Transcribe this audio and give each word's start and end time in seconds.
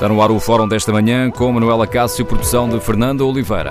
Está 0.00 0.08
no 0.08 0.22
ar 0.22 0.30
o 0.30 0.40
Fórum 0.40 0.66
desta 0.66 0.90
manhã 0.90 1.30
com 1.30 1.52
Manuela 1.52 1.86
Cássio, 1.86 2.24
produção 2.24 2.66
de 2.70 2.80
Fernando 2.80 3.20
Oliveira. 3.28 3.70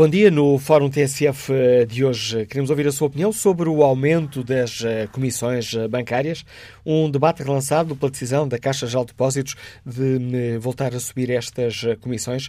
Bom 0.00 0.08
dia. 0.08 0.30
No 0.30 0.58
Fórum 0.58 0.88
TSF 0.88 1.52
eh, 1.52 1.84
de 1.84 2.02
hoje 2.02 2.46
queremos 2.46 2.70
ouvir 2.70 2.86
a 2.86 2.90
sua 2.90 3.08
opinião 3.08 3.30
sobre 3.30 3.68
o 3.68 3.82
aumento 3.82 4.42
das 4.42 4.82
eh, 4.82 5.06
comissões 5.12 5.74
eh, 5.74 5.86
bancárias. 5.88 6.42
Um 6.86 7.10
debate 7.10 7.42
relançado 7.42 7.94
pela 7.94 8.10
decisão 8.10 8.48
da 8.48 8.58
Caixa 8.58 8.86
de 8.86 8.96
Depósitos 8.96 9.56
de 9.84 10.56
voltar 10.56 10.94
a 10.94 10.98
subir 10.98 11.28
estas 11.28 11.82
comissões. 12.00 12.48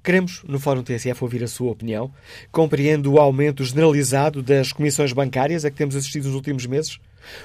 Queremos, 0.00 0.44
no 0.46 0.60
Fórum 0.60 0.84
TSF, 0.84 1.24
ouvir 1.24 1.42
a 1.42 1.48
sua 1.48 1.72
opinião. 1.72 2.08
Compreende 2.52 3.08
o 3.08 3.18
aumento 3.18 3.64
generalizado 3.64 4.40
das 4.40 4.72
comissões 4.72 5.12
bancárias 5.12 5.64
a 5.64 5.72
que 5.72 5.76
temos 5.78 5.96
assistido 5.96 6.26
nos 6.26 6.36
últimos 6.36 6.66
meses? 6.66 7.00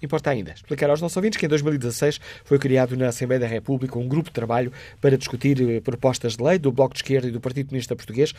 Importa 0.05 0.31
ainda 0.31 0.53
explicar 0.53 0.91
aos 0.91 1.01
nossos 1.01 1.17
ouvintes 1.17 1.39
que 1.39 1.47
em 1.47 1.49
2016 1.49 2.21
foi 2.45 2.59
criado 2.59 2.95
na 2.95 3.09
Assembleia 3.09 3.41
da 3.41 3.47
República 3.47 3.99
um 3.99 4.07
grupo 4.07 4.29
de 4.29 4.35
trabalho 4.35 4.71
para 5.01 5.17
discutir 5.17 5.59
eh, 5.61 5.81
propostas 5.81 6.37
de 6.37 6.45
lei 6.45 6.59
do 6.59 6.71
Bloco 6.71 6.93
de 6.93 6.99
Esquerda 6.99 7.27
e 7.27 7.31
do 7.31 7.41
Partido 7.41 7.69
Comunista 7.69 7.97
Português 7.97 8.35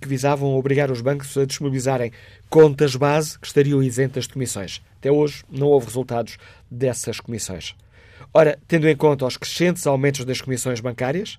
que 0.00 0.06
visavam 0.06 0.54
obrigar 0.54 0.90
os 0.90 1.00
bancos 1.00 1.36
a 1.38 1.46
disponibilizarem 1.46 2.12
contas 2.50 2.94
base 2.94 3.38
que 3.38 3.46
estariam 3.46 3.82
isentas 3.82 4.24
de 4.24 4.34
comissões. 4.34 4.82
Até 4.98 5.10
hoje 5.10 5.44
não 5.50 5.68
houve 5.68 5.86
resultados 5.86 6.36
dessas 6.70 7.20
comissões. 7.20 7.74
Ora, 8.34 8.58
tendo 8.68 8.86
em 8.86 8.96
conta 8.96 9.24
os 9.24 9.38
crescentes 9.38 9.86
aumentos 9.86 10.24
das 10.26 10.42
comissões 10.42 10.80
bancárias, 10.80 11.38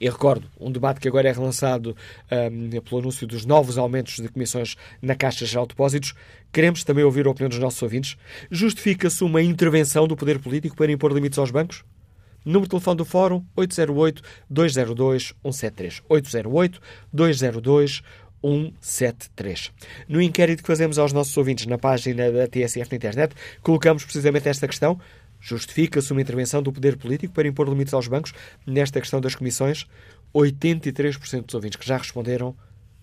e 0.00 0.08
recordo, 0.08 0.48
um 0.60 0.70
debate 0.70 1.00
que 1.00 1.08
agora 1.08 1.28
é 1.28 1.32
relançado 1.32 1.96
um, 2.30 2.70
pelo 2.80 3.00
anúncio 3.00 3.26
dos 3.26 3.44
novos 3.46 3.78
aumentos 3.78 4.16
de 4.16 4.28
comissões 4.28 4.76
na 5.00 5.14
Caixa 5.14 5.46
Geral 5.46 5.64
de 5.64 5.70
Depósitos, 5.70 6.12
queremos 6.52 6.84
também 6.84 7.02
ouvir 7.04 7.26
a 7.26 7.30
opinião 7.30 7.48
dos 7.48 7.58
nossos 7.58 7.82
ouvintes. 7.82 8.18
Justifica-se 8.50 9.24
uma 9.24 9.40
intervenção 9.42 10.06
do 10.06 10.14
poder 10.16 10.38
político 10.38 10.76
para 10.76 10.92
impor 10.92 11.12
limites 11.12 11.38
aos 11.38 11.50
bancos? 11.50 11.82
Número 12.44 12.66
de 12.66 12.70
telefone 12.70 12.98
do 12.98 13.04
Fórum 13.04 13.44
808-202-173. 13.56 16.02
808-202-173. 17.12 19.72
No 20.08 20.22
inquérito 20.22 20.62
que 20.62 20.68
fazemos 20.68 20.96
aos 20.96 21.12
nossos 21.12 21.36
ouvintes 21.36 21.66
na 21.66 21.76
página 21.76 22.30
da 22.30 22.46
TSF 22.46 22.88
na 22.92 22.96
internet, 22.96 23.34
colocamos 23.62 24.04
precisamente 24.04 24.48
esta 24.48 24.68
questão. 24.68 24.96
Justifica-se 25.46 26.10
uma 26.10 26.20
intervenção 26.20 26.60
do 26.60 26.72
poder 26.72 26.96
político 26.96 27.32
para 27.32 27.46
impor 27.46 27.68
limites 27.68 27.94
aos 27.94 28.08
bancos 28.08 28.34
nesta 28.66 29.00
questão 29.00 29.20
das 29.20 29.36
comissões? 29.36 29.86
83% 30.34 31.44
dos 31.44 31.54
ouvintes 31.54 31.78
que 31.78 31.86
já 31.86 31.96
responderam 31.96 32.56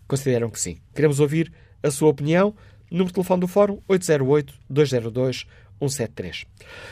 consideram 0.05 0.49
que 0.49 0.59
sim. 0.59 0.79
Queremos 0.93 1.21
ouvir 1.21 1.53
a 1.81 1.89
sua 1.89 2.09
opinião. 2.09 2.53
Número 2.91 3.07
de 3.07 3.13
telefone 3.13 3.39
do 3.39 3.47
Fórum 3.47 3.79
808-202-173. 3.89 6.45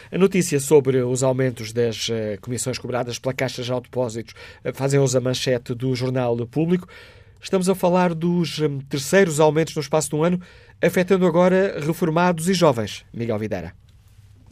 A 0.09 0.17
notícia 0.17 0.57
sobre 0.61 1.03
os 1.03 1.21
aumentos 1.21 1.73
das 1.73 2.07
uh, 2.07 2.39
comissões 2.39 2.79
cobradas 2.79 3.19
pela 3.19 3.33
Caixa 3.33 3.61
de 3.61 3.69
Depósitos 3.69 4.33
uh, 4.63 4.73
fazem-os 4.73 5.17
a 5.17 5.19
manchete 5.19 5.75
do 5.75 5.93
Jornal 5.93 6.47
Público. 6.47 6.87
Estamos 7.41 7.67
a 7.67 7.75
falar 7.75 8.15
dos 8.15 8.57
um, 8.59 8.79
terceiros 8.79 9.41
aumentos 9.41 9.75
no 9.75 9.81
espaço 9.81 10.11
de 10.11 10.15
um 10.15 10.23
ano, 10.23 10.39
afetando 10.81 11.27
agora 11.27 11.77
reformados 11.77 12.47
e 12.47 12.53
jovens. 12.53 13.03
Miguel 13.13 13.37
Videira. 13.37 13.80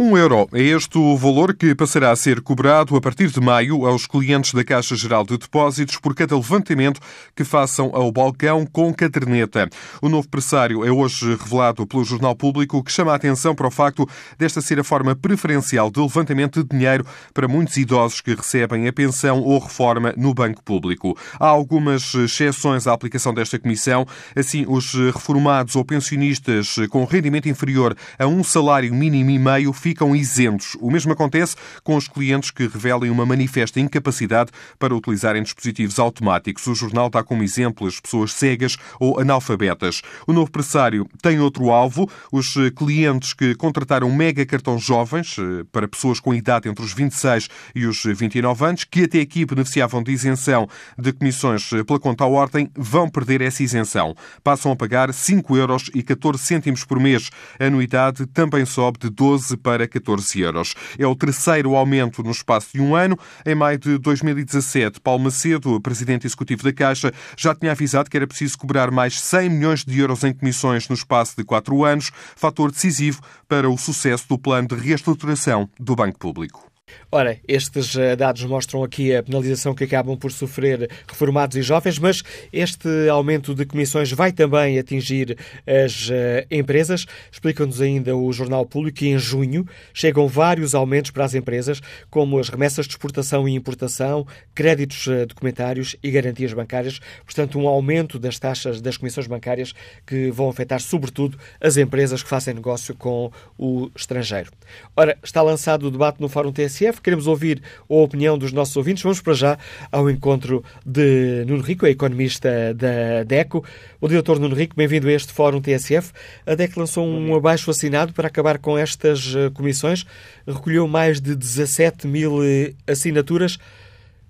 Um 0.02 0.18
euro 0.18 0.48
é 0.54 0.62
este 0.62 0.98
o 0.98 1.18
valor 1.18 1.54
que 1.54 1.76
passará 1.76 2.10
a 2.10 2.16
ser 2.16 2.40
cobrado 2.40 2.96
a 2.96 3.02
partir 3.02 3.28
de 3.28 3.42
maio 3.42 3.86
aos 3.86 4.08
clientes 4.08 4.54
da 4.54 4.64
Caixa 4.64 4.96
Geral 4.96 5.26
de 5.26 5.38
Depósitos 5.38 5.98
por 5.98 6.16
cada 6.16 6.38
levantamento 6.38 7.02
que 7.36 7.44
façam 7.44 7.92
ao 7.94 8.10
balcão 8.10 8.66
com 8.66 8.94
caderneta. 8.94 9.70
O 10.02 10.08
novo 10.08 10.30
pressário 10.30 10.86
é 10.86 10.90
hoje 10.90 11.36
revelado 11.36 11.86
pelo 11.86 12.06
Jornal 12.06 12.34
Público, 12.34 12.82
que 12.82 12.94
chama 12.94 13.12
a 13.12 13.16
atenção 13.16 13.54
para 13.54 13.68
o 13.68 13.72
facto 13.72 14.08
desta 14.38 14.62
ser 14.62 14.80
a 14.80 14.86
forma 14.86 15.18
preferencial 15.18 15.92
de 15.92 16.00
levantamento 16.00 16.64
de 16.64 16.70
dinheiro 16.70 17.06
para 17.34 17.50
muitos 17.50 17.76
idosos 17.76 18.22
que 18.22 18.34
recebem 18.34 18.88
a 18.88 18.94
pensão 18.94 19.42
ou 19.42 19.60
reforma 19.60 20.14
no 20.16 20.34
Banco 20.34 20.64
Público. 20.64 21.18
Há 21.38 21.48
algumas 21.48 22.14
exceções 22.14 22.88
à 22.88 22.94
aplicação 22.94 23.34
desta 23.34 23.60
comissão. 23.60 24.08
Assim, 24.34 24.64
os 24.66 24.94
reformados 24.94 25.76
ou 25.76 25.84
pensionistas 25.84 26.78
com 26.90 27.04
rendimento 27.04 27.50
inferior 27.50 27.98
a 28.18 28.26
um 28.26 28.46
salário 28.46 28.96
mínimo 28.96 29.32
e 29.32 29.38
meio 29.38 29.74
ficam 29.90 30.16
isentos. 30.16 30.78
O 30.80 30.92
mesmo 30.92 31.14
acontece 31.14 31.56
com 31.84 31.96
os 31.96 32.08
clientes 32.08 32.52
que 32.52 32.68
revelem 32.68 33.10
uma 33.10 33.26
manifesta 33.26 33.80
incapacidade 33.80 34.52
para 34.78 34.94
utilizarem 34.94 35.42
dispositivos 35.42 35.98
automáticos. 35.98 36.68
O 36.68 36.76
jornal 36.76 37.10
dá 37.10 37.24
como 37.24 37.42
exemplo 37.42 37.88
as 37.88 38.00
pessoas 38.00 38.34
cegas 38.34 38.78
ou 39.00 39.20
analfabetas. 39.20 40.04
O 40.28 40.34
novo 40.34 40.52
pressário 40.52 41.08
tem 41.24 41.40
outro 41.40 41.72
alvo, 41.72 42.08
os 42.32 42.54
clientes 42.76 43.34
que 43.34 43.56
contrataram 43.56 44.12
mega 44.12 44.46
cartão 44.46 44.78
jovens 44.78 45.38
eh, 45.40 45.66
para 45.72 45.88
pessoas 45.88 46.20
com 46.20 46.32
idade 46.32 46.70
entre 46.70 46.86
os 46.86 46.94
26 46.94 47.48
e 47.74 47.88
os 47.88 48.04
29 48.04 48.66
anos, 48.66 48.84
que 48.84 49.06
até 49.06 49.22
aqui 49.22 49.44
beneficiavam 49.44 50.04
de 50.04 50.12
isenção 50.12 50.68
de 51.00 51.12
comissões 51.12 51.74
eh, 51.74 51.84
pela 51.84 52.00
conta 52.00 52.26
à 52.26 52.28
ordem, 52.28 52.70
vão 52.76 53.10
perder 53.10 53.42
essa 53.42 53.64
isenção. 53.64 54.16
Passam 54.44 54.72
a 54.72 54.76
pagar 54.76 55.12
5 55.12 55.58
euros 55.58 55.90
14 56.04 56.44
cêntimos 56.44 56.84
por 56.84 57.00
mês. 57.00 57.32
A 57.60 57.66
anuidade 57.66 58.28
também 58.28 58.66
sobe 58.66 59.00
de 59.00 59.10
12 59.10 59.58
para 59.58 59.79
para 59.80 59.88
14 59.88 60.42
euros. 60.42 60.76
É 60.98 61.08
o 61.08 61.16
terceiro 61.16 61.76
aumento 61.76 62.22
no 62.22 62.32
espaço 62.32 62.70
de 62.74 62.82
um 62.82 62.96
ano. 62.96 63.18
Em 63.46 63.56
maio 63.56 63.78
de 63.78 63.98
2017, 63.98 65.00
Paulo 65.00 65.24
Macedo, 65.24 65.80
presidente 65.80 66.28
executivo 66.28 66.64
da 66.64 66.74
Caixa, 66.74 67.14
já 67.38 67.56
tinha 67.56 67.72
avisado 67.72 68.10
que 68.10 68.18
era 68.18 68.28
preciso 68.28 68.58
cobrar 68.58 68.92
mais 68.92 69.22
100 69.22 69.50
milhões 69.50 69.86
de 69.86 69.98
euros 69.98 70.24
em 70.24 70.34
comissões 70.34 70.90
no 70.90 70.96
espaço 70.96 71.36
de 71.38 71.46
quatro 71.46 71.86
anos, 71.86 72.12
fator 72.36 72.72
decisivo 72.72 73.22
para 73.48 73.70
o 73.70 73.78
sucesso 73.78 74.28
do 74.28 74.38
plano 74.38 74.68
de 74.68 74.76
reestruturação 74.76 75.70
do 75.80 75.96
Banco 75.96 76.20
Público. 76.20 76.70
Ora, 77.12 77.40
estes 77.48 77.96
eh, 77.96 78.16
dados 78.16 78.44
mostram 78.44 78.84
aqui 78.84 79.16
a 79.16 79.24
penalização 79.24 79.74
que 79.74 79.84
acabam 79.84 80.16
por 80.16 80.32
sofrer 80.32 80.90
reformados 81.08 81.58
e 81.58 81.62
jovens, 81.62 81.98
mas 81.98 82.22
este 82.54 82.88
aumento 83.10 83.56
de 83.56 83.66
comissões 83.66 84.12
vai 84.12 84.32
também 84.32 84.78
atingir 84.78 85.38
as 85.66 86.10
eh, 86.12 86.46
empresas. 86.52 87.06
Explica-nos 87.32 87.82
ainda 87.82 88.16
o 88.16 88.32
Jornal 88.32 88.66
Público 88.66 89.00
que 89.00 89.08
em 89.08 89.18
junho 89.18 89.66
chegam 89.94 90.28
vários 90.28 90.76
aumentos 90.76 91.12
para 91.12 91.26
as 91.26 91.34
empresas, 91.34 91.82
como 92.10 92.38
as 92.38 92.50
remessas 92.50 92.86
de 92.86 92.94
exportação 92.94 93.50
e 93.50 93.56
importação, 93.56 94.28
créditos 94.54 95.08
eh, 95.08 95.26
documentários 95.26 95.96
e 96.04 96.12
garantias 96.12 96.54
bancárias. 96.54 97.00
Portanto, 97.26 97.58
um 97.60 97.68
aumento 97.68 98.20
das 98.20 98.38
taxas 98.38 98.82
das 98.82 98.98
comissões 98.98 99.26
bancárias 99.26 99.74
que 100.06 100.30
vão 100.32 100.50
afetar, 100.50 100.80
sobretudo, 100.80 101.40
as 101.60 101.78
empresas 101.78 102.22
que 102.22 102.30
fazem 102.30 102.54
negócio 102.54 102.96
com 102.96 103.32
o 103.58 103.90
estrangeiro. 103.96 104.52
Ora, 104.96 105.18
está 105.24 105.42
lançado 105.42 105.88
o 105.88 105.92
debate 105.92 106.22
no 106.22 106.30
Fórum 106.30 106.52
TSF 106.80 107.02
queremos 107.02 107.28
ouvir 107.28 107.62
a 107.90 107.94
opinião 107.94 108.38
dos 108.38 108.54
nossos 108.54 108.76
ouvintes. 108.78 109.04
Vamos 109.04 109.20
para 109.20 109.34
já 109.34 109.58
ao 109.92 110.10
encontro 110.10 110.64
de 110.86 111.44
Nuno 111.46 111.62
Rico, 111.62 111.86
a 111.86 111.90
economista 111.90 112.74
da 112.74 113.24
DECO. 113.24 113.64
O 114.00 114.08
diretor 114.08 114.40
Nuno 114.40 114.56
Rico, 114.56 114.76
bem-vindo 114.76 115.08
a 115.10 115.12
este 115.12 115.34
Fórum 115.34 115.62
TSF. 115.62 116.14
A 116.46 116.56
DECO 116.56 116.80
lançou 116.80 117.06
um 117.06 117.36
abaixo 117.36 117.70
assinado 117.70 118.14
para 118.14 118.28
acabar 118.28 118.58
com 118.60 118.78
estas 118.78 119.36
eh, 119.36 119.50
comissões. 119.54 120.06
Recolheu 120.48 120.88
mais 120.88 121.20
de 121.20 121.36
17 121.36 122.08
mil 122.08 122.42
eh, 122.44 122.74
assinaturas. 122.88 123.58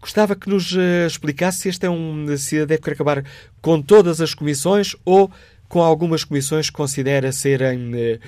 Gostava 0.01 0.35
que 0.35 0.49
nos 0.49 0.75
eh, 0.75 1.05
explicasse 1.05 1.59
se 1.59 1.69
este 1.69 1.85
é 1.85 1.89
um 1.89 2.35
se 2.35 2.61
a 2.61 2.65
DECO 2.65 2.85
quer 2.85 2.93
acabar 2.93 3.23
com 3.61 3.79
todas 3.79 4.19
as 4.21 4.33
comissões 4.33 4.95
ou 5.05 5.29
com 5.67 5.81
algumas 5.81 6.23
comissões 6.23 6.67
que 6.67 6.75
considera 6.75 7.31
serem 7.31 7.93
uh, 7.93 8.19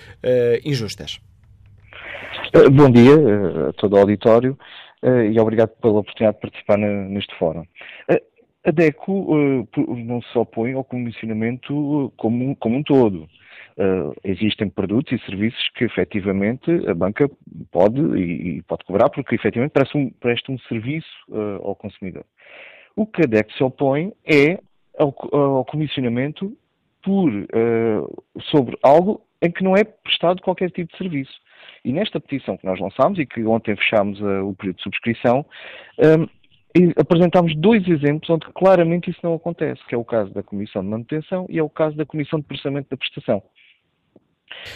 injustas. 0.64 1.20
Eh, 2.54 2.70
bom 2.70 2.90
dia 2.92 3.14
eh, 3.14 3.70
a 3.70 3.74
todo 3.74 3.94
o 3.94 4.00
auditório 4.00 4.58
eh, 5.02 5.28
e 5.32 5.40
obrigado 5.40 5.70
pela 5.82 6.00
oportunidade 6.00 6.36
de 6.36 6.42
participar 6.42 6.78
neste 6.78 7.34
fórum. 7.38 7.64
A 8.64 8.70
DECO 8.70 9.66
não 10.06 10.22
se 10.22 10.38
opõe 10.38 10.74
ao 10.74 10.84
comissionamento 10.84 12.14
como, 12.16 12.56
como 12.58 12.78
um 12.78 12.84
todo. 12.84 13.28
Existem 14.24 14.70
produtos 14.70 15.14
e 15.14 15.26
serviços 15.26 15.70
que 15.74 15.86
efetivamente 15.86 16.70
a 16.88 16.94
banca 16.94 17.28
pode 17.72 18.00
e, 18.20 18.62
pode 18.64 18.84
cobrar 18.86 19.10
porque 19.10 19.34
efetivamente 19.34 19.72
presta 19.72 19.98
um, 19.98 20.12
presta 20.12 20.52
um 20.52 20.60
serviço 20.60 21.08
ao 21.64 21.76
consumidor. 21.76 22.24
O 22.96 23.08
que 23.08 23.24
a 23.24 23.28
DEC 23.28 23.52
se 23.58 23.64
opõe 23.64 24.14
é 24.24 24.60
ao, 24.96 25.16
ao 25.36 25.66
comissionamento 25.66 26.56
por, 27.02 27.32
sobre 28.52 28.78
algo 28.84 29.26
em 29.42 29.50
que 29.50 29.64
não 29.64 29.76
é 29.76 29.84
prestado 29.84 30.40
qualquer 30.40 30.70
tipo 30.70 30.92
de 30.92 30.98
serviço. 31.00 31.34
E 31.84 31.92
nesta 31.92 32.20
petição 32.20 32.58
que 32.58 32.66
nós 32.66 32.80
lançámos 32.80 33.18
e 33.18 33.26
que 33.26 33.44
ontem 33.44 33.76
fechámos 33.76 34.20
uh, 34.22 34.46
o 34.48 34.56
período 34.56 34.78
de 34.78 34.84
subscrição, 34.84 35.46
um, 36.00 36.28
apresentámos 36.96 37.56
dois 37.56 37.88
exemplos 37.88 38.30
onde 38.30 38.46
claramente 38.54 39.10
isso 39.10 39.20
não 39.24 39.34
acontece, 39.34 39.82
que 39.88 39.96
é 39.96 39.98
o 39.98 40.06
caso 40.06 40.34
da 40.34 40.44
Comissão 40.44 40.82
de 40.82 40.90
Manutenção 40.90 41.46
e 41.50 41.58
é 41.58 41.64
o 41.64 41.70
caso 41.70 41.96
da 41.98 42.06
Comissão 42.06 42.40
de 42.40 42.46
Processamento 42.46 42.90
da 42.90 42.98
Prestação. 42.98 43.44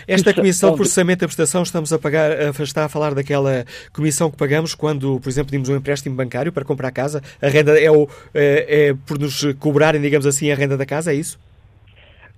Esta 0.08 0.34
comissão 0.34 0.72
de 0.72 0.78
processamento 0.78 1.22
da 1.22 1.28
prestação, 1.28 1.62
estamos 1.62 1.92
a 1.92 2.00
pagar, 2.00 2.32
está 2.62 2.86
a 2.86 2.90
falar 2.90 3.14
daquela 3.14 3.66
comissão 3.94 4.32
que 4.32 4.38
pagamos 4.38 4.74
quando, 4.74 5.20
por 5.20 5.30
exemplo, 5.30 5.52
pedimos 5.52 5.70
um 5.70 5.76
empréstimo 5.76 6.16
bancário 6.16 6.52
para 6.52 6.64
comprar 6.64 6.92
casa. 6.92 7.22
A 7.42 7.48
renda 7.48 7.80
é, 7.80 7.92
o, 7.92 8.08
é, 8.34 8.88
é 8.88 8.94
por 9.06 9.20
nos 9.20 9.44
cobrarem, 9.60 10.02
digamos 10.02 10.26
assim, 10.26 10.52
a 10.52 10.56
renda 10.56 10.78
da 10.78 10.86
casa, 10.86 11.12
é 11.12 11.16
isso? 11.16 11.38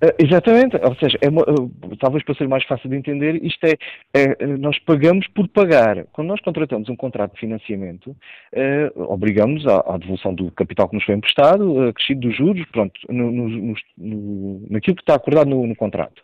Uh, 0.02 0.14
exatamente, 0.16 0.76
ou 0.76 0.94
seja, 0.94 1.18
é 1.20 1.28
uh, 1.28 1.96
talvez 1.98 2.22
para 2.24 2.34
ser 2.36 2.46
mais 2.46 2.64
fácil 2.64 2.88
de 2.88 2.94
entender, 2.94 3.44
isto 3.44 3.64
é, 3.64 3.74
é, 4.14 4.46
nós 4.46 4.78
pagamos 4.78 5.26
por 5.28 5.48
pagar. 5.48 6.04
Quando 6.12 6.28
nós 6.28 6.40
contratamos 6.40 6.88
um 6.88 6.94
contrato 6.94 7.34
de 7.34 7.40
financiamento, 7.40 8.10
uh, 8.10 9.12
obrigamos 9.12 9.66
à, 9.66 9.82
à, 9.88 9.98
devolução 9.98 10.32
do 10.32 10.52
capital 10.52 10.88
que 10.88 10.94
nos 10.94 11.04
foi 11.04 11.16
emprestado, 11.16 11.88
acrescido 11.88 12.20
dos 12.20 12.36
juros, 12.36 12.64
pronto, 12.70 12.92
no, 13.08 13.32
no, 13.32 13.74
no, 13.98 14.66
naquilo 14.70 14.94
que 14.94 15.02
está 15.02 15.16
acordado 15.16 15.50
no, 15.50 15.74
contrato. 15.74 16.22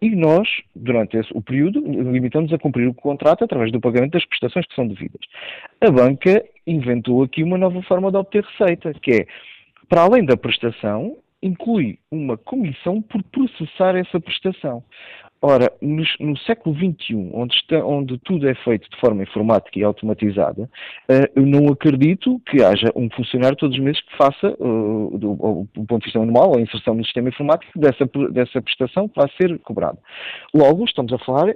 e 0.00 0.10
nós, 0.16 0.48
durante 0.74 1.16
esse, 1.16 1.30
o 1.32 1.40
período, 1.40 1.80
limitamos 1.80 2.52
a 2.52 2.58
cumprir 2.58 2.88
o 2.88 2.94
contrato 2.94 3.44
através 3.44 3.70
do 3.70 3.80
pagamento 3.80 4.12
das 4.12 4.24
prestações 4.24 4.66
que 4.66 4.74
são 4.74 4.88
devidas. 4.88 5.20
A 5.80 5.88
banca 5.88 6.44
inventou 6.66 7.22
aqui 7.22 7.44
uma 7.44 7.58
nova 7.58 7.80
forma 7.82 8.10
de 8.10 8.16
obter 8.16 8.44
receita, 8.44 8.92
que 9.00 9.12
é, 9.12 9.26
para 9.88 10.02
além 10.02 10.24
da 10.24 10.36
prestação, 10.36 11.16
inclui 11.42 11.98
uma 12.10 12.36
comissão 12.36 13.02
por 13.02 13.22
processar 13.24 13.96
essa 13.96 14.20
prestação. 14.20 14.82
Ora, 15.44 15.72
no, 15.82 16.04
no 16.20 16.38
século 16.38 16.72
XXI, 16.76 17.30
onde, 17.34 17.52
está, 17.56 17.84
onde, 17.84 18.16
tudo 18.18 18.48
é 18.48 18.54
feito 18.54 18.88
de 18.88 18.96
forma 19.00 19.24
informática 19.24 19.76
e 19.76 19.82
automatizada, 19.82 20.62
uh, 20.62 21.28
eu 21.34 21.44
não 21.44 21.66
acredito 21.66 22.40
que 22.46 22.62
haja 22.62 22.92
um 22.94 23.10
funcionário 23.10 23.56
todos 23.56 23.76
os 23.76 23.82
meses 23.82 24.00
que 24.02 24.16
faça, 24.16 24.54
uh, 24.60 25.18
do, 25.18 25.66
do, 25.74 25.84
ponto 25.84 25.98
de 25.98 26.04
vista 26.04 26.20
manual, 26.20 26.56
a 26.56 26.60
inserção 26.60 26.94
no 26.94 27.04
sistema 27.04 27.28
informático 27.28 27.76
dessa, 27.76 28.08
dessa 28.30 28.62
prestação 28.62 29.08
que 29.08 29.16
vai 29.16 29.28
ser 29.36 29.58
cobrada. 29.58 29.98
Logo, 30.54 30.84
estamos 30.84 31.12
a 31.12 31.18
falar 31.18 31.52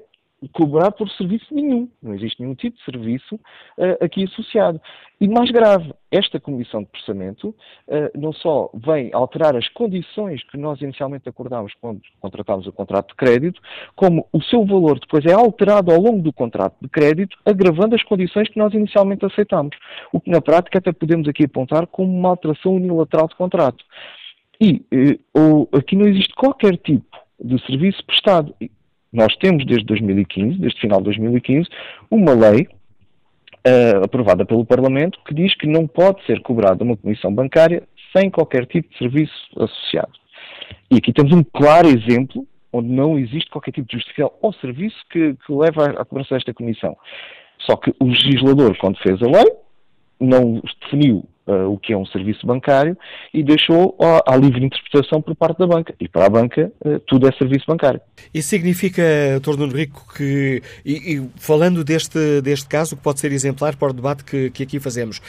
cobrar 0.53 0.91
por 0.93 1.09
serviço 1.11 1.47
nenhum. 1.53 1.89
Não 2.03 2.15
existe 2.15 2.41
nenhum 2.41 2.55
tipo 2.55 2.77
de 2.77 2.85
serviço 2.85 3.37
uh, 3.37 4.05
aqui 4.05 4.25
associado. 4.25 4.81
E 5.19 5.27
mais 5.27 5.51
grave, 5.51 5.95
esta 6.11 6.39
comissão 6.39 6.83
de 6.83 6.89
processamento 6.91 7.49
uh, 7.49 8.19
não 8.19 8.33
só 8.33 8.71
vem 8.75 9.11
alterar 9.15 9.57
as 9.57 9.67
condições 9.71 10.43
que 10.45 10.59
nós 10.59 10.81
inicialmente 10.83 11.29
acordámos 11.29 11.73
quando 11.81 12.03
contratámos 12.21 12.67
o 12.67 12.73
contrato 12.73 13.09
de 13.09 13.15
crédito, 13.15 13.61
como 13.95 14.27
o 14.33 14.43
seu 14.43 14.65
valor 14.67 15.01
depois 15.01 15.25
é 15.25 15.33
alterado 15.33 15.91
ao 15.91 16.01
longo 16.01 16.23
do 16.23 16.33
contrato 16.33 16.77
de 16.83 16.89
crédito, 16.89 17.37
agravando 17.45 17.95
as 17.95 18.03
condições 18.03 18.49
que 18.49 18.59
nós 18.59 18.75
inicialmente 18.75 19.25
aceitámos. 19.25 19.75
O 20.13 20.21
que 20.21 20.31
na 20.31 20.43
prática 20.43 20.79
até 20.79 20.93
podemos 20.93 21.27
aqui 21.29 21.45
apontar 21.45 21.87
como 21.87 22.13
uma 22.13 22.29
alteração 22.29 22.75
unilateral 22.75 23.27
de 23.27 23.37
contrato. 23.37 23.85
E 24.61 24.85
uh, 25.35 25.69
aqui 25.77 25.97
não 25.97 26.07
existe 26.07 26.35
qualquer 26.35 26.77
tipo 26.77 27.17
de 27.43 27.59
serviço 27.67 28.05
prestado. 28.05 28.55
Nós 29.13 29.35
temos 29.37 29.65
desde 29.65 29.85
2015, 29.87 30.59
desde 30.59 30.81
final 30.81 30.99
de 30.99 31.05
2015, 31.05 31.69
uma 32.11 32.33
lei 32.33 32.69
uh, 33.67 34.05
aprovada 34.05 34.45
pelo 34.45 34.65
Parlamento 34.65 35.19
que 35.27 35.35
diz 35.35 35.55
que 35.57 35.67
não 35.67 35.87
pode 35.87 36.25
ser 36.27 36.41
cobrada 36.43 36.85
uma 36.85 36.97
comissão 36.97 37.35
bancária 37.35 37.83
sem 38.17 38.31
qualquer 38.31 38.67
tipo 38.67 38.89
de 38.91 38.99
serviço 38.99 39.35
associado. 39.57 40.13
E 40.91 40.97
aqui 40.97 41.13
temos 41.13 41.33
um 41.33 41.43
claro 41.43 41.89
exemplo 41.89 42.47
onde 42.73 42.89
não 42.89 43.19
existe 43.19 43.51
qualquer 43.51 43.73
tipo 43.73 43.89
de 43.89 43.95
justificação 43.95 44.33
ao 44.43 44.53
serviço 44.55 44.97
que, 45.11 45.35
que 45.35 45.53
leva 45.53 45.87
à 46.01 46.05
cobrança 46.05 46.35
desta 46.35 46.53
comissão. 46.53 46.97
Só 47.61 47.77
que 47.77 47.93
o 47.99 48.07
legislador, 48.07 48.77
quando 48.79 48.99
fez 48.99 49.21
a 49.23 49.27
lei, 49.27 49.47
não 50.21 50.63
definiu 50.83 51.25
uh, 51.47 51.71
o 51.71 51.79
que 51.79 51.93
é 51.93 51.97
um 51.97 52.07
serviço 52.07 52.47
bancário 52.47 52.97
e 53.33 53.43
deixou 53.43 53.97
à, 54.27 54.37
livre 54.37 54.65
interpretação 54.65 55.23
por 55.23 55.35
parte 55.35 55.59
da 55.59 55.67
banca. 55.67 55.95
E 56.01 56.09
para 56.09 56.27
a 56.27 56.31
banca, 56.31 56.73
uh, 56.85 57.01
tudo 57.01 57.29
é 57.29 57.33
serviço 57.33 57.65
bancário. 57.67 58.01
Isso 58.33 58.49
significa, 58.49 59.03
Dr. 59.41 59.59
Nuno 59.59 59.73
Rico, 59.75 60.07
que, 60.15 60.63
e, 60.85 61.15
e, 61.15 61.31
falando 61.37 61.85
deste, 61.85 62.41
deste 62.43 62.69
caso, 62.69 62.97
que 62.97 63.03
pode 63.03 63.21
ser 63.21 63.33
exemplar 63.33 63.77
para 63.77 63.91
o 63.91 63.93
debate 63.93 64.25
que, 64.25 64.51
que 64.51 64.63
aqui 64.63 64.81
fazemos, 64.81 65.21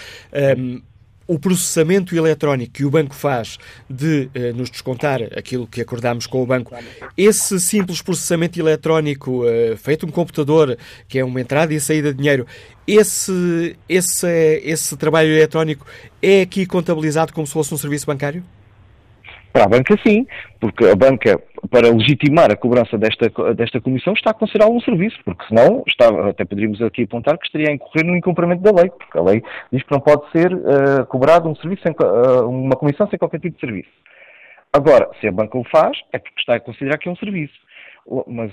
um, 0.57 0.81
o 1.27 1.37
processamento 1.37 2.15
eletrónico 2.15 2.73
que 2.73 2.85
o 2.85 2.89
banco 2.89 3.13
faz 3.13 3.57
de 3.89 4.29
eh, 4.33 4.53
nos 4.53 4.69
descontar 4.69 5.21
aquilo 5.37 5.67
que 5.67 5.81
acordamos 5.81 6.25
com 6.25 6.41
o 6.41 6.45
banco, 6.45 6.73
esse 7.17 7.59
simples 7.59 8.01
processamento 8.01 8.59
eletrónico 8.59 9.43
eh, 9.45 9.75
feito 9.75 10.05
um 10.05 10.09
computador, 10.09 10.77
que 11.07 11.19
é 11.19 11.25
uma 11.25 11.41
entrada 11.41 11.73
e 11.73 11.79
saída 11.79 12.11
de 12.11 12.17
dinheiro, 12.17 12.47
esse, 12.87 13.75
esse, 13.89 14.61
esse 14.63 14.95
trabalho 14.95 15.29
eletrónico 15.29 15.85
é 16.21 16.41
aqui 16.41 16.65
contabilizado 16.65 17.33
como 17.33 17.45
se 17.45 17.53
fosse 17.53 17.73
um 17.73 17.77
serviço 17.77 18.05
bancário? 18.05 18.43
Para 19.57 19.65
a 19.65 19.69
banca, 19.69 19.95
sim, 20.05 20.27
porque 20.59 20.85
a 20.85 20.95
banca, 20.95 21.41
para 21.71 21.89
legitimar 21.89 22.51
a 22.51 22.55
cobrança 22.55 22.95
desta, 22.95 23.27
desta 23.55 23.81
comissão, 23.81 24.13
está 24.13 24.29
a 24.29 24.33
considerar 24.35 24.69
um 24.69 24.79
serviço, 24.79 25.17
porque 25.25 25.43
senão, 25.47 25.83
está, 25.87 26.29
até 26.29 26.45
poderíamos 26.45 26.79
aqui 26.79 27.05
apontar 27.05 27.39
que 27.39 27.47
estaria 27.47 27.69
a 27.69 27.73
incorrer 27.73 28.05
no 28.05 28.15
incumprimento 28.15 28.61
da 28.61 28.69
lei, 28.69 28.91
porque 28.91 29.17
a 29.17 29.21
lei 29.23 29.41
diz 29.73 29.81
que 29.81 29.91
não 29.91 29.99
pode 29.99 30.29
ser 30.31 30.53
uh, 30.53 31.07
cobrado 31.07 31.49
um 31.49 31.55
serviço 31.55 31.81
sem, 31.81 31.91
uh, 31.91 32.47
uma 32.47 32.75
comissão 32.75 33.09
sem 33.09 33.17
qualquer 33.17 33.39
tipo 33.39 33.55
de 33.55 33.59
serviço. 33.59 33.89
Agora, 34.71 35.09
se 35.19 35.27
a 35.27 35.31
banca 35.31 35.57
o 35.57 35.63
faz, 35.63 35.97
é 36.13 36.19
porque 36.19 36.39
está 36.39 36.53
a 36.53 36.59
considerar 36.59 36.99
que 36.99 37.09
é 37.09 37.11
um 37.11 37.15
serviço 37.15 37.57
mas 38.27 38.51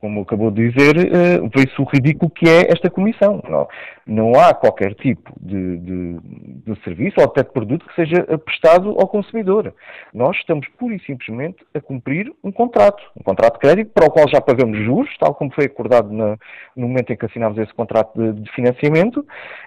como 0.00 0.22
acabou 0.22 0.50
de 0.50 0.70
dizer, 0.70 0.96
uh, 0.96 1.50
vê-se 1.54 1.80
o 1.80 1.84
ridículo 1.84 2.30
que 2.30 2.48
é 2.48 2.72
esta 2.72 2.90
comissão. 2.90 3.42
Não, 3.48 3.68
não 4.06 4.40
há 4.40 4.52
qualquer 4.52 4.94
tipo 4.94 5.32
de, 5.40 5.78
de, 5.78 6.18
de, 6.66 6.84
serviço 6.84 7.20
ou 7.20 7.24
até 7.24 7.42
de 7.42 7.50
produto 7.50 7.86
que 7.86 7.94
seja 7.94 8.26
prestado 8.38 8.90
ao 8.98 9.06
consumidor. 9.06 9.74
Nós 10.12 10.36
estamos 10.38 10.66
pura 10.78 10.94
e 10.94 11.00
simplesmente 11.00 11.64
a 11.74 11.80
cumprir 11.80 12.32
um 12.42 12.50
contrato, 12.50 13.02
um 13.16 13.22
contrato 13.22 13.54
de 13.54 13.60
crédito 13.60 13.92
para 13.92 14.06
o 14.06 14.10
qual 14.10 14.28
já 14.28 14.40
pagamos 14.40 14.78
juros, 14.78 15.10
tal 15.18 15.34
como 15.34 15.52
foi 15.52 15.66
acordado 15.66 16.12
na, 16.12 16.36
no 16.76 16.88
momento 16.88 17.12
em 17.12 17.16
que 17.16 17.26
assinámos 17.26 17.58
esse 17.58 17.72
contrato 17.74 18.12
de, 18.18 18.40
de 18.40 18.50
financiamento, 18.52 19.24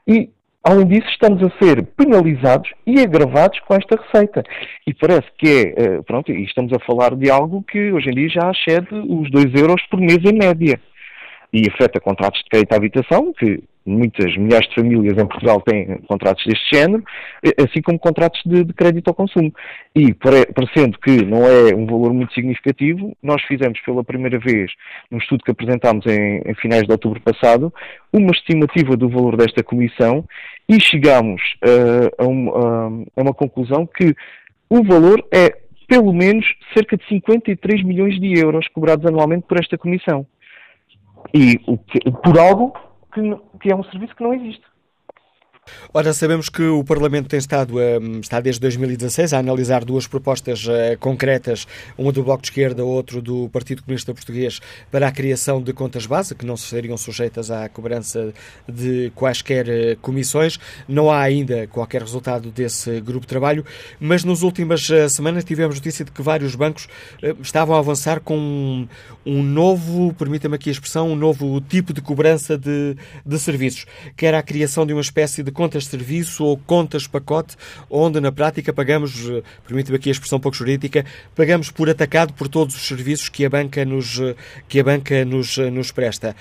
e 0.07 0.29
Além 0.67 0.87
disso, 0.87 1.07
estamos 1.09 1.43
a 1.43 1.63
ser 1.63 1.85
penalizados 1.95 2.71
e 2.87 2.99
agravados 2.99 3.59
com 3.59 3.75
esta 3.75 4.01
receita. 4.01 4.41
E 4.87 4.95
parece 4.95 5.27
que 5.37 5.47
é, 5.47 5.61
eh, 5.77 6.01
pronto, 6.01 6.31
e 6.31 6.43
estamos 6.43 6.73
a 6.73 6.79
falar 6.79 7.15
de 7.15 7.29
algo 7.29 7.61
que 7.61 7.91
hoje 7.91 8.09
em 8.09 8.15
dia 8.15 8.29
já 8.29 8.49
excede 8.51 8.87
os 8.91 9.29
2 9.29 9.53
euros 9.61 9.79
por 9.91 9.99
mês 9.99 10.17
em 10.25 10.35
média. 10.35 10.81
E 11.53 11.69
afeta 11.69 11.99
contratos 11.99 12.41
de 12.41 12.49
crédito 12.49 12.73
à 12.73 12.77
habitação, 12.77 13.31
que 13.31 13.63
muitas 13.85 14.35
milhares 14.35 14.67
de 14.69 14.75
famílias 14.75 15.17
em 15.17 15.27
Portugal 15.27 15.61
têm 15.61 15.99
contratos 16.07 16.43
deste 16.45 16.75
género, 16.75 17.03
assim 17.63 17.81
como 17.81 17.99
contratos 17.99 18.41
de, 18.45 18.63
de 18.63 18.73
crédito 18.73 19.07
ao 19.07 19.13
consumo. 19.13 19.53
E, 19.95 20.13
parecendo 20.13 20.97
que 20.99 21.23
não 21.23 21.45
é 21.45 21.75
um 21.75 21.85
valor 21.85 22.13
muito 22.13 22.33
significativo, 22.33 23.15
nós 23.21 23.41
fizemos 23.43 23.79
pela 23.81 24.03
primeira 24.03 24.39
vez, 24.39 24.71
num 25.11 25.19
estudo 25.19 25.43
que 25.43 25.51
apresentámos 25.51 26.05
em, 26.07 26.41
em 26.45 26.55
finais 26.55 26.83
de 26.83 26.91
outubro 26.91 27.21
passado, 27.21 27.71
uma 28.11 28.31
estimativa 28.31 28.97
do 28.97 29.09
valor 29.09 29.37
desta 29.37 29.63
comissão 29.63 30.25
e 30.67 30.79
chegámos 30.81 31.41
uh, 31.63 32.23
a, 32.23 32.25
um, 32.25 33.05
a 33.15 33.21
uma 33.21 33.33
conclusão 33.33 33.85
que 33.85 34.15
o 34.69 34.83
valor 34.83 35.23
é 35.31 35.55
pelo 35.87 36.11
menos 36.11 36.45
cerca 36.73 36.97
de 36.97 37.07
53 37.07 37.83
milhões 37.83 38.19
de 38.19 38.39
euros 38.39 38.67
cobrados 38.69 39.05
anualmente 39.05 39.45
por 39.47 39.59
esta 39.59 39.77
comissão. 39.77 40.25
E 41.33 41.59
por 42.23 42.39
algo 42.39 42.73
que, 43.15 43.57
que 43.61 43.71
é 43.71 43.75
um 43.75 43.83
serviço 43.85 44.15
que 44.15 44.23
não 44.23 44.33
existe. 44.33 44.63
Ora, 45.93 46.13
sabemos 46.13 46.49
que 46.49 46.61
o 46.61 46.83
Parlamento 46.83 47.29
tem 47.29 47.39
estado, 47.39 47.75
um, 47.77 48.19
está 48.19 48.41
desde 48.41 48.59
2016 48.59 49.33
a 49.33 49.39
analisar 49.39 49.85
duas 49.85 50.05
propostas 50.05 50.65
uh, 50.65 50.97
concretas, 50.99 51.65
uma 51.97 52.11
do 52.11 52.21
Bloco 52.21 52.41
de 52.41 52.49
Esquerda, 52.49 52.83
outro 52.83 53.21
do 53.21 53.47
Partido 53.49 53.81
Comunista 53.81 54.13
Português, 54.13 54.59
para 54.91 55.07
a 55.07 55.11
criação 55.11 55.61
de 55.61 55.71
contas 55.71 56.05
base, 56.05 56.35
que 56.35 56.45
não 56.45 56.57
seriam 56.57 56.97
sujeitas 56.97 57.49
à 57.49 57.69
cobrança 57.69 58.33
de 58.67 59.09
quaisquer 59.15 59.67
uh, 59.67 59.97
comissões. 60.01 60.59
Não 60.87 61.09
há 61.09 61.21
ainda 61.21 61.65
qualquer 61.67 62.01
resultado 62.01 62.51
desse 62.51 62.99
grupo 62.99 63.21
de 63.21 63.27
trabalho, 63.27 63.65
mas 63.97 64.23
nas 64.23 64.41
últimas 64.41 64.89
uh, 64.89 65.09
semanas 65.09 65.45
tivemos 65.45 65.77
notícia 65.77 66.03
de 66.03 66.11
que 66.11 66.21
vários 66.21 66.55
bancos 66.55 66.89
estavam 67.41 67.75
a 67.75 67.79
avançar 67.79 68.19
com 68.19 68.37
um, 68.37 68.87
um 69.25 69.41
novo, 69.41 70.13
permita-me 70.13 70.55
aqui 70.55 70.69
a 70.69 70.73
expressão, 70.73 71.09
um 71.09 71.15
novo 71.15 71.61
tipo 71.61 71.93
de 71.93 72.01
cobrança 72.01 72.57
de, 72.57 72.97
de 73.25 73.39
serviços, 73.39 73.85
que 74.17 74.25
era 74.25 74.37
a 74.39 74.43
criação 74.43 74.85
de 74.85 74.91
uma 74.91 75.01
espécie 75.01 75.41
de 75.41 75.54
contas 75.55 75.85
serviço 75.85 76.43
ou 76.43 76.57
contas 76.57 77.07
pacote, 77.07 77.55
onde 77.89 78.19
na 78.19 78.31
prática 78.31 78.71
pagamos, 78.71 79.27
eh, 79.29 79.41
permite-me 79.65 79.97
aqui 79.97 80.09
a 80.09 80.11
expressão 80.11 80.39
pouco 80.39 80.55
jurídica, 80.55 81.05
pagamos 81.35 81.71
por 81.71 81.89
atacado 81.89 82.33
por 82.33 82.47
todos 82.47 82.75
os 82.75 82.87
serviços 82.87 83.29
que 83.29 83.45
a 83.45 83.49
banca 83.49 83.83
nos, 83.83 84.19
eh, 84.19 84.35
que 84.67 84.79
a 84.79 84.83
banca 84.83 85.25
nos, 85.25 85.57
eh, 85.57 85.71
nos 85.71 85.91
presta. 85.91 86.35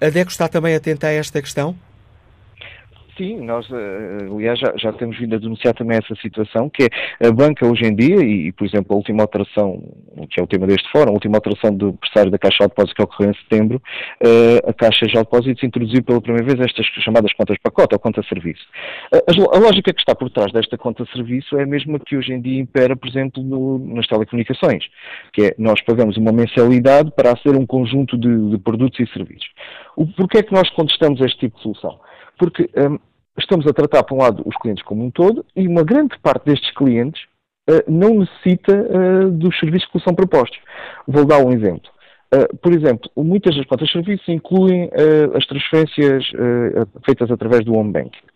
A 0.00 0.10
DECO 0.10 0.30
está 0.30 0.48
também 0.48 0.74
atenta 0.74 1.06
a 1.06 1.12
esta 1.12 1.40
questão? 1.40 1.74
Sim, 3.16 3.40
nós, 3.40 3.66
eh, 3.72 4.26
aliás, 4.30 4.58
já, 4.58 4.74
já, 4.76 4.92
temos 4.92 5.18
vindo 5.18 5.34
a 5.34 5.38
denunciar 5.38 5.72
também 5.72 5.96
essa 5.96 6.14
situação, 6.20 6.68
que 6.68 6.82
é 6.84 7.26
a 7.26 7.32
banca 7.32 7.66
hoje 7.66 7.86
em 7.86 7.94
dia, 7.94 8.16
e, 8.16 8.52
por 8.52 8.66
exemplo, 8.66 8.92
a 8.92 8.96
última 8.96 9.22
alteração, 9.22 9.82
que 10.30 10.38
é 10.38 10.42
o 10.42 10.46
tema 10.46 10.66
deste 10.66 10.86
fórum, 10.92 11.10
a 11.10 11.14
última 11.14 11.38
alteração 11.38 11.74
do 11.74 11.94
pressário 11.94 12.30
da 12.30 12.38
Caixa 12.38 12.64
de 12.64 12.68
Depósitos 12.68 12.92
que 12.92 13.02
ocorreu 13.02 13.30
em 13.30 13.34
setembro, 13.34 13.82
eh, 14.20 14.60
a 14.68 14.72
Caixa 14.74 15.06
de 15.06 15.14
Depósitos 15.14 15.64
introduziu 15.64 16.02
pela 16.04 16.20
primeira 16.20 16.44
vez 16.46 16.60
estas 16.60 16.84
chamadas 17.02 17.32
contas 17.32 17.56
pacote 17.62 17.94
ou 17.94 17.98
conta-serviço. 17.98 18.66
A, 19.10 19.58
lógica 19.58 19.94
que 19.94 20.00
está 20.00 20.14
por 20.14 20.28
trás 20.28 20.52
desta 20.52 20.76
conta-serviço 20.76 21.56
é 21.56 21.62
a 21.62 21.66
mesma 21.66 21.98
que 21.98 22.18
hoje 22.18 22.34
em 22.34 22.40
dia 22.42 22.60
impera, 22.60 22.94
por 22.94 23.08
exemplo, 23.08 23.42
no, 23.42 23.78
nas 23.78 24.06
telecomunicações, 24.06 24.84
que 25.32 25.46
é 25.46 25.54
nós 25.58 25.80
pagamos 25.80 26.18
uma 26.18 26.32
mensalidade 26.32 27.10
para 27.16 27.32
aceder 27.32 27.58
a 27.58 27.62
um 27.62 27.66
conjunto 27.66 28.18
de, 28.18 28.50
de 28.50 28.58
produtos 28.58 29.00
e 29.00 29.10
serviços. 29.10 29.48
O, 29.96 30.06
porquê 30.06 30.38
é 30.38 30.42
que 30.42 30.52
nós 30.52 30.68
contestamos 30.70 31.18
este 31.22 31.38
tipo 31.38 31.56
de 31.56 31.62
solução? 31.62 31.98
Porque 32.38 32.70
um, 32.76 32.98
estamos 33.38 33.66
a 33.66 33.72
tratar, 33.72 34.02
por 34.04 34.16
um 34.16 34.22
lado, 34.22 34.42
os 34.46 34.56
clientes 34.56 34.84
como 34.84 35.04
um 35.04 35.10
todo 35.10 35.44
e 35.54 35.66
uma 35.66 35.82
grande 35.82 36.18
parte 36.20 36.46
destes 36.46 36.70
clientes 36.72 37.22
uh, 37.68 37.82
não 37.90 38.20
necessita 38.20 38.74
uh, 38.74 39.30
dos 39.30 39.58
serviços 39.58 39.88
que 39.90 40.00
são 40.00 40.14
propostos. 40.14 40.58
Vou 41.06 41.24
dar 41.24 41.44
um 41.44 41.52
exemplo. 41.52 41.90
Uh, 42.34 42.56
por 42.58 42.72
exemplo, 42.72 43.10
muitas 43.16 43.56
das 43.56 43.66
contas 43.66 43.88
de 43.88 43.92
serviços 43.92 44.28
incluem 44.28 44.90
as 45.34 45.46
transferências 45.46 46.24
feitas 47.04 47.30
através 47.30 47.64
do 47.64 47.76
home 47.76 47.92
banking. 47.92 48.26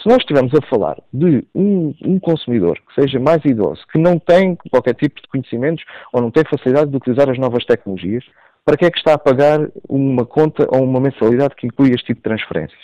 Se 0.00 0.08
nós 0.08 0.18
estivermos 0.18 0.54
a 0.54 0.66
falar 0.68 0.96
de 1.12 1.44
um, 1.54 1.92
um, 2.04 2.18
consumidor 2.20 2.78
que 2.78 3.02
seja 3.02 3.18
mais 3.18 3.44
idoso, 3.44 3.82
que 3.92 3.98
não 3.98 4.18
tem 4.18 4.56
qualquer 4.70 4.94
tipo 4.94 5.20
de 5.20 5.28
conhecimentos 5.28 5.84
ou 6.12 6.22
não 6.22 6.30
tem 6.30 6.44
facilidade 6.44 6.90
de 6.90 6.96
utilizar 6.96 7.28
as 7.28 7.38
novas 7.38 7.64
tecnologias, 7.64 8.24
para 8.64 8.76
que 8.76 8.84
é 8.84 8.90
que 8.90 8.98
está 8.98 9.14
a 9.14 9.18
pagar 9.18 9.58
uma 9.88 10.24
conta 10.24 10.66
ou 10.70 10.84
uma 10.84 11.00
mensalidade 11.00 11.56
que 11.56 11.66
inclui 11.66 11.90
este 11.90 12.06
tipo 12.06 12.20
de 12.20 12.22
transferências? 12.22 12.80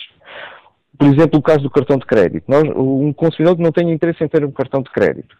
Por 0.97 1.07
exemplo, 1.07 1.39
o 1.39 1.43
caso 1.43 1.61
do 1.61 1.69
cartão 1.69 1.97
de 1.97 2.05
crédito. 2.05 2.45
Nós, 2.47 2.63
um 2.75 3.13
consumidor 3.13 3.55
que 3.55 3.61
não 3.61 3.71
tem 3.71 3.91
interesse 3.91 4.23
em 4.23 4.27
ter 4.27 4.43
um 4.43 4.51
cartão 4.51 4.81
de 4.81 4.89
crédito, 4.89 5.35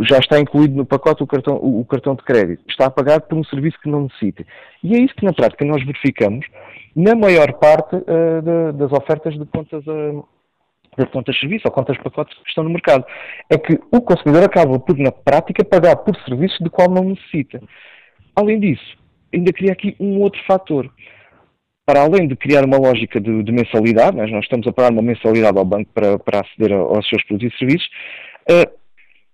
já 0.00 0.18
está 0.18 0.38
incluído 0.38 0.74
no 0.74 0.86
pacote 0.86 1.22
o 1.22 1.26
cartão, 1.26 1.56
o 1.56 1.84
cartão 1.84 2.14
de 2.14 2.22
crédito, 2.22 2.62
está 2.68 2.86
a 2.86 2.90
pagar 2.90 3.20
por 3.20 3.36
um 3.36 3.44
serviço 3.44 3.78
que 3.80 3.88
não 3.88 4.02
necessita. 4.02 4.44
E 4.82 4.94
é 4.94 4.98
isso 4.98 5.14
que 5.14 5.24
na 5.24 5.32
prática 5.32 5.64
nós 5.64 5.84
verificamos 5.84 6.46
na 6.94 7.14
maior 7.14 7.52
parte 7.54 7.96
uh, 7.96 8.42
de, 8.42 8.78
das 8.78 8.92
ofertas 8.92 9.34
de 9.34 9.44
contas 9.46 9.84
uh, 9.86 10.24
de 10.98 11.06
contas 11.06 11.34
de 11.34 11.40
serviço 11.40 11.62
ou 11.66 11.72
contas 11.72 11.96
de 11.96 12.02
pacotes 12.02 12.36
que 12.38 12.48
estão 12.48 12.64
no 12.64 12.70
mercado. 12.70 13.04
É 13.48 13.56
que 13.56 13.80
o 13.90 14.00
consumidor 14.00 14.44
acaba 14.44 14.78
por, 14.78 14.96
na 14.98 15.10
prática, 15.10 15.64
pagar 15.64 15.96
por 15.96 16.14
serviços 16.24 16.58
de 16.58 16.68
qual 16.68 16.90
não 16.90 17.04
necessita. 17.04 17.62
Além 18.36 18.60
disso, 18.60 18.98
ainda 19.32 19.52
queria 19.52 19.72
aqui 19.72 19.96
um 19.98 20.20
outro 20.20 20.40
fator 20.46 20.90
para 21.84 22.02
além 22.02 22.28
de 22.28 22.36
criar 22.36 22.64
uma 22.64 22.78
lógica 22.78 23.20
de, 23.20 23.42
de 23.42 23.52
mensalidade, 23.52 24.16
nós, 24.16 24.30
nós 24.30 24.44
estamos 24.44 24.66
a 24.66 24.72
pagar 24.72 24.92
uma 24.92 25.02
mensalidade 25.02 25.58
ao 25.58 25.64
banco 25.64 25.90
para, 25.92 26.18
para 26.18 26.40
aceder 26.40 26.72
aos 26.72 27.08
seus 27.08 27.22
produtos 27.24 27.54
e 27.54 27.58
serviços, 27.58 27.88
uh, 28.50 28.82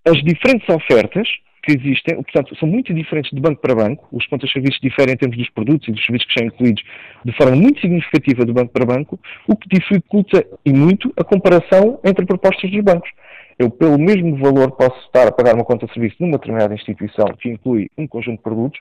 as 0.06 0.22
diferentes 0.22 0.68
ofertas 0.68 1.28
que 1.62 1.72
existem, 1.76 2.14
portanto, 2.14 2.56
são 2.56 2.66
muito 2.66 2.94
diferentes 2.94 3.30
de 3.30 3.40
banco 3.40 3.60
para 3.60 3.74
banco, 3.74 4.08
os 4.10 4.26
contas 4.26 4.50
serviços 4.50 4.80
diferem 4.80 5.12
em 5.14 5.16
termos 5.18 5.36
dos 5.36 5.50
produtos 5.50 5.86
e 5.88 5.92
dos 5.92 6.02
serviços 6.04 6.26
que 6.28 6.38
são 6.38 6.46
incluídos 6.46 6.82
de 7.24 7.32
forma 7.36 7.56
muito 7.56 7.80
significativa 7.80 8.46
de 8.46 8.52
banco 8.52 8.72
para 8.72 8.86
banco, 8.86 9.20
o 9.46 9.54
que 9.54 9.68
dificulta 9.68 10.46
e 10.64 10.72
muito 10.72 11.12
a 11.16 11.24
comparação 11.24 12.00
entre 12.04 12.24
propostas 12.24 12.70
dos 12.70 12.80
bancos. 12.82 13.10
Eu, 13.58 13.70
pelo 13.70 13.98
mesmo 13.98 14.36
valor, 14.36 14.70
posso 14.70 14.98
estar 15.06 15.26
a 15.26 15.32
pagar 15.32 15.54
uma 15.54 15.64
conta 15.64 15.86
de 15.86 15.92
serviço 15.92 16.16
numa 16.20 16.38
determinada 16.38 16.74
instituição 16.74 17.26
que 17.38 17.50
inclui 17.50 17.90
um 17.98 18.06
conjunto 18.06 18.36
de 18.36 18.42
produtos, 18.42 18.80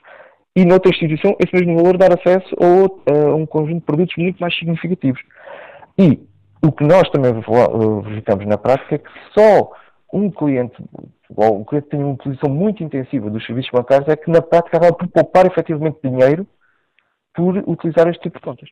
e 0.58 0.64
noutra 0.64 0.90
instituição 0.90 1.36
esse 1.38 1.54
mesmo 1.54 1.76
valor 1.76 1.96
dar 1.96 2.12
acesso 2.12 2.52
a, 2.60 3.12
a 3.12 3.34
um 3.36 3.46
conjunto 3.46 3.78
de 3.78 3.86
produtos 3.86 4.16
muito 4.16 4.38
mais 4.40 4.56
significativos. 4.58 5.20
E 5.96 6.20
o 6.60 6.72
que 6.72 6.82
nós 6.82 7.08
também 7.10 7.32
verificamos 8.02 8.44
na 8.44 8.58
prática 8.58 8.96
é 8.96 8.98
que 8.98 9.10
só 9.32 9.70
um 10.12 10.28
cliente, 10.28 10.74
ou 11.36 11.60
um 11.60 11.64
cliente 11.64 11.84
que 11.84 11.96
tem 11.96 12.04
uma 12.04 12.14
utilização 12.14 12.50
muito 12.50 12.82
intensiva 12.82 13.30
dos 13.30 13.46
serviços 13.46 13.70
bancários, 13.70 14.08
é 14.08 14.16
que 14.16 14.28
na 14.32 14.42
prática 14.42 14.78
acaba 14.78 14.96
por 14.96 15.06
poupar 15.06 15.46
efetivamente 15.46 15.98
dinheiro 16.02 16.44
por 17.36 17.56
utilizar 17.68 18.08
este 18.08 18.22
tipo 18.22 18.40
de 18.40 18.44
contas. 18.44 18.68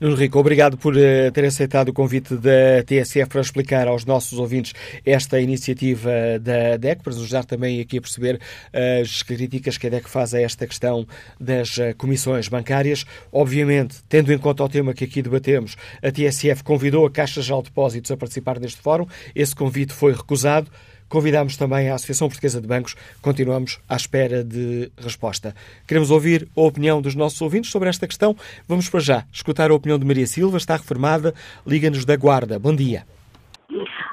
Nuno 0.00 0.14
Rico, 0.14 0.38
obrigado 0.38 0.76
por 0.76 0.94
uh, 0.94 1.32
ter 1.32 1.44
aceitado 1.44 1.88
o 1.88 1.92
convite 1.92 2.36
da 2.36 2.82
TSF 2.86 3.28
para 3.28 3.40
explicar 3.40 3.88
aos 3.88 4.04
nossos 4.04 4.38
ouvintes 4.38 4.72
esta 5.04 5.40
iniciativa 5.40 6.10
da 6.40 6.76
DEC, 6.76 7.02
para 7.02 7.12
nos 7.12 7.22
ajudar 7.22 7.44
também 7.44 7.80
aqui 7.80 7.98
a 7.98 8.00
perceber 8.00 8.36
uh, 8.36 9.02
as 9.02 9.22
críticas 9.22 9.76
que 9.76 9.86
a 9.86 9.90
DEC 9.90 10.08
faz 10.08 10.34
a 10.34 10.40
esta 10.40 10.66
questão 10.66 11.06
das 11.40 11.76
uh, 11.78 11.94
comissões 11.96 12.48
bancárias. 12.48 13.04
Obviamente, 13.32 13.96
tendo 14.08 14.32
em 14.32 14.38
conta 14.38 14.64
o 14.64 14.68
tema 14.68 14.94
que 14.94 15.04
aqui 15.04 15.20
debatemos, 15.22 15.76
a 16.02 16.10
TSF 16.10 16.62
convidou 16.62 17.06
a 17.06 17.10
Caixa 17.10 17.40
de 17.40 17.62
Depósitos 17.62 18.10
a 18.10 18.16
participar 18.16 18.60
neste 18.60 18.80
fórum. 18.80 19.06
Esse 19.34 19.54
convite 19.54 19.92
foi 19.92 20.12
recusado. 20.12 20.70
Convidámos 21.08 21.56
também 21.56 21.88
a 21.90 21.94
Associação 21.94 22.28
Portuguesa 22.28 22.60
de 22.60 22.66
Bancos. 22.66 22.94
Continuamos 23.22 23.80
à 23.88 23.96
espera 23.96 24.44
de 24.44 24.90
resposta. 24.98 25.54
Queremos 25.86 26.10
ouvir 26.10 26.48
a 26.56 26.60
opinião 26.60 27.00
dos 27.00 27.14
nossos 27.14 27.40
ouvintes 27.40 27.70
sobre 27.70 27.88
esta 27.88 28.06
questão. 28.06 28.36
Vamos 28.68 28.88
para 28.88 29.00
já 29.00 29.24
escutar 29.32 29.70
a 29.70 29.74
opinião 29.74 29.98
de 29.98 30.06
Maria 30.06 30.26
Silva, 30.26 30.56
está 30.56 30.76
reformada, 30.76 31.34
liga-nos 31.66 32.04
da 32.04 32.16
Guarda. 32.16 32.58
Bom 32.58 32.74
dia. 32.74 33.04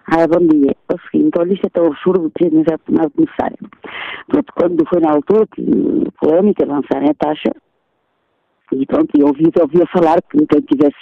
Ah, 0.07 0.27
bom 0.27 0.45
dia. 0.47 0.75
É 0.89 0.93
o 0.93 0.99
seguinte, 1.11 1.37
olha, 1.37 1.53
isto 1.53 1.65
é 1.65 1.69
tão 1.69 1.87
absurdo 1.87 2.31
que 2.37 2.49
não 2.49 2.63
já 2.63 2.77
tomado 2.77 3.11
começar. 3.11 3.51
Pronto, 4.27 4.53
quando 4.55 4.87
foi 4.87 5.01
na 5.01 5.11
altura, 5.11 5.47
polémica, 6.19 6.63
avançarem 6.63 7.09
a 7.09 7.13
taxa, 7.13 7.51
e 8.71 8.85
pronto, 8.85 9.09
eu 9.17 9.27
ouvi, 9.27 9.43
ouvi 9.59 9.83
falar 9.91 10.21
que 10.23 10.45
quem 10.47 10.61
tivesse 10.61 10.95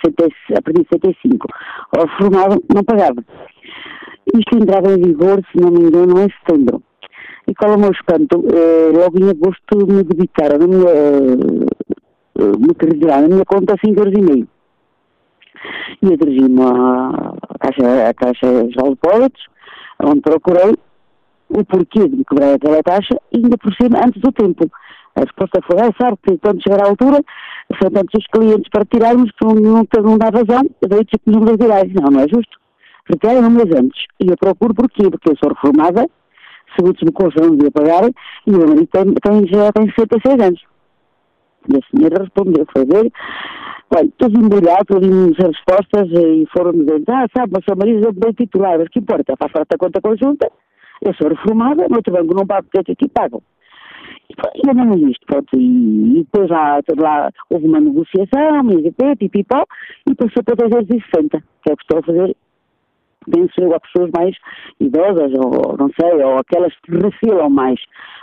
a 0.55 0.61
partir 0.61 0.81
de 0.81 0.87
75 0.91 1.47
ou 1.97 2.05
reformado 2.05 2.63
não 2.73 2.83
pagava. 2.83 3.23
Isto 4.31 4.57
entrava 4.57 4.93
em 4.93 5.01
vigor, 5.01 5.41
se 5.51 5.61
não 5.61 5.71
me 5.71 5.87
engano, 5.87 6.21
em 6.21 6.29
setembro. 6.39 6.81
E 7.47 7.53
qual 7.53 7.73
é 7.73 7.75
o 7.75 7.79
meu 7.79 7.91
espanto? 7.91 8.39
Uh, 8.39 8.97
logo 8.97 9.19
em 9.19 9.29
agosto 9.29 9.85
me 9.85 10.03
debitaram 10.03 10.59
na 10.59 10.67
minha, 10.67 10.93
uh, 12.39 12.59
me 12.59 12.67
retiraram 12.79 13.23
na 13.23 13.27
minha 13.27 13.45
conta 13.45 13.75
5,5 13.75 13.97
euros. 13.97 14.13
E 14.13 14.21
meio. 14.21 14.47
E 16.01 16.05
eu 16.05 16.17
dirigi-me 16.17 16.61
à 16.61 17.57
Caixa, 17.59 18.09
à 18.09 18.13
Caixa 18.13 18.63
de 18.63 18.75
Depósitos, 18.75 19.45
onde 20.01 20.21
procurei 20.21 20.73
o 21.49 21.65
porquê 21.65 22.07
de 22.07 22.15
me 22.15 22.25
cobrar 22.25 22.53
aquela 22.53 22.81
taxa, 22.81 23.15
ainda 23.33 23.57
por 23.57 23.73
cima, 23.75 23.99
antes 24.05 24.21
do 24.21 24.31
tempo. 24.31 24.69
A 25.15 25.21
resposta 25.21 25.59
foi, 25.69 25.79
ah, 25.79 25.93
sabe 26.01 26.17
que 26.25 26.37
quando 26.39 26.63
chegar 26.63 26.81
à 26.81 26.89
altura, 26.89 27.23
são 27.81 27.91
tantos 27.91 28.19
os 28.19 28.27
clientes 28.27 28.69
para 28.71 28.85
tirarmos, 28.85 29.29
que 29.31 29.45
não, 29.45 29.85
não 30.03 30.17
dá 30.17 30.25
razão, 30.25 30.63
daí 30.81 31.05
que 31.05 31.19
nos 31.27 31.49
retirar. 31.49 31.85
Não, 31.87 32.09
não 32.09 32.21
é 32.21 32.27
justo 32.27 32.62
retirem 33.05 33.43
um 33.43 33.49
mês 33.49 33.69
antes. 33.75 34.05
E 34.19 34.29
eu 34.29 34.37
procuro 34.37 34.73
porquê? 34.73 35.09
Porque 35.09 35.29
eu 35.29 35.37
sou 35.37 35.49
reformada, 35.49 36.07
segundo 36.75 36.97
me 37.03 37.11
consta, 37.11 37.41
não 37.41 37.55
devia 37.55 37.71
pagar, 37.71 38.03
e 38.47 38.49
o 38.49 38.57
meu 38.57 38.67
marido 38.67 38.87
tem, 38.87 39.13
tem, 39.13 39.47
já 39.47 39.71
tem 39.71 39.85
66 39.91 40.39
anos. 40.39 40.61
E 41.69 41.77
a 41.77 41.97
senhora 41.97 42.23
respondeu, 42.23 42.65
foi 42.75 42.85
ver, 42.85 43.11
olha, 43.95 44.09
todos 44.17 44.37
embrulhados, 44.37 44.95
ouvimos 44.95 45.39
as 45.39 45.55
respostas 45.55 46.09
e 46.11 46.45
foram 46.51 46.71
dizendo, 46.73 47.05
ah, 47.09 47.25
sabe, 47.35 47.53
mas 47.53 47.63
seu 47.63 47.75
marido 47.75 48.07
é 48.07 48.11
bem 48.11 48.33
titular, 48.33 48.77
mas 48.77 48.89
que 48.89 48.99
importa, 48.99 49.35
faz 49.37 49.51
parte 49.51 49.69
da 49.69 49.77
conta 49.77 50.01
conjunta, 50.01 50.51
eu 51.01 51.13
sou 51.13 51.29
reformada, 51.29 51.87
no 51.87 51.95
outro 51.97 52.13
banco 52.13 52.35
não 52.35 52.45
pago, 52.45 52.63
porque 52.63 52.79
é 52.79 52.83
que 52.83 52.91
aqui 52.93 53.09
pagam. 53.09 53.41
E 54.55 54.69
andamos 54.69 54.99
nisto, 54.99 55.25
pronto, 55.25 55.47
e, 55.55 56.19
e 56.19 56.23
depois 56.23 56.49
lá, 56.49 56.79
lá 56.97 57.29
houve 57.49 57.67
uma 57.67 57.79
negociação, 57.79 58.69
e 58.71 59.15
pipipó, 59.15 59.63
e 60.09 60.15
passou 60.15 60.43
para 60.43 60.67
260, 60.67 61.43
que 61.61 61.69
é 61.69 61.73
o 61.73 61.77
que 61.77 61.83
estou 61.83 61.99
a 61.99 62.03
fazer 62.03 62.35
penso 63.23 63.53
eu, 63.59 63.73
a 63.75 63.79
pessoas 63.79 64.09
mais 64.15 64.35
idosas, 64.79 65.31
ou 65.37 65.77
não 65.77 65.89
sei, 65.99 66.23
ou 66.23 66.37
aquelas 66.37 66.73
que 66.81 66.91
refilam 66.91 67.49
mais. 67.49 67.79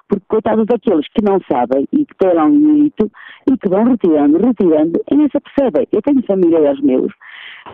Porque, 0.09 0.25
coitados 0.29 0.67
daqueles 0.67 1.07
que 1.09 1.23
não 1.23 1.39
sabem 1.51 1.87
e 1.93 2.05
que 2.05 2.17
terão 2.17 2.49
limite 2.49 3.11
e 3.49 3.57
que 3.57 3.69
vão 3.69 3.85
retirando, 3.85 4.39
retirando, 4.39 5.01
e 5.11 5.17
nem 5.17 5.29
se 5.29 5.39
percebem. 5.41 5.87
Eu 5.93 6.03
tenho 6.03 6.23
familiares 6.25 6.81
meus, 6.81 7.13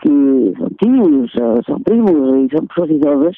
que 0.03 0.09
são 0.59 0.69
tios, 0.83 1.33
são 1.67 1.81
primos 1.81 2.45
e 2.45 2.55
são 2.55 2.67
pessoas 2.67 2.91
idosas, 2.91 3.37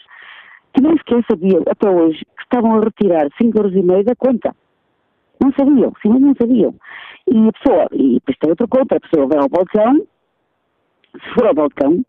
que 0.75 0.83
nem 0.83 0.97
sequer 0.99 1.25
sabiam, 1.31 1.63
até 1.69 1.89
hoje, 1.89 2.25
que 2.37 2.43
estavam 2.43 2.77
a 2.77 2.81
retirar 2.81 3.29
5 3.41 3.57
euros 3.57 3.75
e 3.75 3.83
meio 3.83 4.05
da 4.05 4.17
conta. 4.17 4.55
Não 5.41 5.53
sabiam, 5.53 5.93
sim, 6.03 6.09
não 6.09 6.35
sabiam. 6.35 6.75
E 7.29 7.49
a 7.49 7.53
pessoa, 7.53 7.87
e 7.93 8.15
depois 8.15 8.39
tem 8.39 8.51
outra 8.51 8.67
conta, 8.67 8.97
a 8.97 9.01
pessoa 9.01 9.29
vai 9.29 9.39
ao 9.39 9.49
balcão, 9.49 10.07
se 11.13 11.35
for 11.35 11.47
ao 11.47 11.55
balcão, 11.55 12.05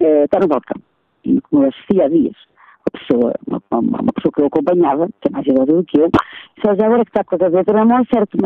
eh, 0.00 0.24
está 0.24 0.40
no 0.40 0.48
balcão 0.48 0.87
e 1.28 1.40
como 1.42 1.64
eu 1.64 1.68
assistia 1.68 2.06
há 2.06 2.08
dias, 2.08 2.36
uma 2.80 3.00
pessoa, 3.00 3.34
uma, 3.46 3.62
uma, 3.70 4.00
uma, 4.00 4.12
pessoa 4.14 4.32
que 4.32 4.40
eu 4.40 4.46
acompanhava, 4.46 5.08
que 5.20 5.28
é 5.28 5.30
mais 5.30 5.46
idosa 5.46 5.72
do 5.72 5.84
que 5.84 6.00
eu, 6.00 6.08
disse, 6.08 6.76
já 6.76 6.86
agora 6.86 7.04
que 7.04 7.10
está 7.10 7.24
com 7.24 7.36
a 7.36 7.38
caderneta 7.38 7.72
na 7.72 7.84
mão, 7.84 8.04
certo 8.12 8.38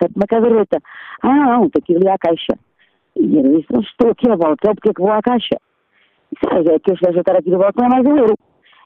certo 0.00 0.16
uma 0.16 0.26
caderneta. 0.26 0.78
Ah, 1.22 1.34
não, 1.34 1.68
tem 1.70 1.82
que 1.82 1.92
ir 1.92 1.96
ali 1.96 2.08
à 2.08 2.18
caixa. 2.18 2.58
E 3.16 3.36
eu 3.36 3.42
disse, 3.42 3.72
não 3.72 3.80
estou 3.80 4.10
aqui 4.10 4.30
ao 4.30 4.38
balcão, 4.38 4.74
porque 4.74 4.90
é 4.90 4.94
que 4.94 5.02
vou 5.02 5.12
à 5.12 5.20
caixa? 5.20 5.58
Disse, 6.32 6.46
ah, 6.50 6.74
é 6.74 6.78
que 6.78 6.92
eu 6.92 6.96
se 6.96 7.18
estar 7.18 7.36
aqui 7.36 7.50
no 7.50 7.58
balcão 7.58 7.86
é 7.86 7.88
mais 7.88 8.06
um 8.06 8.16
euro. 8.16 8.34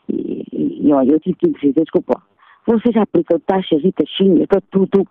E, 0.08 0.44
e, 0.52 0.88
e 0.88 0.92
olha, 0.92 1.12
eu 1.12 1.20
tive 1.20 1.36
que 1.36 1.50
dizer, 1.50 1.74
desculpa, 1.74 2.20
você 2.66 2.90
já 2.92 3.02
aplicou 3.02 3.38
taxas 3.40 3.84
e 3.84 3.92
taxinhas 3.92 4.46
para 4.46 4.60
tudo? 4.70 5.06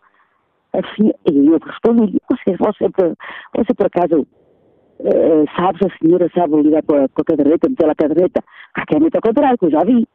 Assim, 0.74 1.12
e 1.30 1.48
eu 1.48 1.60
respondi, 1.60 2.18
você, 2.30 2.56
você, 2.58 2.88
você, 2.88 3.14
você 3.56 3.74
por 3.74 3.88
acaso 3.88 4.26
uh, 5.01 5.46
sabes, 5.55 5.81
a 5.84 5.98
senhora 5.98 6.29
sabe 6.34 6.62
ligar 6.62 6.84
com 6.84 6.96
a, 6.96 7.24
caderneta, 7.25 7.70
meter 7.70 7.89
a 7.89 7.96
caderneta, 7.96 8.43
a 8.74 8.86
caneta 8.86 9.17
ao 9.17 9.22
contrário, 9.22 9.58
que 9.58 9.65
eu 9.65 9.72
já 9.72 9.84
vi. 9.84 10.08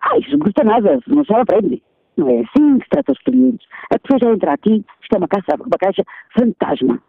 Ah, 0.00 0.18
isso 0.18 0.32
não 0.32 0.40
custa 0.40 0.64
nada, 0.64 0.98
não 1.06 1.24
só 1.24 1.40
aprende. 1.40 1.82
Não 2.16 2.28
é 2.28 2.40
assim 2.40 2.78
que 2.78 2.84
se 2.84 2.90
trata 2.90 3.12
os 3.12 3.18
clientes. 3.20 3.66
A 3.90 3.98
pessoa 3.98 4.18
já 4.22 4.34
entra 4.34 4.52
aqui, 4.52 4.84
isto 5.00 5.14
é 5.14 5.18
uma 5.18 5.28
caixa, 5.28 5.54
uma 5.56 5.78
caixa 5.78 6.04
fantasma. 6.38 7.02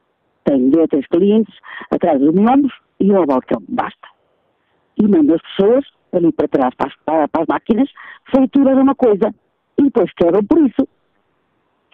Tem 0.45 0.69
dois 0.69 0.87
três 0.89 1.07
clientes 1.07 1.53
atrás 1.91 2.19
dos 2.19 2.29
ombros 2.29 2.73
e 2.99 3.11
um 3.11 3.25
balcão, 3.25 3.61
basta. 3.69 4.07
E 5.01 5.07
manda 5.07 5.35
as 5.35 5.41
pessoas 5.41 5.85
ali 6.13 6.31
para 6.31 6.47
trás, 6.47 6.75
para 6.75 6.87
as, 6.87 6.95
para, 7.05 7.27
para 7.27 7.41
as 7.41 7.47
máquinas, 7.47 7.89
feituras 8.33 8.77
uma 8.77 8.95
coisa. 8.95 9.33
E 9.77 9.83
depois 9.83 10.11
quebram 10.13 10.43
por 10.43 10.59
isso. 10.59 10.87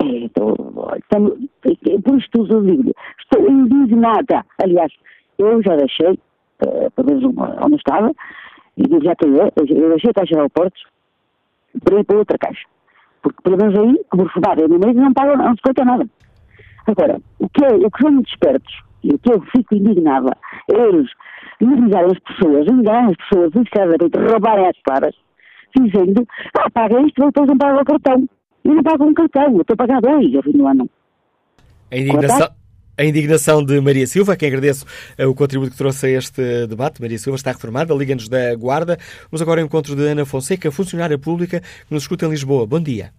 É, 0.02 0.26
estou, 0.26 0.56
por 0.56 2.18
isto 2.18 2.48
eu 2.50 2.64
digo, 2.64 2.92
estou 3.20 3.50
indignada. 3.50 4.46
Aliás, 4.64 4.92
eu 5.38 5.62
já 5.62 5.76
deixei, 5.76 6.12
uh, 6.12 6.92
pelo 6.96 7.08
menos 7.08 7.24
onde 7.62 7.76
estava, 7.76 8.12
e 8.78 8.84
já 9.04 9.14
eu 9.22 9.90
deixei 9.90 10.12
a 10.12 10.14
Caixa 10.14 10.34
de 10.34 10.36
Aeroportos 10.36 10.84
para 11.84 12.00
ir 12.00 12.06
para 12.06 12.18
outra 12.18 12.38
caixa. 12.38 12.66
Porque 13.22 13.42
pelo 13.44 13.58
menos 13.58 13.78
aí, 13.78 14.02
como 14.10 14.24
reformado, 14.24 14.68
no 14.68 14.80
mês 14.80 14.96
não 14.96 15.14
pagam, 15.14 15.36
não 15.36 15.56
se 15.56 15.62
conta 15.62 15.84
nada. 15.84 16.08
Agora, 16.88 17.20
o 17.40 17.50
que, 17.50 17.66
é, 17.66 17.74
o 17.76 17.92
que 17.92 18.02
são 18.02 18.12
muito 18.12 18.30
espertos, 18.30 18.74
e 19.04 19.14
o 19.14 19.20
que 19.20 19.32
eu 19.32 19.42
fico 19.42 19.76
indignada, 19.76 20.32
é 20.72 20.76
eles 20.76 21.10
minimizarem 21.60 22.12
as 22.12 22.20
pessoas, 22.20 22.68
enganarem 22.68 23.12
as 23.12 23.18
pessoas, 23.18 23.52
descaradamente, 23.52 24.18
roubarem 24.18 24.68
as 24.68 24.82
claras, 24.84 25.16
dizendo, 25.76 26.26
ah, 26.58 26.70
paga 26.70 27.02
isto, 27.02 27.26
depois 27.26 27.48
não 27.48 27.58
paga 27.58 27.82
o 27.82 27.86
cartão. 27.86 28.30
Eu 28.64 28.76
não 28.76 28.84
pago 28.84 29.04
um 29.06 29.14
cartão, 29.14 29.56
eu 29.56 29.62
estou 29.62 29.74
a 29.74 29.78
pagar 29.78 30.02
dois 30.02 30.36
ao 30.36 30.44
fim 30.44 30.52
do 30.52 30.68
ano. 30.68 30.90
A 31.92 31.98
indignação, 31.98 32.50
a 32.98 33.06
indignação 33.06 33.64
de 33.64 33.80
Maria 33.80 34.06
Silva, 34.06 34.34
a 34.34 34.36
quem 34.36 34.50
agradeço 34.50 34.86
eh, 35.18 35.26
o 35.26 35.34
contributo 35.34 35.72
que 35.72 35.78
trouxe 35.78 36.06
a 36.06 36.10
este 36.10 36.68
debate. 36.68 37.02
Maria 37.02 37.18
Silva 37.18 37.38
está 37.38 37.52
reformada, 37.52 37.94
Liga-nos 37.94 38.28
da 38.28 38.54
Guarda. 38.56 38.98
Vamos 39.32 39.42
agora 39.42 39.62
ao 39.62 39.66
encontro 39.66 39.96
de 39.96 40.06
Ana 40.06 40.26
Fonseca, 40.26 40.72
funcionária 40.72 41.18
pública, 41.18 41.62
que 41.62 41.94
nos 41.94 42.04
escuta 42.04 42.26
em 42.26 42.30
Lisboa. 42.30 42.68
Bom 42.68 42.80
dia. 42.80 43.12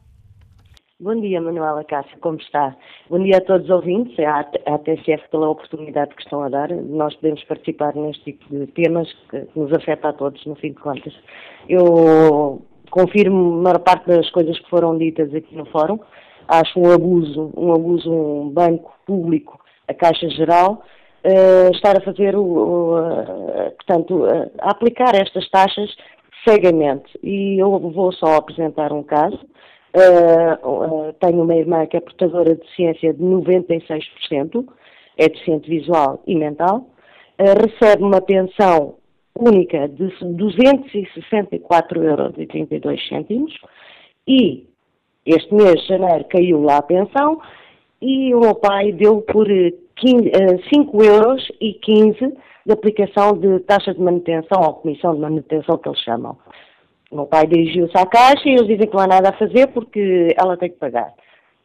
Bom 1.01 1.19
dia, 1.19 1.41
Manuela 1.41 1.83
Cássio, 1.83 2.19
como 2.21 2.37
está? 2.37 2.77
Bom 3.09 3.23
dia 3.23 3.39
a 3.39 3.41
todos 3.41 3.65
os 3.65 3.71
ouvintes, 3.71 4.15
à 4.21 4.45
TSF 4.45 5.31
pela 5.31 5.49
oportunidade 5.49 6.15
que 6.15 6.21
estão 6.21 6.43
a 6.43 6.51
dar. 6.51 6.69
Nós 6.71 7.15
podemos 7.17 7.43
participar 7.45 7.97
neste 7.97 8.23
tipo 8.25 8.55
de 8.55 8.67
temas 8.67 9.11
que 9.31 9.47
nos 9.57 9.73
afeta 9.73 10.11
a 10.11 10.13
todos, 10.13 10.45
no 10.45 10.55
fim 10.57 10.69
de 10.69 10.79
contas. 10.79 11.15
Eu 11.71 12.61
confirmo 12.91 13.61
a 13.61 13.63
maior 13.63 13.79
parte 13.81 14.07
das 14.07 14.29
coisas 14.31 14.59
que 14.59 14.69
foram 14.69 14.99
ditas 14.99 15.35
aqui 15.35 15.55
no 15.57 15.67
fórum. 15.67 15.99
Acho 16.49 16.81
um 16.81 16.93
abuso, 16.93 17.53
um 17.57 17.73
abuso, 17.73 18.13
um 18.13 18.51
banco 18.51 18.93
público, 19.07 19.61
a 19.87 19.95
Caixa 19.95 20.29
Geral, 20.31 20.83
uh, 21.25 21.71
estar 21.73 21.97
a 21.97 22.01
fazer, 22.01 22.37
o, 22.37 22.43
o 22.43 22.99
uh, 22.99 23.71
portanto, 23.77 24.25
uh, 24.25 24.51
a 24.59 24.71
aplicar 24.71 25.15
estas 25.15 25.49
taxas 25.49 25.95
cegamente. 26.47 27.19
E 27.23 27.59
eu 27.61 27.79
vou 27.79 28.13
só 28.13 28.37
apresentar 28.37 28.93
um 28.93 29.03
caso. 29.03 29.39
tenho 31.21 31.43
uma 31.43 31.55
irmã 31.55 31.87
que 31.87 31.97
é 31.97 32.01
portadora 32.01 32.55
de 32.55 32.61
deficiência 32.61 33.13
de 33.13 33.23
96%, 33.23 34.67
é 35.19 35.29
deficiente 35.29 35.69
visual 35.69 36.23
e 36.27 36.35
mental, 36.35 36.87
recebe 37.39 38.03
uma 38.03 38.21
pensão 38.21 38.95
única 39.39 39.89
de 39.89 40.05
264,32 40.05 42.03
euros 42.03 42.35
e 44.27 44.67
este 45.25 45.55
mês 45.55 45.81
de 45.83 45.89
janeiro 45.89 46.25
caiu 46.25 46.63
lá 46.63 46.79
a 46.79 46.83
pensão 46.83 47.41
e 48.01 48.35
o 48.35 48.41
meu 48.41 48.55
pai 48.55 48.93
deu 48.93 49.21
por 49.23 49.47
15, 49.47 50.31
5 50.73 51.03
eh, 51.03 51.07
euros 51.07 51.47
15 51.61 52.35
de 52.67 52.73
aplicação 52.73 53.33
de 53.33 53.61
taxa 53.61 53.93
de 53.93 54.01
manutenção 54.01 54.61
ou 54.63 54.75
comissão 54.75 55.15
de 55.15 55.21
manutenção 55.21 55.79
que 55.79 55.89
eles 55.89 56.01
chamam. 56.01 56.37
O 57.11 57.17
meu 57.17 57.27
pai 57.27 57.47
dirigiu-se 57.47 57.97
à 57.99 58.07
caixa 58.07 58.49
e 58.49 58.53
eles 58.53 58.67
dizem 58.67 58.87
que 58.87 58.95
não 58.95 59.03
há 59.03 59.07
nada 59.07 59.31
a 59.31 59.39
fazer 59.39 59.67
porque 59.69 60.35
ela 60.39 60.57
tem 60.57 60.71
que 60.71 60.77
pagar. 60.77 61.13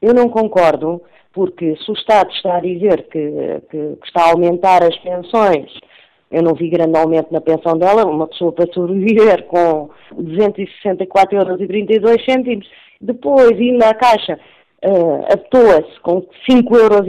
Eu 0.02 0.14
não 0.14 0.30
concordo, 0.30 1.02
porque 1.34 1.76
se 1.78 1.92
o 1.92 1.94
Estado 1.94 2.32
está 2.32 2.58
a 2.58 2.62
dizer 2.62 3.08
que, 3.10 3.62
que, 3.70 3.96
que 3.96 4.08
está 4.08 4.26
a 4.26 4.32
aumentar 4.32 4.84
as 4.84 4.98
pensões 4.98 5.72
eu 6.32 6.42
não 6.42 6.54
vi 6.54 6.70
grande 6.70 6.98
aumento 6.98 7.32
na 7.32 7.42
pensão 7.42 7.78
dela, 7.78 8.06
uma 8.06 8.28
pessoa 8.28 8.52
para 8.52 8.72
sobreviver 8.74 9.46
com 9.46 9.90
264,32 10.14 12.02
euros, 12.02 12.68
depois 13.00 13.52
indo 13.60 13.84
à 13.84 13.94
caixa, 13.94 14.40
uh, 14.84 15.26
atoa-se 15.32 16.00
com 16.02 16.22
5,15 16.50 16.80
euros 16.80 17.08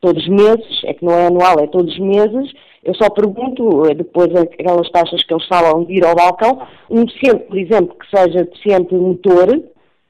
todos 0.00 0.22
os 0.22 0.28
meses, 0.28 0.84
é 0.84 0.94
que 0.94 1.04
não 1.04 1.12
é 1.12 1.26
anual, 1.26 1.58
é 1.60 1.66
todos 1.66 1.92
os 1.92 1.98
meses, 1.98 2.52
eu 2.84 2.94
só 2.94 3.10
pergunto, 3.10 3.86
eh, 3.86 3.94
depois 3.94 4.28
aquelas 4.34 4.88
taxas 4.90 5.22
que 5.24 5.34
eles 5.34 5.46
falam 5.46 5.84
de 5.84 5.94
ir 5.94 6.04
ao 6.04 6.14
balcão, 6.14 6.66
um 6.88 7.04
deficiente, 7.04 7.44
por 7.44 7.58
exemplo, 7.58 7.96
que 7.98 8.16
seja 8.16 8.44
deficiente 8.44 8.94
motor, 8.94 9.60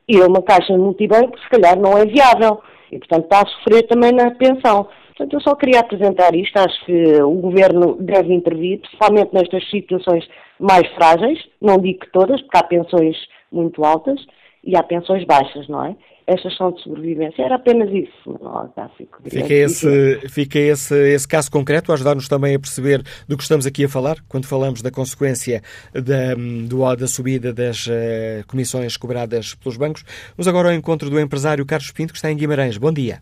ir 0.07 0.23
a 0.23 0.27
uma 0.27 0.43
caixa 0.43 0.73
de 0.73 0.79
multibanco, 0.79 1.39
se 1.41 1.49
calhar 1.49 1.79
não 1.79 1.97
é 1.97 2.05
viável, 2.05 2.61
e 2.93 2.99
portanto 2.99 3.25
está 3.25 3.41
a 3.41 3.47
sofrer 3.47 3.87
também 3.87 4.13
na 4.13 4.31
pensão. 4.33 4.87
Portanto, 5.19 5.35
eu 5.35 5.41
só 5.41 5.57
queria 5.57 5.81
apresentar 5.81 6.33
isto. 6.37 6.57
Acho 6.57 6.87
que 6.87 7.23
o 7.23 7.35
Governo 7.35 7.97
deve 8.01 8.33
intervir, 8.33 8.79
principalmente 8.79 9.35
nestas 9.35 9.69
situações 9.69 10.25
mais 10.61 10.87
frágeis. 10.95 11.41
Não 11.61 11.77
digo 11.77 11.99
que 11.99 12.13
todas, 12.13 12.41
porque 12.41 12.57
há 12.57 12.63
pensões 12.63 13.17
muito 13.51 13.85
altas 13.85 14.21
e 14.63 14.77
há 14.77 14.83
pensões 14.83 15.25
baixas, 15.25 15.67
não 15.69 15.85
é? 15.85 15.97
Estas 16.25 16.57
são 16.57 16.71
de 16.71 16.81
sobrevivência. 16.83 17.43
Era 17.43 17.57
apenas 17.57 17.91
isso. 17.91 18.39
Não, 18.41 18.69
tá, 18.69 18.89
fico, 18.97 19.19
fica 19.25 19.55
esse, 19.55 20.29
fica 20.29 20.59
esse, 20.59 20.95
esse 20.95 21.27
caso 21.27 21.51
concreto 21.51 21.91
a 21.91 21.95
ajudar-nos 21.95 22.29
também 22.29 22.55
a 22.55 22.59
perceber 22.61 23.03
do 23.27 23.37
que 23.37 23.43
estamos 23.43 23.67
aqui 23.67 23.87
a 23.87 23.89
falar, 23.89 24.19
quando 24.29 24.47
falamos 24.47 24.83
da 24.83 24.91
consequência 24.91 25.63
da, 25.93 26.35
do, 26.69 26.95
da 26.95 27.07
subida 27.09 27.53
das 27.53 27.87
uh, 27.87 28.47
comissões 28.47 28.97
cobradas 28.97 29.55
pelos 29.55 29.79
bancos. 29.79 30.05
Vamos 30.37 30.47
agora 30.47 30.69
ao 30.69 30.75
encontro 30.75 31.11
do 31.11 31.19
empresário 31.19 31.65
Carlos 31.67 31.91
Pinto, 31.91 32.13
que 32.13 32.19
está 32.19 32.31
em 32.31 32.37
Guimarães. 32.37 32.77
Bom 32.77 32.93
dia. 32.93 33.21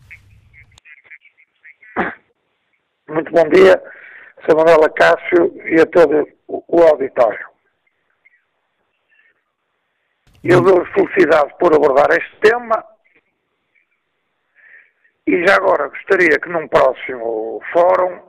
Muito 3.09 3.31
bom 3.31 3.47
dia, 3.47 3.81
Sr. 4.41 4.57
Manuel 4.57 4.83
Acácio 4.83 5.55
e 5.65 5.79
a 5.79 5.85
todo 5.85 6.27
o 6.47 6.81
auditório. 6.81 7.47
Eu 10.43 10.61
dou 10.61 10.85
felicidade 10.87 11.55
por 11.57 11.73
abordar 11.73 12.09
este 12.11 12.35
tema 12.41 12.85
e 15.25 15.47
já 15.47 15.55
agora 15.55 15.87
gostaria 15.87 16.37
que 16.37 16.49
num 16.49 16.67
próximo 16.67 17.61
fórum 17.71 18.21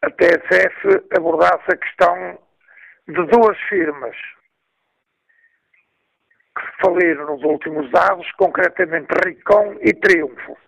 a 0.00 0.10
TSF 0.10 1.06
abordasse 1.18 1.70
a 1.70 1.76
questão 1.76 2.38
de 3.08 3.26
duas 3.26 3.58
firmas 3.68 4.16
faliram 6.80 7.26
nos 7.26 7.42
últimos 7.42 7.90
dados, 7.90 8.30
concretamente 8.32 9.08
Ricom 9.26 9.76
e 9.82 9.92
Triunfo. 9.92 10.67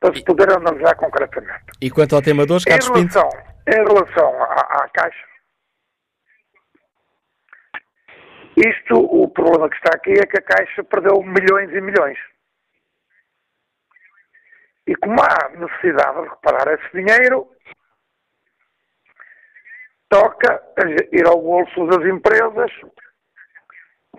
Para 0.00 0.14
se 0.14 0.24
poder 0.24 0.50
analisar 0.50 0.96
concretamente. 0.96 1.66
E 1.80 1.90
quanto 1.90 2.16
ao 2.16 2.22
tema 2.22 2.46
2, 2.46 2.64
Carlos 2.64 2.88
em 2.88 2.92
Pinto? 2.94 3.18
relação, 3.18 3.30
em 3.68 3.84
relação 3.86 4.42
à, 4.42 4.84
à 4.84 4.88
Caixa, 4.88 5.30
isto, 8.56 8.94
o 8.94 9.28
problema 9.28 9.70
que 9.70 9.76
está 9.76 9.94
aqui 9.94 10.12
é 10.12 10.26
que 10.26 10.38
a 10.38 10.42
Caixa 10.42 10.84
perdeu 10.84 11.22
milhões 11.22 11.70
e 11.70 11.80
milhões. 11.80 12.18
E 14.86 14.94
como 14.96 15.16
há 15.22 15.48
necessidade 15.50 16.22
de 16.22 16.28
reparar 16.28 16.74
esse 16.74 16.90
dinheiro, 16.92 17.48
toca 20.10 20.62
ir 21.12 21.26
ao 21.26 21.40
bolso 21.40 21.86
das 21.86 22.04
empresas 22.04 22.70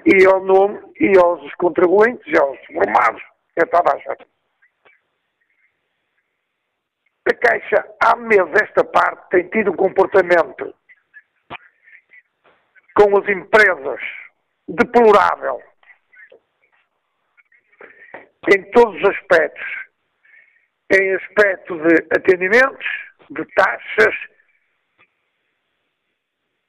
e 0.06 0.26
ao 0.26 0.44
nome 0.44 0.80
e 1.00 1.18
aos 1.20 1.54
contribuintes 1.56 2.26
e 2.26 2.38
aos 2.40 2.58
formados, 2.66 3.22
é 3.58 3.66
toda 3.66 3.94
a 3.94 3.98
gente. 3.98 4.26
A 7.30 7.34
Caixa, 7.36 7.86
há 8.04 8.16
meses 8.16 8.54
esta 8.62 8.84
parte, 8.84 9.30
tem 9.30 9.48
tido 9.50 9.72
um 9.72 9.76
comportamento 9.76 10.74
com 12.96 13.18
as 13.18 13.28
empresas 13.30 14.02
deplorável 14.68 15.62
em 18.50 18.64
todos 18.72 18.96
os 19.02 19.10
aspectos. 19.10 19.82
Em 20.92 21.16
aspecto 21.16 21.78
de 21.88 21.96
atendimentos, 22.12 22.86
de 23.30 23.46
taxas, 23.56 24.16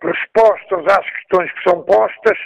respostas 0.02 0.84
às 0.86 1.10
questões 1.10 1.52
que 1.52 1.62
são 1.68 1.82
postas. 1.84 2.38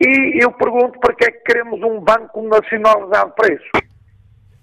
E 0.00 0.44
eu 0.44 0.52
pergunto 0.52 0.98
para 0.98 1.14
que 1.14 1.24
é 1.24 1.30
que 1.30 1.44
queremos 1.44 1.80
um 1.82 2.00
banco 2.00 2.42
nacionalizado 2.42 3.32
para 3.34 3.54
isso? 3.54 3.93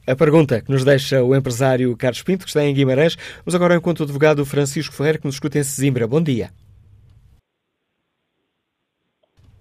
A 0.07 0.15
pergunta 0.15 0.59
que 0.61 0.71
nos 0.71 0.83
deixa 0.83 1.23
o 1.23 1.35
empresário 1.35 1.95
Carlos 1.95 2.23
Pinto, 2.23 2.43
que 2.43 2.49
está 2.49 2.63
em 2.63 2.73
Guimarães. 2.73 3.15
Vamos 3.45 3.53
agora 3.53 3.75
encontro 3.75 4.03
do 4.03 4.09
advogado 4.09 4.43
Francisco 4.45 4.95
Ferreira, 4.95 5.19
que 5.19 5.25
nos 5.25 5.35
escuta 5.35 5.59
em 5.59 5.63
Sesimbra. 5.63 6.07
Bom 6.07 6.21
dia. 6.21 6.49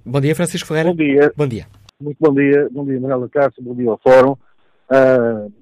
Bom 0.05 0.19
dia, 0.19 0.35
Francisco 0.35 0.69
Ferreira. 0.69 0.91
Bom 0.91 0.97
dia. 0.97 1.33
Bom 1.37 1.47
dia. 1.47 1.67
Muito 2.01 2.17
bom 2.19 2.33
dia. 2.33 2.69
Bom 2.71 2.85
dia, 2.87 2.99
Manuela 2.99 3.29
Cássio. 3.29 3.63
Bom 3.63 3.75
dia 3.75 3.91
ao 3.91 3.99
Fórum. 3.99 4.33
Uh, 4.91 5.53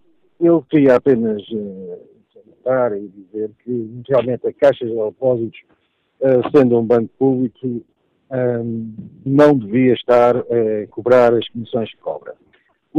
eu 0.41 0.63
queria 0.63 0.95
apenas 0.95 1.43
uh, 1.51 2.95
e 2.95 3.09
dizer 3.09 3.51
que 3.65 4.03
realmente 4.09 4.47
a 4.47 4.53
Caixa 4.53 4.87
de 4.87 4.95
Depósitos, 4.95 5.59
uh, 6.21 6.57
sendo 6.57 6.79
um 6.79 6.87
banco 6.87 7.11
público, 7.19 7.83
não 9.25 9.57
devia 9.57 9.95
estar 9.95 10.37
a 10.37 10.87
cobrar 10.91 11.33
as 11.33 11.49
comissões 11.49 11.91
que 11.91 11.97
cobra. 11.97 12.35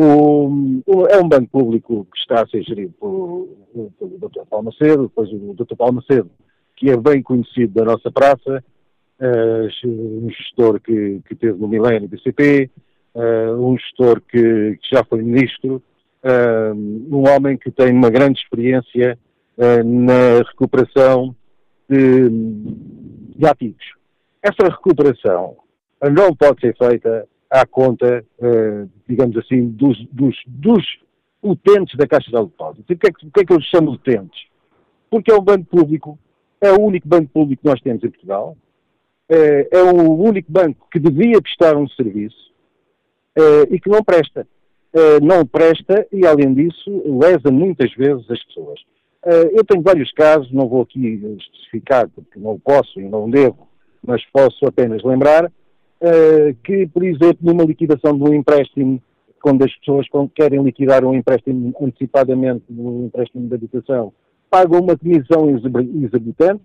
O, 0.02 0.48
o, 0.86 1.08
é 1.08 1.20
um 1.20 1.28
banco 1.28 1.50
público 1.52 2.08
que 2.10 2.20
está 2.20 2.42
a 2.42 2.48
ser 2.48 2.64
gerido 2.64 2.94
pelo, 2.98 3.50
Dr. 4.00 4.46
Paulo 4.50 4.68
Macedo, 4.68 5.10
depois 5.10 5.30
o 5.30 5.54
Dr. 5.54 5.76
Paulo 5.76 5.96
Macedo, 5.96 6.32
que 6.78 6.90
é 6.90 6.96
bem 6.96 7.22
conhecido 7.22 7.74
da 7.74 7.84
nossa 7.84 8.10
praça, 8.10 8.64
uh, 9.20 9.88
um 9.90 10.30
gestor 10.30 10.80
que, 10.80 11.20
que 11.28 11.36
teve 11.36 11.60
no 11.60 11.68
milénio 11.68 12.08
do 12.08 12.18
CP, 12.22 12.72
uh, 13.14 13.62
um 13.62 13.78
gestor 13.78 14.22
que, 14.22 14.80
que, 14.82 14.90
já 14.96 15.04
foi 15.04 15.22
ministro, 15.22 15.84
uh, 16.24 16.74
um 16.74 17.28
homem 17.28 17.58
que 17.58 17.70
tem 17.70 17.92
uma 17.92 18.10
grande 18.10 18.40
experiência 18.40 19.20
na 19.84 20.38
recuperação 20.48 21.36
de, 21.90 22.30
de 23.36 23.46
ativos. 23.46 23.84
Essa 24.42 24.70
recuperação 24.70 25.58
não 26.10 26.34
pode 26.34 26.62
ser 26.62 26.74
feita 26.78 27.28
à 27.50 27.66
conta, 27.66 28.24
digamos 29.08 29.36
assim, 29.38 29.70
dos, 29.70 29.98
dos, 30.12 30.36
dos 30.46 30.86
utentes 31.42 31.98
da 31.98 32.08
Caixa 32.08 32.30
de 32.30 32.38
Depósitos. 32.38 32.86
E 32.90 32.96
porquê, 32.96 33.12
porquê 33.12 33.40
é 33.42 33.46
que 33.46 33.54
eu 33.54 33.62
chamo 33.62 33.92
utentes? 33.92 34.48
Porque 35.10 35.32
é 35.32 35.36
um 35.36 35.42
banco 35.42 35.66
público, 35.66 36.20
é 36.62 36.72
o 36.72 36.82
único 36.82 37.08
banco 37.08 37.30
público 37.30 37.64
que 37.64 37.70
nós 37.70 37.82
temos 37.82 38.04
em 38.04 38.10
Portugal, 38.10 38.56
é, 39.30 39.68
é 39.72 39.84
o 39.84 40.14
único 40.14 40.52
banco 40.52 40.88
que 40.92 41.00
devia 41.00 41.42
prestar 41.42 41.78
um 41.78 41.88
serviço 41.90 42.52
é, 43.36 43.62
e 43.76 43.80
que 43.80 43.90
não 43.90 44.04
presta. 44.04 44.48
É, 44.92 45.20
não 45.20 45.46
presta 45.46 46.08
e, 46.12 46.26
além 46.26 46.54
disso, 46.54 46.90
lesa 47.06 47.52
muitas 47.52 47.94
vezes 47.94 48.30
as 48.30 48.44
pessoas. 48.46 48.80
eu 49.52 49.64
tenho 49.64 49.84
vários 49.84 50.12
casos, 50.12 50.52
não 50.52 50.68
vou 50.68 50.82
aqui 50.82 51.22
especificar 51.38 52.10
porque 52.10 52.40
não 52.40 52.60
posso 52.60 53.00
e 53.00 53.08
não 53.08 53.30
devo, 53.30 53.68
mas 54.06 54.26
posso 54.32 54.66
apenas 54.66 55.04
lembrar 55.04 55.52
que, 56.64 56.88
por 56.88 57.04
exemplo, 57.04 57.38
numa 57.42 57.64
liquidação 57.64 58.18
de 58.18 58.24
um 58.24 58.34
empréstimo, 58.34 59.02
quando 59.42 59.64
as 59.64 59.76
pessoas 59.78 60.08
querem 60.36 60.64
liquidar 60.64 61.04
um 61.06 61.14
empréstimo 61.14 61.74
antecipadamente, 61.82 62.64
um 62.70 63.06
empréstimo 63.06 63.48
de 63.48 63.56
habitação, 63.56 64.14
pagam 64.50 64.82
uma 64.82 64.98
comissão 64.98 65.50
exorbitante, 65.50 66.62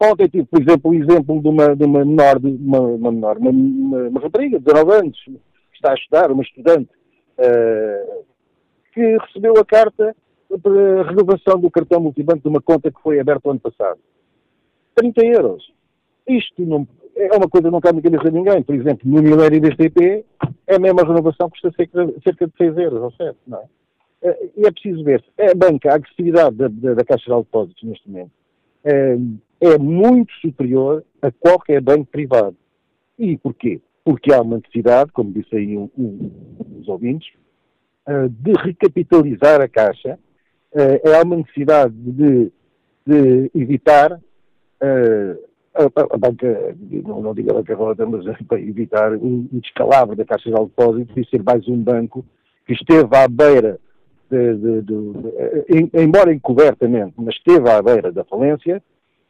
Ontem 0.00 0.28
tive, 0.28 0.44
por 0.44 0.62
exemplo, 0.62 0.90
o 0.90 0.94
exemplo 0.94 1.42
de 1.42 1.48
uma, 1.48 1.74
de 1.74 1.84
uma 1.84 2.04
menor, 2.04 2.38
de 2.38 2.46
uma, 2.46 2.78
uma 2.78 3.10
menor, 3.10 3.36
uma, 3.38 3.50
uma, 3.50 4.08
uma 4.08 4.20
rapariga 4.20 4.58
de 4.58 4.64
19 4.64 4.92
anos, 4.92 5.18
que 5.24 5.40
está 5.74 5.90
a 5.90 5.94
estudar, 5.94 6.30
uma 6.30 6.42
estudante, 6.42 6.90
uh, 7.38 8.24
que 8.92 9.18
recebeu 9.18 9.54
a 9.58 9.64
carta 9.64 10.14
para 10.62 11.02
renovação 11.02 11.58
do 11.58 11.70
cartão 11.70 12.00
multibanco 12.00 12.42
de 12.42 12.48
uma 12.48 12.62
conta 12.62 12.92
que 12.92 13.02
foi 13.02 13.18
aberta 13.18 13.48
o 13.48 13.50
ano 13.50 13.60
passado. 13.60 13.98
30 14.94 15.26
euros. 15.26 15.72
Isto 16.28 16.62
não, 16.64 16.86
é 17.16 17.36
uma 17.36 17.48
coisa 17.48 17.68
que 17.68 17.72
não 17.72 17.80
cabe 17.80 17.96
na 17.96 18.02
cabeça 18.02 18.30
de 18.30 18.38
ninguém. 18.38 18.62
Por 18.62 18.74
exemplo, 18.74 19.00
no 19.04 19.22
Milério 19.22 19.60
BSTP, 19.60 20.24
é 20.66 20.74
a 20.74 20.78
mesma 20.78 21.02
renovação 21.02 21.50
custa 21.50 21.72
cerca 21.72 22.46
de 22.46 22.52
6 22.56 22.78
euros 22.78 23.02
ou 23.02 23.12
7, 23.12 23.36
não 23.46 23.58
é? 23.58 23.64
Eh, 24.22 24.50
e 24.58 24.66
é 24.66 24.70
preciso 24.70 25.02
ver. 25.04 25.24
É 25.36 25.52
a 25.52 25.54
banca, 25.54 25.90
a 25.90 25.94
agressividade 25.94 26.56
da, 26.56 26.68
da, 26.68 26.94
da 26.94 27.04
Caixa 27.04 27.30
de 27.30 27.36
Depósitos 27.36 27.82
neste 27.82 28.08
momento 28.08 28.32
é, 28.84 29.16
é 29.60 29.78
muito 29.78 30.32
superior 30.40 31.04
a 31.20 31.30
qualquer 31.30 31.80
banco 31.80 32.06
privado. 32.06 32.56
E 33.18 33.36
porquê? 33.36 33.80
Porque 34.04 34.32
há 34.32 34.40
uma 34.40 34.56
necessidade, 34.56 35.12
como 35.12 35.32
disse 35.32 35.54
aí 35.54 35.76
um, 35.76 35.90
um, 35.98 36.30
os 36.80 36.88
ouvintes, 36.88 37.28
uh, 38.08 38.28
de 38.28 38.52
recapitalizar 38.52 39.60
a 39.60 39.68
Caixa. 39.68 40.18
Há 40.74 41.24
uma 41.24 41.36
necessidade 41.36 41.94
de, 41.94 42.52
de 43.04 43.50
evitar 43.54 44.12
uh, 44.12 45.47
a, 45.74 46.18
banca, 46.18 46.74
não, 47.04 47.22
não 47.22 47.34
digo 47.34 47.50
a 47.50 47.54
bancarrota, 47.54 48.06
mas 48.06 48.24
para 48.46 48.60
evitar 48.60 49.14
o 49.14 49.48
descalabro 49.52 50.16
da 50.16 50.24
Caixa 50.24 50.50
de 50.50 50.56
Depósitos 50.56 51.16
e 51.16 51.28
ser 51.28 51.42
mais 51.42 51.66
um 51.68 51.76
banco 51.76 52.24
que 52.66 52.72
esteve 52.72 53.16
à 53.16 53.28
beira 53.28 53.78
de, 54.30 54.54
de, 54.56 54.82
de, 54.82 55.90
embora 55.94 56.32
encobertamente, 56.32 57.14
mas 57.16 57.34
esteve 57.34 57.68
à 57.70 57.80
beira 57.80 58.12
da 58.12 58.24
falência 58.24 58.82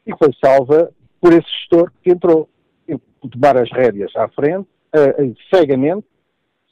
e 0.07 0.13
foi 0.17 0.33
salva 0.43 0.91
por 1.21 1.33
esse 1.33 1.49
gestor 1.61 1.93
que 2.03 2.11
entrou 2.11 2.49
tomar 3.31 3.57
as 3.57 3.71
rédeas 3.71 4.15
à 4.15 4.29
frente, 4.29 4.69
uh, 4.95 5.35
cegamente, 5.53 6.07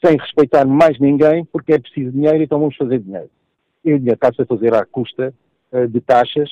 sem 0.05 0.17
respeitar 0.17 0.65
mais 0.65 0.99
ninguém, 1.01 1.45
porque 1.47 1.73
é 1.73 1.79
preciso 1.79 2.13
dinheiro, 2.13 2.43
então 2.43 2.61
vamos 2.61 2.77
fazer 2.77 3.01
dinheiro. 3.01 3.31
E 3.85 3.95
o 3.95 3.99
dinheiro 3.99 4.17
está-se 4.17 4.41
a 4.43 4.47
fazer 4.47 4.75
à 4.75 4.85
custa 4.87 5.35
de 5.91 6.01
taxas, 6.01 6.49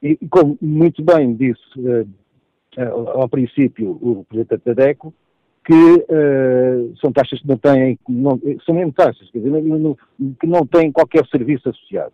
e, 0.00 0.16
como 0.28 0.56
muito 0.60 1.02
bem 1.02 1.34
disse 1.34 1.60
ao 2.80 3.28
princípio 3.28 3.98
o 4.00 4.18
representante 4.18 4.64
da 4.64 4.72
DECO, 4.72 5.14
que 5.64 5.72
uh, 5.72 6.96
são 7.00 7.10
taxas 7.10 7.40
que 7.40 7.48
não 7.48 7.56
têm, 7.56 7.98
não, 8.08 8.38
são 8.66 8.74
mesmo 8.74 8.92
taxas, 8.92 9.30
quer 9.30 9.38
dizer, 9.38 9.50
não, 9.50 9.96
que 10.38 10.46
não 10.46 10.66
têm 10.66 10.92
qualquer 10.92 11.26
serviço 11.28 11.68
associado. 11.68 12.12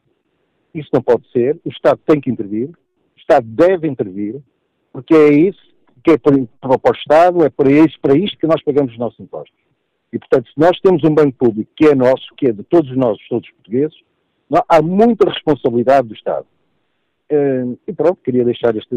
Isso 0.73 0.89
não 0.93 1.03
pode 1.03 1.29
ser, 1.33 1.59
o 1.65 1.69
Estado 1.69 2.01
tem 2.07 2.21
que 2.21 2.31
intervir, 2.31 2.69
o 2.69 3.19
Estado 3.19 3.45
deve 3.47 3.89
intervir, 3.89 4.41
porque 4.93 5.15
é 5.15 5.33
isso 5.33 5.71
que 6.05 6.13
é 6.13 6.19
para, 6.19 6.37
para 6.61 6.93
o 6.93 6.97
Estado, 6.97 7.45
é 7.45 7.51
para 7.51 7.71
isto, 7.71 8.01
para 8.01 8.17
isto 8.17 8.39
que 8.39 8.47
nós 8.47 8.63
pagamos 8.63 8.93
os 8.93 8.99
nossos 8.99 9.19
impostos. 9.19 9.59
E, 10.13 10.19
portanto, 10.19 10.47
se 10.47 10.59
nós 10.59 10.79
temos 10.81 11.03
um 11.05 11.15
banco 11.15 11.37
público 11.37 11.71
que 11.77 11.87
é 11.87 11.95
nosso, 11.95 12.35
que 12.37 12.49
é 12.49 12.53
de 12.53 12.63
todos 12.65 12.97
nós, 12.97 13.19
todos 13.29 13.49
os 13.49 13.55
portugueses, 13.55 13.97
não, 14.49 14.63
há 14.69 14.81
muita 14.83 15.29
responsabilidade 15.29 16.09
do 16.09 16.15
Estado. 16.15 16.47
E 17.87 17.93
pronto, 17.93 18.19
queria 18.25 18.45
deixar 18.45 18.77
este, 18.77 18.97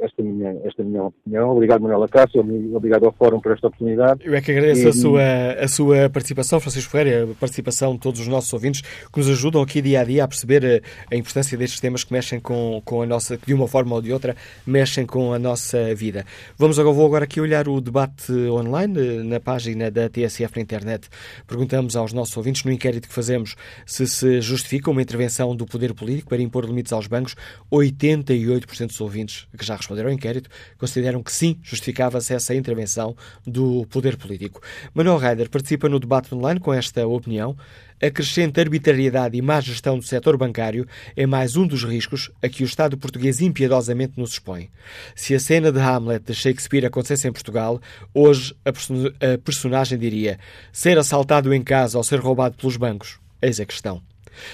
esta, 0.00 0.22
minha, 0.22 0.56
esta 0.64 0.82
minha 0.82 1.04
opinião. 1.04 1.50
Obrigado, 1.50 1.82
Manuela 1.82 2.08
Cássio, 2.08 2.40
obrigado 2.74 3.04
ao 3.04 3.12
Fórum 3.12 3.38
por 3.38 3.52
esta 3.52 3.66
oportunidade. 3.66 4.20
Eu 4.24 4.34
é 4.34 4.40
que 4.40 4.50
agradeço 4.50 4.86
e... 4.86 4.88
a, 4.88 4.92
sua, 4.92 5.22
a 5.60 5.68
sua 5.68 6.10
participação, 6.10 6.58
Francisco 6.58 6.90
Ferreira, 6.90 7.30
a 7.30 7.34
participação 7.34 7.92
de 7.92 8.00
todos 8.00 8.20
os 8.20 8.28
nossos 8.28 8.50
ouvintes 8.52 8.80
que 8.80 9.18
nos 9.18 9.28
ajudam 9.28 9.60
aqui 9.60 9.82
dia 9.82 10.00
a 10.00 10.04
dia 10.04 10.24
a 10.24 10.28
perceber 10.28 10.64
a, 10.64 11.14
a 11.14 11.18
importância 11.18 11.58
destes 11.58 11.78
temas 11.78 12.02
que 12.02 12.14
mexem 12.14 12.40
com, 12.40 12.80
com 12.82 13.02
a 13.02 13.06
nossa, 13.06 13.36
que 13.36 13.46
de 13.46 13.54
uma 13.54 13.68
forma 13.68 13.94
ou 13.94 14.00
de 14.00 14.10
outra, 14.10 14.34
mexem 14.66 15.04
com 15.04 15.34
a 15.34 15.38
nossa 15.38 15.94
vida. 15.94 16.24
Vamos 16.56 16.78
agora, 16.78 16.94
vou 16.94 17.06
agora 17.06 17.24
aqui 17.24 17.42
olhar 17.42 17.68
o 17.68 17.78
debate 17.78 18.32
online 18.32 19.22
na 19.22 19.38
página 19.38 19.90
da 19.90 20.08
TSF 20.08 20.56
na 20.56 20.62
internet. 20.62 21.08
Perguntamos 21.46 21.94
aos 21.94 22.14
nossos 22.14 22.34
ouvintes, 22.38 22.64
no 22.64 22.72
inquérito 22.72 23.06
que 23.06 23.14
fazemos, 23.14 23.54
se 23.84 24.06
se 24.06 24.40
justifica 24.40 24.90
uma 24.90 25.02
intervenção 25.02 25.54
do 25.54 25.66
poder 25.66 25.92
político 25.92 26.30
para 26.30 26.40
impor 26.40 26.64
limites 26.64 26.92
aos 26.92 27.06
bancos 27.06 27.36
88% 27.72 28.86
dos 28.86 29.00
ouvintes 29.00 29.46
que 29.56 29.64
já 29.64 29.76
responderam 29.76 30.08
ao 30.08 30.14
inquérito 30.14 30.48
consideram 30.78 31.22
que 31.22 31.32
sim, 31.32 31.58
justificava-se 31.62 32.34
essa 32.34 32.54
intervenção 32.54 33.16
do 33.46 33.86
poder 33.86 34.16
político. 34.16 34.60
Manuel 34.94 35.18
Reider 35.18 35.50
participa 35.50 35.88
no 35.88 35.98
debate 35.98 36.34
online 36.34 36.60
com 36.60 36.72
esta 36.72 37.06
opinião. 37.06 37.56
A 38.02 38.10
crescente 38.10 38.60
arbitrariedade 38.60 39.38
e 39.38 39.42
má 39.42 39.58
gestão 39.58 39.98
do 39.98 40.04
setor 40.04 40.36
bancário 40.36 40.86
é 41.16 41.24
mais 41.24 41.56
um 41.56 41.66
dos 41.66 41.82
riscos 41.82 42.30
a 42.42 42.48
que 42.48 42.62
o 42.62 42.66
Estado 42.66 42.98
português 42.98 43.40
impiedosamente 43.40 44.18
nos 44.18 44.32
expõe. 44.32 44.68
Se 45.14 45.34
a 45.34 45.40
cena 45.40 45.72
de 45.72 45.80
Hamlet 45.80 46.24
de 46.24 46.34
Shakespeare 46.34 46.84
acontecesse 46.84 47.26
em 47.26 47.32
Portugal, 47.32 47.80
hoje 48.12 48.54
a 48.64 49.38
personagem 49.38 49.98
diria 49.98 50.38
ser 50.70 50.98
assaltado 50.98 51.54
em 51.54 51.62
casa 51.62 51.96
ou 51.96 52.04
ser 52.04 52.20
roubado 52.20 52.56
pelos 52.56 52.76
bancos. 52.76 53.18
Eis 53.40 53.58
a 53.60 53.64
questão. 53.64 54.02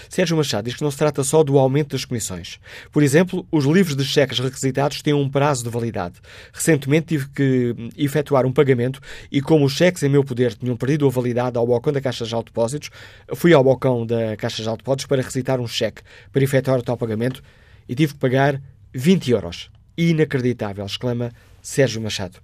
Sérgio 0.09 0.37
Machado 0.37 0.65
diz 0.65 0.75
que 0.75 0.83
não 0.83 0.91
se 0.91 0.97
trata 0.97 1.23
só 1.25 1.43
do 1.43 1.59
aumento 1.59 1.91
das 1.91 2.05
comissões. 2.05 2.59
Por 2.91 3.03
exemplo, 3.03 3.47
os 3.51 3.65
livros 3.65 3.97
de 3.97 4.05
cheques 4.05 4.39
requisitados 4.39 5.03
têm 5.03 5.15
um 5.15 5.29
prazo 5.29 5.65
de 5.65 5.71
validade. 5.71 6.15
Recentemente 6.53 7.07
tive 7.07 7.29
que 7.29 7.75
efetuar 7.97 8.47
um 8.47 8.53
pagamento 8.53 9.01
e, 9.31 9.41
como 9.41 9.65
os 9.65 9.73
cheques 9.73 10.03
em 10.03 10.09
meu 10.09 10.25
poder 10.25 10.55
tinham 10.55 10.77
perdido 10.77 11.07
a 11.07 11.11
validade 11.11 11.59
ao 11.59 11.67
balcão 11.67 11.93
da 11.93 12.01
Caixa 12.01 12.25
de 12.25 12.35
Depósitos, 12.45 12.91
fui 13.35 13.53
ao 13.53 13.65
balcão 13.65 14.07
da 14.07 14.37
Caixa 14.37 14.63
de 14.63 14.69
Depósitos 14.69 15.07
para 15.07 15.19
requisitar 15.19 15.61
um 15.61 15.67
cheque 15.67 16.03
para 16.33 16.43
efetuar 16.43 16.79
o 16.79 16.83
tal 16.83 16.97
pagamento 16.97 17.43
e 17.89 17.95
tive 17.95 18.15
que 18.15 18.19
pagar 18.19 18.61
20 18.95 19.31
euros. 19.31 19.71
Inacreditável, 19.97 20.85
exclama 20.87 21.33
Sérgio 21.61 22.01
Machado. 22.01 22.39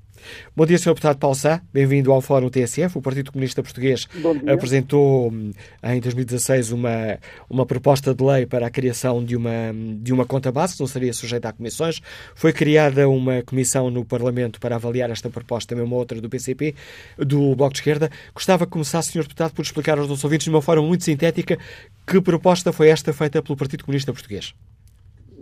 Bom 0.57 0.67
dia, 0.67 0.79
Sr. 0.79 0.91
Deputado 0.91 1.19
Paulo 1.19 1.37
Sá. 1.37 1.61
Bem-vindo 1.73 2.13
ao 2.13 2.21
Fórum 2.21 2.49
TSF. 2.49 2.99
O 2.99 3.03
Partido 3.03 3.33
Comunista 3.33 3.63
Português 3.63 4.07
apresentou 4.53 5.31
hum, 5.31 5.53
em 5.83 6.01
2016 6.01 6.73
uma, 6.73 7.19
uma 7.49 7.65
proposta 7.65 8.15
de 8.15 8.25
lei 8.25 8.47
para 8.47 8.67
a 8.67 8.71
criação 8.71 9.25
de 9.25 9.37
uma, 9.37 9.75
de 10.01 10.13
uma 10.13 10.25
conta 10.25 10.51
base 10.51 10.75
que 10.75 10.81
não 10.81 10.87
seria 10.87 11.13
sujeita 11.13 11.49
a 11.49 11.53
comissões. 11.53 12.01
Foi 12.35 12.53
criada 12.53 13.09
uma 13.09 13.43
comissão 13.43 13.91
no 13.91 14.05
Parlamento 14.05 14.61
para 14.61 14.77
avaliar 14.77 15.11
esta 15.11 15.31
proposta, 15.31 15.75
também 15.75 15.85
uma 15.85 15.97
outra 15.97 16.21
do 16.21 16.29
PCP, 16.29 16.75
do 17.19 17.55
Bloco 17.55 17.75
de 17.75 17.81
Esquerda. 17.81 18.11
Gostava 18.35 18.65
que 18.67 18.73
começasse, 18.73 19.13
Sr. 19.13 19.23
Deputado, 19.23 19.53
por 19.53 19.63
explicar 19.63 19.99
aos 19.99 20.09
nossos 20.09 20.25
ouvintes, 20.25 20.45
de 20.45 20.51
uma 20.51 20.63
forma 20.63 20.83
muito 20.83 21.05
sintética, 21.05 21.59
que 22.07 22.21
proposta 22.21 22.73
foi 22.73 22.89
esta 22.89 23.13
feita 23.13 23.43
pelo 23.43 23.57
Partido 23.57 23.85
Comunista 23.85 24.13
Português. 24.13 24.55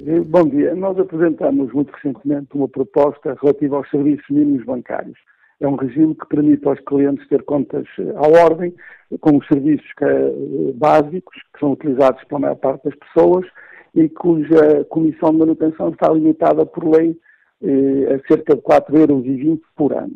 Eh, 0.04 0.20
bom 0.20 0.44
dia. 0.44 0.74
Nós 0.74 0.98
apresentamos 0.98 1.72
muito 1.72 1.90
recentemente 1.90 2.48
uma 2.54 2.68
proposta 2.68 3.36
relativa 3.40 3.76
aos 3.76 3.88
serviços 3.88 4.28
mínimos 4.28 4.64
bancários. 4.64 5.18
É 5.58 5.66
um 5.66 5.74
regime 5.74 6.14
que 6.14 6.26
permite 6.26 6.68
aos 6.68 6.78
clientes 6.80 7.26
ter 7.28 7.42
contas 7.44 7.86
eh, 7.98 8.12
à 8.14 8.44
ordem, 8.44 8.74
com 9.20 9.38
os 9.38 9.46
serviços 9.46 9.86
eh, 10.02 10.72
básicos, 10.74 11.36
que 11.54 11.60
são 11.60 11.72
utilizados 11.72 12.22
pela 12.24 12.40
maior 12.40 12.56
parte 12.56 12.84
das 12.84 12.94
pessoas 12.96 13.46
e 13.94 14.06
cuja 14.10 14.84
comissão 14.90 15.30
de 15.30 15.38
manutenção 15.38 15.88
está 15.88 16.12
limitada 16.12 16.66
por 16.66 16.84
lei 16.84 17.18
a 17.62 18.28
cerca 18.28 18.54
de 18.54 18.60
4,20 18.60 19.00
euros 19.00 19.60
por 19.74 19.94
ano. 19.94 20.12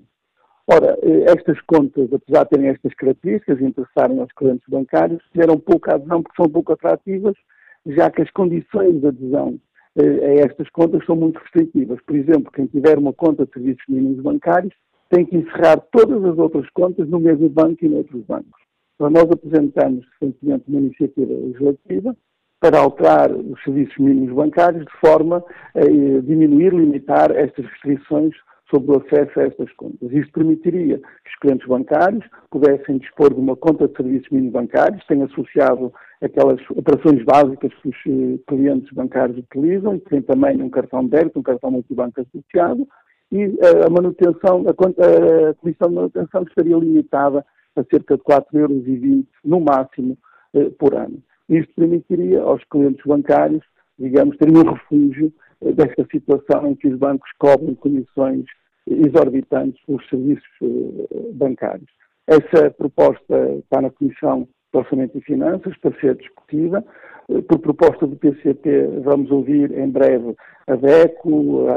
Ora, 0.66 0.98
estas 1.26 1.58
contas, 1.62 2.12
apesar 2.12 2.44
de 2.44 2.50
terem 2.50 2.68
estas 2.68 2.92
características 2.92 3.58
e 3.58 3.64
interessarem 3.64 4.20
aos 4.20 4.30
clientes 4.32 4.68
bancários, 4.68 5.22
tiveram 5.32 5.58
pouca 5.58 5.94
adesão 5.94 6.22
porque 6.22 6.42
são 6.42 6.52
pouco 6.52 6.74
atrativas, 6.74 7.34
já 7.86 8.10
que 8.10 8.20
as 8.20 8.30
condições 8.32 9.00
de 9.00 9.06
adesão 9.06 9.58
eh, 9.58 9.69
estas 9.96 10.68
contas 10.70 11.04
são 11.04 11.16
muito 11.16 11.38
restritivas. 11.38 11.98
Por 12.06 12.16
exemplo, 12.16 12.52
quem 12.52 12.66
tiver 12.66 12.98
uma 12.98 13.12
conta 13.12 13.44
de 13.44 13.52
serviços 13.52 13.82
mínimos 13.88 14.22
bancários 14.22 14.74
tem 15.08 15.26
que 15.26 15.36
encerrar 15.36 15.78
todas 15.90 16.24
as 16.24 16.38
outras 16.38 16.68
contas 16.70 17.08
no 17.08 17.18
mesmo 17.18 17.48
banco 17.48 17.84
e 17.84 17.88
noutros 17.88 18.24
bancos. 18.24 18.60
Então, 18.94 19.10
nós 19.10 19.24
apresentamos 19.30 20.06
recentemente 20.12 20.64
uma 20.68 20.80
iniciativa 20.80 21.32
legislativa 21.32 22.16
para 22.60 22.78
alterar 22.78 23.32
os 23.32 23.62
serviços 23.64 23.96
mínimos 23.98 24.34
bancários 24.34 24.84
de 24.84 24.92
forma 25.00 25.42
a 25.74 25.80
eh, 25.80 26.20
diminuir, 26.20 26.74
limitar 26.74 27.30
estas 27.34 27.64
restrições 27.64 28.34
sobre 28.70 28.92
o 28.92 29.00
acesso 29.00 29.40
a 29.40 29.44
estas 29.44 29.72
contas. 29.72 30.12
Isto 30.12 30.32
permitiria 30.32 30.98
que 30.98 31.30
os 31.30 31.38
clientes 31.40 31.66
bancários 31.66 32.24
pudessem 32.50 32.98
dispor 32.98 33.34
de 33.34 33.40
uma 33.40 33.56
conta 33.56 33.88
de 33.88 33.96
serviços 33.96 34.28
mínimos 34.30 34.52
bancários, 34.52 35.04
tem 35.06 35.22
associado 35.22 35.92
aquelas 36.22 36.60
operações 36.70 37.24
básicas 37.24 37.72
que 37.74 37.88
os 37.88 37.96
eh, 38.06 38.38
clientes 38.46 38.92
bancários 38.92 39.38
utilizam 39.38 39.94
e 39.94 40.00
tem 40.00 40.20
também 40.20 40.60
um 40.60 40.68
cartão 40.68 41.02
de 41.04 41.10
débito, 41.10 41.38
um 41.38 41.42
cartão 41.42 41.70
multibanco 41.70 42.20
associado 42.20 42.86
e 43.32 43.42
eh, 43.42 43.86
a 43.86 43.90
manutenção, 43.90 44.64
a, 44.66 45.50
a 45.50 45.54
comissão 45.54 45.88
de 45.88 45.94
manutenção 45.94 46.42
estaria 46.42 46.76
limitada 46.76 47.44
a 47.74 47.84
cerca 47.84 48.16
de 48.16 48.22
4,20 48.22 48.54
euros 48.54 49.24
no 49.44 49.60
máximo 49.60 50.18
eh, 50.54 50.70
por 50.78 50.94
ano. 50.94 51.22
Isto 51.48 51.72
permitiria 51.74 52.42
aos 52.42 52.62
clientes 52.64 53.04
bancários, 53.04 53.64
digamos, 53.98 54.36
terem 54.36 54.56
um 54.56 54.72
refúgio 54.72 55.32
desta 55.60 56.06
situação 56.10 56.68
em 56.68 56.74
que 56.74 56.88
os 56.88 56.98
bancos 56.98 57.28
cobram 57.38 57.74
comissões 57.74 58.44
exorbitantes 58.86 59.82
pelos 59.84 60.08
serviços 60.08 60.48
bancários. 61.34 61.88
Essa 62.26 62.70
proposta 62.70 63.56
está 63.58 63.82
na 63.82 63.90
Comissão 63.90 64.48
do 64.72 64.78
Orçamento 64.78 65.18
e 65.18 65.20
Finanças 65.22 65.76
para 65.78 65.98
ser 66.00 66.16
discutida. 66.16 66.84
Eh, 67.28 67.40
por 67.42 67.58
proposta 67.58 68.06
do 68.06 68.16
PCP, 68.16 69.00
vamos 69.02 69.30
ouvir 69.30 69.70
em 69.76 69.88
breve 69.88 70.34
a 70.66 70.76
DECO, 70.76 71.30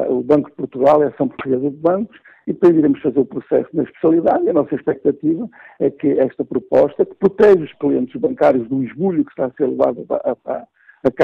o 0.10 0.24
Banco 0.24 0.50
de 0.50 0.56
Portugal, 0.56 1.02
a 1.02 1.08
Ação 1.08 1.28
Portuguesa 1.28 1.70
de 1.70 1.78
Bancos, 1.78 2.18
e 2.46 2.54
depois 2.54 2.76
iremos 2.76 3.02
fazer 3.02 3.20
o 3.20 3.26
processo 3.26 3.70
na 3.74 3.84
especialidade. 3.84 4.50
A 4.50 4.54
nossa 4.54 4.76
expectativa 4.76 5.50
é 5.80 5.90
que 5.90 6.20
esta 6.20 6.44
proposta, 6.44 7.06
que 7.06 7.16
protege 7.16 7.64
os 7.64 7.74
clientes 7.74 8.20
bancários 8.20 8.68
do 8.68 8.84
esbulho 8.84 9.24
que 9.24 9.32
está 9.32 9.46
a 9.46 9.52
ser 9.52 9.68
levado 9.68 10.06
a, 10.10 10.36
a, 10.46 10.68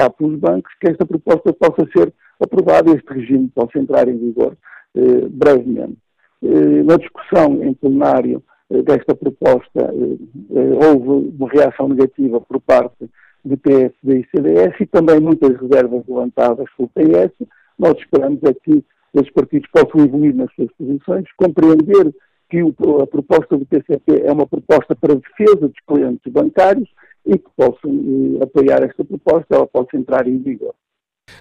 a 0.04 0.10
pelos 0.10 0.38
bancos, 0.38 0.72
que 0.80 0.90
esta 0.90 1.06
proposta 1.06 1.52
possa 1.52 1.86
ser 1.96 2.12
aprovada 2.40 2.90
e 2.90 2.94
este 2.94 3.12
regime 3.12 3.50
possa 3.54 3.78
entrar 3.78 4.08
em 4.08 4.16
vigor 4.16 4.56
eh, 4.96 5.28
brevemente. 5.28 5.98
Eh, 6.42 6.82
na 6.84 6.96
discussão 6.96 7.62
em 7.62 7.74
plenário, 7.74 8.42
desta 8.70 9.14
proposta 9.14 9.80
eh, 9.80 10.86
houve 10.86 11.34
uma 11.36 11.48
reação 11.48 11.88
negativa 11.88 12.40
por 12.40 12.60
parte 12.60 13.10
do 13.44 13.56
PSD 13.56 14.20
e 14.20 14.26
CDS 14.30 14.80
e 14.80 14.86
também 14.86 15.18
muitas 15.18 15.58
reservas 15.60 16.04
levantadas 16.06 16.66
pelo 16.76 16.88
PS. 16.90 17.34
Nós 17.78 17.98
esperamos 17.98 18.40
é 18.44 18.54
que 18.54 18.84
esses 19.14 19.30
partidos 19.32 19.68
possam 19.72 20.04
evoluir 20.04 20.34
nas 20.36 20.52
suas 20.54 20.70
posições, 20.78 21.24
compreender 21.36 22.14
que 22.48 22.60
a 22.60 23.06
proposta 23.06 23.56
do 23.56 23.66
PCP 23.66 24.22
é 24.24 24.32
uma 24.32 24.46
proposta 24.46 24.94
para 24.94 25.14
defesa 25.14 25.68
dos 25.68 25.80
clientes 25.86 26.32
bancários 26.32 26.88
e 27.26 27.38
que 27.38 27.50
possam 27.56 27.90
eh, 27.90 28.44
apoiar 28.44 28.84
esta 28.84 29.04
proposta, 29.04 29.54
ela 29.54 29.66
possa 29.66 29.96
entrar 29.96 30.28
em 30.28 30.38
vigor. 30.38 30.74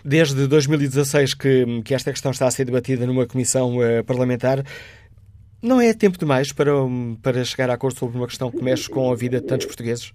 Desde 0.04 0.48
2016 0.48 1.34
que, 1.34 1.82
que, 1.84 1.94
esta 1.94 2.12
questão 2.12 2.32
está 2.32 2.48
a 2.48 2.52
ser 2.52 2.66
debatida 2.66 3.08
numa 3.08 3.26
comissão 3.26 3.76
parlamentar, 4.06 4.64
não 5.62 5.82
é 5.82 5.94
tempo 5.94 6.18
demais 6.18 6.54
para, 6.54 6.72
para 7.22 7.44
chegar 7.44 7.70
a 7.70 7.74
acordo 7.74 7.98
sobre 7.98 8.18
uma 8.18 8.28
questão 8.28 8.52
que 8.52 8.64
mexe 8.64 8.90
com 8.90 9.12
a 9.12 9.16
vida 9.16 9.40
de 9.40 9.46
tantos 9.46 9.66
portugueses? 9.66 10.14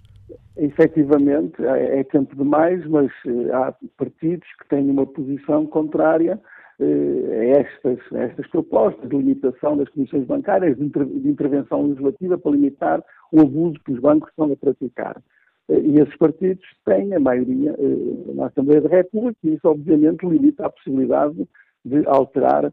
Efetivamente, 0.57 1.63
é, 1.65 1.99
é 1.99 2.03
tempo 2.05 2.35
demais, 2.35 2.85
mas 2.87 3.11
eh, 3.27 3.51
há 3.53 3.73
partidos 3.97 4.47
que 4.57 4.69
têm 4.69 4.89
uma 4.89 5.05
posição 5.05 5.65
contrária 5.65 6.39
eh, 6.79 7.55
a 7.55 7.59
estas, 7.59 7.99
a 8.13 8.19
estas 8.19 8.47
propostas 8.47 9.09
de 9.09 9.17
limitação 9.17 9.75
das 9.75 9.89
comissões 9.89 10.25
bancárias, 10.25 10.77
de, 10.77 10.85
intervenção 11.29 11.87
legislativa 11.87 12.37
para 12.37 12.51
limitar 12.51 13.03
o 13.33 13.41
abuso 13.41 13.79
que 13.83 13.91
os 13.91 13.99
bancos 13.99 14.29
estão 14.29 14.49
a 14.49 14.55
praticar. 14.55 15.21
Eh, 15.67 15.79
e 15.79 15.99
esses 15.99 16.15
partidos 16.15 16.65
têm 16.85 17.13
a 17.13 17.19
maioria 17.19 17.75
na 18.33 18.45
Assembleia 18.47 18.79
da 18.79 18.89
República 18.89 19.37
e 19.43 19.55
isso, 19.55 19.67
obviamente, 19.67 20.25
limita 20.25 20.65
a 20.65 20.69
possibilidade 20.69 21.45
de 21.83 22.07
alterar 22.07 22.71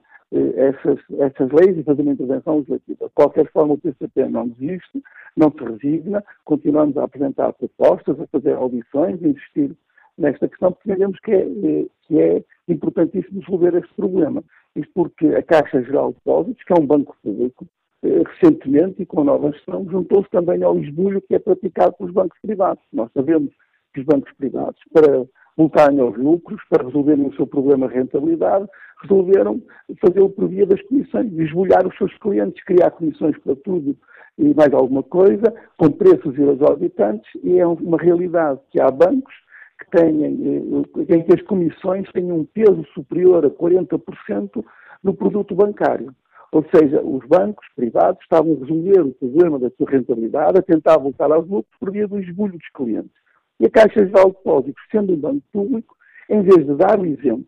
essas, 0.57 0.99
essas 1.19 1.51
leis 1.53 1.77
e 1.77 1.83
fazer 1.83 2.03
uma 2.03 2.13
intervenção 2.13 2.57
legislativa. 2.57 3.07
De 3.07 3.15
qualquer 3.15 3.51
forma, 3.53 3.75
o 3.75 3.79
PCP 3.79 4.29
não 4.29 4.49
desiste, 4.49 5.03
não 5.37 5.51
se 5.51 5.63
resigna, 5.63 6.25
continuamos 6.45 6.97
a 6.97 7.05
apresentar 7.05 7.53
propostas, 7.53 8.19
a 8.19 8.27
fazer 8.27 8.55
audições, 8.55 9.23
a 9.23 9.29
insistir 9.29 9.77
nesta 10.17 10.49
questão, 10.49 10.73
porque 10.73 10.91
entendemos 10.91 11.19
que 11.21 11.33
é, 11.33 11.41
eh, 11.41 11.87
que 12.03 12.21
é 12.21 12.45
importantíssimo 12.69 13.41
resolver 13.41 13.75
este 13.75 13.95
problema. 13.95 14.43
Isto 14.75 14.91
porque 14.95 15.27
a 15.29 15.43
Caixa 15.43 15.83
Geral 15.83 16.11
de 16.11 16.17
Depósitos, 16.17 16.65
que 16.65 16.73
é 16.73 16.77
um 16.81 16.87
banco 16.87 17.17
público, 17.23 17.67
eh, 18.03 18.23
recentemente 18.27 19.03
e 19.03 19.07
com 19.07 19.21
a 19.21 19.25
nova 19.25 19.53
gestão, 19.53 19.87
juntou-se 19.91 20.31
também 20.31 20.63
ao 20.63 20.79
esbulho 20.79 21.21
que 21.23 21.35
é 21.35 21.39
praticado 21.39 21.95
pelos 21.95 22.13
bancos 22.13 22.39
privados. 22.41 22.83
Nós 22.93 23.11
sabemos 23.13 23.53
que 23.93 24.01
os 24.01 24.07
bancos 24.07 24.33
privados, 24.35 24.81
para 24.93 25.25
voltarem 25.57 26.01
aos 26.01 26.17
lucros, 26.17 26.61
para 26.69 26.85
resolverem 26.85 27.27
o 27.27 27.35
seu 27.35 27.47
problema 27.47 27.89
de 27.89 27.95
rentabilidade, 27.95 28.67
resolveram 29.03 29.61
fazer 30.01 30.21
o 30.23 30.31
por 30.31 30.49
via 30.49 30.67
das 30.67 30.81
comissões, 30.83 31.33
esbolhar 31.33 31.87
os 31.87 31.97
seus 31.97 32.17
clientes, 32.19 32.65
criar 32.65 32.91
comissões 32.93 33.37
para 33.39 33.57
tudo 33.57 33.97
e 34.39 34.55
mais 34.55 34.73
alguma 34.73 35.03
coisa, 35.03 35.55
com 35.77 35.91
preços 35.91 36.39
exorbitantes, 36.39 37.29
e 37.43 37.59
é 37.59 37.67
uma 37.67 37.99
realidade 37.99 38.61
que 38.71 38.81
há 38.81 38.91
bancos 38.91 39.35
que 39.79 39.99
têm, 39.99 40.25
eh, 40.25 41.17
em 41.17 41.23
que 41.23 41.35
as 41.35 41.43
comissões 41.43 42.11
têm 42.13 42.33
um 42.33 42.45
peso 42.45 42.85
superior 42.95 43.45
a 43.45 43.51
40% 43.51 44.65
no 45.03 45.15
produto 45.15 45.55
bancário. 45.55 46.15
Ou 46.53 46.65
seja, 46.75 47.01
os 47.03 47.27
bancos 47.27 47.67
privados 47.75 48.23
estavam 48.23 48.53
a 48.53 48.59
resolver 48.59 49.01
o 49.01 49.15
problema 49.15 49.59
da 49.59 49.71
sua 49.71 49.91
rentabilidade, 49.91 50.59
a 50.59 50.63
tentar 50.63 50.99
voltar 50.99 51.31
aos 51.33 51.49
lucros 51.49 51.75
por 51.81 51.91
via 51.91 52.07
do 52.07 52.19
esbulho 52.19 52.53
dos 52.53 52.71
clientes. 52.75 53.23
E 53.63 53.67
a 53.67 53.71
Caixa 53.71 54.05
Geral 54.05 54.31
de 54.31 54.37
Depósitos, 54.39 54.83
sendo 54.91 55.13
um 55.13 55.17
banco 55.17 55.43
público, 55.53 55.95
em 56.29 56.43
vez 56.43 56.67
de 56.67 56.75
dar 56.75 56.99
o 56.99 57.07
exemplo 57.07 57.47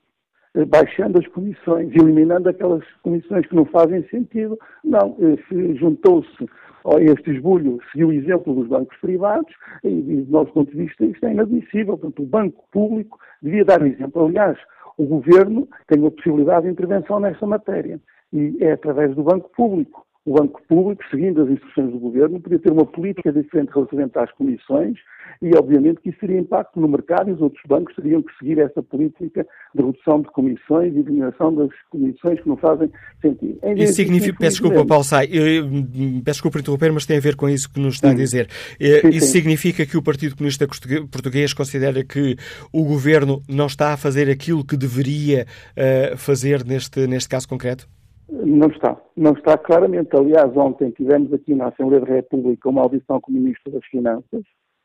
baixando 0.69 1.19
as 1.19 1.27
comissões, 1.27 1.91
eliminando 1.93 2.49
aquelas 2.49 2.85
comissões 3.03 3.45
que 3.47 3.57
não 3.57 3.65
fazem 3.65 4.07
sentido. 4.09 4.57
Não, 4.85 5.17
eh, 5.19 5.37
se 5.49 5.75
juntou-se 5.75 6.49
a 6.85 7.01
este 7.01 7.33
esbulho, 7.33 7.81
seguiu 7.91 8.09
o 8.09 8.13
exemplo 8.13 8.55
dos 8.55 8.69
bancos 8.69 8.97
privados, 8.99 9.53
e, 9.83 9.91
do 9.91 10.31
nosso 10.31 10.53
ponto 10.53 10.71
de 10.71 10.77
vista, 10.77 11.05
isto 11.05 11.27
é 11.27 11.33
inadmissível. 11.33 11.99
Portanto, 11.99 12.23
o 12.23 12.27
banco 12.27 12.65
público 12.71 13.19
devia 13.43 13.65
dar 13.65 13.83
o 13.83 13.87
exemplo. 13.87 14.27
Aliás, 14.27 14.57
o 14.97 15.05
governo 15.05 15.67
tem 15.89 15.99
uma 15.99 16.13
possibilidade 16.13 16.67
de 16.67 16.73
intervenção 16.73 17.19
nesta 17.19 17.45
matéria, 17.45 18.01
e 18.33 18.57
é 18.61 18.71
através 18.71 19.13
do 19.17 19.25
banco 19.25 19.51
público 19.57 20.07
o 20.27 20.35
Banco 20.35 20.63
Público, 20.67 21.03
seguindo 21.11 21.43
as 21.43 21.51
instruções 21.51 21.93
do 21.93 21.99
Governo, 21.99 22.41
podia 22.41 22.59
ter 22.59 22.73
uma 22.73 22.87
política 22.87 23.31
diferente 23.31 23.71
relativamente 23.75 24.19
às 24.19 24.33
comissões 24.33 24.97
e, 25.43 25.55
obviamente, 25.55 26.01
que 26.01 26.09
isso 26.09 26.19
teria 26.19 26.39
impacto 26.39 26.81
no 26.81 26.89
mercado 26.89 27.29
e 27.29 27.33
os 27.35 27.43
outros 27.43 27.63
bancos 27.69 27.95
teriam 27.95 28.23
que 28.23 28.33
seguir 28.39 28.59
essa 28.59 28.83
política 28.83 29.47
de 29.75 29.83
redução 29.83 30.23
de 30.23 30.29
comissões 30.29 30.95
e 30.95 30.99
eliminação 30.99 31.55
das 31.55 31.69
comissões 31.91 32.41
que 32.41 32.49
não 32.49 32.57
fazem 32.57 32.91
sentido. 33.21 33.59
Isso 33.77 33.95
significa, 33.95 34.39
peço 34.39 34.63
desculpa, 34.63 34.87
Paulo 34.87 35.05
Sai, 35.05 35.27
hum, 35.27 36.23
peço 36.25 36.37
desculpa 36.37 36.59
interromper, 36.59 36.93
mas 36.93 37.05
tem 37.05 37.19
a 37.19 37.21
ver 37.21 37.37
com 37.37 37.47
isso 37.47 37.71
que 37.71 37.79
nos 37.79 37.97
está 37.97 38.11
a 38.11 38.15
dizer. 38.15 38.49
Eh, 38.81 39.01
sim, 39.01 39.09
isso 39.09 39.27
sim. 39.27 39.33
significa 39.33 39.85
que 39.85 39.97
o 39.97 40.03
Partido 40.03 40.37
Comunista 40.37 40.67
Português 40.67 41.53
considera 41.53 42.03
que 42.03 42.37
o 42.73 42.85
Governo 42.85 43.43
não 43.47 43.67
está 43.67 43.93
a 43.93 43.97
fazer 43.99 44.31
aquilo 44.31 44.65
que 44.65 44.77
deveria 44.77 45.47
uh, 45.77 46.17
fazer 46.17 46.65
neste, 46.65 47.07
neste 47.07 47.29
caso 47.29 47.47
concreto? 47.47 47.87
Não 48.29 48.69
está. 48.69 48.97
Não 49.17 49.33
está 49.33 49.59
claramente. 49.59 50.17
Aliás, 50.17 50.57
ontem 50.57 50.91
tivemos 50.91 51.33
aqui 51.33 51.55
na 51.55 51.69
Assembleia 51.69 52.05
da 52.05 52.15
República 52.15 52.69
uma 52.69 52.83
audição 52.83 53.21
com 53.21 53.31
o 53.31 53.35
Ministro 53.35 53.73
das 53.73 53.85
Finanças 53.87 54.43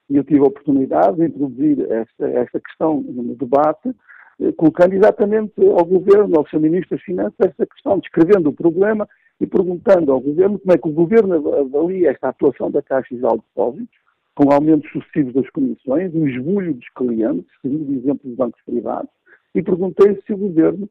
e 0.10 0.18
eu 0.18 0.24
tive 0.24 0.40
a 0.40 0.48
oportunidade 0.48 1.18
de 1.18 1.26
introduzir 1.26 1.80
esta, 1.92 2.28
esta 2.28 2.60
questão 2.60 3.00
no 3.02 3.36
debate, 3.36 3.94
eh, 4.42 4.52
colocando 4.54 4.94
exatamente 4.94 5.54
ao 5.62 5.86
Governo, 5.86 6.38
ao 6.38 6.48
seu 6.48 6.60
Ministro 6.60 6.98
das 6.98 7.06
Finanças, 7.06 7.36
esta 7.40 7.66
questão, 7.68 8.00
descrevendo 8.00 8.50
o 8.50 8.54
problema 8.54 9.08
e 9.40 9.46
perguntando 9.46 10.12
ao 10.12 10.20
Governo 10.20 10.58
como 10.60 10.74
é 10.74 10.78
que 10.78 10.88
o 10.88 10.92
Governo 10.92 11.54
avalia 11.56 12.12
esta 12.12 12.30
atuação 12.30 12.72
da 12.72 12.82
Caixa 12.82 13.16
Geral 13.16 13.38
de 13.38 13.44
Depósitos, 13.44 14.00
com 14.36 14.52
aumentos 14.52 14.90
sucessivos 14.92 15.34
das 15.34 15.50
comissões, 15.52 16.14
o 16.14 16.28
esbulho 16.28 16.74
dos 16.74 16.90
clientes, 16.96 17.46
seguindo 17.62 17.90
o 17.90 17.96
exemplo 17.96 18.22
dos 18.24 18.36
bancos 18.36 18.62
privados, 18.66 19.12
e 19.54 19.62
perguntei 19.62 20.20
se 20.26 20.34
o 20.34 20.38
Governo 20.38 20.90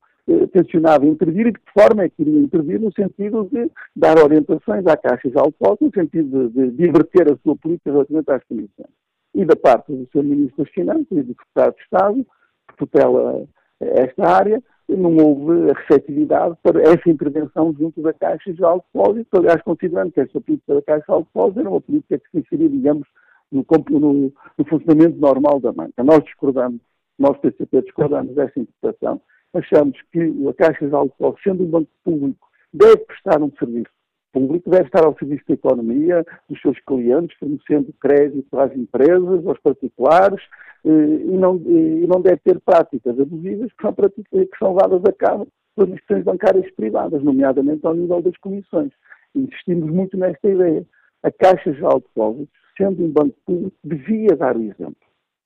tencionava 0.52 1.06
intervir 1.06 1.46
e 1.46 1.52
de 1.52 1.58
que 1.58 1.72
forma 1.72 2.04
é 2.04 2.08
que 2.08 2.22
iria 2.22 2.40
intervir 2.40 2.80
no 2.80 2.92
sentido 2.92 3.48
de 3.50 3.70
dar 3.96 4.18
orientações 4.18 4.86
à 4.86 4.96
Caixa 4.96 5.30
de 5.30 5.38
Altos, 5.38 5.78
no 5.80 5.90
sentido 5.92 6.50
de, 6.50 6.70
de 6.70 6.76
diverter 6.76 7.32
a 7.32 7.36
sua 7.38 7.56
política 7.56 7.90
relativamente 7.90 8.30
às 8.30 8.44
comissões. 8.44 8.90
E 9.34 9.44
da 9.44 9.56
parte 9.56 9.92
do 9.92 10.06
Sr. 10.12 10.24
Ministro 10.24 10.64
das 10.64 10.72
Finanças 10.72 11.06
e 11.10 11.22
do 11.22 11.34
Secretário 11.34 11.74
de 11.74 11.82
Estado, 11.82 12.26
que 12.68 12.76
tutela 12.76 13.46
esta 13.80 14.28
área, 14.28 14.62
não 14.88 15.16
houve 15.16 15.72
receptividade 15.72 16.56
para 16.62 16.80
essa 16.80 17.08
intervenção 17.08 17.74
junto 17.78 18.02
da 18.02 18.12
Caixa 18.12 18.52
de 18.52 18.60
Depósito, 18.60 19.38
aliás, 19.38 19.62
considerando 19.62 20.12
que 20.12 20.20
esta 20.20 20.40
política 20.40 20.74
da 20.74 20.82
Caixa 20.82 21.12
de 21.12 21.18
Depósito 21.18 21.60
era 21.60 21.70
uma 21.70 21.80
política 21.80 22.18
que 22.18 22.30
se 22.30 22.38
inseria, 22.38 22.68
digamos, 22.68 23.06
no, 23.52 23.64
no, 23.90 24.32
no 24.58 24.64
funcionamento 24.66 25.18
normal 25.18 25.60
da 25.60 25.72
banca. 25.72 26.02
Nós 26.02 26.22
discordamos, 26.24 26.80
nós, 27.18 27.38
PCP, 27.38 27.82
discordamos 27.82 28.34
dessa 28.34 28.58
interpretação 28.58 29.20
achamos 29.54 29.98
que 30.12 30.20
a 30.48 30.54
Caixa 30.54 30.84
de 30.84 30.90
Depósitos, 30.90 31.42
sendo 31.42 31.64
um 31.64 31.70
banco 31.70 31.90
público, 32.04 32.48
deve 32.72 32.98
prestar 32.98 33.42
um 33.42 33.50
serviço 33.58 33.90
público, 34.32 34.70
deve 34.70 34.84
estar 34.84 35.04
ao 35.04 35.16
serviço 35.18 35.44
da 35.48 35.54
economia, 35.54 36.24
dos 36.48 36.60
seus 36.60 36.78
clientes, 36.80 37.36
fornecendo 37.38 37.92
crédito 38.00 38.58
às 38.58 38.74
empresas, 38.76 39.46
aos 39.46 39.58
particulares, 39.60 40.40
eh, 40.84 40.90
e 40.90 41.36
não, 41.36 41.56
e 41.56 42.06
não 42.06 42.20
deve 42.20 42.38
ter 42.44 42.60
práticas 42.60 43.18
abusivas 43.18 43.72
que 43.72 43.82
são, 43.82 43.92
práticas, 43.92 44.26
que 44.30 44.58
são 44.58 44.74
levadas 44.74 45.02
a 45.04 45.12
cabo 45.12 45.48
pelas 45.74 45.90
instituições 45.90 46.24
bancárias 46.24 46.70
privadas, 46.74 47.22
nomeadamente 47.22 47.86
ao 47.86 47.94
nível 47.94 48.20
das 48.22 48.36
comissões. 48.38 48.92
Insistimos 49.34 49.90
muito 49.90 50.16
nesta 50.16 50.48
ideia. 50.48 50.84
A 51.22 51.30
Caixa 51.30 51.72
de 51.72 51.80
Depósitos, 51.80 52.48
sendo 52.76 53.04
um 53.04 53.10
banco 53.10 53.36
público, 53.44 53.76
devia 53.82 54.36
dar 54.36 54.56
o 54.56 54.62
exemplo. 54.62 54.96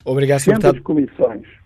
Obrigado, 0.04 0.40
Sendo 0.40 0.66
as 0.66 0.80
comissões 0.80 1.61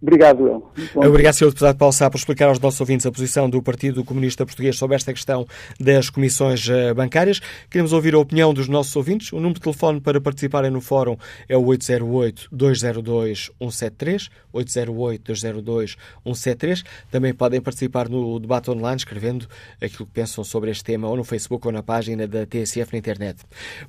Obrigado, 0.00 0.46
eu. 0.46 0.70
Obrigado, 0.94 1.34
Sr. 1.34 1.46
Deputado 1.46 1.76
Paulo 1.76 1.92
Sá, 1.92 2.08
por 2.10 2.18
explicar 2.18 2.48
aos 2.48 2.60
nossos 2.60 2.80
ouvintes 2.80 3.04
a 3.06 3.12
posição 3.12 3.48
do 3.48 3.62
Partido 3.62 4.04
Comunista 4.04 4.44
Português 4.44 4.76
sobre 4.76 4.94
esta 4.94 5.10
questão 5.10 5.46
das 5.80 6.10
comissões 6.10 6.68
eh, 6.68 6.92
bancárias. 6.92 7.40
Queremos 7.70 7.94
ouvir 7.94 8.14
a 8.14 8.18
opinião 8.18 8.52
dos 8.52 8.68
nossos 8.68 8.94
ouvintes. 8.94 9.32
O 9.32 9.36
número 9.36 9.54
de 9.54 9.62
telefone 9.62 9.98
para 9.98 10.20
participarem 10.20 10.70
no 10.70 10.82
fórum 10.82 11.16
é 11.48 11.56
o 11.56 11.62
808-202-173, 11.62 14.28
808-202-173. 14.52 16.84
Também 17.10 17.32
podem 17.32 17.62
participar 17.62 18.10
no 18.10 18.38
debate 18.38 18.70
online, 18.70 18.98
escrevendo 18.98 19.46
aquilo 19.80 20.04
que 20.04 20.12
pensam 20.12 20.44
sobre 20.44 20.70
este 20.70 20.84
tema 20.84 21.08
ou 21.08 21.16
no 21.16 21.24
Facebook 21.24 21.66
ou 21.66 21.72
na 21.72 21.82
página 21.82 22.28
da 22.28 22.44
TSF 22.44 22.92
na 22.92 22.98
internet. 22.98 23.38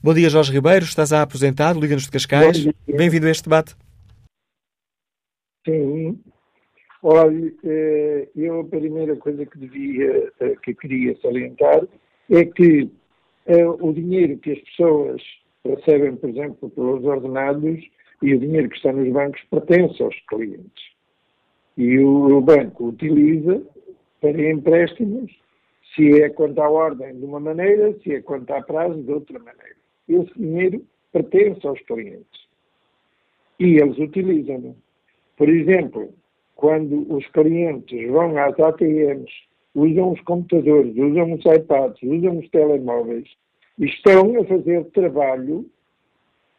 Bom 0.01 0.13
dia, 0.13 0.29
Jorge 0.29 0.53
Ribeiro. 0.53 0.85
Estás 0.85 1.11
a 1.11 1.21
aposentado, 1.21 1.81
liga-nos 1.81 2.05
de 2.05 2.11
Cascais. 2.11 2.65
Bem-vindo 2.87 3.27
a 3.27 3.29
este 3.29 3.43
debate. 3.43 3.75
Sim. 5.67 6.17
Olha, 7.03 7.53
eh, 7.65 8.29
eu 8.37 8.61
a 8.61 8.63
primeira 8.63 9.17
coisa 9.17 9.45
que 9.45 9.57
devia, 9.59 10.31
eh, 10.39 10.55
que 10.63 10.73
queria 10.73 11.15
salientar 11.21 11.85
é 12.31 12.45
que 12.45 12.89
eh, 13.47 13.67
o 13.67 13.91
dinheiro 13.91 14.37
que 14.37 14.53
as 14.53 14.59
pessoas 14.61 15.21
recebem, 15.65 16.15
por 16.15 16.29
exemplo, 16.29 16.69
pelos 16.69 17.03
ordenados 17.03 17.83
e 18.21 18.33
o 18.33 18.39
dinheiro 18.39 18.69
que 18.69 18.77
está 18.77 18.93
nos 18.93 19.11
bancos 19.11 19.43
pertence 19.51 20.01
aos 20.01 20.15
clientes. 20.29 20.83
E 21.77 21.99
o, 21.99 22.41
banco 22.41 22.87
utiliza 22.87 23.61
para 24.21 24.49
empréstimos, 24.49 25.31
se 25.93 26.21
é 26.21 26.29
quanto 26.29 26.59
à 26.61 26.69
ordem 26.69 27.13
de 27.19 27.25
uma 27.25 27.41
maneira, 27.41 27.93
se 28.01 28.15
é 28.15 28.21
quanto 28.21 28.51
à 28.51 28.61
prazo 28.61 29.03
de 29.03 29.11
outra 29.11 29.37
maneira. 29.37 29.75
Esse 30.07 30.33
dinheiro 30.33 30.83
pertence 31.11 31.67
aos 31.67 31.79
clientes. 31.81 32.47
E 33.59 33.75
eles 33.75 33.97
utilizam-no. 33.97 34.75
Por 35.37 35.47
exemplo, 35.47 36.13
quando 36.55 37.05
os 37.13 37.25
clientes 37.27 38.09
vão 38.09 38.35
às 38.37 38.59
ATMs, 38.59 39.31
usam 39.75 40.11
os 40.11 40.21
computadores, 40.21 40.97
usam 40.97 41.33
os 41.33 41.45
iPads, 41.45 42.01
usam 42.01 42.39
os 42.39 42.49
telemóveis, 42.49 43.29
estão 43.77 44.41
a 44.41 44.45
fazer 44.45 44.83
trabalho 44.85 45.69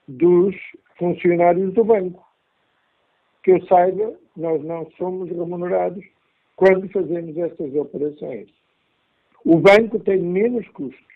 dos 0.07 0.55
funcionários 0.97 1.75
do 1.75 1.85
banco. 1.85 2.25
Que 3.43 3.53
eu 3.53 3.67
saiba, 3.67 4.15
nós 4.37 4.63
não 4.65 4.89
somos 4.93 5.29
remunerados 5.29 6.05
quando 6.55 6.89
fazemos 6.91 7.37
estas 7.37 7.75
operações. 7.75 8.49
O 9.45 9.57
banco 9.59 9.99
tem 10.01 10.21
menos 10.21 10.67
custos, 10.69 11.07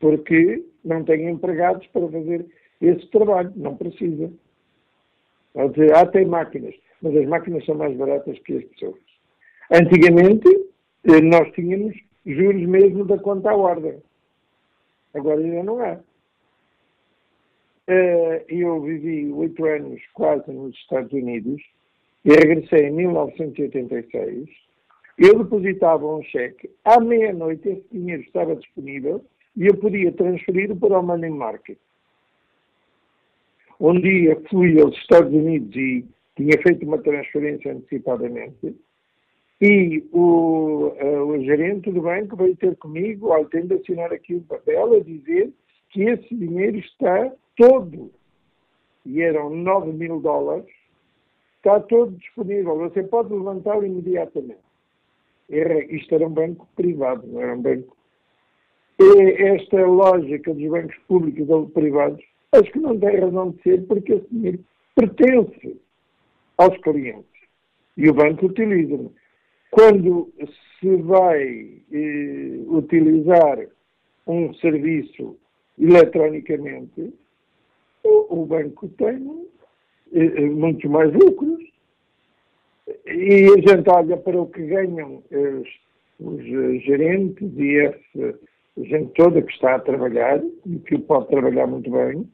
porque 0.00 0.64
não 0.84 1.04
tem 1.04 1.28
empregados 1.28 1.86
para 1.88 2.08
fazer 2.08 2.46
esse 2.80 3.06
trabalho, 3.08 3.52
não 3.54 3.76
precisa. 3.76 4.32
Ou 5.54 5.68
dizer, 5.68 5.94
ah, 5.94 6.06
tem 6.06 6.24
máquinas, 6.26 6.74
mas 7.02 7.16
as 7.16 7.26
máquinas 7.26 7.64
são 7.64 7.74
mais 7.74 7.96
baratas 7.96 8.38
que 8.40 8.56
as 8.56 8.64
pessoas. 8.64 9.00
Antigamente, 9.70 10.48
eh, 11.04 11.20
nós 11.20 11.52
tínhamos 11.52 11.96
juros 12.24 12.62
mesmo 12.66 13.04
da 13.04 13.18
conta 13.18 13.50
à 13.50 13.56
ordem. 13.56 14.02
Agora 15.14 15.40
ainda 15.40 15.62
não 15.62 15.80
há. 15.80 15.98
Eh, 17.88 18.44
eu 18.48 18.80
vivi 18.82 19.32
oito 19.32 19.64
anos 19.64 20.00
quase 20.14 20.50
nos 20.52 20.74
Estados 20.76 21.12
Unidos 21.12 21.60
e 22.24 22.30
regressei 22.30 22.86
em 22.86 22.92
1986. 22.92 24.48
Eu 25.18 25.42
depositava 25.42 26.06
um 26.06 26.22
cheque, 26.22 26.70
à 26.84 27.00
meia-noite 27.00 27.68
esse 27.68 27.84
dinheiro 27.92 28.22
estava 28.22 28.56
disponível 28.56 29.24
e 29.56 29.66
eu 29.66 29.76
podia 29.76 30.12
transferir 30.12 30.74
para 30.76 30.98
o 30.98 31.02
Money 31.02 31.30
Market. 31.30 31.78
Um 33.80 33.98
dia 33.98 34.40
fui 34.50 34.78
aos 34.80 34.94
Estados 34.98 35.32
Unidos 35.32 35.74
e 35.74 36.04
tinha 36.36 36.60
feito 36.62 36.84
uma 36.84 36.98
transferência 36.98 37.72
antecipadamente 37.72 38.76
e 39.60 40.02
o, 40.10 40.94
uh, 41.00 41.26
o 41.26 41.44
gerente 41.44 41.90
do 41.90 42.00
banco 42.00 42.34
veio 42.34 42.56
ter 42.56 42.76
comigo, 42.76 43.28
olha, 43.28 43.44
tem 43.46 43.66
de 43.66 43.74
assinar 43.74 44.10
aqui 44.10 44.34
um 44.34 44.42
papel 44.42 44.94
a 44.94 45.00
dizer 45.00 45.52
que 45.90 46.02
esse 46.04 46.34
dinheiro 46.34 46.78
está 46.78 47.30
todo, 47.56 48.10
e 49.04 49.20
eram 49.20 49.50
9 49.50 49.92
mil 49.92 50.18
dólares, 50.20 50.72
está 51.56 51.78
todo 51.80 52.12
disponível, 52.12 52.78
você 52.78 53.02
pode 53.02 53.34
levantá-lo 53.34 53.84
imediatamente. 53.84 54.60
Era, 55.50 55.84
isto 55.94 56.14
era 56.14 56.26
um 56.26 56.32
banco 56.32 56.66
privado, 56.74 57.26
não 57.26 57.42
era 57.42 57.54
um 57.54 57.60
banco. 57.60 57.94
E 58.98 59.42
esta 59.42 59.84
lógica 59.84 60.54
dos 60.54 60.70
bancos 60.70 60.96
públicos 61.06 61.48
ou 61.50 61.68
privados 61.68 62.24
Acho 62.52 62.72
que 62.72 62.80
não 62.80 62.98
tem 62.98 63.20
razão 63.20 63.50
de 63.50 63.62
ser 63.62 63.86
porque 63.86 64.12
esse 64.14 64.26
dinheiro 64.30 64.64
pertence 64.94 65.80
aos 66.58 66.76
clientes 66.78 67.24
e 67.96 68.08
o 68.08 68.14
banco 68.14 68.46
utiliza. 68.46 69.10
Quando 69.70 70.32
se 70.78 70.96
vai 70.96 71.80
eh, 71.92 72.60
utilizar 72.66 73.66
um 74.26 74.52
serviço 74.54 75.38
eletronicamente, 75.78 77.14
o, 78.02 78.42
o 78.42 78.46
banco 78.46 78.88
tem 78.88 79.46
eh, 80.12 80.42
eh 80.42 80.46
muitos 80.46 80.90
mais 80.90 81.12
lucros. 81.12 81.62
e 83.06 83.46
a 83.46 83.74
gente 83.74 83.88
olha 83.88 84.16
para 84.16 84.40
o 84.40 84.50
que 84.50 84.62
ganham 84.66 85.22
os, 85.30 85.68
os 86.18 86.82
gerentes 86.82 87.52
e 87.56 87.76
essa 87.78 88.38
gente 88.76 89.12
toda 89.14 89.42
que 89.42 89.52
está 89.52 89.76
a 89.76 89.80
trabalhar 89.80 90.40
e 90.66 90.78
que 90.78 90.98
pode 90.98 91.28
trabalhar 91.28 91.66
muito 91.66 91.90
bem, 91.90 92.28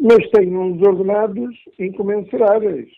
mas 0.00 0.28
tem 0.30 0.56
uns 0.56 0.80
ordenados 0.80 1.54
incomensuráveis. 1.78 2.88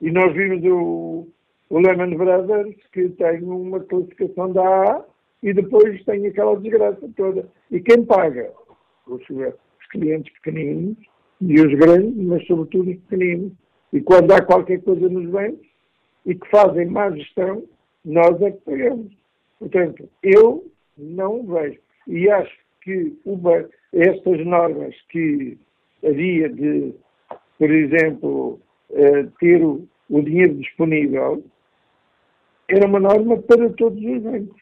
E 0.00 0.10
nós 0.10 0.34
vimos 0.34 0.64
o, 0.64 1.28
o 1.70 1.78
Lehman 1.78 2.16
Brothers, 2.16 2.76
que 2.92 3.08
tem 3.10 3.42
uma 3.44 3.80
classificação 3.80 4.52
da 4.52 4.62
A 4.62 5.04
e 5.42 5.52
depois 5.52 6.04
tem 6.04 6.26
aquela 6.26 6.58
desgraça 6.58 7.08
toda. 7.16 7.48
E 7.70 7.80
quem 7.80 8.04
paga? 8.04 8.52
Os, 9.06 9.22
os 9.30 9.86
clientes 9.90 10.32
pequeninos 10.34 10.96
e 11.40 11.60
os 11.60 11.72
grandes, 11.74 12.16
mas 12.16 12.44
sobretudo 12.46 12.90
os 12.90 12.96
pequeninos. 13.02 13.52
E 13.92 14.00
quando 14.00 14.32
há 14.32 14.42
qualquer 14.42 14.82
coisa 14.82 15.08
nos 15.08 15.30
bens 15.30 15.60
e 16.26 16.34
que 16.34 16.50
fazem 16.50 16.86
má 16.86 17.10
gestão, 17.12 17.62
nós 18.04 18.40
é 18.42 18.50
que 18.50 18.58
pagamos. 18.58 19.12
Portanto, 19.58 20.08
eu 20.22 20.70
não 20.96 21.44
vejo. 21.44 21.78
E 22.08 22.28
acho 22.28 22.56
que 22.82 23.16
uma, 23.24 23.68
estas 23.92 24.44
normas 24.44 24.94
que 25.10 25.56
havia 26.04 26.48
de, 26.48 26.94
por 27.58 27.70
exemplo, 27.70 28.60
uh, 28.90 29.30
ter 29.38 29.62
o, 29.62 29.86
o 30.08 30.22
dinheiro 30.22 30.54
disponível, 30.54 31.44
era 32.68 32.86
uma 32.86 33.00
norma 33.00 33.38
para 33.38 33.70
todos 33.70 34.02
os 34.02 34.22
bancos. 34.22 34.60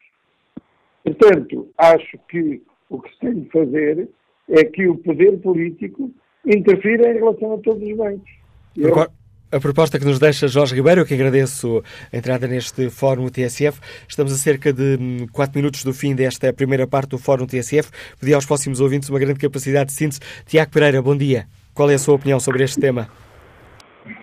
Portanto, 1.03 1.69
acho 1.77 2.17
que 2.29 2.61
o 2.89 3.01
que 3.01 3.11
se 3.13 3.19
tem 3.19 3.41
de 3.41 3.49
fazer 3.49 4.09
é 4.49 4.63
que 4.63 4.87
o 4.87 4.97
poder 4.97 5.37
político 5.39 6.11
interfira 6.45 7.11
em 7.11 7.15
relação 7.15 7.53
a 7.53 7.57
todos 7.59 7.87
os 7.87 7.97
bancos. 7.97 8.31
Eu... 8.75 8.93
A 9.49 9.61
proposta 9.61 9.97
que 9.97 10.03
nos 10.03 10.19
deixa 10.19 10.45
Jorge 10.49 10.75
Ribeiro, 10.75 11.05
que 11.05 11.13
agradeço 11.13 11.81
a 12.11 12.17
entrada 12.17 12.45
neste 12.47 12.89
Fórum 12.89 13.29
TSF. 13.29 13.79
Estamos 14.05 14.33
a 14.33 14.35
cerca 14.35 14.73
de 14.73 15.25
4 15.31 15.53
hum, 15.55 15.61
minutos 15.61 15.85
do 15.85 15.93
fim 15.93 16.13
desta 16.13 16.51
primeira 16.51 16.85
parte 16.85 17.11
do 17.11 17.17
Fórum 17.17 17.47
TSF. 17.47 17.89
Pedi 18.19 18.33
aos 18.33 18.45
próximos 18.45 18.81
ouvintes 18.81 19.07
uma 19.07 19.17
grande 19.17 19.39
capacidade 19.39 19.85
de 19.85 19.93
síntese. 19.93 20.19
Tiago 20.45 20.69
Pereira, 20.69 21.01
bom 21.01 21.15
dia. 21.15 21.45
Qual 21.73 21.89
é 21.89 21.93
a 21.93 21.97
sua 21.97 22.15
opinião 22.15 22.41
sobre 22.41 22.61
este 22.61 22.81
tema? 22.81 23.07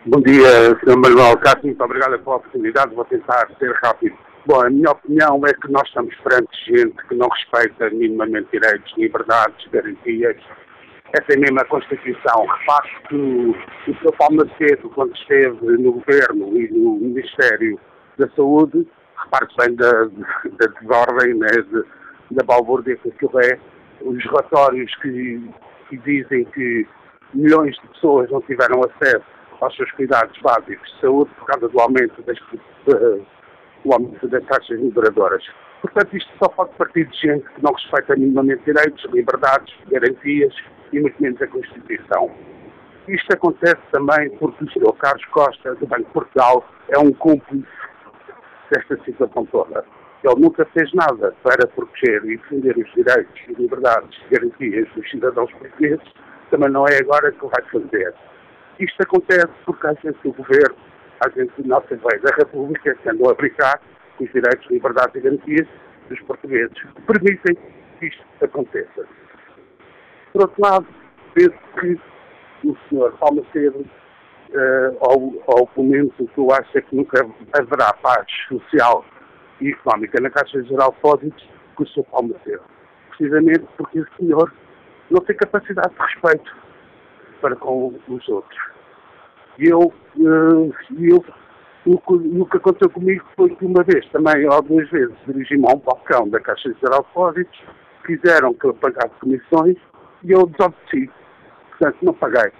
Bom 0.05 0.21
dia, 0.21 0.79
Sr. 0.85 0.95
Manuel 0.95 1.39
Cássio. 1.39 1.69
Muito 1.69 1.83
obrigado 1.83 2.19
pela 2.19 2.37
oportunidade. 2.37 2.95
Vou 2.95 3.07
tentar 3.07 3.49
ser 3.59 3.73
rápido. 3.83 4.15
Bom, 4.45 4.61
a 4.61 4.69
minha 4.69 4.91
opinião 4.91 5.41
é 5.47 5.55
que 5.55 5.73
nós 5.73 5.89
estamos 5.89 6.15
perante 6.17 6.55
gente 6.67 6.97
que 7.09 7.15
não 7.15 7.29
respeita 7.29 7.89
minimamente 7.89 8.49
direitos, 8.53 8.93
liberdades, 8.99 9.67
garantias 9.73 10.37
essa 11.15 11.33
é 11.33 11.37
mesmo 11.37 11.61
a 11.61 11.65
Constituição. 11.67 12.47
Repare 12.47 12.91
que 13.09 13.15
o, 13.15 13.55
Sr. 13.85 14.17
Paulo 14.19 14.37
Macedo, 14.37 14.91
quando 14.91 15.15
esteve 15.15 15.65
no 15.79 15.93
Governo 15.93 16.59
e 16.59 16.69
no 16.73 16.97
Ministério 16.97 17.79
da 18.19 18.29
Saúde, 18.31 18.87
repare-se 19.23 19.57
bem 19.57 19.77
da, 19.77 19.93
da 19.93 20.81
desordem, 20.81 21.35
né, 21.35 21.47
de, 21.47 21.85
da 22.33 22.45
balbúrdia 22.45 22.97
que 22.97 23.09
aquilo 23.11 23.41
é, 23.41 23.59
os 24.01 24.25
relatórios 24.25 24.93
que, 24.97 25.51
que 25.89 25.97
dizem 25.99 26.45
que 26.47 26.87
milhões 27.33 27.77
de 27.77 27.89
pessoas 27.89 28.29
não 28.31 28.41
tiveram 28.43 28.81
acesso 28.83 29.25
aos 29.61 29.77
seus 29.77 29.91
cuidados 29.93 30.37
básicos 30.43 30.93
de 30.95 31.01
saúde 31.01 31.31
por 31.39 31.47
causa 31.47 31.69
do 31.69 31.81
aumento 31.81 32.23
das, 32.23 32.39
do 32.87 33.93
aumento 33.93 34.27
das 34.27 34.45
taxas 34.47 34.81
liberadoras. 34.81 35.45
Portanto, 35.85 36.17
isto 36.17 36.33
só 36.43 36.49
pode 36.49 36.75
partir 36.79 37.05
de 37.05 37.21
gente 37.21 37.45
que 37.45 37.63
não 37.63 37.75
respeita 37.75 38.17
minimamente 38.17 38.65
direitos, 38.65 39.05
liberdades, 39.13 39.75
garantias 39.91 40.55
e 40.91 40.99
muito 40.99 41.23
menos 41.23 41.43
a 41.43 41.47
Constituição. 41.47 42.31
Isto 43.07 43.35
acontece 43.35 43.83
também 43.93 44.31
porque 44.39 44.65
o 44.65 44.71
Sr. 44.71 44.97
Carlos 44.97 45.25
Costa, 45.27 45.75
do 45.75 45.87
Banco 45.87 46.05
de 46.05 46.11
Portugal, 46.11 46.65
é 46.89 46.99
um 46.99 47.13
cúmplice 47.13 47.69
desta 48.73 48.97
situação 49.05 49.45
toda. 49.45 49.85
Ele 50.23 50.41
nunca 50.41 50.65
fez 50.73 50.91
nada 50.95 51.35
para 51.43 51.67
proteger 51.67 52.25
e 52.25 52.39
defender 52.39 52.79
os 52.79 52.91
direitos 52.95 53.43
e 53.47 53.53
liberdades 53.53 54.19
e 54.25 54.35
garantias 54.35 54.89
dos 54.97 55.11
cidadãos 55.11 55.53
portugueses, 55.53 56.09
também 56.51 56.71
não 56.71 56.87
é 56.87 56.97
agora 56.97 57.31
que 57.31 57.45
o 57.45 57.51
vai 57.51 57.63
fazer. 57.71 58.15
Isto 58.81 59.03
acontece 59.03 59.53
porque 59.67 59.87
a 59.87 59.93
gente 59.93 60.19
do 60.25 60.33
governo, 60.33 60.77
a 61.21 61.29
gente 61.29 61.53
do 61.61 61.69
nosso 61.69 61.95
da 61.95 62.37
República, 62.39 62.95
que 62.95 63.11
andou 63.11 63.31
a 63.31 63.35
brincar 63.35 63.79
os 64.21 64.31
direitos, 64.33 64.71
liberdades 64.71 65.15
e 65.17 65.21
garantias 65.21 65.69
dos 66.09 66.21
portugueses, 66.21 66.73
que 66.73 67.03
permitem 67.03 67.57
que 67.99 68.07
isto 68.07 68.25
aconteça. 68.43 69.07
Por 70.33 70.43
outro 70.43 70.63
lado, 70.63 70.87
penso 71.35 71.59
que 71.81 71.99
o 72.65 72.77
senhor 72.89 73.13
Paulo 73.19 73.45
Macedo, 73.45 73.81
uh, 73.81 74.97
ao, 75.01 75.59
ao 75.59 75.71
momento 75.77 76.27
que 76.27 76.39
eu 76.39 76.51
acho 76.53 76.79
é 76.79 76.81
que 76.81 76.97
nunca 76.97 77.27
haverá 77.59 77.93
paz 77.95 78.27
social 78.49 79.05
e 79.61 79.71
económica 79.71 80.21
na 80.21 80.31
Caixa 80.31 80.63
Geral 80.65 80.95
de 81.23 81.33
com 81.75 81.83
o 81.83 81.89
senhor 81.89 82.05
Paulo 82.07 82.29
Macedo. 82.29 82.63
Precisamente 83.11 83.65
porque 83.77 84.01
o 84.01 84.09
senhor 84.19 84.53
não 85.11 85.21
tem 85.21 85.37
capacidade 85.37 85.95
de 85.95 86.01
respeito 86.01 86.57
para 87.41 87.57
com 87.57 87.95
os 88.09 88.29
outros. 88.29 88.59
E 89.59 89.69
eu, 89.69 89.93
uh, 90.17 90.75
eu 90.99 91.25
o, 91.87 92.47
que 92.47 92.57
aconteceu 92.57 92.89
comigo 92.91 93.25
foi 93.37 93.55
que 93.55 93.65
uma 93.65 93.83
vez, 93.83 94.07
também, 94.09 94.49
ou 94.49 94.63
duas 94.63 94.89
vezes, 94.89 95.15
dirigi-me 95.27 95.67
a 95.71 95.75
um 95.75 95.79
balcão 95.79 96.29
da 96.29 96.41
Caixa 96.41 96.75
Geral 96.81 97.01
de 97.01 97.07
Depósitos, 97.09 97.63
quiseram 98.07 98.55
que 98.55 98.67
eu 98.67 98.75
pagasse 98.75 99.15
comissões 99.21 99.77
e 100.23 100.33
eu 100.33 100.47
desobedeci. 100.47 101.11
Portanto, 101.71 101.97
não 102.03 102.15
paguei. 102.15 102.53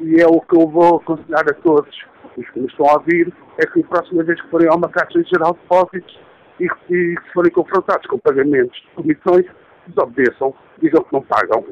E 0.00 0.20
é 0.20 0.26
o 0.26 0.40
que 0.40 0.56
eu 0.56 0.68
vou 0.68 0.96
aconselhar 0.96 1.48
a 1.48 1.54
todos 1.54 1.94
os 2.36 2.50
que 2.50 2.60
me 2.60 2.66
estão 2.66 2.86
a 2.86 2.94
ouvir, 2.94 3.32
é 3.58 3.66
que 3.66 3.80
a 3.80 3.86
próxima 3.86 4.22
vez 4.24 4.40
que 4.40 4.48
forem 4.48 4.68
a 4.68 4.74
uma 4.74 4.88
Caixa 4.88 5.22
Geral 5.24 5.54
de 5.54 5.60
Depósitos 5.60 6.20
e, 6.60 6.64
e 6.90 7.14
se 7.14 7.32
forem 7.32 7.52
confrontados 7.52 8.06
com 8.06 8.18
pagamentos 8.18 8.78
de 8.78 8.88
comissões, 8.94 9.46
desobedeçam, 9.86 10.54
digam 10.82 11.02
que 11.02 11.12
não 11.12 11.22
pagam. 11.22 11.64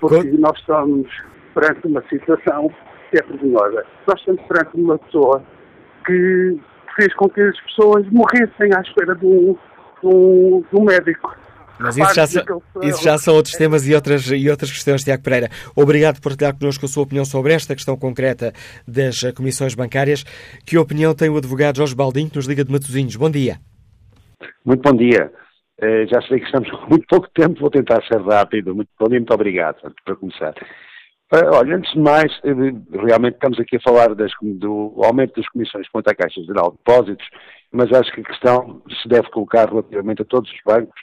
Porque 0.00 0.30
nós 0.38 0.58
estamos 0.58 1.06
perante 1.54 1.86
uma 1.86 2.02
situação 2.08 2.70
que 3.10 3.18
é 3.18 3.22
vergonhosa. 3.22 3.84
Nós 4.06 4.18
estamos 4.20 4.42
perante 4.42 4.80
uma 4.80 4.98
pessoa 4.98 5.42
que 6.06 6.58
fez 6.96 7.14
com 7.14 7.28
que 7.28 7.40
as 7.40 7.60
pessoas 7.60 8.06
morressem 8.10 8.74
à 8.74 8.80
espera 8.80 9.14
de 9.14 9.26
um, 9.26 9.56
de 10.02 10.06
um, 10.06 10.64
de 10.70 10.80
um 10.80 10.84
médico. 10.84 11.34
Mas 11.78 11.96
isso 11.98 12.14
já, 12.14 12.26
são, 12.26 12.62
isso 12.82 13.04
já 13.04 13.18
são 13.18 13.34
outros 13.34 13.54
temas 13.54 13.86
e 13.86 13.94
outras, 13.94 14.30
e 14.30 14.48
outras 14.48 14.70
questões, 14.70 15.04
Tiago 15.04 15.22
Pereira. 15.22 15.50
Obrigado 15.76 16.16
por 16.16 16.30
partilhar 16.30 16.58
connosco 16.58 16.86
a 16.86 16.88
sua 16.88 17.02
opinião 17.02 17.24
sobre 17.24 17.52
esta 17.52 17.74
questão 17.74 17.98
concreta 17.98 18.52
das 18.88 19.20
comissões 19.36 19.74
bancárias. 19.74 20.24
Que 20.64 20.78
opinião 20.78 21.14
tem 21.14 21.28
o 21.28 21.36
advogado 21.36 21.76
Jorge 21.76 21.94
Baldinho, 21.94 22.30
que 22.30 22.36
nos 22.36 22.46
liga 22.46 22.64
de 22.64 22.72
Matosinhos? 22.72 23.16
Bom 23.16 23.30
dia. 23.30 23.58
Muito 24.64 24.82
bom 24.82 24.96
dia. 24.96 25.30
Uh, 25.82 26.08
já 26.10 26.22
sei 26.22 26.40
que 26.40 26.46
estamos 26.46 26.70
com 26.72 26.88
muito 26.88 27.06
pouco 27.08 27.28
tempo, 27.34 27.60
vou 27.60 27.70
tentar 27.70 28.02
ser 28.04 28.22
rápido. 28.22 28.74
Muito 28.74 28.88
bom 28.98 29.08
dia, 29.08 29.18
muito 29.18 29.34
obrigado, 29.34 29.76
para 30.04 30.16
começar. 30.16 30.54
Uh, 31.32 31.56
olha, 31.56 31.76
antes 31.76 31.92
de 31.92 31.98
mais, 31.98 32.32
realmente 33.04 33.34
estamos 33.34 33.58
aqui 33.58 33.76
a 33.76 33.80
falar 33.80 34.14
das, 34.14 34.30
do 34.40 34.94
aumento 35.02 35.34
das 35.34 35.48
comissões 35.48 35.88
quanto 35.88 36.08
à 36.08 36.14
Caixa 36.14 36.40
Geral 36.42 36.70
de 36.70 36.76
Depósitos, 36.76 37.26
mas 37.72 37.92
acho 37.92 38.12
que 38.12 38.20
a 38.20 38.24
questão 38.24 38.80
se 39.02 39.08
deve 39.08 39.28
colocar 39.30 39.68
relativamente 39.68 40.22
a 40.22 40.24
todos 40.24 40.48
os 40.48 40.58
bancos, 40.64 40.94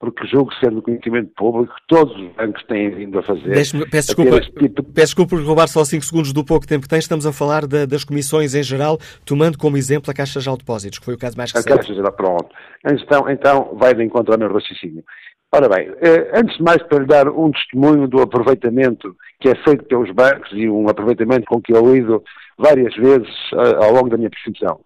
porque 0.00 0.26
julgo 0.26 0.54
ser 0.54 0.70
do 0.70 0.80
conhecimento 0.80 1.30
público 1.36 1.74
que 1.74 1.82
todos 1.86 2.16
os 2.16 2.32
bancos 2.34 2.62
têm 2.64 2.90
vindo 2.90 3.18
a 3.18 3.22
fazer. 3.22 3.52
Peço 3.52 3.76
desculpa, 3.90 4.40
tipo... 4.40 4.82
peço 4.84 5.06
desculpa 5.06 5.36
por 5.36 5.44
roubar 5.44 5.66
só 5.68 5.84
5 5.84 6.04
segundos 6.04 6.32
do 6.32 6.44
pouco 6.44 6.66
tempo 6.66 6.84
que 6.84 6.88
tem. 6.88 6.98
Estamos 6.98 7.26
a 7.26 7.32
falar 7.32 7.66
da, 7.66 7.84
das 7.84 8.04
comissões 8.04 8.54
em 8.54 8.62
geral, 8.62 8.96
tomando 9.26 9.58
como 9.58 9.76
exemplo 9.76 10.10
a 10.10 10.14
Caixa 10.14 10.40
Geral 10.40 10.56
de 10.56 10.60
Depósitos, 10.64 10.98
que 10.98 11.04
foi 11.04 11.14
o 11.14 11.18
caso 11.18 11.36
mais 11.36 11.52
recente. 11.52 11.72
A 11.72 11.76
Caixa 11.76 11.94
Geral, 11.94 12.12
pronto. 12.12 12.48
Então, 12.86 13.28
então 13.28 13.76
vai 13.76 13.92
de 13.92 14.04
encontro 14.04 14.32
ao 14.32 14.38
meu 14.38 14.52
raciocínio. 14.52 15.04
Ora 15.50 15.66
bem, 15.66 15.88
eh, 16.02 16.30
antes 16.34 16.58
de 16.58 16.62
mais 16.62 16.82
para 16.82 16.98
lhe 16.98 17.06
dar 17.06 17.26
um 17.26 17.50
testemunho 17.50 18.06
do 18.06 18.20
aproveitamento 18.20 19.16
que 19.40 19.48
é 19.48 19.54
feito 19.64 19.84
pelos 19.84 20.10
bancos 20.10 20.50
e 20.52 20.68
um 20.68 20.88
aproveitamento 20.90 21.46
com 21.46 21.60
que 21.60 21.72
eu 21.72 21.94
lido 21.94 22.22
várias 22.58 22.94
vezes 22.94 23.34
eh, 23.54 23.82
ao 23.82 23.92
longo 23.92 24.10
da 24.10 24.18
minha 24.18 24.28
profissão. 24.28 24.80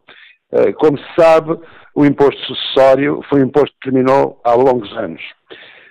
Eh, 0.53 0.73
como 0.75 0.97
se 0.97 1.05
sabe, 1.19 1.59
o 1.97 2.07
imposto 2.07 2.41
sucessório 2.43 3.21
foi 3.29 3.41
um 3.41 3.47
imposto 3.47 3.75
que 3.81 3.91
terminou 3.91 4.41
há 4.45 4.55
longos 4.55 4.97
anos. 4.97 5.21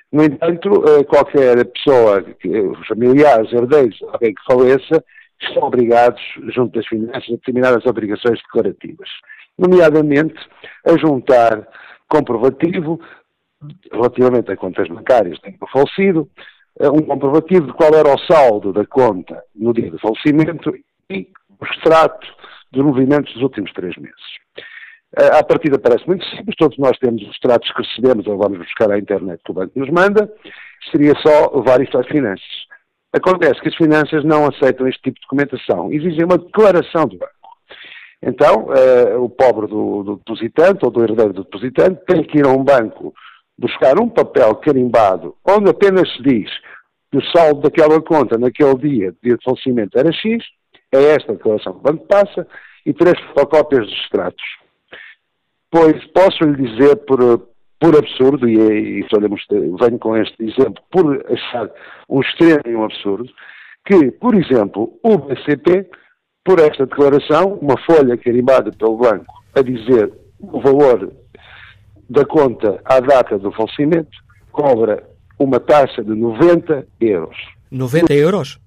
No 0.09 0.23
entanto, 0.23 0.69
qualquer 1.07 1.65
pessoa, 1.65 2.25
familiares, 2.87 3.51
herdeiros, 3.53 3.97
alguém 4.11 4.33
que 4.33 4.43
faleça, 4.45 5.03
estão 5.41 5.63
obrigados, 5.63 6.21
junto 6.53 6.77
das 6.77 6.85
finanças, 6.85 7.23
a 7.29 7.31
determinadas 7.31 7.85
obrigações 7.85 8.39
declarativas. 8.41 9.09
Nomeadamente, 9.57 10.35
a 10.85 10.97
juntar 10.97 11.65
comprovativo 12.09 12.99
relativamente 13.91 14.51
a 14.51 14.57
contas 14.57 14.87
bancárias 14.87 15.37
de 15.39 15.55
falecido, 15.71 16.29
eh, 16.79 16.89
um 16.89 17.01
comprovativo 17.01 17.67
de 17.67 17.73
qual 17.73 17.93
era 17.93 18.13
o 18.13 18.19
saldo 18.19 18.73
da 18.73 18.85
conta 18.85 19.43
no 19.55 19.73
dia 19.73 19.91
do 19.91 19.99
falecimento 19.99 20.73
e 21.09 21.27
o 21.59 21.65
extrato 21.65 22.27
dos 22.71 22.83
movimentos 22.83 23.33
dos 23.33 23.43
últimos 23.43 23.71
três 23.73 23.95
meses. 23.97 24.41
A 25.17 25.39
eh, 25.39 25.43
partida 25.43 25.77
parece 25.77 26.07
muito 26.07 26.25
simples, 26.29 26.55
todos 26.57 26.77
nós 26.77 26.97
temos 26.97 27.21
os 27.23 27.37
tratos 27.39 27.71
que 27.71 27.81
recebemos 27.81 28.25
ou 28.27 28.37
vamos 28.37 28.57
buscar 28.59 28.91
à 28.91 28.97
internet 28.97 29.41
que 29.43 29.51
o 29.51 29.55
banco 29.55 29.77
nos 29.77 29.89
manda, 29.89 30.31
seria 30.89 31.13
só 31.15 31.51
levar 31.55 31.81
isto 31.81 31.97
às 31.97 32.07
finanças. 32.07 32.71
Acontece 33.13 33.59
que 33.61 33.67
as 33.67 33.75
finanças 33.75 34.23
não 34.23 34.47
aceitam 34.47 34.87
este 34.87 35.01
tipo 35.01 35.19
de 35.19 35.21
documentação, 35.23 35.91
exigem 35.91 36.23
uma 36.23 36.37
declaração 36.37 37.05
do 37.07 37.17
banco. 37.17 37.41
Então, 38.23 38.67
uh, 38.67 39.21
o 39.21 39.29
pobre 39.29 39.67
do, 39.67 40.03
do, 40.03 40.15
depositante 40.17 40.85
ou 40.85 40.91
do 40.91 41.03
herdeiro 41.03 41.33
do 41.33 41.43
depositante 41.43 42.05
tem 42.05 42.23
que 42.23 42.37
ir 42.37 42.45
a 42.45 42.49
um 42.49 42.63
banco 42.63 43.13
buscar 43.61 43.99
um 43.99 44.09
papel 44.09 44.55
carimbado 44.55 45.35
onde 45.47 45.69
apenas 45.69 46.11
se 46.13 46.23
diz 46.23 46.49
que 47.11 47.17
o 47.17 47.25
saldo 47.25 47.61
daquela 47.61 48.01
conta 48.01 48.37
naquele 48.37 48.75
dia, 48.75 49.15
de 49.21 49.37
falecimento, 49.43 49.97
era 49.99 50.11
X, 50.11 50.43
é 50.91 51.03
esta 51.15 51.33
declaração 51.33 51.73
que 51.73 51.79
o 51.79 51.81
banco 51.81 52.07
passa, 52.07 52.47
e 52.85 52.93
três 52.93 53.19
fotocópias 53.27 53.85
dos 53.85 53.97
extratos. 53.99 54.43
Pois 55.69 56.03
posso 56.07 56.43
lhe 56.43 56.69
dizer 56.69 56.95
por, 57.05 57.47
por 57.79 57.97
absurdo, 57.97 58.47
e, 58.47 58.99
e 58.99 59.07
venho 59.79 59.99
com 59.99 60.17
este 60.17 60.43
exemplo, 60.43 60.81
por 60.89 61.23
achar 61.31 61.69
um 62.09 62.21
extremo 62.21 62.61
e 62.65 62.75
um 62.75 62.85
absurdo, 62.85 63.29
que, 63.85 64.11
por 64.11 64.33
exemplo, 64.33 64.97
o 65.03 65.17
BCP, 65.17 65.89
por 66.43 66.59
esta 66.59 66.85
declaração, 66.85 67.59
uma 67.61 67.77
folha 67.85 68.17
carimbada 68.17 68.71
pelo 68.71 68.97
banco 68.97 69.33
a 69.55 69.61
dizer 69.61 70.11
o 70.39 70.59
valor 70.59 71.13
da 72.11 72.25
conta 72.25 72.79
à 72.83 72.99
data 72.99 73.39
do 73.39 73.51
falecimento, 73.53 74.11
cobra 74.51 75.01
uma 75.39 75.59
taxa 75.59 76.03
de 76.03 76.13
90 76.13 76.85
euros. 76.99 77.37
90 77.71 78.13
euros? 78.13 78.59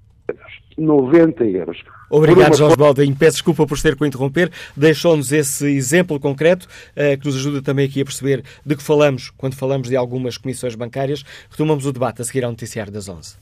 90 0.78 1.44
euros. 1.44 1.84
Obrigado, 2.10 2.56
Jorge 2.56 2.76
Baldinho. 2.76 3.14
Peço 3.14 3.36
desculpa 3.36 3.66
por 3.66 3.78
ter 3.78 3.96
que 3.96 4.02
o 4.02 4.06
interromper. 4.06 4.50
Deixou-nos 4.74 5.30
esse 5.30 5.66
exemplo 5.66 6.18
concreto 6.18 6.66
uh, 6.66 7.18
que 7.18 7.26
nos 7.26 7.36
ajuda 7.36 7.60
também 7.60 7.86
aqui 7.86 8.00
a 8.00 8.04
perceber 8.04 8.42
de 8.64 8.74
que 8.74 8.82
falamos 8.82 9.30
quando 9.36 9.54
falamos 9.54 9.88
de 9.88 9.96
algumas 9.96 10.38
comissões 10.38 10.74
bancárias. 10.74 11.22
Retomamos 11.50 11.84
o 11.84 11.92
debate 11.92 12.22
a 12.22 12.24
seguir 12.24 12.44
ao 12.44 12.50
noticiário 12.50 12.92
das 12.92 13.08
11. 13.08 13.36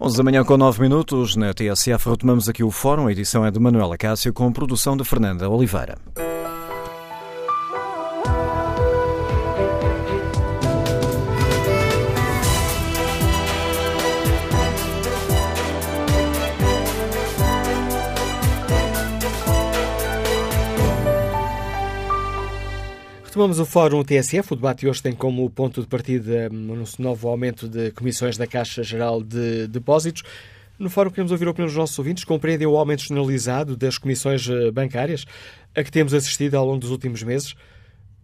11 0.00 0.16
da 0.16 0.22
manhã 0.22 0.42
com 0.42 0.56
9 0.56 0.80
minutos. 0.80 1.36
Na 1.36 1.52
TSF 1.52 2.08
retomamos 2.08 2.48
aqui 2.48 2.64
o 2.64 2.70
fórum. 2.70 3.06
A 3.08 3.12
edição 3.12 3.44
é 3.44 3.50
de 3.50 3.60
Manuela 3.60 3.98
Cássio 3.98 4.32
com 4.32 4.50
produção 4.50 4.96
de 4.96 5.04
Fernanda 5.04 5.48
Oliveira. 5.50 5.98
Retomamos 23.32 23.58
o 23.58 23.64
Fórum 23.64 24.04
TSF. 24.04 24.52
O 24.52 24.56
debate 24.56 24.86
hoje 24.86 25.02
tem 25.02 25.14
como 25.14 25.48
ponto 25.48 25.80
de 25.80 25.86
partida 25.86 26.50
um 26.52 26.84
novo 26.98 27.28
aumento 27.30 27.66
de 27.66 27.90
comissões 27.92 28.36
da 28.36 28.46
Caixa 28.46 28.82
Geral 28.82 29.22
de 29.22 29.66
Depósitos. 29.68 30.22
No 30.78 30.90
Fórum 30.90 31.08
queremos 31.08 31.32
ouvir 31.32 31.48
a 31.48 31.50
opinião 31.50 31.66
dos 31.66 31.74
nossos 31.74 31.98
ouvintes. 31.98 32.24
Compreendem 32.24 32.66
o 32.66 32.76
aumento 32.76 33.04
generalizado 33.04 33.74
das 33.74 33.96
comissões 33.96 34.46
eh, 34.46 34.70
bancárias 34.70 35.24
a 35.74 35.82
que 35.82 35.90
temos 35.90 36.12
assistido 36.12 36.56
ao 36.56 36.66
longo 36.66 36.80
dos 36.80 36.90
últimos 36.90 37.22
meses? 37.22 37.54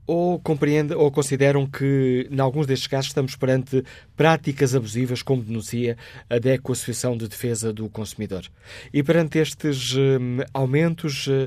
Ou 0.09 0.41
compreendem 0.41 0.97
ou 0.97 1.11
consideram 1.11 1.67
que, 1.67 2.27
em 2.31 2.41
alguns 2.41 2.67
destes 2.67 2.89
casos, 2.89 3.09
estamos 3.09 3.37
perante 3.37 3.85
práticas 4.17 4.75
abusivas, 4.75 5.21
como 5.21 5.43
denuncia 5.43 5.99
a 6.31 6.39
DECO, 6.39 6.73
Associação 6.73 7.15
de 7.15 7.29
Defesa 7.29 7.75
do 7.75 7.91
Consumidor. 7.91 8.47
E 8.91 9.03
perante 9.03 9.39
estes 9.39 9.95
um, 9.95 10.39
aumentos, 10.55 11.27
uh, 11.27 11.47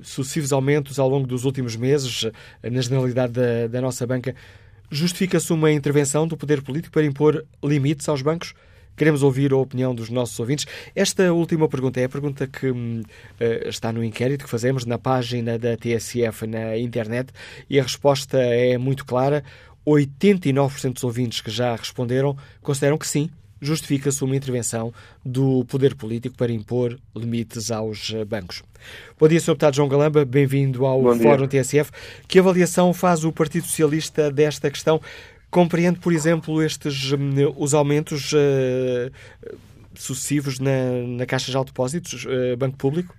sucessivos 0.00 0.50
aumentos 0.50 0.98
ao 0.98 1.10
longo 1.10 1.26
dos 1.26 1.44
últimos 1.44 1.76
meses, 1.76 2.22
uh, 2.22 2.32
na 2.62 2.80
generalidade 2.80 3.34
da, 3.34 3.66
da 3.66 3.80
nossa 3.82 4.06
banca, 4.06 4.34
justifica-se 4.90 5.52
uma 5.52 5.70
intervenção 5.70 6.26
do 6.26 6.38
poder 6.38 6.62
político 6.62 6.94
para 6.94 7.04
impor 7.04 7.44
limites 7.62 8.08
aos 8.08 8.22
bancos? 8.22 8.54
Queremos 8.96 9.22
ouvir 9.22 9.52
a 9.52 9.56
opinião 9.56 9.94
dos 9.94 10.10
nossos 10.10 10.38
ouvintes. 10.38 10.66
Esta 10.94 11.32
última 11.32 11.68
pergunta 11.68 12.00
é 12.00 12.04
a 12.04 12.08
pergunta 12.08 12.46
que 12.46 12.70
uh, 12.70 13.02
está 13.66 13.92
no 13.92 14.04
inquérito 14.04 14.44
que 14.44 14.50
fazemos 14.50 14.84
na 14.84 14.98
página 14.98 15.58
da 15.58 15.76
TSF 15.76 16.46
na 16.46 16.76
internet 16.76 17.32
e 17.68 17.78
a 17.80 17.82
resposta 17.82 18.38
é 18.38 18.76
muito 18.76 19.04
clara. 19.04 19.42
89% 19.86 20.94
dos 20.94 21.04
ouvintes 21.04 21.40
que 21.40 21.50
já 21.50 21.74
responderam 21.74 22.36
consideram 22.60 22.98
que 22.98 23.06
sim, 23.06 23.30
justifica-se 23.60 24.24
uma 24.24 24.34
intervenção 24.34 24.92
do 25.24 25.64
poder 25.66 25.94
político 25.94 26.36
para 26.36 26.50
impor 26.50 26.98
limites 27.14 27.70
aos 27.70 28.12
eh, 28.14 28.24
bancos. 28.24 28.62
Bom 29.18 29.28
dia, 29.28 29.38
Sr. 29.38 29.48
Deputado 29.48 29.76
João 29.76 29.88
Galamba, 29.88 30.24
bem-vindo 30.24 30.86
ao 30.86 31.02
Fórum 31.16 31.46
TSF. 31.46 31.90
Que 32.26 32.38
avaliação 32.38 32.94
faz 32.94 33.24
o 33.24 33.32
Partido 33.32 33.66
Socialista 33.66 34.30
desta 34.30 34.70
questão? 34.70 35.00
Compreende, 35.50 35.98
por 35.98 36.12
exemplo, 36.12 36.62
estes 36.62 37.12
hum, 37.12 37.34
os 37.56 37.74
aumentos 37.74 38.32
uh, 38.32 39.10
sucessivos 39.94 40.60
na, 40.60 41.16
na 41.18 41.26
Caixa 41.26 41.50
de 41.50 41.64
Depósitos, 41.64 42.24
uh, 42.24 42.56
Banco 42.56 42.78
Público? 42.78 43.14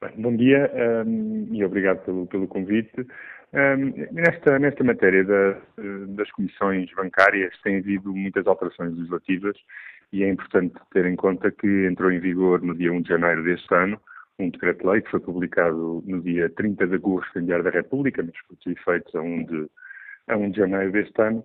Bem, 0.00 0.12
bom 0.18 0.36
dia 0.36 0.70
um, 1.06 1.48
e 1.52 1.64
obrigado 1.64 2.04
pelo, 2.04 2.26
pelo 2.26 2.46
convite. 2.46 3.06
Um, 3.52 4.12
nesta, 4.12 4.58
nesta 4.58 4.84
matéria 4.84 5.24
da, 5.24 5.56
das 6.08 6.30
comissões 6.32 6.90
bancárias 6.94 7.54
tem 7.62 7.78
havido 7.78 8.12
muitas 8.14 8.46
alterações 8.46 8.94
legislativas 8.94 9.56
e 10.12 10.22
é 10.22 10.28
importante 10.28 10.74
ter 10.92 11.06
em 11.06 11.16
conta 11.16 11.50
que 11.50 11.86
entrou 11.86 12.12
em 12.12 12.18
vigor 12.18 12.60
no 12.60 12.74
dia 12.74 12.92
1 12.92 13.02
de 13.02 13.08
janeiro 13.08 13.42
deste 13.42 13.74
ano 13.74 13.98
um 14.38 14.50
decreto-lei 14.50 15.00
que 15.00 15.10
foi 15.10 15.20
publicado 15.20 16.02
no 16.06 16.20
dia 16.20 16.50
30 16.50 16.86
de 16.86 16.94
agosto 16.94 17.38
em 17.38 17.46
Diário 17.46 17.64
da 17.64 17.70
República, 17.70 18.22
mas 18.22 18.34
foi 18.62 18.72
efeitos 18.72 19.14
a 19.14 19.20
1 19.20 19.44
de 19.44 19.66
a 20.28 20.36
1 20.36 20.50
de 20.50 20.58
janeiro 20.58 20.92
deste 20.92 21.20
ano, 21.20 21.44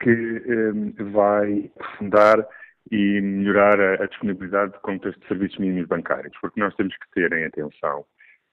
que 0.00 0.10
um, 0.10 1.12
vai 1.12 1.70
aprofundar 1.76 2.46
e 2.90 3.20
melhorar 3.20 3.80
a, 3.80 4.04
a, 4.04 4.06
disponibilidade 4.06 4.72
de 4.72 4.80
contas 4.80 5.14
de 5.14 5.26
serviços 5.26 5.58
mínimos 5.58 5.88
bancários, 5.88 6.36
porque 6.40 6.60
nós 6.60 6.74
temos 6.74 6.94
que 6.96 7.10
ter 7.12 7.32
em 7.32 7.44
atenção 7.44 8.04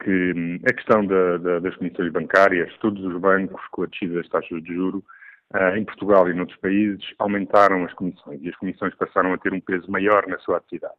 que 0.04 0.34
um, 0.36 0.60
a 0.68 0.74
questão 0.74 1.06
da, 1.06 1.38
da, 1.38 1.60
das 1.60 1.76
comissões 1.76 2.12
bancárias, 2.12 2.76
todos 2.78 3.04
os 3.04 3.20
bancos 3.20 3.62
com 3.72 3.84
a 3.84 3.88
descida 3.88 4.16
das 4.16 4.30
taxas 4.30 4.64
de 4.64 4.74
juro, 4.74 5.04
uh, 5.54 5.76
em 5.76 5.86
Portugal 5.86 6.30
e 6.30 6.34
noutros 6.34 6.60
países, 6.60 7.04
aumentaram 7.20 7.84
as 7.86 7.94
comissões 7.94 8.42
e 8.42 8.50
as 8.50 8.56
comissões 8.56 8.96
passaram 8.96 9.34
a 9.34 9.38
ter 9.38 9.54
um 9.54 9.62
peso 9.62 9.90
maior 9.92 10.26
na 10.28 10.40
sua 10.40 10.58
atividade. 10.58 10.96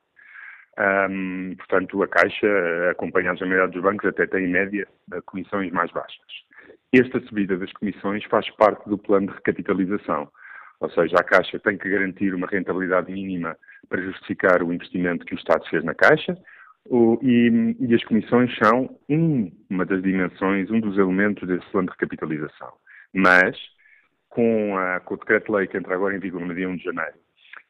Um, 0.79 1.55
portanto, 1.57 2.03
a 2.03 2.09
Caixa, 2.09 2.47
acompanhando 2.91 3.35
a 3.35 3.45
generalidade 3.45 3.73
dos 3.73 3.83
bancos, 3.83 4.09
até 4.09 4.27
tem 4.27 4.45
em 4.45 4.49
média 4.49 4.87
comissões 5.27 5.71
mais 5.71 5.91
baixas. 5.91 6.19
Esta 6.93 7.21
subida 7.21 7.57
das 7.57 7.73
comissões 7.73 8.23
faz 8.25 8.51
parte 8.51 8.87
do 8.89 8.99
plano 8.99 9.29
de 9.29 9.33
recapitalização, 9.33 10.29
ou 10.79 10.91
seja, 10.91 11.17
a 11.17 11.25
Caixa 11.25 11.59
tem 11.59 11.79
que 11.79 11.89
garantir 11.89 12.35
uma 12.35 12.47
rentabilidade 12.47 13.11
mínima 13.11 13.57
para 13.89 14.03
justificar 14.03 14.63
o 14.63 14.73
investimento 14.73 15.25
que 15.25 15.35
o 15.35 15.39
Estado 15.39 15.67
fez 15.71 15.83
na 15.85 15.95
Caixa, 15.95 16.37
e, 17.23 17.77
e, 17.81 17.95
as 17.95 18.05
comissões 18.05 18.55
são 18.59 18.99
um, 19.09 19.51
uma 19.71 19.87
das 19.87 20.03
dimensões, 20.03 20.71
um 20.71 20.81
dos 20.81 20.99
elementos 20.99 21.47
desse 21.47 21.65
plano 21.71 21.87
de 21.87 21.93
recapitalização. 21.93 22.73
Mas, 23.15 23.57
com, 24.29 24.77
a, 24.77 25.01
com 25.01 25.15
o 25.15 25.17
decreto-lei 25.17 25.69
que 25.69 25.79
entra 25.79 25.95
agora 25.95 26.17
em 26.17 26.19
vigor 26.19 26.41
no 26.41 26.55
dia 26.55 26.69
1 26.69 26.77
de 26.77 26.85
janeiro, 26.85 27.15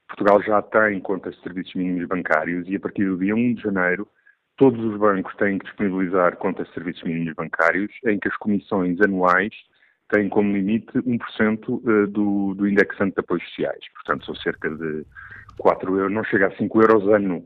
Portugal 0.09 0.43
já 0.43 0.63
tem 0.63 0.99
contas 1.01 1.37
de 1.37 1.43
serviços 1.43 1.75
mínimos 1.75 2.09
bancários 2.09 2.67
e 2.69 2.77
a 2.77 2.81
partir 2.81 3.05
do 3.05 3.19
dia 3.19 3.35
1 3.35 3.55
de 3.55 3.63
janeiro 3.63 4.09
todos 4.63 4.79
os 4.85 4.97
bancos 4.97 5.35
têm 5.39 5.59
que 5.59 5.65
disponibilizar 5.65 6.37
contas 6.37 6.69
de 6.69 6.75
serviços 6.75 7.03
mínimos 7.03 7.35
bancários, 7.35 7.91
em 8.07 8.17
que 8.17 8.29
as 8.29 8.37
comissões 8.37 9.01
anuais 9.01 9.53
têm 10.09 10.29
como 10.29 10.53
limite 10.53 10.93
1% 10.99 11.19
eh, 11.19 12.07
do, 12.07 12.55
do 12.55 12.69
indexante 12.69 13.17
de 13.17 13.21
apoios 13.21 13.43
sociais. 13.49 13.81
Portanto, 13.93 14.25
são 14.25 14.37
cerca 14.37 14.71
de 14.71 15.05
4 15.59 15.97
euros, 15.99 16.13
não 16.13 16.23
chega 16.23 16.47
a 16.47 16.57
5 16.57 16.81
euros 16.81 17.09
ano. 17.09 17.39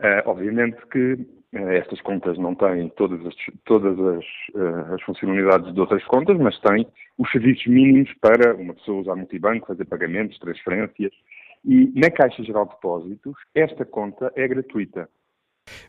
Uh, 0.00 0.22
obviamente 0.26 0.84
que 0.90 1.12
uh, 1.12 1.68
estas 1.68 2.00
contas 2.00 2.36
não 2.36 2.56
têm 2.56 2.88
todas, 2.96 3.24
as, 3.24 3.34
todas 3.64 3.96
as, 3.96 4.24
uh, 4.56 4.94
as, 4.94 5.02
funcionalidades 5.02 5.72
de 5.72 5.80
outras 5.80 6.04
contas, 6.06 6.36
mas 6.38 6.58
têm 6.58 6.88
os 7.18 7.30
serviços 7.30 7.68
mínimos 7.68 8.12
para 8.14 8.52
uma 8.56 8.74
pessoa 8.74 9.02
usar 9.02 9.14
multibanco, 9.14 9.68
fazer 9.68 9.84
pagamentos, 9.84 10.40
transferências. 10.40 11.12
E 11.64 11.92
na 11.94 12.10
Caixa 12.10 12.42
Geral 12.42 12.64
de 12.64 12.72
Depósitos, 12.72 13.36
esta 13.54 13.84
conta 13.84 14.32
é 14.34 14.48
gratuita. 14.48 15.08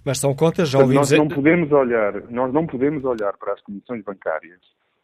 Mas 0.05 0.19
são 0.19 0.35
contas, 0.35 0.69
já 0.69 0.79
ouvimos... 0.79 1.11
Nós 1.11 1.19
não, 1.19 1.27
podemos 1.27 1.71
olhar, 1.71 2.21
nós 2.29 2.53
não 2.53 2.65
podemos 2.65 3.03
olhar 3.03 3.35
para 3.37 3.53
as 3.53 3.61
comissões 3.61 4.03
bancárias 4.03 4.59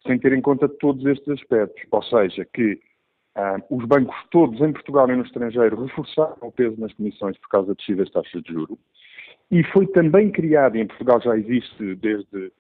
sem 0.05 0.17
ter 0.17 0.33
em 0.33 0.41
conta 0.41 0.67
todos 0.67 1.05
estes 1.05 1.27
aspectos. 1.29 1.83
Ou 1.91 2.03
seja, 2.03 2.45
que 2.53 2.79
ah, 3.35 3.57
os 3.69 3.85
bancos 3.85 4.15
todos 4.31 4.59
em 4.61 4.71
Portugal 4.71 5.09
e 5.09 5.15
no 5.15 5.23
estrangeiro 5.23 5.83
reforçaram 5.83 6.35
o 6.41 6.51
peso 6.51 6.79
nas 6.79 6.93
comissões 6.93 7.37
por 7.37 7.49
causa 7.49 7.75
de 7.75 7.95
das 7.95 8.09
taxas 8.09 8.41
de 8.43 8.53
juros. 8.53 8.77
E 9.51 9.63
foi 9.63 9.87
também 9.87 10.29
criado, 10.29 10.77
e 10.77 10.81
em 10.81 10.87
Portugal 10.87 11.19
já 11.21 11.35
existe 11.37 11.95
desde 11.95 12.37
o 12.37 12.51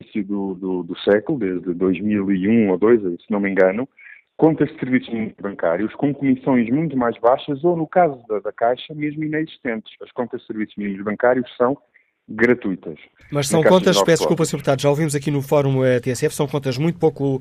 início 0.00 0.24
do, 0.24 0.54
do, 0.54 0.82
do 0.84 0.98
século, 1.00 1.38
desde 1.38 1.74
2001 1.74 2.70
ou 2.70 2.78
2002, 2.78 3.24
se 3.24 3.30
não 3.30 3.40
me 3.40 3.50
engano, 3.50 3.88
contas 4.36 4.68
de 4.68 4.78
serviços 4.78 5.32
bancários 5.40 5.94
com 5.94 6.12
comissões 6.12 6.68
muito 6.70 6.96
mais 6.96 7.18
baixas 7.18 7.64
ou, 7.64 7.76
no 7.76 7.86
caso 7.86 8.22
da, 8.28 8.40
da 8.40 8.52
Caixa, 8.52 8.94
mesmo 8.94 9.24
inexistentes. 9.24 9.92
As 10.02 10.12
contas 10.12 10.40
de 10.40 10.46
serviços 10.46 10.76
mínimos 10.76 11.04
bancários 11.04 11.50
são 11.56 11.76
gratuitas. 12.28 12.98
Mas 13.30 13.48
são 13.48 13.62
contas, 13.62 14.00
peço 14.02 14.22
desculpa, 14.22 14.44
Sr. 14.44 14.56
Deputado, 14.56 14.82
já 14.82 14.88
ouvimos 14.88 15.14
aqui 15.14 15.30
no 15.30 15.42
Fórum 15.42 15.80
uh, 15.80 16.00
TSF, 16.00 16.34
são 16.34 16.46
contas 16.46 16.78
muito 16.78 16.98
pouco 16.98 17.36
uh, 17.36 17.40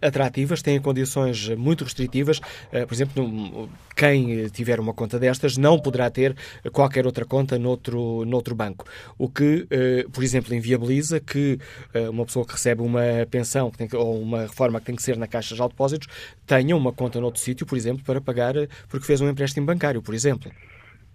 atrativas, 0.00 0.62
têm 0.62 0.80
condições 0.80 1.50
muito 1.50 1.84
restritivas. 1.84 2.38
Uh, 2.38 2.86
por 2.86 2.94
exemplo, 2.94 3.68
quem 3.94 4.48
tiver 4.48 4.80
uma 4.80 4.94
conta 4.94 5.18
destas 5.18 5.58
não 5.58 5.78
poderá 5.78 6.10
ter 6.10 6.34
qualquer 6.72 7.04
outra 7.04 7.24
conta 7.26 7.58
noutro, 7.58 8.24
noutro 8.24 8.54
banco. 8.54 8.86
O 9.18 9.28
que, 9.28 9.66
por 10.12 10.24
exemplo, 10.24 10.54
inviabiliza 10.54 11.20
que 11.20 11.58
uma 12.10 12.24
pessoa 12.24 12.46
que 12.46 12.52
recebe 12.52 12.82
uma 12.82 13.02
pensão 13.30 13.70
que 13.70 13.86
que, 13.86 13.96
ou 13.96 14.20
uma 14.20 14.42
reforma 14.42 14.80
que 14.80 14.86
tem 14.86 14.96
que 14.96 15.02
ser 15.02 15.16
na 15.16 15.26
Caixa 15.26 15.54
de 15.54 15.60
Depósitos 15.60 16.08
tenha 16.46 16.74
uma 16.74 16.92
conta 16.92 17.20
noutro 17.20 17.40
sítio, 17.40 17.66
por 17.66 17.76
exemplo, 17.76 18.02
para 18.04 18.20
pagar 18.20 18.54
porque 18.88 19.06
fez 19.06 19.20
um 19.20 19.28
empréstimo 19.28 19.66
bancário, 19.66 20.02
por 20.02 20.14
exemplo. 20.14 20.50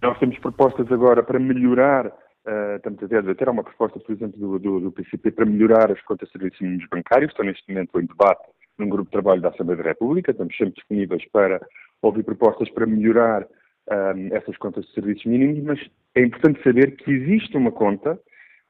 Nós 0.00 0.16
temos 0.18 0.38
propostas 0.38 0.90
agora 0.92 1.22
para 1.22 1.38
melhorar 1.40 2.12
Uh, 2.48 2.76
estamos 2.76 3.02
a 3.02 3.06
debater 3.06 3.46
uma 3.50 3.62
proposta, 3.62 4.00
por 4.00 4.10
exemplo, 4.10 4.38
do, 4.38 4.58
do, 4.58 4.80
do, 4.80 4.92
PCP 4.92 5.32
para 5.32 5.44
melhorar 5.44 5.92
as 5.92 6.00
contas 6.00 6.28
de 6.28 6.32
serviços 6.32 6.60
mínimos 6.62 6.86
bancários. 6.90 7.30
Estou 7.30 7.44
neste 7.44 7.68
momento 7.68 8.00
em 8.00 8.06
debate 8.06 8.48
num 8.78 8.88
grupo 8.88 9.04
de 9.04 9.10
trabalho 9.10 9.42
da 9.42 9.50
Assembleia 9.50 9.82
da 9.82 9.90
República. 9.90 10.30
Estamos 10.30 10.56
sempre 10.56 10.76
disponíveis 10.76 11.22
para 11.30 11.60
ouvir 12.00 12.22
propostas 12.22 12.70
para 12.70 12.86
melhorar 12.86 13.46
um, 13.90 14.34
essas 14.34 14.56
contas 14.56 14.86
de 14.86 14.94
serviços 14.94 15.26
mínimos, 15.26 15.62
mas 15.62 15.90
é 16.14 16.22
importante 16.22 16.62
saber 16.62 16.96
que 16.96 17.10
existe 17.10 17.54
uma 17.54 17.70
conta 17.70 18.18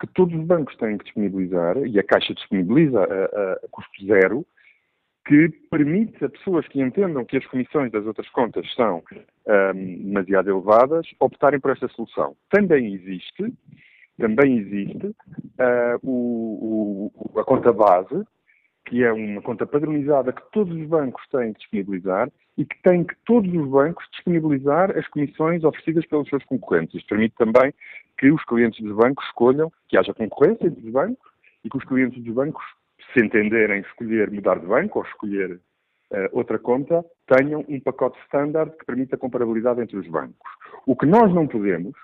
que 0.01 0.09
todos 0.09 0.35
os 0.35 0.45
bancos 0.45 0.77
têm 0.77 0.99
que 0.99 1.05
disponibilizar 1.05 1.77
e 1.87 2.01
a 2.01 2.03
Caixa 2.03 2.35
disponibiliza 2.35 2.99
a, 2.99 3.05
a, 3.05 3.53
a 3.53 3.69
custo 3.71 4.07
zero 4.07 4.45
que 5.29 5.51
permite 5.71 6.25
a 6.25 6.29
pessoas 6.31 6.67
que 6.69 6.81
entendam 6.81 7.23
que 7.23 7.37
as 7.37 7.45
comissões 7.45 7.93
das 7.93 8.07
outras 8.07 8.27
contas 8.31 8.67
são 8.75 9.03
um, 9.47 10.05
demasiado 10.05 10.49
elevadas 10.49 11.07
optarem 11.21 11.61
por 11.61 11.71
esta 11.71 11.87
solução. 11.89 12.35
Também 12.51 12.95
existe, 12.95 13.53
também 14.19 14.57
existe 14.57 15.07
uh, 15.07 15.99
o, 16.03 17.13
o, 17.15 17.39
a 17.39 17.45
conta 17.45 17.71
base, 17.75 18.25
que 18.87 19.05
é 19.05 19.13
uma 19.13 19.43
conta 19.43 19.67
padronizada 19.67 20.33
que 20.33 20.41
todos 20.51 20.75
os 20.75 20.89
bancos 20.89 21.23
têm 21.31 21.53
que 21.53 21.59
disponibilizar 21.59 22.31
e 22.57 22.65
que 22.65 22.83
tem 22.83 23.05
que 23.05 23.15
todos 23.27 23.53
os 23.53 23.69
bancos 23.69 24.07
disponibilizar 24.13 24.97
as 24.97 25.07
comissões 25.09 25.63
oferecidas 25.63 26.07
pelos 26.07 26.27
seus 26.31 26.43
concorrentes. 26.47 26.95
Isto 26.95 27.09
permite 27.09 27.35
também 27.37 27.75
que 28.17 28.33
os 28.33 28.43
clientes 28.45 28.83
dos 28.83 28.97
bancos 28.97 29.27
escolham 29.27 29.71
que 29.89 29.99
haja 29.99 30.15
concorrência 30.15 30.69
entre 30.69 30.87
os 30.87 30.91
bancos 30.91 31.31
e 31.63 31.69
que 31.69 31.77
os 31.77 31.85
clientes 31.85 32.25
dos 32.25 32.35
bancos 32.35 32.65
se 33.13 33.21
entenderem 33.25 33.81
escolher 33.81 34.31
mudar 34.31 34.59
de 34.59 34.67
banco 34.67 34.99
ou 34.99 35.05
escolher 35.05 35.53
uh, 35.53 36.29
outra 36.33 36.59
conta, 36.59 37.05
tenham 37.27 37.65
um 37.69 37.81
pacote 37.81 38.19
standard 38.25 38.77
que 38.77 38.85
permita 38.85 39.17
a 39.17 39.19
comparabilidade 39.19 39.81
entre 39.81 39.97
os 39.97 40.07
bancos. 40.09 40.51
O 40.87 40.97
que 40.97 41.07
nós 41.07 41.33
não 41.35 41.47
podemos 41.47 41.95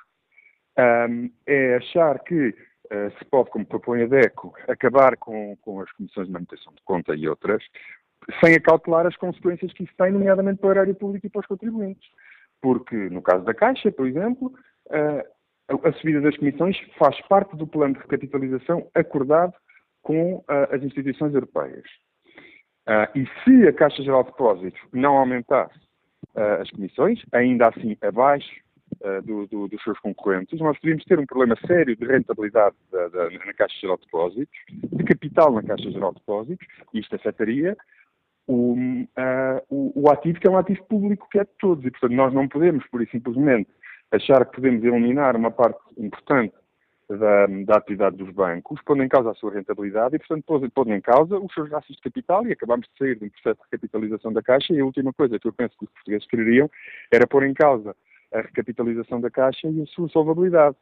um, 0.78 0.82
ehm, 0.82 1.30
é 1.46 1.76
achar 1.76 2.18
que 2.20 2.48
uh, 2.48 3.18
se 3.18 3.24
pode, 3.26 3.50
como 3.50 3.66
propõe 3.66 4.02
a 4.02 4.06
DECO, 4.06 4.54
acabar 4.68 5.16
com, 5.16 5.56
com 5.62 5.80
as 5.80 5.90
comissões 5.92 6.26
de 6.26 6.32
manutenção 6.32 6.72
de 6.72 6.82
conta 6.84 7.14
e 7.14 7.28
outras, 7.28 7.62
sem 8.42 8.54
acautelar 8.54 9.06
as 9.06 9.16
consequências 9.16 9.72
que 9.72 9.84
isso 9.84 9.92
tem, 9.96 10.12
nomeadamente 10.12 10.60
para 10.60 10.68
o 10.68 10.72
erário 10.72 10.94
público 10.94 11.26
e 11.26 11.30
para 11.30 11.40
os 11.40 11.46
contribuintes. 11.46 12.08
Porque, 12.60 12.96
no 12.96 13.20
caso 13.20 13.44
da 13.44 13.52
Caixa, 13.52 13.92
por 13.92 14.06
exemplo, 14.06 14.52
uh, 14.86 15.34
a 15.86 15.92
subida 15.94 16.20
das 16.20 16.36
comissões 16.36 16.78
faz 16.98 17.20
parte 17.22 17.56
do 17.56 17.66
plano 17.66 17.94
de 17.94 18.00
recapitalização 18.00 18.88
acordado 18.94 19.54
com 20.04 20.36
uh, 20.36 20.44
as 20.70 20.82
instituições 20.82 21.34
europeias. 21.34 21.84
Uh, 22.86 23.18
e 23.18 23.26
se 23.42 23.66
a 23.66 23.72
Caixa 23.72 24.02
Geral 24.02 24.22
de 24.22 24.30
Depósitos 24.30 24.80
não 24.92 25.16
aumentasse 25.16 25.76
uh, 26.36 26.60
as 26.60 26.70
comissões, 26.70 27.20
ainda 27.32 27.68
assim 27.68 27.96
abaixo 28.00 28.62
do, 29.24 29.46
do, 29.48 29.68
dos 29.68 29.82
seus 29.82 29.98
concorrentes, 29.98 30.58
nós 30.60 30.78
poderíamos 30.78 31.04
ter 31.04 31.18
um 31.18 31.26
problema 31.26 31.56
sério 31.66 31.94
de 31.94 32.06
rentabilidade 32.06 32.76
da, 32.90 33.08
da, 33.08 33.30
na 33.30 33.52
Caixa 33.52 33.76
Geral 33.78 33.98
de 33.98 34.04
Depósitos, 34.04 34.58
de 34.70 35.04
capital 35.04 35.52
na 35.52 35.62
Caixa 35.62 35.90
Geral 35.90 36.12
de 36.12 36.20
Depósitos, 36.20 36.66
e 36.94 37.00
isto 37.00 37.14
afetaria 37.14 37.76
o, 38.46 38.74
o, 39.68 39.92
o 40.02 40.10
ativo 40.10 40.40
que 40.40 40.46
é 40.46 40.50
um 40.50 40.56
ativo 40.56 40.82
público 40.84 41.28
que 41.30 41.38
é 41.38 41.44
de 41.44 41.50
todos. 41.58 41.84
E, 41.84 41.90
portanto, 41.90 42.12
nós 42.12 42.32
não 42.32 42.48
podemos, 42.48 42.86
por 42.86 43.02
e 43.02 43.06
simplesmente, 43.10 43.68
achar 44.10 44.46
que 44.46 44.56
podemos 44.56 44.82
eliminar 44.82 45.36
uma 45.36 45.50
parte 45.50 45.80
importante 45.98 46.54
da, 47.08 47.46
da, 47.46 47.76
atividade 47.76 48.16
dos 48.16 48.30
bancos, 48.30 48.80
pondo 48.82 49.02
em 49.02 49.08
causa 49.08 49.30
a 49.30 49.34
sua 49.34 49.52
rentabilidade 49.52 50.16
e, 50.16 50.18
portanto, 50.18 50.70
pondo 50.74 50.92
em 50.92 51.00
causa 51.00 51.38
os 51.38 51.52
seus 51.52 51.68
gastos 51.68 51.96
de 51.96 52.02
capital 52.02 52.46
e 52.46 52.52
acabamos 52.52 52.86
de 52.86 52.98
sair 52.98 53.16
de 53.16 53.26
um 53.26 53.28
processo 53.28 53.56
de 53.56 53.64
recapitalização 53.70 54.32
da 54.32 54.42
Caixa 54.42 54.72
e 54.72 54.80
a 54.80 54.84
última 54.84 55.12
coisa 55.12 55.38
que 55.38 55.46
eu 55.46 55.52
penso 55.52 55.76
que 55.78 55.84
os 55.84 55.90
portugueses 55.90 56.26
quereriam 56.26 56.70
era 57.12 57.26
pôr 57.26 57.44
em 57.44 57.54
causa 57.54 57.94
a 58.32 58.40
recapitalização 58.40 59.20
da 59.20 59.30
Caixa 59.30 59.68
e 59.68 59.82
a 59.82 59.86
sua 59.86 60.08
solvabilidade. 60.08 60.76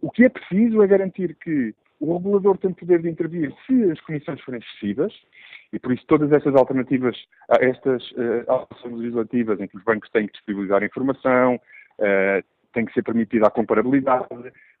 O 0.00 0.10
que 0.10 0.24
é 0.24 0.28
preciso 0.28 0.82
é 0.82 0.86
garantir 0.86 1.34
que 1.36 1.74
o 2.00 2.16
regulador 2.16 2.58
tem 2.58 2.72
poder 2.72 3.00
de 3.00 3.08
intervir 3.08 3.54
se 3.66 3.90
as 3.90 4.00
comissões 4.00 4.40
forem 4.40 4.60
excessivas 4.60 5.12
e 5.72 5.78
por 5.78 5.92
isso 5.92 6.04
todas 6.06 6.30
estas 6.32 6.54
alternativas, 6.54 7.16
estas 7.60 8.02
uh, 8.12 8.44
alterações 8.46 8.94
legislativas 8.94 9.60
em 9.60 9.66
que 9.66 9.76
os 9.76 9.84
bancos 9.84 10.10
têm 10.10 10.26
que 10.26 10.32
disponibilizar 10.32 10.82
informação, 10.82 11.54
uh, 11.54 12.44
tem 12.72 12.84
que 12.84 12.92
ser 12.92 13.02
permitida 13.02 13.46
a 13.46 13.50
comparabilidade, 13.50 14.26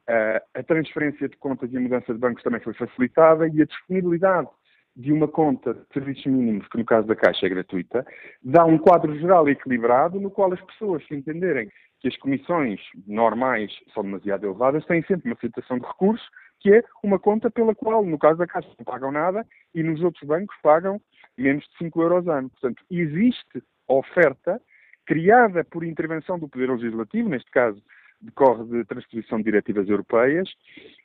a 0.06 0.62
transferência 0.62 1.28
de 1.28 1.36
contas 1.36 1.72
e 1.72 1.76
a 1.76 1.80
mudança 1.80 2.12
de 2.12 2.18
bancos 2.18 2.42
também 2.42 2.60
foi 2.60 2.74
facilitada 2.74 3.48
e 3.48 3.62
a 3.62 3.64
disponibilidade 3.64 4.48
de 4.96 5.12
uma 5.12 5.26
conta 5.26 5.74
de 5.74 5.80
serviços 5.92 6.26
mínimos, 6.26 6.68
que 6.68 6.78
no 6.78 6.84
caso 6.84 7.06
da 7.06 7.16
Caixa 7.16 7.46
é 7.46 7.48
gratuita, 7.48 8.06
dá 8.42 8.64
um 8.64 8.78
quadro 8.78 9.18
geral 9.18 9.48
equilibrado 9.48 10.20
no 10.20 10.30
qual 10.30 10.52
as 10.52 10.60
pessoas, 10.60 11.04
se 11.06 11.14
entenderem 11.14 11.68
que 12.00 12.08
as 12.08 12.16
comissões 12.18 12.80
normais 13.06 13.72
são 13.92 14.04
demasiado 14.04 14.46
elevadas, 14.46 14.86
têm 14.86 15.02
sempre 15.02 15.30
uma 15.30 15.40
situação 15.40 15.78
de 15.78 15.86
recurso, 15.86 16.24
que 16.60 16.72
é 16.72 16.84
uma 17.02 17.18
conta 17.18 17.50
pela 17.50 17.74
qual, 17.74 18.04
no 18.04 18.18
caso 18.18 18.38
da 18.38 18.46
Caixa, 18.46 18.68
não 18.78 18.84
pagam 18.84 19.10
nada 19.10 19.44
e 19.74 19.82
nos 19.82 20.00
outros 20.02 20.22
bancos 20.24 20.56
pagam 20.62 21.00
menos 21.36 21.64
de 21.64 21.76
5 21.78 22.00
euros 22.00 22.28
ano. 22.28 22.48
Portanto, 22.50 22.84
existe 22.90 23.62
oferta 23.88 24.60
criada 25.04 25.64
por 25.64 25.84
intervenção 25.84 26.38
do 26.38 26.48
Poder 26.48 26.70
Legislativo, 26.70 27.28
neste 27.28 27.50
caso 27.50 27.82
decorre 28.20 28.64
de 28.64 28.84
transposição 28.84 29.38
de 29.38 29.44
diretivas 29.44 29.88
europeias, 29.88 30.48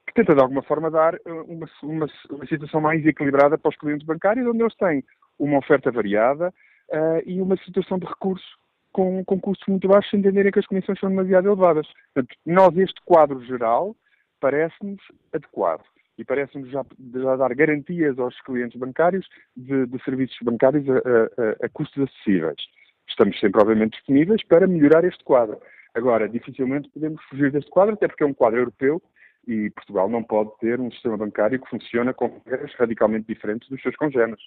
que 0.07 0.14
tenta 0.14 0.34
de 0.34 0.41
alguma 0.41 0.64
forma 0.64 0.89
dar 0.89 1.16
eh, 1.16 1.32
uma, 1.47 1.68
uma, 1.84 2.07
uma 2.30 2.45
situação 2.47 2.82
mais 2.82 3.05
equilibrada 3.05 3.57
para 3.57 3.70
os 3.70 3.78
clientes 3.78 4.05
bancários, 4.05 4.47
onde 4.47 4.62
eles 4.62 4.76
têm 4.76 5.03
uma 5.38 5.57
oferta 5.57 5.91
variada 5.91 6.53
uh, 6.89 7.22
e 7.26 7.41
uma 7.41 7.57
situação 7.57 7.97
de 7.97 8.05
recurso 8.05 8.57
com, 8.91 9.24
com 9.24 9.39
custos 9.39 9.68
muito 9.68 9.88
baixos, 9.88 10.10
sem 10.10 10.20
entenderem 10.20 10.51
que 10.51 10.60
as 10.60 10.68
comissões 10.68 10.99
são 10.99 11.10
demasiado 11.10 11.47
elevadas. 11.47 11.88
Portanto, 12.14 12.36
nós, 12.45 12.78
este 12.78 12.99
quadro 13.05 13.43
geral, 13.45 13.95
parece-nos 14.39 15.01
adequado 15.34 15.84
e 16.18 16.26
parece-nos 16.26 16.70
já, 16.70 16.86
já, 17.14 17.36
dar 17.38 17.53
garantias 17.55 18.20
aos 18.20 18.39
clientes 18.41 18.78
bancários 18.78 19.26
de, 19.55 19.86
de 19.86 20.03
serviços 20.03 20.38
bancários 20.41 20.86
a, 20.89 20.93
a, 20.93 21.66
a 21.66 21.70
custos 21.70 22.03
acessíveis. 22.03 22.60
Estamos 23.07 23.39
sempre, 23.39 23.62
obviamente, 23.62 23.93
disponíveis 23.93 24.43
para 24.45 24.68
melhorar 24.68 25.03
este 25.05 25.24
quadro. 25.24 25.60
Agora, 25.94 26.30
dificilmente 26.30 26.90
podemos 26.90 27.22
fugir 27.26 27.52
deste 27.52 27.70
quadro, 27.70 27.94
até 27.94 28.08
porque 28.08 28.24
é 28.24 28.28
um 28.28 28.34
quadro 28.34 28.60
europeu 28.60 29.02
e 29.48 29.70
Portugal 29.72 30.08
não 30.08 30.24
pode 30.24 30.52
ter 30.60 30.80
um 30.80 30.92
sistema 30.92 31.18
bancário 31.18 31.60
que 31.60 31.70
funciona 31.70 32.14
com 32.14 32.40
regras 32.46 32.72
radicalmente 32.78 33.26
diferentes 33.28 33.68
dos 33.68 33.82
seus 33.82 33.96
congêneres. 33.96 34.42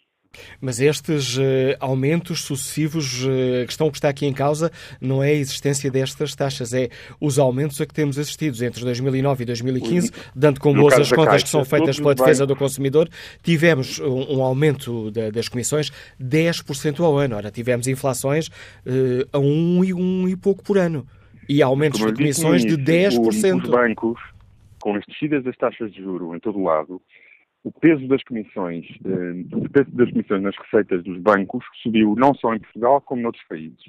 Mas 0.60 0.80
estes 0.80 1.36
uh, 1.36 1.42
aumentos 1.80 2.42
sucessivos, 2.42 3.24
uh, 3.24 3.62
a 3.64 3.66
questão 3.66 3.90
que 3.90 3.96
está 3.96 4.08
aqui 4.08 4.26
em 4.26 4.32
causa 4.32 4.70
não 5.00 5.22
é 5.22 5.30
a 5.30 5.34
existência 5.34 5.90
destas 5.90 6.34
taxas, 6.34 6.72
é 6.72 6.88
os 7.20 7.38
aumentos 7.38 7.80
a 7.80 7.86
que 7.86 7.92
temos 7.92 8.16
assistido 8.16 8.62
entre 8.64 8.84
2009 8.84 9.42
e 9.42 9.46
2015, 9.46 10.08
o, 10.08 10.12
dando 10.34 10.60
com 10.60 10.72
boas 10.72 10.94
as 10.94 11.10
contas 11.10 11.32
Caixa, 11.32 11.44
que 11.44 11.50
são 11.50 11.64
feitas 11.64 11.98
pela 11.98 12.14
defesa 12.14 12.46
do 12.46 12.54
consumidor, 12.54 13.08
tivemos 13.42 13.98
um, 13.98 14.38
um 14.38 14.42
aumento 14.42 15.10
da, 15.10 15.30
das 15.30 15.48
comissões 15.48 15.90
10% 16.20 17.00
ao 17.00 17.18
ano. 17.18 17.36
Ora, 17.36 17.50
tivemos 17.50 17.88
inflações 17.88 18.46
uh, 18.46 19.28
a 19.32 19.38
um 19.38 19.84
e, 19.84 19.92
um 19.92 20.28
e 20.28 20.36
pouco 20.36 20.62
por 20.62 20.78
ano. 20.78 21.06
E 21.48 21.62
aumentos 21.62 22.00
de 22.00 22.12
comissões 22.12 22.64
de 22.64 22.76
10%. 22.76 23.62
Os 23.62 23.70
bancos, 23.70 24.20
com 24.80 24.94
as 24.94 25.04
descidas 25.06 25.44
das 25.44 25.56
taxas 25.56 25.92
de 25.92 26.02
juro 26.02 26.34
em 26.34 26.40
todo 26.40 26.58
o 26.58 26.64
lado, 26.64 27.00
o 27.64 27.70
peso 27.70 28.06
das 28.08 28.22
comissões, 28.24 28.86
eh, 29.04 29.56
o 29.56 29.68
peso 29.68 29.90
das 29.92 30.10
comissões 30.10 30.42
nas 30.42 30.56
receitas 30.56 31.02
dos 31.04 31.18
bancos 31.18 31.64
subiu 31.82 32.14
não 32.16 32.34
só 32.34 32.54
em 32.54 32.58
Portugal 32.58 33.00
como 33.00 33.22
noutros 33.22 33.44
países. 33.46 33.84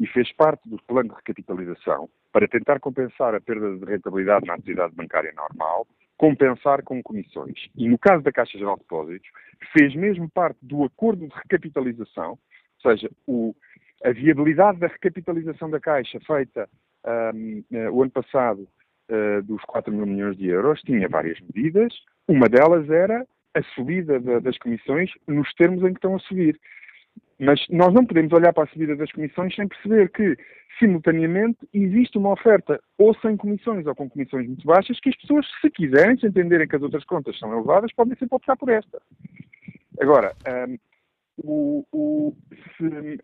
E 0.00 0.06
fez 0.08 0.32
parte 0.32 0.68
do 0.68 0.80
plano 0.82 1.10
de 1.10 1.14
recapitalização 1.14 2.08
para 2.32 2.48
tentar 2.48 2.80
compensar 2.80 3.34
a 3.34 3.40
perda 3.40 3.76
de 3.76 3.84
rentabilidade 3.84 4.46
na 4.46 4.54
atividade 4.54 4.94
bancária 4.94 5.32
normal, 5.36 5.86
compensar 6.16 6.82
com 6.82 7.02
comissões. 7.02 7.68
E 7.76 7.88
no 7.88 7.98
caso 7.98 8.22
da 8.22 8.32
Caixa 8.32 8.58
Geral 8.58 8.76
de 8.76 8.82
Depósitos, 8.82 9.28
fez 9.72 9.94
mesmo 9.94 10.28
parte 10.28 10.58
do 10.62 10.84
acordo 10.84 11.26
de 11.26 11.34
recapitalização, 11.34 12.30
ou 12.30 12.90
seja, 12.90 13.10
o, 13.26 13.54
a 14.04 14.10
viabilidade 14.10 14.78
da 14.78 14.86
recapitalização 14.86 15.70
da 15.70 15.80
Caixa 15.80 16.18
feita 16.26 16.68
um, 17.06 17.64
uh, 17.72 17.90
o 17.92 18.02
ano 18.02 18.10
passado 18.10 18.68
uh, 19.10 19.42
dos 19.42 19.62
4 19.62 19.92
mil 19.92 20.06
milhões 20.06 20.36
de 20.36 20.48
euros 20.48 20.80
tinha 20.82 21.08
várias 21.08 21.40
medidas. 21.40 21.92
Uma 22.28 22.48
delas 22.48 22.88
era 22.90 23.26
a 23.54 23.62
subida 23.74 24.20
das 24.40 24.58
comissões 24.58 25.10
nos 25.26 25.52
termos 25.54 25.82
em 25.82 25.88
que 25.88 25.98
estão 25.98 26.14
a 26.14 26.18
subir. 26.20 26.60
Mas 27.38 27.66
nós 27.68 27.92
não 27.92 28.04
podemos 28.04 28.32
olhar 28.32 28.52
para 28.52 28.64
a 28.64 28.68
subida 28.68 28.96
das 28.96 29.10
comissões 29.12 29.54
sem 29.54 29.68
perceber 29.68 30.10
que, 30.10 30.36
simultaneamente, 30.78 31.58
existe 31.72 32.16
uma 32.18 32.32
oferta 32.32 32.80
ou 32.98 33.14
sem 33.16 33.36
comissões 33.36 33.86
ou 33.86 33.94
com 33.94 34.08
comissões 34.08 34.46
muito 34.46 34.66
baixas 34.66 34.98
que 35.00 35.10
as 35.10 35.16
pessoas, 35.16 35.46
se 35.60 35.70
quiserem, 35.70 36.18
se 36.18 36.26
entenderem 36.26 36.66
que 36.66 36.76
as 36.76 36.82
outras 36.82 37.04
contas 37.04 37.38
são 37.38 37.52
elevadas, 37.52 37.92
podem 37.92 38.16
sempre 38.16 38.36
optar 38.36 38.56
por 38.56 38.70
esta. 38.70 39.00
Agora, 40.00 40.34
um, 40.68 40.78
o, 41.38 41.86
o, 41.92 42.36
se, 42.76 43.18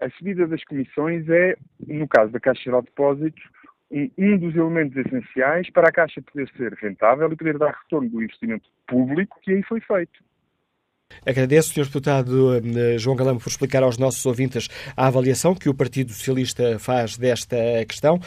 a 0.00 0.10
subida 0.10 0.46
das 0.46 0.64
comissões 0.64 1.28
é, 1.28 1.56
no 1.86 2.08
caso 2.08 2.32
da 2.32 2.40
Caixa 2.40 2.62
Geral 2.62 2.82
de 2.82 2.86
Depósitos, 2.86 3.42
um, 3.90 4.38
dos 4.38 4.54
elementos 4.54 4.96
essenciais 4.96 5.68
para 5.70 5.88
a 5.88 5.92
Caixa 5.92 6.22
poder 6.22 6.48
ser 6.56 6.72
rentável 6.74 7.30
e 7.32 7.36
poder 7.36 7.58
dar 7.58 7.72
retorno 7.82 8.08
do 8.08 8.22
investimento 8.22 8.68
público 8.86 9.38
que 9.42 9.52
aí 9.52 9.62
foi 9.64 9.80
feito. 9.80 10.20
Agradeço, 11.26 11.74
Sr. 11.74 11.86
Deputado 11.86 12.56
eh, 12.56 12.96
João 12.96 13.16
Galamba, 13.16 13.40
por 13.40 13.48
explicar 13.48 13.82
aos 13.82 13.98
nossos 13.98 14.24
ouvintes 14.24 14.68
a 14.96 15.08
avaliação 15.08 15.56
que 15.56 15.68
o 15.68 15.74
Partido 15.74 16.12
Socialista 16.12 16.78
faz 16.78 17.18
desta 17.18 17.56
questão. 17.84 18.20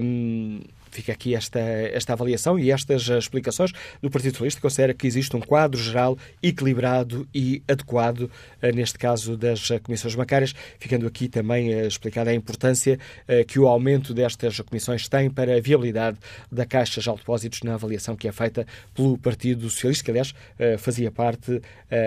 Um 0.00 0.60
fica 0.90 1.12
aqui 1.12 1.34
esta, 1.34 1.60
esta 1.60 2.12
avaliação 2.12 2.58
e 2.58 2.70
estas 2.70 3.08
explicações 3.08 3.72
do 4.02 4.10
Partido 4.10 4.32
Socialista, 4.32 4.60
considera 4.60 4.94
que 4.94 5.06
existe 5.06 5.34
um 5.36 5.40
quadro 5.40 5.80
geral 5.80 6.16
equilibrado 6.42 7.28
e 7.34 7.62
adequado, 7.68 8.30
eh, 8.60 8.72
neste 8.72 8.98
caso 8.98 9.36
das 9.36 9.68
comissões 9.82 10.14
bancárias, 10.14 10.54
ficando 10.78 11.06
aqui 11.06 11.28
também 11.28 11.72
eh, 11.72 11.86
explicada 11.86 12.30
a 12.30 12.34
importância 12.34 12.98
eh, 13.26 13.44
que 13.44 13.58
o 13.58 13.66
aumento 13.66 14.12
destas 14.14 14.60
comissões 14.60 15.08
tem 15.08 15.30
para 15.30 15.56
a 15.56 15.60
viabilidade 15.60 16.18
da 16.50 16.66
Caixa 16.66 17.00
de 17.00 17.10
Depósitos 17.10 17.62
na 17.62 17.74
avaliação 17.74 18.16
que 18.16 18.28
é 18.28 18.32
feita 18.32 18.66
pelo 18.94 19.18
Partido 19.18 19.68
Socialista, 19.68 20.04
que 20.04 20.10
aliás 20.10 20.34
fazia 20.78 21.10
parte 21.10 21.60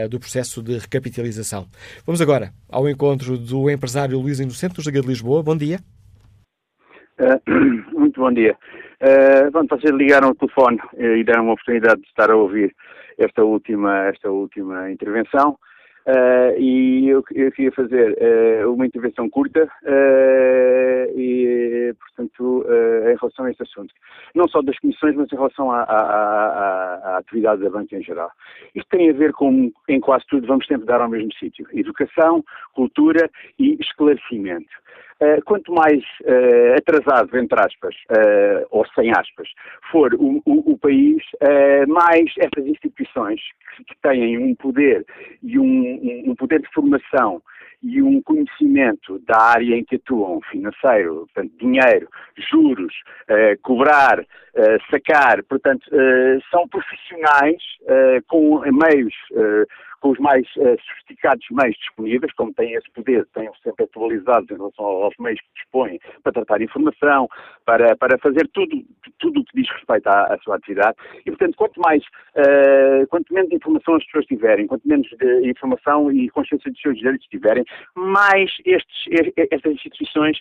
do 0.09 0.19
processo 0.19 0.61
de 0.61 0.77
recapitalização. 0.77 1.67
Vamos 2.05 2.21
agora 2.21 2.53
ao 2.69 2.89
encontro 2.89 3.37
do 3.37 3.69
empresário 3.69 4.19
Luís 4.19 4.39
Inocente, 4.39 4.81
Liga 4.81 5.01
de 5.01 5.07
Lisboa. 5.07 5.43
Bom 5.43 5.55
dia. 5.57 5.79
Uh, 7.19 7.39
muito 7.99 8.19
bom 8.19 8.31
dia. 8.31 8.57
Uh, 9.01 9.51
bom, 9.51 9.65
vocês 9.69 9.93
ligaram 9.93 10.29
o 10.29 10.35
telefone 10.35 10.79
uh, 10.93 11.15
e 11.15 11.23
deram 11.23 11.43
uma 11.43 11.53
oportunidade 11.53 12.01
de 12.01 12.07
estar 12.07 12.31
a 12.31 12.35
ouvir 12.35 12.75
esta 13.17 13.43
última, 13.43 14.07
esta 14.07 14.31
última 14.31 14.89
intervenção. 14.91 15.57
Uh, 16.05 16.59
e 16.59 17.07
eu, 17.07 17.23
eu, 17.33 17.51
queria 17.51 17.71
fazer 17.71 18.17
uma 18.67 18.85
intervenção 18.85 19.29
curta 19.29 19.69
e, 21.15 21.95
portanto, 21.97 22.65
em 23.03 23.15
relação 23.15 23.45
a 23.45 23.51
este 23.51 23.63
assunto. 23.63 23.93
Não 24.35 24.45
só 24.49 24.61
das 24.61 24.77
comissões, 24.79 25.15
mas 25.15 25.31
em 25.31 25.35
relação 25.35 25.71
à, 25.71 25.83
à, 25.83 27.13
à, 27.13 27.17
atividade 27.19 27.61
da 27.61 27.69
banca 27.69 27.95
em 27.95 28.03
geral. 28.03 28.29
Isto 28.75 28.89
tem 28.89 29.09
a 29.09 29.13
ver 29.13 29.31
com, 29.31 29.71
em 29.87 29.99
quase 30.01 30.25
tudo, 30.27 30.45
vamos 30.45 30.67
sempre 30.67 30.85
dar 30.85 30.99
ao 30.99 31.07
mesmo 31.07 31.31
sítio. 31.35 31.65
Educação, 31.71 32.43
cultura 32.73 33.29
e 33.57 33.77
esclarecimento. 33.79 34.83
Uh, 35.23 35.41
quanto 35.45 35.71
mais 35.71 36.03
uh, 36.23 36.73
atrasado, 36.77 37.37
entre 37.37 37.57
aspas, 37.57 37.95
uh, 38.11 38.67
ou 38.71 38.85
sem 38.93 39.09
aspas, 39.11 39.47
for 39.89 40.13
o, 40.15 40.41
o, 40.45 40.73
o 40.73 40.77
país, 40.77 41.23
mais 41.87 42.29
estas 42.39 42.65
instituições 42.65 43.39
que, 43.77 43.85
que, 43.85 43.95
têm 44.01 44.37
um 44.37 44.53
poder 44.55 45.05
e 45.41 45.57
um, 45.57 46.25
um, 46.27 46.35
poder 46.35 46.59
de 46.59 46.67
formação 46.73 47.41
e 47.81 48.01
um 48.01 48.21
conhecimento 48.21 49.19
da 49.19 49.39
área 49.39 49.75
em 49.75 49.83
que 49.85 49.95
atuam, 49.95 50.41
financeiro, 50.51 51.27
portanto, 51.33 51.53
dinheiro, 51.57 52.09
juros, 52.51 52.93
cobrar, 53.61 54.25
sacar, 54.89 55.43
portanto, 55.43 55.85
são 56.49 56.67
profissionais 56.67 57.61
com 58.27 58.61
meios 58.61 59.13
com 60.03 60.11
os 60.11 60.19
mais 60.19 60.45
uh, 60.57 60.75
sofisticados 60.85 61.45
meios 61.49 61.77
disponíveis, 61.77 62.33
como 62.33 62.53
têm 62.53 62.73
esse 62.73 62.91
poder, 62.91 63.25
têm 63.33 63.49
sempre 63.63 63.85
atualizados 63.85 64.51
em 64.51 64.55
relação 64.55 64.85
aos 64.85 65.15
meios 65.17 65.39
que 65.39 65.47
dispõem 65.55 65.97
para 66.21 66.33
tratar 66.33 66.61
informação, 66.61 67.29
para, 67.65 67.95
para 67.95 68.17
fazer 68.17 68.45
tudo, 68.53 68.83
tudo 69.17 69.39
o 69.39 69.45
que 69.45 69.61
diz 69.61 69.69
respeito 69.71 70.07
à, 70.07 70.33
à 70.33 70.37
sua 70.39 70.57
atividade. 70.57 70.97
E, 71.25 71.31
portanto, 71.31 71.55
quanto 71.55 71.79
mais, 71.79 72.03
uh, 72.35 73.07
quanto 73.07 73.33
menos 73.33 73.49
informação 73.53 73.95
as 73.95 74.03
pessoas 74.03 74.25
tiverem, 74.25 74.67
quanto 74.67 74.85
menos 74.85 75.07
de 75.07 75.49
informação 75.49 76.11
e 76.11 76.29
consciência 76.31 76.69
dos 76.69 76.81
seus 76.81 76.97
direitos 76.97 77.25
tiverem, 77.27 77.63
mais 77.95 78.51
estes, 78.65 79.37
estas 79.51 79.71
instituições, 79.71 80.37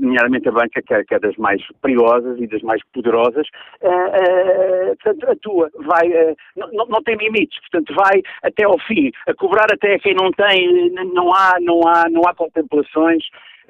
nomeadamente 0.00 0.48
a 0.48 0.52
banca, 0.52 0.82
que 0.82 0.94
é, 0.94 1.04
que 1.04 1.14
é, 1.14 1.18
das 1.20 1.36
mais 1.36 1.62
perigosas 1.80 2.40
e 2.40 2.46
das 2.48 2.62
mais 2.62 2.82
poderosas, 2.92 3.46
portanto, 3.80 5.30
atua, 5.30 5.70
vai, 5.74 6.34
não, 6.56 6.86
não 6.86 7.02
tem 7.02 7.16
limites, 7.16 7.60
portanto, 7.60 7.94
vai 7.94 8.22
até 8.42 8.63
até 8.64 8.66
ao 8.66 8.78
fim, 8.78 9.10
a 9.26 9.34
cobrar 9.34 9.66
até 9.70 9.98
quem 9.98 10.14
não 10.14 10.30
tem, 10.32 10.90
não 11.12 11.32
há, 11.34 11.56
não 11.60 11.86
há, 11.86 12.08
não 12.10 12.22
há 12.26 12.34
contemplações, 12.34 13.24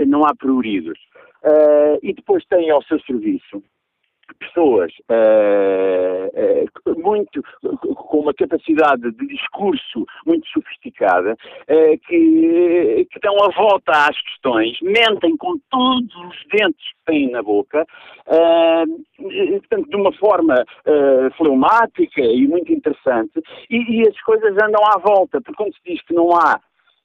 não 0.07 0.25
há 0.25 0.35
prioridades. 0.35 1.03
Uh, 1.45 1.99
e 2.03 2.15
depois 2.15 2.43
tem 2.47 2.71
ao 2.71 2.83
seu 2.85 2.99
serviço 3.01 3.63
pessoas 4.39 4.93
uh, 5.11 6.91
uh, 6.91 7.01
muito 7.01 7.43
com 7.63 8.21
uma 8.21 8.35
capacidade 8.35 9.11
de 9.11 9.27
discurso 9.27 10.07
muito 10.27 10.47
sofisticada 10.49 11.33
uh, 11.33 11.99
que, 12.07 13.07
que, 13.11 13.21
dão 13.21 13.35
a 13.45 13.51
volta 13.51 13.93
às 13.93 14.21
questões, 14.23 14.79
mentem 14.83 15.37
com 15.37 15.59
todos 15.71 16.15
os 16.15 16.37
dentes 16.53 16.87
que 16.93 17.13
têm 17.13 17.31
na 17.31 17.43
boca, 17.43 17.85
portanto, 19.61 19.89
de 19.89 19.97
uma 19.97 20.13
forma 20.13 20.65
fleumática 21.37 22.21
e 22.21 22.47
muito 22.47 22.73
interessante, 22.73 23.43
e, 23.71 24.03
e 24.03 24.09
as 24.09 24.21
coisas 24.23 24.53
andam 24.53 24.83
à 24.95 24.99
volta, 24.99 25.41
porque 25.41 25.57
quando 25.57 25.75
se 25.75 25.81
diz 25.85 26.03
que 26.03 26.15
não 26.15 26.31
há 26.33 26.61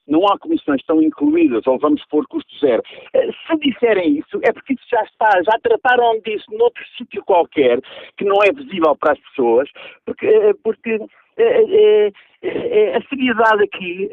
não 0.10 0.26
há 0.28 0.38
comissões 0.39 0.84
tão 0.84 1.01
incluídas 1.01 1.66
ou 1.68 1.78
vamos 1.78 2.03
pôr 2.05 2.28
custo 2.28 2.53
zero. 2.60 2.84
Eh, 3.14 3.30
se 3.47 3.57
disserem 3.57 4.18
isso, 4.18 4.39
é 4.43 4.51
porque 4.51 4.74
isso 4.74 4.86
já 4.89 5.01
está, 5.03 5.41
já 5.43 5.57
trataram 5.62 6.20
disso 6.26 6.45
noutro 6.51 6.84
sítio 6.97 7.24
qualquer, 7.24 7.80
que 8.18 8.26
não 8.26 8.43
é 8.43 8.51
visível 8.51 8.95
para 8.95 9.14
as 9.14 9.20
pessoas, 9.20 9.70
porque, 10.05 10.26
eh, 10.26 10.53
porque 10.64 10.99
é, 11.38 12.12
é, 12.41 12.97
a 12.97 13.01
seriedade 13.03 13.64
aqui 13.64 14.10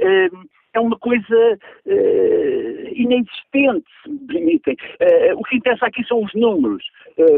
é 0.74 0.80
uma 0.80 0.96
coisa 0.96 1.58
inexistente, 2.94 3.84
se 4.02 4.10
me 4.10 4.18
permitem. 4.26 4.76
o 5.34 5.42
que 5.42 5.56
interessa 5.56 5.86
aqui 5.86 6.04
são 6.06 6.22
os 6.22 6.32
números, 6.34 6.84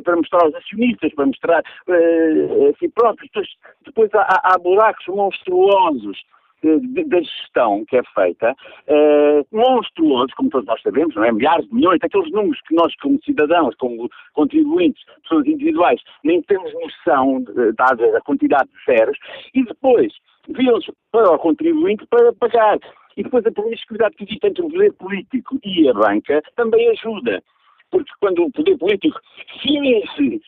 para 0.04 0.16
mostrar 0.16 0.42
aos 0.42 0.54
acionistas, 0.54 1.14
para 1.14 1.26
mostrar 1.26 1.60
a 1.60 2.78
si 2.78 2.88
próprios. 2.90 3.30
Depois, 3.30 3.48
depois 3.86 4.14
há, 4.14 4.40
há 4.44 4.58
buracos 4.58 5.06
monstruosos 5.06 6.18
da 6.62 7.20
gestão 7.20 7.84
que 7.86 7.96
é 7.96 8.02
feita, 8.14 8.54
uh, 8.88 9.56
monstruosos, 9.56 10.34
como 10.34 10.50
todos 10.50 10.66
nós 10.66 10.82
sabemos, 10.82 11.14
não 11.14 11.24
é? 11.24 11.32
Milhares 11.32 11.66
de 11.68 11.74
milhões, 11.74 12.00
aqueles 12.02 12.30
números 12.32 12.60
que 12.66 12.74
nós, 12.74 12.94
como 12.96 13.18
cidadãos, 13.24 13.74
como 13.76 14.08
contribuintes, 14.32 15.04
pessoas 15.22 15.46
individuais, 15.46 16.00
nem 16.24 16.42
temos 16.42 16.72
noção, 16.74 17.44
dada 17.76 18.18
a 18.18 18.20
quantidade 18.22 18.68
de 18.68 18.92
zeros, 18.92 19.18
e 19.54 19.64
depois 19.64 20.12
viam-se 20.48 20.92
para 21.12 21.30
o 21.32 21.38
contribuinte 21.38 22.06
para 22.06 22.32
pagar. 22.32 22.78
E 23.16 23.22
depois 23.22 23.44
a 23.46 23.50
promiscuidade 23.50 24.14
que 24.16 24.24
existe 24.24 24.46
entre 24.46 24.62
o 24.62 24.70
poder 24.70 24.92
político 24.94 25.58
e 25.64 25.88
a 25.88 25.92
banca 25.92 26.42
também 26.56 26.88
ajuda. 26.90 27.42
Porque 27.90 28.12
quando 28.20 28.44
o 28.44 28.52
poder 28.52 28.76
político 28.78 29.18
finge 29.62 30.40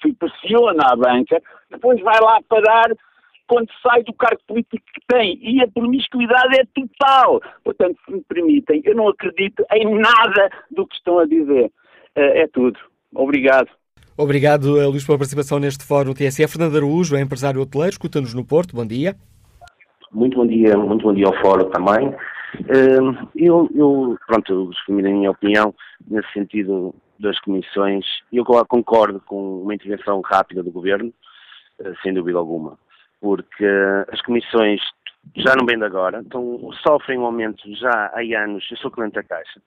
que 0.00 0.12
pressiona 0.14 0.82
a 0.90 0.96
banca, 0.96 1.42
depois 1.70 2.00
vai 2.00 2.18
lá 2.20 2.40
parar 2.48 2.90
quando 3.46 3.68
sai 3.82 4.02
do 4.02 4.12
cargo 4.12 4.40
político 4.46 4.84
que 4.92 5.00
tem. 5.06 5.38
E 5.42 5.62
a 5.62 5.68
promiscuidade 5.68 6.58
é 6.58 6.64
total. 6.74 7.40
Portanto, 7.64 7.98
se 8.04 8.12
me 8.12 8.22
permitem, 8.28 8.82
eu 8.84 8.94
não 8.94 9.08
acredito 9.08 9.64
em 9.72 9.98
nada 9.98 10.50
do 10.70 10.86
que 10.86 10.96
estão 10.96 11.18
a 11.18 11.26
dizer. 11.26 11.70
Eh, 12.14 12.42
é 12.42 12.48
tudo. 12.48 12.78
Obrigado. 13.14 13.68
Obrigado, 14.16 14.80
eh, 14.80 14.86
Luís, 14.86 15.04
pela 15.04 15.18
participação 15.18 15.58
neste 15.58 15.84
fórum 15.84 16.14
TSE. 16.14 16.48
Fernando 16.48 16.76
Araújo 16.76 17.16
é 17.16 17.20
empresário 17.20 17.60
hoteleiro, 17.60 17.92
escuta-nos 17.92 18.34
no 18.34 18.44
Porto. 18.44 18.74
Bom 18.74 18.86
dia. 18.86 19.14
Muito 20.12 20.36
bom 20.36 20.46
dia, 20.46 20.76
muito 20.76 21.02
bom 21.02 21.12
dia 21.12 21.26
ao 21.26 21.40
fórum 21.40 21.70
também. 21.70 22.14
Eh, 22.68 23.26
eu, 23.36 23.68
eu 23.74 24.18
pronto, 24.26 24.70
exprimi 24.72 25.06
a 25.06 25.12
minha 25.12 25.30
opinião 25.30 25.74
nesse 26.08 26.32
sentido 26.32 26.94
das 27.18 27.38
comissões. 27.40 28.04
Eu 28.32 28.44
concordo 28.44 29.20
com 29.20 29.62
uma 29.62 29.74
intervenção 29.74 30.20
rápida 30.20 30.62
do 30.62 30.70
Governo, 30.70 31.12
sem 32.02 32.12
dúvida 32.12 32.38
alguma 32.38 32.78
porque 33.20 33.66
as 34.12 34.20
comissões 34.22 34.80
já 35.34 35.54
não 35.56 35.66
vêm 35.66 35.78
de 35.78 35.84
agora, 35.84 36.22
então 36.24 36.70
sofrem 36.86 37.18
um 37.18 37.26
aumento 37.26 37.62
já 37.76 38.12
há 38.14 38.42
anos, 38.42 38.66
eu 38.70 38.76
sou 38.76 38.90
cliente 38.90 39.14
da 39.14 39.22
Caixa, 39.22 39.60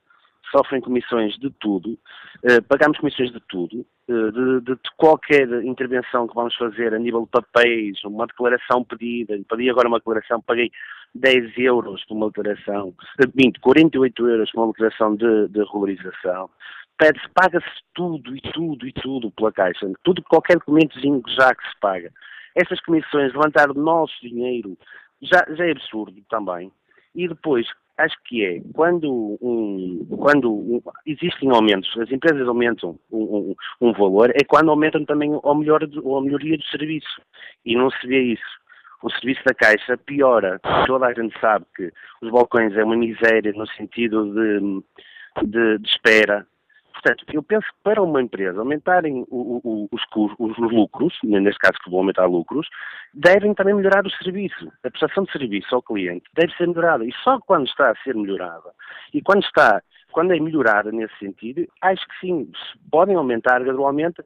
sofrem 0.50 0.80
comissões 0.80 1.36
de 1.38 1.50
tudo, 1.50 1.98
eh, 2.42 2.60
pagamos 2.62 2.98
comissões 2.98 3.30
de 3.30 3.40
tudo, 3.48 3.84
eh, 4.08 4.30
de, 4.32 4.60
de, 4.60 4.74
de, 4.74 4.90
qualquer 4.96 5.48
intervenção 5.64 6.26
que 6.26 6.34
vamos 6.34 6.54
fazer 6.56 6.94
a 6.94 6.98
nível 6.98 7.22
de 7.22 7.30
papéis, 7.30 8.02
uma 8.04 8.26
declaração 8.26 8.84
pedida, 8.84 9.38
pedi 9.48 9.70
agora 9.70 9.88
uma 9.88 9.98
declaração, 9.98 10.40
paguei 10.40 10.70
10 11.14 11.58
euros 11.58 12.04
por 12.06 12.16
uma 12.16 12.28
declaração, 12.28 12.94
20, 13.34 13.56
eh, 13.56 13.60
48 13.60 14.28
euros 14.28 14.50
por 14.50 14.62
uma 14.62 14.72
declaração 14.72 15.14
de, 15.14 15.48
de 15.48 15.58
regularização, 15.60 16.50
pede-se, 16.98 17.28
paga-se 17.32 17.80
tudo 17.94 18.36
e 18.36 18.40
tudo 18.52 18.86
e 18.86 18.92
tudo 18.92 19.30
pela 19.30 19.52
Caixa, 19.52 19.90
tudo, 20.02 20.22
qualquer 20.22 20.58
documentozinho 20.58 21.22
já 21.28 21.54
que 21.54 21.68
se 21.68 21.78
paga 21.80 22.10
essas 22.54 22.80
comissões 22.80 23.32
levantar 23.32 23.70
o 23.70 23.74
nosso 23.74 24.14
dinheiro 24.20 24.76
já, 25.22 25.44
já 25.50 25.66
é 25.66 25.70
absurdo 25.72 26.20
também. 26.28 26.72
E 27.14 27.28
depois, 27.28 27.66
acho 27.98 28.16
que 28.24 28.44
é 28.44 28.60
quando, 28.72 29.38
um, 29.40 30.06
quando 30.18 30.52
um, 30.52 30.82
existem 31.06 31.50
aumentos, 31.50 31.96
as 31.98 32.10
empresas 32.10 32.46
aumentam 32.46 32.98
um, 33.10 33.54
um, 33.80 33.92
valor, 33.92 34.30
é 34.30 34.44
quando 34.44 34.70
aumentam 34.70 35.04
também 35.04 35.30
a, 35.44 35.54
melhor, 35.54 35.82
a 35.82 36.20
melhoria 36.20 36.56
do 36.56 36.64
serviço. 36.64 37.20
E 37.64 37.76
não 37.76 37.90
se 37.90 38.06
vê 38.06 38.20
isso. 38.22 38.60
O 39.02 39.10
serviço 39.10 39.42
da 39.44 39.54
Caixa 39.54 39.96
piora. 39.96 40.60
Toda 40.86 41.06
a 41.06 41.14
gente 41.14 41.38
sabe 41.40 41.64
que 41.74 41.90
os 42.22 42.30
balcões 42.30 42.76
é 42.76 42.84
uma 42.84 42.96
miséria 42.96 43.52
no 43.52 43.66
sentido 43.68 44.32
de, 44.34 45.46
de, 45.46 45.78
de 45.78 45.88
espera, 45.88 46.46
Portanto, 46.92 47.24
eu 47.32 47.42
penso 47.42 47.66
que 47.66 47.82
para 47.82 48.02
uma 48.02 48.20
empresa 48.20 48.58
aumentarem 48.58 49.24
o, 49.30 49.60
o, 49.64 49.88
os, 49.90 50.02
os, 50.14 50.58
os, 50.58 50.72
lucros, 50.72 51.16
neste 51.22 51.58
caso 51.58 51.78
que 51.82 51.90
vão 51.90 52.00
aumentar 52.00 52.26
lucros, 52.26 52.68
devem 53.14 53.54
também 53.54 53.74
melhorar 53.74 54.06
o 54.06 54.10
serviço. 54.10 54.70
A 54.84 54.90
prestação 54.90 55.24
de 55.24 55.32
serviço 55.32 55.74
ao 55.74 55.82
cliente 55.82 56.24
deve 56.34 56.52
ser 56.54 56.66
melhorada. 56.68 57.04
E 57.04 57.12
só 57.24 57.38
quando 57.40 57.66
está 57.66 57.90
a 57.90 57.96
ser 58.02 58.14
melhorada 58.14 58.70
e 59.14 59.22
quando 59.22 59.42
está 59.44 59.82
quando 60.12 60.32
é 60.32 60.40
melhorada 60.40 60.90
nesse 60.90 61.16
sentido, 61.18 61.64
acho 61.80 62.04
que 62.08 62.20
sim, 62.20 62.50
podem 62.90 63.14
aumentar 63.14 63.62
gradualmente 63.62 64.20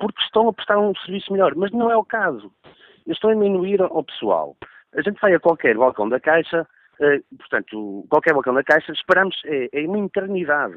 porque 0.00 0.22
estão 0.22 0.48
a 0.48 0.52
prestar 0.52 0.78
um 0.78 0.94
serviço 0.96 1.30
melhor. 1.30 1.54
Mas 1.54 1.70
não 1.72 1.90
é 1.90 1.96
o 1.96 2.04
caso. 2.04 2.50
Estão 3.06 3.30
a 3.30 3.34
diminuir 3.34 3.82
ao 3.82 4.02
pessoal. 4.02 4.56
A 4.94 5.02
gente 5.02 5.20
vai 5.20 5.34
a 5.34 5.40
qualquer 5.40 5.76
balcão 5.76 6.08
da 6.08 6.18
Caixa, 6.18 6.66
eh, 7.00 7.20
portanto, 7.38 8.06
qualquer 8.08 8.32
balcão 8.32 8.54
da 8.54 8.64
Caixa, 8.64 8.92
esperamos, 8.92 9.36
é, 9.44 9.68
é 9.72 9.86
uma 9.86 9.98
eternidade 9.98 10.74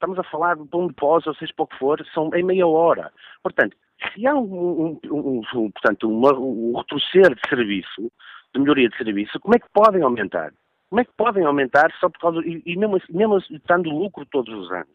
estamos 0.00 0.18
a 0.18 0.24
falar 0.24 0.56
de 0.56 0.74
um 0.74 0.86
depósito, 0.86 1.28
ou 1.28 1.36
seja, 1.36 1.52
pouco 1.54 1.76
for, 1.76 2.04
são 2.14 2.30
em 2.34 2.42
meia 2.42 2.66
hora. 2.66 3.12
Portanto, 3.42 3.76
se 4.12 4.26
há 4.26 4.34
um, 4.34 4.98
um, 5.04 5.12
um, 5.12 5.42
um 5.54 5.70
portanto, 5.70 6.08
uma, 6.08 6.32
um 6.32 6.74
retroceder 6.74 7.34
de 7.34 7.48
serviço, 7.48 8.10
de 8.54 8.60
melhoria 8.60 8.88
de 8.88 8.96
serviço, 8.96 9.38
como 9.38 9.54
é 9.54 9.58
que 9.58 9.68
podem 9.72 10.02
aumentar? 10.02 10.52
Como 10.90 11.00
é 11.00 11.04
que 11.04 11.12
podem 11.16 11.44
aumentar 11.44 11.92
só 12.00 12.08
por 12.08 12.18
causa. 12.18 12.40
E, 12.40 12.60
e 12.66 12.76
mesmo, 12.76 12.96
assim, 12.96 13.12
mesmo 13.12 13.36
assim, 13.36 13.54
estando 13.54 13.88
lucro 13.88 14.26
todos 14.26 14.52
os 14.52 14.72
anos? 14.72 14.88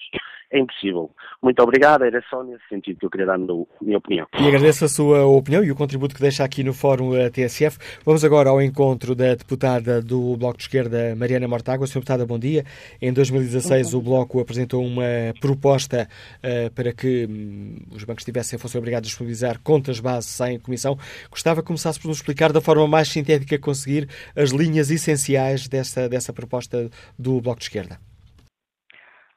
É 0.51 0.59
impossível. 0.59 1.09
Muito 1.41 1.61
obrigado, 1.63 2.03
era 2.03 2.21
só 2.29 2.43
nesse 2.43 2.67
sentido 2.69 2.99
que 2.99 3.05
eu 3.05 3.09
queria 3.09 3.25
dar 3.25 3.35
a 3.35 3.37
minha 3.37 3.97
opinião. 3.97 4.27
E 4.37 4.47
agradeço 4.47 4.85
a 4.85 4.87
sua 4.87 5.25
opinião 5.25 5.63
e 5.63 5.71
o 5.71 5.75
contributo 5.75 6.13
que 6.13 6.21
deixa 6.21 6.43
aqui 6.43 6.63
no 6.63 6.73
Fórum 6.73 7.15
eh, 7.15 7.29
TSF. 7.29 7.77
Vamos 8.05 8.23
agora 8.23 8.49
ao 8.49 8.61
encontro 8.61 9.15
da 9.15 9.33
deputada 9.33 10.01
do 10.01 10.37
Bloco 10.37 10.57
de 10.57 10.63
Esquerda, 10.63 11.15
Mariana 11.15 11.47
Mortágua. 11.47 11.87
Senhora 11.87 12.01
deputada, 12.01 12.25
bom 12.25 12.37
dia. 12.37 12.63
Em 13.01 13.11
2016, 13.11 13.93
o 13.93 14.01
Bloco 14.01 14.39
apresentou 14.39 14.85
uma 14.85 15.33
proposta 15.39 16.07
uh, 16.37 16.71
para 16.73 16.93
que 16.93 17.25
um, 17.27 17.77
os 17.95 18.03
bancos 18.03 18.23
tivessem, 18.23 18.59
fossem 18.59 18.77
obrigados 18.77 19.07
a 19.07 19.09
disponibilizar 19.09 19.59
contas 19.61 19.99
base 19.99 20.27
sem 20.27 20.59
comissão. 20.59 20.97
Gostava 21.31 21.61
que 21.61 21.67
começasse 21.67 21.99
por 21.99 22.09
nos 22.09 22.17
explicar 22.17 22.51
da 22.51 22.61
forma 22.61 22.87
mais 22.87 23.07
sintética 23.07 23.57
conseguir 23.57 24.07
as 24.35 24.51
linhas 24.51 24.91
essenciais 24.91 25.67
dessa 25.67 25.84
dessa, 25.85 26.09
dessa 26.09 26.33
proposta 26.33 26.89
do 27.17 27.41
Bloco 27.41 27.59
de 27.59 27.65
Esquerda? 27.65 27.99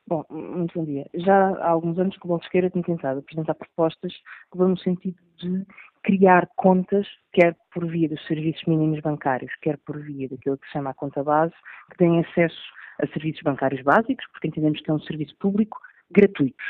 Bom, 0.06 0.24
muito 0.30 0.72
bom 0.78 0.86
dia. 0.86 1.06
Já 1.14 1.50
há 1.58 1.68
alguns 1.68 1.98
anos 1.98 2.16
que 2.16 2.24
o 2.24 2.28
Bloco 2.28 2.40
de 2.40 2.46
Esquerda 2.46 2.70
tem 2.70 2.82
tentado 2.82 3.18
apresentar 3.18 3.54
propostas 3.54 4.12
que 4.50 4.56
vão 4.56 4.70
no 4.70 4.78
sentido 4.78 5.18
de 5.36 5.66
criar 6.02 6.48
contas, 6.56 7.06
quer 7.32 7.54
por 7.74 7.86
via 7.86 8.08
dos 8.08 8.26
serviços 8.26 8.64
mínimos 8.66 9.00
bancários, 9.00 9.52
quer 9.60 9.76
por 9.78 10.00
via 10.00 10.28
daquilo 10.28 10.56
que 10.56 10.66
se 10.66 10.72
chama 10.72 10.90
a 10.90 10.94
conta 10.94 11.22
base, 11.22 11.52
que 11.90 11.98
têm 11.98 12.20
acesso 12.20 12.56
a 13.02 13.06
serviços 13.08 13.42
bancários 13.42 13.82
básicos, 13.82 14.24
porque 14.32 14.48
entendemos 14.48 14.80
que 14.80 14.90
é 14.90 14.94
um 14.94 15.00
serviço 15.00 15.36
público, 15.38 15.78
gratuitos. 16.10 16.66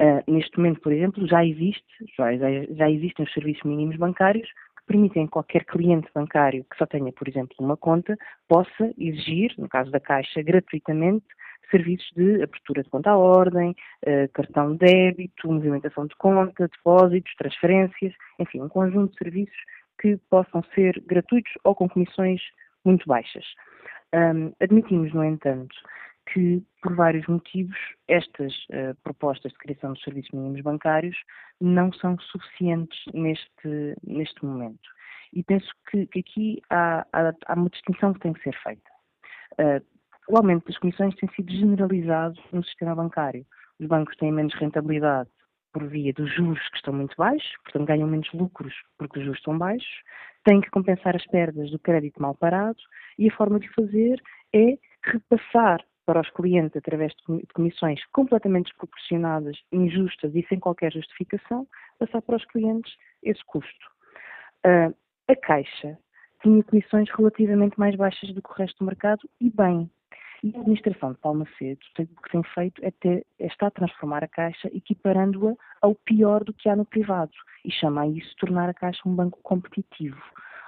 Uh, 0.00 0.32
neste 0.32 0.56
momento, 0.56 0.80
por 0.80 0.92
exemplo, 0.92 1.28
já 1.28 1.44
existe, 1.44 1.84
já, 2.16 2.30
já 2.70 2.90
existem 2.90 3.26
os 3.26 3.32
serviços 3.34 3.62
mínimos 3.64 3.96
bancários 3.96 4.48
permitem 4.90 5.26
que 5.26 5.32
qualquer 5.32 5.64
cliente 5.64 6.08
bancário 6.12 6.64
que 6.68 6.76
só 6.76 6.84
tenha, 6.84 7.12
por 7.12 7.28
exemplo, 7.28 7.54
uma 7.60 7.76
conta, 7.76 8.18
possa 8.48 8.92
exigir, 8.98 9.54
no 9.56 9.68
caso 9.68 9.88
da 9.92 10.00
Caixa, 10.00 10.42
gratuitamente, 10.42 11.24
serviços 11.70 12.10
de 12.16 12.42
abertura 12.42 12.82
de 12.82 12.90
conta 12.90 13.10
à 13.10 13.16
ordem, 13.16 13.76
eh, 14.02 14.26
cartão 14.34 14.72
de 14.72 14.78
débito, 14.78 15.46
movimentação 15.46 16.06
de 16.08 16.16
conta, 16.16 16.66
depósitos, 16.66 17.32
transferências, 17.36 18.12
enfim, 18.40 18.60
um 18.60 18.68
conjunto 18.68 19.12
de 19.12 19.18
serviços 19.18 19.56
que 20.00 20.16
possam 20.28 20.64
ser 20.74 21.00
gratuitos 21.06 21.52
ou 21.62 21.72
com 21.72 21.88
comissões 21.88 22.40
muito 22.84 23.06
baixas. 23.06 23.44
Admitimos, 24.58 25.14
no 25.14 25.22
entanto, 25.22 25.76
que, 26.32 26.62
por 26.82 26.94
vários 26.94 27.26
motivos, 27.26 27.76
estas 28.08 28.52
uh, 28.68 28.94
propostas 29.02 29.52
de 29.52 29.58
criação 29.58 29.92
de 29.92 30.02
serviços 30.02 30.30
mínimos 30.32 30.60
bancários 30.60 31.16
não 31.60 31.92
são 31.92 32.18
suficientes 32.18 32.98
neste, 33.12 33.96
neste 34.04 34.44
momento. 34.44 34.88
E 35.32 35.42
penso 35.42 35.68
que, 35.90 36.06
que 36.06 36.20
aqui 36.20 36.62
há, 36.70 37.06
há, 37.12 37.32
há, 37.46 37.54
uma 37.54 37.70
distinção 37.70 38.12
que 38.12 38.20
tem 38.20 38.32
que 38.32 38.42
ser 38.42 38.56
feita. 38.62 38.90
Uh, 39.52 39.84
o 40.28 40.36
aumento 40.36 40.66
das 40.66 40.78
comissões 40.78 41.14
tem 41.16 41.28
sido 41.30 41.50
generalizado 41.50 42.40
no 42.52 42.62
sistema 42.64 42.94
bancário. 42.94 43.44
Os 43.78 43.86
bancos 43.86 44.16
têm 44.16 44.32
menos 44.32 44.54
rentabilidade 44.54 45.28
por 45.72 45.86
via 45.86 46.12
dos 46.12 46.32
juros 46.34 46.68
que 46.70 46.76
estão 46.76 46.92
muito 46.94 47.14
baixos, 47.16 47.50
portanto 47.64 47.86
ganham 47.86 48.08
menos 48.08 48.32
lucros 48.32 48.74
porque 48.98 49.18
os 49.18 49.24
juros 49.24 49.38
estão 49.38 49.56
baixos, 49.56 50.02
têm 50.44 50.60
que 50.60 50.70
compensar 50.70 51.14
as 51.14 51.26
perdas 51.26 51.70
do 51.70 51.78
crédito 51.78 52.20
mal 52.20 52.34
parado 52.34 52.78
e 53.18 53.28
a 53.28 53.36
forma 53.36 53.58
de 53.60 53.68
fazer 53.72 54.20
é 54.52 54.76
repassar 55.04 55.80
para 56.10 56.22
os 56.22 56.30
clientes 56.30 56.76
através 56.76 57.12
de 57.14 57.46
comissões 57.54 58.04
completamente 58.06 58.66
desproporcionadas, 58.66 59.56
injustas 59.70 60.34
e 60.34 60.44
sem 60.48 60.58
qualquer 60.58 60.92
justificação, 60.92 61.68
passar 62.00 62.20
para 62.20 62.34
os 62.34 62.44
clientes 62.46 62.92
esse 63.22 63.44
custo. 63.44 63.86
Uh, 64.66 64.92
a 65.28 65.36
Caixa 65.36 65.96
tinha 66.42 66.64
comissões 66.64 67.08
relativamente 67.16 67.78
mais 67.78 67.94
baixas 67.94 68.34
do 68.34 68.42
que 68.42 68.50
o 68.50 68.54
resto 68.54 68.78
do 68.80 68.86
mercado 68.86 69.20
e 69.40 69.48
bem. 69.50 69.88
E 70.42 70.52
a 70.56 70.58
administração 70.58 71.12
de 71.12 71.18
Palmacedo 71.18 71.78
o 72.00 72.22
que 72.22 72.30
tem 72.32 72.42
feito 72.42 72.84
é, 72.84 72.90
ter, 72.90 73.24
é 73.38 73.46
estar 73.46 73.68
a 73.68 73.70
transformar 73.70 74.24
a 74.24 74.28
Caixa 74.28 74.68
equiparando-a 74.74 75.54
ao 75.80 75.94
pior 75.94 76.42
do 76.42 76.52
que 76.52 76.68
há 76.68 76.74
no 76.74 76.84
privado 76.84 77.30
e 77.64 77.70
chama 77.70 78.02
a 78.02 78.08
isso 78.08 78.34
tornar 78.40 78.68
a 78.68 78.74
Caixa 78.74 79.08
um 79.08 79.14
banco 79.14 79.38
competitivo. 79.44 80.20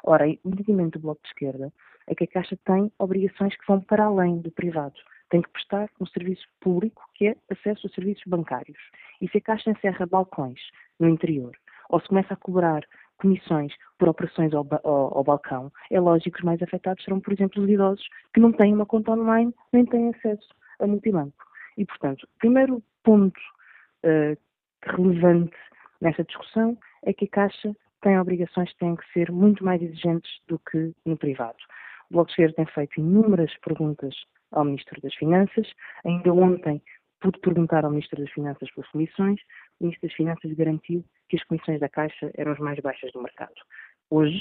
Ora, 0.04 0.24
o 0.24 0.48
entendimento 0.48 1.00
do 1.00 1.02
Bloco 1.02 1.22
de 1.22 1.30
Esquerda 1.30 1.72
é 2.06 2.14
que 2.14 2.22
a 2.22 2.28
Caixa 2.28 2.56
tem 2.64 2.92
obrigações 2.96 3.56
que 3.56 3.66
vão 3.66 3.80
para 3.80 4.04
além 4.04 4.38
do 4.40 4.52
privado 4.52 4.94
tem 5.32 5.40
que 5.40 5.48
prestar 5.48 5.88
um 5.98 6.04
serviço 6.04 6.46
público 6.60 7.02
que 7.14 7.28
é 7.28 7.36
acesso 7.50 7.86
a 7.86 7.90
serviços 7.90 8.22
bancários. 8.26 8.78
E 9.18 9.26
se 9.28 9.38
a 9.38 9.40
Caixa 9.40 9.70
encerra 9.70 10.04
balcões 10.04 10.60
no 11.00 11.08
interior 11.08 11.56
ou 11.88 11.98
se 12.00 12.08
começa 12.08 12.34
a 12.34 12.36
cobrar 12.36 12.84
comissões 13.16 13.72
por 13.98 14.10
operações 14.10 14.52
ao, 14.52 14.66
ao, 14.84 15.16
ao, 15.16 15.24
balcão, 15.24 15.72
é 15.90 15.98
lógico 15.98 16.32
que 16.32 16.40
os 16.40 16.44
mais 16.44 16.62
afetados 16.62 17.02
serão, 17.02 17.18
por 17.18 17.32
exemplo, 17.32 17.62
os 17.62 17.70
idosos 17.70 18.06
que 18.34 18.40
não 18.40 18.52
têm 18.52 18.74
uma 18.74 18.84
conta 18.84 19.12
online 19.12 19.54
nem 19.72 19.86
têm 19.86 20.10
acesso 20.10 20.48
a 20.78 20.86
multibanco. 20.86 21.44
E, 21.78 21.86
portanto, 21.86 22.24
o 22.24 22.38
primeiro 22.38 22.82
ponto 23.02 23.40
uh, 24.04 24.36
relevante 24.84 25.56
nessa 25.98 26.24
discussão 26.24 26.76
é 27.04 27.14
que 27.14 27.24
a 27.24 27.28
Caixa 27.28 27.74
tem 28.02 28.18
obrigações 28.18 28.70
que 28.72 28.78
têm 28.78 28.96
que 28.96 29.12
ser 29.14 29.32
muito 29.32 29.64
mais 29.64 29.80
exigentes 29.80 30.30
do 30.46 30.58
que 30.58 30.92
no 31.06 31.16
privado. 31.16 31.56
O 32.10 32.14
Bloco 32.14 32.26
de 32.26 32.32
Esquerda 32.32 32.56
tem 32.56 32.66
feito 32.66 33.00
inúmeras 33.00 33.56
perguntas 33.64 34.14
ao 34.52 34.64
Ministro 34.64 35.00
das 35.00 35.14
Finanças. 35.14 35.70
Ainda 36.04 36.32
ontem 36.32 36.82
pude 37.20 37.38
perguntar 37.40 37.84
ao 37.84 37.90
Ministro 37.90 38.20
das 38.20 38.30
Finanças 38.32 38.70
pelas 38.72 38.90
comissões. 38.90 39.40
O 39.80 39.84
Ministro 39.84 40.08
das 40.08 40.16
Finanças 40.16 40.52
garantiu 40.52 41.04
que 41.28 41.36
as 41.36 41.44
comissões 41.44 41.80
da 41.80 41.88
Caixa 41.88 42.30
eram 42.34 42.52
as 42.52 42.58
mais 42.58 42.78
baixas 42.80 43.12
do 43.12 43.22
mercado. 43.22 43.54
Hoje 44.10 44.40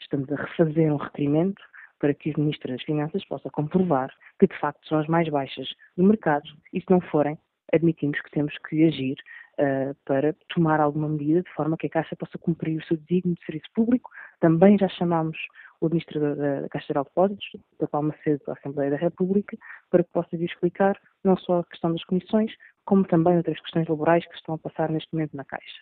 estamos 0.00 0.30
a 0.32 0.36
refazer 0.36 0.92
um 0.92 0.96
requerimento 0.96 1.62
para 1.98 2.12
que 2.14 2.32
o 2.32 2.40
Ministro 2.40 2.72
das 2.72 2.82
Finanças 2.82 3.24
possa 3.24 3.50
comprovar 3.50 4.12
que 4.38 4.46
de 4.46 4.58
facto 4.58 4.86
são 4.86 4.98
as 4.98 5.06
mais 5.06 5.28
baixas 5.28 5.68
do 5.96 6.04
mercado 6.04 6.48
e 6.72 6.80
se 6.80 6.90
não 6.90 7.00
forem, 7.00 7.38
admitimos 7.72 8.20
que 8.20 8.30
temos 8.30 8.54
que 8.68 8.84
agir 8.84 9.16
uh, 9.58 9.94
para 10.04 10.34
tomar 10.54 10.80
alguma 10.80 11.08
medida 11.08 11.42
de 11.42 11.50
forma 11.52 11.76
que 11.76 11.86
a 11.86 11.90
Caixa 11.90 12.16
possa 12.16 12.38
cumprir 12.38 12.78
o 12.78 12.84
seu 12.84 12.96
desígnio 12.96 13.36
de 13.36 13.44
serviço 13.44 13.70
público. 13.74 14.10
Também 14.40 14.78
já 14.78 14.88
chamamos 14.88 15.38
o 15.80 15.86
Administrador 15.86 16.36
da 16.36 16.68
Caixa 16.68 16.86
Geral 16.88 17.04
de 17.04 17.10
Depósitos, 17.10 17.46
da 17.78 17.86
Palma 17.86 18.14
Cedo 18.22 18.42
à 18.48 18.52
Assembleia 18.52 18.90
da 18.90 18.96
República, 18.96 19.56
para 19.90 20.04
que 20.04 20.10
possa 20.10 20.36
vir 20.36 20.46
explicar 20.46 20.98
não 21.24 21.36
só 21.36 21.60
a 21.60 21.64
questão 21.64 21.92
das 21.92 22.04
comissões, 22.04 22.52
como 22.84 23.04
também 23.04 23.36
outras 23.36 23.60
questões 23.60 23.88
laborais 23.88 24.26
que 24.26 24.34
estão 24.34 24.54
a 24.54 24.58
passar 24.58 24.90
neste 24.90 25.12
momento 25.12 25.36
na 25.36 25.44
Caixa. 25.44 25.80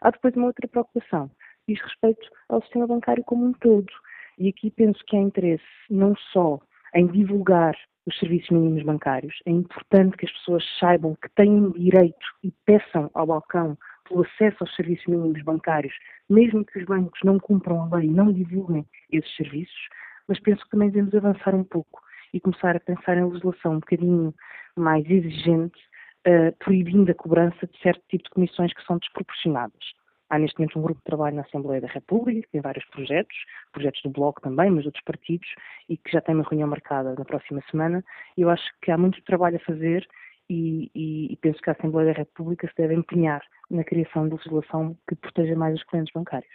Há 0.00 0.10
depois 0.10 0.34
uma 0.34 0.46
outra 0.46 0.68
preocupação, 0.68 1.30
diz 1.68 1.80
respeito 1.80 2.28
ao 2.48 2.62
sistema 2.62 2.86
bancário 2.86 3.24
como 3.24 3.46
um 3.46 3.52
todo. 3.52 3.92
E 4.38 4.48
aqui 4.48 4.70
penso 4.70 5.02
que 5.06 5.16
há 5.16 5.20
interesse 5.20 5.64
não 5.90 6.14
só 6.32 6.58
em 6.94 7.06
divulgar 7.06 7.74
os 8.06 8.18
serviços 8.18 8.50
mínimos 8.50 8.82
bancários, 8.82 9.34
é 9.46 9.50
importante 9.50 10.16
que 10.16 10.26
as 10.26 10.32
pessoas 10.32 10.64
saibam 10.78 11.16
que 11.22 11.28
têm 11.36 11.70
direito 11.72 12.26
e 12.42 12.52
peçam 12.64 13.10
ao 13.14 13.26
balcão 13.26 13.78
o 14.10 14.22
acesso 14.22 14.56
aos 14.60 14.74
serviços 14.74 15.06
mínimos 15.06 15.42
bancários, 15.42 15.94
mesmo 16.28 16.64
que 16.64 16.78
os 16.78 16.84
bancos 16.84 17.20
não 17.24 17.38
cumpram 17.38 17.82
a 17.82 17.96
lei 17.96 18.08
e 18.08 18.12
não 18.12 18.32
divulguem 18.32 18.86
esses 19.10 19.34
serviços, 19.36 19.88
mas 20.28 20.40
penso 20.40 20.62
que 20.64 20.70
também 20.70 20.90
devemos 20.90 21.14
avançar 21.14 21.54
um 21.54 21.64
pouco 21.64 22.00
e 22.32 22.40
começar 22.40 22.76
a 22.76 22.80
pensar 22.80 23.16
em 23.18 23.24
legislação 23.24 23.72
um 23.72 23.80
bocadinho 23.80 24.34
mais 24.76 25.08
exigente, 25.08 25.78
uh, 26.26 26.56
proibindo 26.58 27.10
a 27.10 27.14
cobrança 27.14 27.66
de 27.66 27.78
certo 27.80 28.02
tipo 28.08 28.24
de 28.24 28.30
comissões 28.30 28.72
que 28.72 28.84
são 28.84 28.98
desproporcionadas. 28.98 29.92
Há 30.30 30.38
neste 30.38 30.58
momento 30.58 30.78
um 30.78 30.82
grupo 30.82 30.98
de 31.00 31.04
trabalho 31.04 31.36
na 31.36 31.42
Assembleia 31.42 31.82
da 31.82 31.88
República, 31.88 32.40
que 32.40 32.52
tem 32.52 32.60
vários 32.62 32.86
projetos, 32.86 33.36
projetos 33.70 34.00
do 34.02 34.08
Bloco 34.08 34.40
também, 34.40 34.70
mas 34.70 34.86
outros 34.86 35.04
partidos, 35.04 35.46
e 35.90 35.98
que 35.98 36.10
já 36.10 36.22
tem 36.22 36.34
uma 36.34 36.44
reunião 36.44 36.68
marcada 36.68 37.14
na 37.14 37.24
próxima 37.24 37.62
semana. 37.70 38.02
Eu 38.34 38.48
acho 38.48 38.64
que 38.80 38.90
há 38.90 38.96
muito 38.96 39.22
trabalho 39.24 39.56
a 39.56 39.66
fazer 39.66 40.08
e, 40.48 40.90
e, 40.94 41.32
e, 41.32 41.36
penso 41.36 41.60
que 41.60 41.70
a 41.70 41.72
Assembleia 41.72 42.12
da 42.12 42.18
República 42.18 42.68
se 42.68 42.74
deve 42.76 42.94
empenhar 42.94 43.42
na 43.70 43.84
criação 43.84 44.28
de 44.28 44.34
legislação 44.34 44.96
que 45.08 45.14
proteja 45.14 45.56
mais 45.56 45.74
os 45.74 45.84
clientes 45.84 46.12
bancários. 46.14 46.52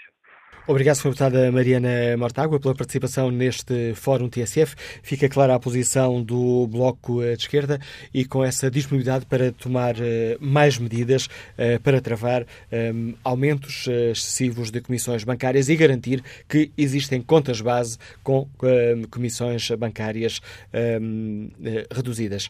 Obrigado, 0.68 0.96
Sra. 0.98 1.12
Deputada 1.12 1.50
Mariana 1.50 2.18
Mortágua, 2.18 2.60
pela 2.60 2.76
participação 2.76 3.32
neste 3.32 3.94
Fórum 3.96 4.28
TSF. 4.28 4.76
Fica 5.02 5.30
clara 5.30 5.56
a 5.56 5.60
posição 5.60 6.22
do 6.22 6.68
Bloco 6.68 7.22
de 7.22 7.42
Esquerda 7.42 7.80
e 8.14 8.26
com 8.26 8.44
essa 8.44 8.70
disponibilidade 8.70 9.26
para 9.26 9.54
tomar 9.54 9.96
uh, 9.96 10.00
mais 10.42 10.78
medidas 10.78 11.28
uh, 11.28 11.82
para 11.82 12.02
travar 12.02 12.46
um, 12.94 13.14
aumentos 13.24 13.88
excessivos 13.88 14.70
de 14.70 14.82
comissões 14.82 15.24
bancárias 15.24 15.70
e 15.70 15.76
garantir 15.78 16.22
que 16.50 16.70
existem 16.78 17.22
contas 17.22 17.62
base 17.62 17.98
com 18.22 18.50
comissões 19.10 19.72
bancárias 19.72 20.42
reduzidas. 21.92 22.50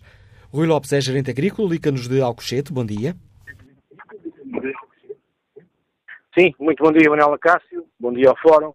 Rui 0.51 0.65
Lopes 0.65 0.93
é 0.93 1.01
gerente 1.01 1.29
agrícola, 1.29 1.69
liga-nos 1.69 2.07
de 2.07 2.21
Alcochete. 2.21 2.71
Bom 2.71 2.85
dia. 2.85 3.15
Sim, 6.37 6.53
muito 6.59 6.83
bom 6.83 6.91
dia, 6.91 7.09
Manuela 7.09 7.37
Cássio. 7.37 7.85
Bom 7.99 8.13
dia 8.13 8.29
ao 8.29 8.37
Fórum. 8.37 8.73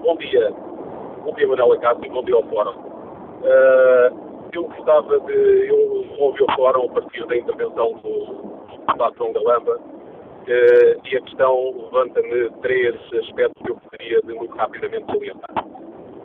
Bom 0.04 0.18
dia. 0.18 0.52
Bom 1.24 1.34
dia, 1.36 1.48
Manuela 1.48 1.78
Cássio. 1.80 2.12
Bom 2.12 2.24
dia 2.26 2.36
ao 2.36 2.44
fórum. 2.50 2.74
eu 4.54 4.64
gostava 4.64 5.20
de... 5.20 5.68
Eu 5.70 6.06
ouvi 6.20 6.44
o 6.44 6.56
fórum 6.56 6.90
a 6.90 6.94
partir 6.94 7.26
da 7.28 7.38
intervenção 7.38 7.94
do 8.04 8.52
João 9.18 9.34
Galamba 9.34 9.80
Uh, 10.42 11.00
e 11.06 11.18
a 11.18 11.22
questão 11.22 11.72
levanta-me 11.84 12.50
três 12.62 12.96
aspectos 13.14 13.62
que 13.64 13.72
eu 13.72 13.76
poderia 13.76 14.22
de 14.22 14.34
muito 14.34 14.56
rapidamente 14.56 15.06
salientar. 15.06 15.66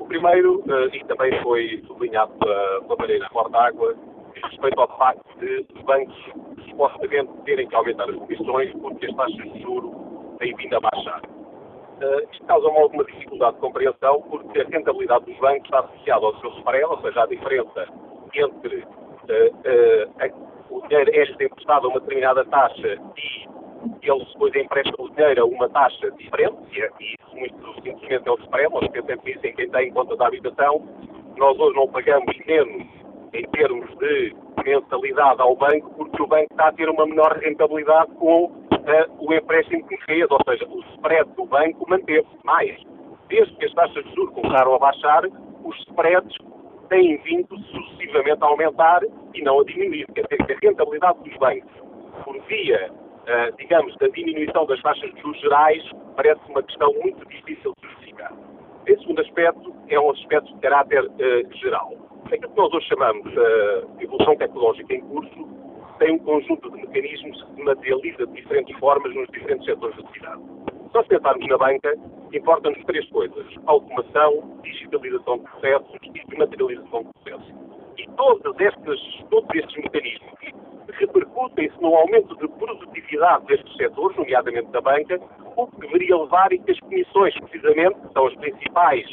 O 0.00 0.06
primeiro, 0.06 0.60
uh, 0.60 0.94
e 0.94 1.04
também 1.04 1.42
foi 1.42 1.82
sublinhado 1.86 2.32
pela, 2.38 2.80
pela 2.82 2.96
Mareira 2.98 3.28
Mortágua, 3.32 3.94
diz 4.34 4.42
respeito 4.44 4.80
ao 4.80 4.88
facto 4.96 5.38
de 5.38 5.66
os 5.74 5.82
bancos 5.82 6.16
supostamente 6.68 7.30
terem 7.44 7.68
que 7.68 7.74
aumentar 7.74 8.08
as 8.08 8.16
comissões 8.16 8.72
porque 8.80 9.06
as 9.06 9.14
taxas 9.16 9.52
de 9.52 9.60
juros 9.60 9.92
têm 10.38 10.54
vindo 10.56 10.76
a 10.76 10.80
baixar. 10.80 11.20
Uh, 12.00 12.32
isto 12.32 12.44
causa-me 12.46 12.78
alguma 12.78 13.04
dificuldade 13.04 13.54
de 13.56 13.60
compreensão 13.60 14.22
porque 14.22 14.60
a 14.60 14.64
rentabilidade 14.64 15.26
dos 15.26 15.36
bancos 15.38 15.64
está 15.64 15.80
associada 15.80 16.24
ao 16.24 16.40
seu 16.40 16.50
spread, 16.58 16.84
ou 16.84 17.00
seja, 17.02 17.22
a 17.22 17.26
diferença 17.26 17.86
entre 18.34 18.84
a, 20.20 20.46
o 20.70 20.80
dinheiro 20.88 21.10
é-lhes 21.12 21.40
emprestado 21.40 21.86
a 21.86 21.90
uma 21.90 22.00
determinada 22.00 22.44
taxa 22.46 22.98
e 23.16 23.55
eles 24.02 24.28
depois 24.32 24.54
emprestam 24.54 25.04
o 25.04 25.10
dinheiro 25.10 25.42
a 25.42 25.46
uma 25.46 25.68
taxa 25.68 26.10
diferente, 26.12 26.56
e 26.72 27.14
isso 27.14 27.36
muito 27.36 27.74
simplesmente 27.82 28.28
é 28.28 28.32
o 28.32 28.38
spread, 28.40 28.72
nós 28.72 28.88
pensamos 28.88 29.24
nisso 29.24 29.46
em 29.46 29.54
quem 29.54 29.70
tem 29.70 29.92
conta 29.92 30.16
da 30.16 30.26
habitação, 30.26 30.82
nós 31.36 31.58
hoje 31.58 31.76
não 31.76 31.88
pagamos 31.88 32.36
menos 32.46 32.86
em 33.32 33.42
termos 33.50 33.96
de 33.98 34.34
mensalidade 34.64 35.40
ao 35.40 35.54
banco, 35.56 35.90
porque 35.96 36.22
o 36.22 36.26
banco 36.26 36.48
está 36.50 36.68
a 36.68 36.72
ter 36.72 36.88
uma 36.88 37.06
menor 37.06 37.36
rentabilidade 37.38 38.10
com 38.14 38.46
uh, 38.46 38.52
o 39.18 39.34
empréstimo 39.34 39.86
que 39.86 39.96
fez, 40.04 40.26
ou 40.30 40.38
seja, 40.48 40.66
o 40.68 40.80
spread 40.94 41.30
do 41.36 41.44
banco 41.46 41.88
manteve-se 41.88 42.38
mais. 42.44 42.76
Desde 43.28 43.54
que 43.56 43.66
as 43.66 43.74
taxas 43.74 44.04
de 44.04 44.14
juros 44.14 44.34
começaram 44.34 44.74
a 44.74 44.78
baixar, 44.78 45.24
os 45.64 45.78
spreads 45.80 46.36
têm 46.88 47.16
vindo 47.18 47.58
sucessivamente 47.58 48.42
a 48.42 48.46
aumentar 48.46 49.02
e 49.34 49.42
não 49.42 49.60
a 49.60 49.64
diminuir. 49.64 50.06
Quer 50.14 50.26
dizer 50.28 50.52
a 50.52 50.66
rentabilidade 50.66 51.18
dos 51.24 51.36
bancos, 51.38 51.72
por 52.24 52.40
via 52.42 52.90
uh, 53.26 53.56
digamos, 53.58 53.94
da 53.96 54.08
diminuição 54.08 54.66
das 54.66 54.80
taxas 54.82 55.12
de 55.12 55.20
juros 55.20 55.40
gerais, 55.40 55.82
parece 56.14 56.40
uma 56.48 56.62
questão 56.62 56.92
muito 57.02 57.26
difícil 57.28 57.72
de 57.80 57.88
justificar. 57.88 58.32
Esse 58.86 59.00
segundo 59.00 59.20
aspecto 59.20 59.74
é 59.88 60.00
um 60.00 60.10
aspecto 60.10 60.54
de 60.54 60.60
caráter 60.60 61.04
uh, 61.04 61.56
geral. 61.56 61.92
Aquilo 62.26 62.50
que 62.50 62.56
nós 62.56 62.72
hoje 62.72 62.86
chamamos 62.88 63.30
de 63.30 63.38
uh, 63.38 63.88
evolução 64.00 64.36
tecnológica 64.36 64.94
em 64.94 65.00
curso 65.02 65.48
tem 65.98 66.12
um 66.12 66.18
conjunto 66.18 66.70
de 66.70 66.76
mecanismos 66.76 67.42
que 67.42 67.54
se 67.54 67.62
materializa 67.62 68.26
de 68.26 68.32
diferentes 68.34 68.78
formas 68.78 69.14
nos 69.14 69.28
diferentes 69.28 69.64
setores 69.64 69.96
da 69.96 70.08
cidade. 70.12 70.42
Se 70.42 70.94
nós 70.94 71.06
pensarmos 71.06 71.46
na 71.48 71.58
banca, 71.58 71.94
importam-nos 72.32 72.84
três 72.84 73.08
coisas: 73.10 73.46
automação, 73.66 74.60
digitalização 74.62 75.38
de 75.38 75.44
processos 75.44 75.98
e 76.02 76.36
materialização 76.36 77.02
de 77.04 77.10
processos. 77.12 77.54
E 77.96 78.06
todos 78.16 78.60
estes 78.60 79.76
mecanismos 79.76 80.36
repercutem-se 80.92 81.80
no 81.80 81.94
aumento 81.94 82.36
de 82.36 82.48
produtividade 82.48 83.46
destes 83.46 83.76
setores, 83.76 84.16
nomeadamente 84.16 84.70
da 84.70 84.80
banca, 84.80 85.20
o 85.56 85.66
que 85.66 85.80
deveria 85.80 86.16
levar 86.16 86.46
a 86.46 86.58
que 86.58 86.70
as 86.70 86.80
comissões, 86.80 87.34
precisamente, 87.40 87.94
que 88.00 88.12
são 88.12 88.26
os 88.26 88.34
principais 88.36 89.06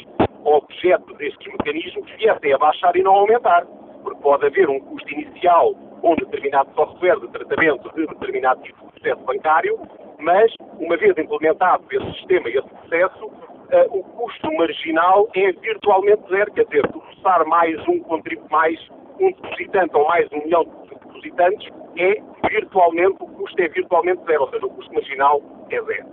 objetos 0.44 1.16
destes 1.16 1.46
mecanismos, 1.52 2.10
viessem 2.18 2.52
a 2.52 2.58
baixar 2.58 2.94
e 2.96 3.02
não 3.02 3.14
aumentar. 3.14 3.66
Porque 4.02 4.20
pode 4.20 4.46
haver 4.46 4.68
um 4.68 4.80
custo 4.80 5.10
inicial 5.12 5.74
com 6.00 6.12
um 6.12 6.16
determinado 6.16 6.70
software 6.74 7.18
de 7.20 7.28
tratamento 7.28 7.90
de 7.94 8.06
determinado 8.06 8.62
tipo 8.62 8.84
de 8.86 9.00
processo 9.00 9.24
bancário, 9.24 9.80
mas, 10.18 10.52
uma 10.78 10.96
vez 10.96 11.16
implementado 11.16 11.84
esse 11.90 12.12
sistema 12.18 12.48
e 12.48 12.58
esse 12.58 12.68
processo, 12.68 13.26
uh, 13.26 13.98
o 13.98 14.04
custo 14.04 14.52
marginal 14.52 15.28
é 15.34 15.52
virtualmente 15.52 16.22
zero, 16.28 16.52
quer 16.52 16.64
dizer, 16.66 16.86
processar 16.88 17.44
mais 17.46 17.76
um 17.88 18.02
mais 18.50 18.78
um 19.20 19.30
depositante 19.32 19.96
ou 19.96 20.06
mais 20.08 20.30
um 20.32 20.38
milhão 20.38 20.64
de 20.64 20.70
depositantes 21.14 21.68
é 21.96 22.20
virtualmente, 22.48 23.16
o 23.20 23.26
custo 23.26 23.62
é 23.62 23.68
virtualmente 23.68 24.24
zero, 24.24 24.42
ou 24.42 24.50
seja, 24.50 24.66
o 24.66 24.70
custo 24.70 24.92
marginal 24.94 25.42
é 25.70 25.82
zero. 25.82 26.06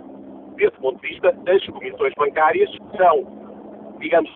Desse 0.56 0.76
ponto 0.78 1.00
de 1.00 1.08
vista, 1.08 1.36
as 1.46 1.66
comissões 1.66 2.12
bancárias 2.16 2.70
são, 2.96 3.26
digamos, 3.98 4.30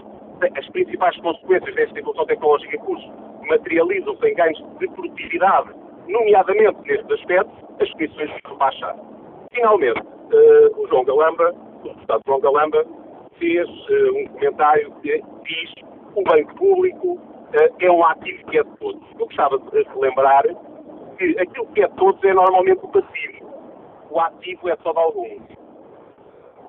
as 0.57 0.69
principais 0.71 1.17
consequências 1.19 1.75
desta 1.75 1.99
evolução 1.99 2.27
tecnológica 2.27 2.77
em 2.77 2.79
curso 2.81 3.12
materializam-se 3.49 4.27
em 4.27 4.35
ganhos 4.35 4.64
de 4.79 4.89
produtividade, 4.89 5.71
nomeadamente 6.09 6.77
neste 6.83 7.12
aspecto, 7.12 7.51
as 7.81 7.91
comissões 7.93 8.31
baixar. 8.59 8.97
Finalmente, 9.53 10.01
uh, 10.01 10.83
o 10.83 10.89
João 10.89 11.05
Galamba, 11.05 11.55
o 11.85 11.89
deputado 11.89 12.23
João 12.27 12.41
Galamba, 12.41 12.85
fez 13.39 13.69
uh, 13.69 14.19
um 14.19 14.27
comentário 14.27 14.93
que 15.03 15.23
diz 15.45 15.73
o 16.14 16.23
banco 16.23 16.55
público 16.57 17.21
é 17.53 17.91
um 17.91 18.05
ativo 18.05 18.45
que 18.51 18.59
é 18.59 18.65
de 18.65 18.77
todos. 18.79 19.03
Eu 19.13 19.27
gostava 19.27 19.59
de 19.59 19.99
lembrar 19.99 20.43
que 21.19 21.39
aquilo 21.39 21.67
que 21.69 21.83
é 21.83 21.89
de 21.89 21.97
todos 21.97 22.23
é 22.25 22.35
normalmente 22.35 22.81
o 22.83 22.89
passivo. 22.89 23.47
o 24.11 24.21
ativo 24.21 24.69
é 24.69 24.77
só 24.83 24.93
de 24.93 24.99
alguns. 24.99 25.43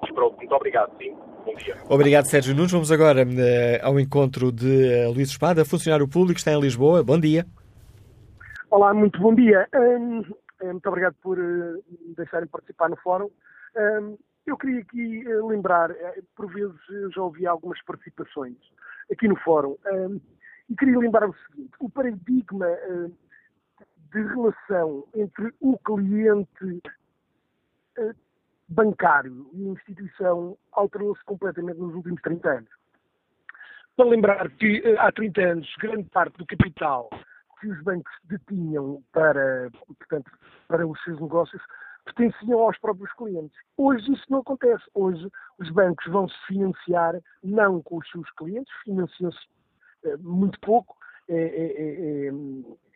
Mas 0.01 0.11
pronto, 0.11 0.37
muito 0.37 0.55
obrigado, 0.55 0.91
sim. 0.97 1.15
Bom 1.45 1.55
dia. 1.55 1.77
Obrigado, 1.89 2.25
Sérgio 2.25 2.55
Nunes. 2.55 2.71
Vamos 2.71 2.91
agora 2.91 3.23
uh, 3.23 3.85
ao 3.85 3.99
encontro 3.99 4.51
de 4.51 5.05
uh, 5.07 5.11
Luís 5.11 5.29
Espada, 5.29 5.65
funcionário 5.65 6.07
público, 6.07 6.37
está 6.37 6.51
em 6.51 6.59
Lisboa. 6.59 7.03
Bom 7.03 7.19
dia. 7.19 7.45
Olá, 8.69 8.93
muito 8.93 9.19
bom 9.19 9.33
dia. 9.33 9.67
Um, 9.73 10.23
muito 10.61 10.87
obrigado 10.87 11.15
por 11.21 11.39
uh, 11.39 11.83
me 12.05 12.15
deixarem 12.15 12.47
participar 12.47 12.89
no 12.89 12.97
fórum. 12.97 13.29
Um, 13.75 14.17
eu 14.45 14.57
queria 14.57 14.79
aqui 14.79 15.23
lembrar, 15.49 15.89
por 16.35 16.47
vezes 16.53 16.75
já 17.13 17.21
ouvi 17.21 17.45
algumas 17.45 17.81
participações 17.83 18.55
aqui 19.11 19.27
no 19.27 19.35
fórum, 19.37 19.75
um, 19.91 20.19
e 20.69 20.75
queria 20.75 20.99
lembrar 20.99 21.29
o 21.29 21.35
seguinte: 21.35 21.71
o 21.79 21.89
paradigma 21.89 22.67
de 24.11 24.21
relação 24.23 25.05
entre 25.15 25.53
o 25.59 25.77
cliente 25.79 26.81
bancário 28.67 29.49
e 29.53 29.63
instituição 29.69 30.57
alterou-se 30.73 31.23
completamente 31.23 31.79
nos 31.79 31.95
últimos 31.95 32.21
30 32.21 32.49
anos. 32.49 32.69
Para 33.95 34.09
lembrar 34.09 34.49
que 34.51 34.81
eh, 34.85 34.95
há 34.99 35.11
30 35.11 35.41
anos 35.41 35.75
grande 35.79 36.09
parte 36.09 36.37
do 36.37 36.45
capital 36.45 37.09
que 37.59 37.67
os 37.67 37.81
bancos 37.81 38.13
detinham 38.25 39.01
para, 39.11 39.71
portanto, 39.97 40.31
para 40.67 40.85
os 40.85 41.01
seus 41.03 41.19
negócios 41.19 41.61
pertenciam 42.05 42.59
aos 42.59 42.77
próprios 42.77 43.11
clientes. 43.13 43.57
Hoje 43.75 44.11
isso 44.13 44.23
não 44.29 44.39
acontece. 44.39 44.83
Hoje 44.93 45.27
os 45.57 45.69
bancos 45.71 46.05
vão 46.07 46.29
se 46.29 46.37
financiar 46.47 47.19
não 47.43 47.81
com 47.81 47.97
os 47.97 48.09
seus 48.11 48.29
clientes, 48.31 48.71
financiam-se 48.83 49.39
eh, 49.39 49.56
muito 50.19 50.59
pouco, 50.59 50.95
é, 51.29 51.35
é, 51.35 52.27
é, 52.27 52.31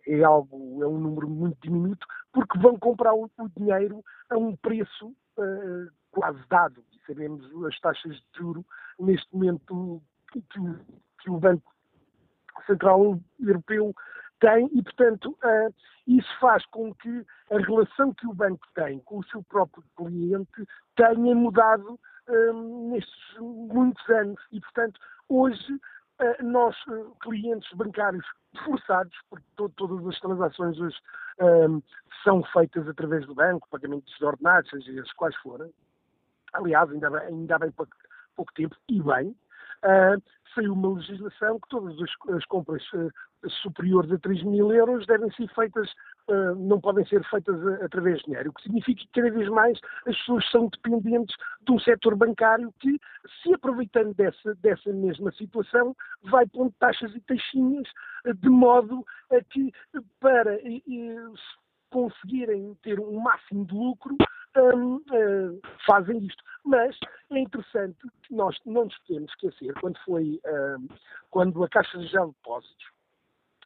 é, 0.07 0.23
algo, 0.23 0.83
é 0.83 0.87
um 0.87 0.99
número 0.99 1.29
muito 1.29 1.57
diminuto, 1.61 2.05
porque 2.31 2.57
vão 2.59 2.77
comprar 2.77 3.13
o, 3.13 3.29
dinheiro 3.57 4.03
a 4.29 4.37
um 4.37 4.55
preço 4.55 5.07
uh, 5.37 5.91
quase 6.11 6.39
dado. 6.49 6.83
Sabemos 7.05 7.45
as 7.65 7.79
taxas 7.79 8.15
de 8.15 8.23
juro 8.37 8.65
neste 8.99 9.27
momento 9.33 10.01
que, 10.31 10.41
que 11.21 11.29
o 11.29 11.39
Banco 11.39 11.73
Central 12.65 13.19
Europeu 13.39 13.93
tem 14.39 14.69
e, 14.73 14.81
portanto, 14.81 15.37
uh, 15.43 15.73
isso 16.07 16.29
faz 16.39 16.65
com 16.67 16.93
que 16.95 17.25
a 17.51 17.57
relação 17.57 18.13
que 18.13 18.27
o 18.27 18.33
banco 18.33 18.65
tem 18.73 18.99
com 18.99 19.19
o 19.19 19.25
seu 19.25 19.43
próprio 19.43 19.83
cliente 19.95 20.65
tenha 20.95 21.35
mudado 21.35 21.99
uh, 22.27 22.89
nestes 22.89 23.37
muitos 23.39 24.07
anos 24.09 24.41
e, 24.51 24.59
portanto, 24.59 24.99
hoje 25.29 25.79
nós, 26.43 26.75
clientes 27.21 27.69
bancários 27.73 28.25
forçados, 28.65 29.13
porque 29.29 29.45
to 29.55 29.69
todas 29.69 30.05
as 30.07 30.19
transações 30.19 30.79
hoje 30.79 30.97
um, 31.39 31.81
são 32.23 32.43
feitas 32.43 32.87
através 32.87 33.25
do 33.25 33.35
banco, 33.35 33.67
pagamentos 33.69 34.13
de 34.17 34.25
ordenados, 34.25 34.69
seja 34.69 35.01
as 35.01 35.11
quais 35.13 35.35
forem. 35.37 35.71
Aliás, 36.53 36.89
ainda, 36.89 37.09
bem, 37.09 37.21
ainda 37.21 37.59
bem 37.59 37.71
pouco, 37.71 37.95
pouco 38.35 38.53
tempo, 38.53 38.75
e 38.89 39.01
bem, 39.01 39.29
uh, 39.29 40.21
saiu 40.53 40.73
uma 40.73 40.93
legislação 40.95 41.59
que 41.59 41.69
todas 41.69 41.95
as, 41.99 42.35
as 42.35 42.45
compras 42.45 42.83
uh, 42.93 43.11
superiores 43.61 44.11
a 44.11 44.17
3 44.19 44.43
mil 44.43 44.71
euros 44.71 45.05
devem 45.07 45.31
ser 45.31 45.47
feitas, 45.53 45.89
uh, 46.29 46.55
não 46.55 46.79
podem 46.79 47.05
ser 47.05 47.23
feitas 47.29 47.55
através 47.81 48.19
de 48.19 48.25
dinheiro, 48.25 48.49
o 48.49 48.53
que 48.53 48.63
significa 48.63 49.01
que 49.01 49.21
cada 49.21 49.31
vez 49.31 49.49
mais 49.49 49.79
as 50.05 50.17
pessoas 50.17 50.49
são 50.51 50.67
dependentes 50.69 51.35
de 51.61 51.71
um 51.71 51.79
setor 51.79 52.15
bancário 52.15 52.73
que, 52.79 52.99
se 53.41 53.53
aproveitando 53.53 54.13
dessa, 54.13 54.55
dessa 54.55 54.91
mesma 54.91 55.31
situação, 55.31 55.95
vai 56.23 56.45
pondo 56.47 56.73
taxas 56.79 57.13
e 57.15 57.21
taxinhas 57.21 57.87
uh, 58.25 58.33
de 58.33 58.49
modo 58.49 59.05
a 59.31 59.41
que, 59.43 59.71
para 60.19 60.57
conseguirem 61.91 62.73
ter 62.81 62.99
um 62.99 63.19
máximo 63.19 63.65
de 63.65 63.73
lucro, 63.73 64.15
um, 64.57 64.95
uh, 64.95 65.61
fazem 65.85 66.25
isto. 66.25 66.43
Mas 66.63 66.97
é 67.31 67.39
interessante 67.39 67.97
que 68.23 68.33
nós 68.33 68.57
não 68.65 68.85
nos 68.85 68.97
podemos 68.99 69.31
esquecer, 69.31 69.73
quando 69.79 69.97
foi, 70.03 70.39
um, 70.45 70.87
quando 71.29 71.63
a 71.63 71.69
Caixa 71.69 71.97
de 71.97 72.11
Depósitos 72.11 72.85
uh, 72.85 72.90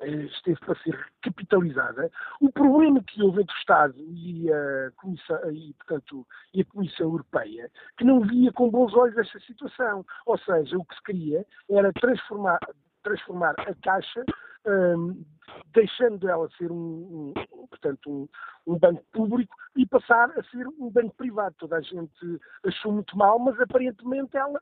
esteve 0.03 0.59
para 0.59 0.75
ser 0.79 1.07
capitalizada, 1.21 2.11
o 2.41 2.51
problema 2.51 3.01
que 3.03 3.21
houve 3.21 3.41
entre 3.41 3.55
o 3.55 3.59
Estado 3.59 3.95
e 3.97 4.51
a 4.51 4.91
Comissão, 4.97 5.51
e, 5.51 5.73
portanto, 5.73 6.27
e 6.53 6.61
a 6.61 6.65
Comissão 6.65 7.07
Europeia, 7.07 7.71
que 7.97 8.03
não 8.03 8.21
via 8.21 8.51
com 8.51 8.69
bons 8.69 8.93
olhos 8.93 9.17
esta 9.17 9.39
situação. 9.39 10.05
Ou 10.25 10.37
seja, 10.39 10.77
o 10.77 10.85
que 10.85 10.95
se 10.95 11.03
queria 11.03 11.45
era 11.69 11.93
transformar, 11.93 12.59
transformar 13.03 13.55
a 13.57 13.73
Caixa 13.75 14.23
um, 14.65 15.23
deixando 15.73 16.27
ela 16.27 16.49
ser 16.57 16.71
um, 16.71 17.33
um 17.53 17.67
portanto, 17.67 18.09
um, 18.09 18.27
um, 18.67 18.79
banco 18.79 19.03
público 19.11 19.55
e 19.75 19.85
passar 19.85 20.31
a 20.37 20.43
ser 20.43 20.67
um 20.67 20.89
banco 20.89 21.15
privado. 21.15 21.55
Toda 21.59 21.77
a 21.77 21.81
gente 21.81 22.39
achou 22.65 22.91
muito 22.91 23.17
mal, 23.17 23.37
mas 23.39 23.59
aparentemente 23.59 24.35
ela, 24.35 24.59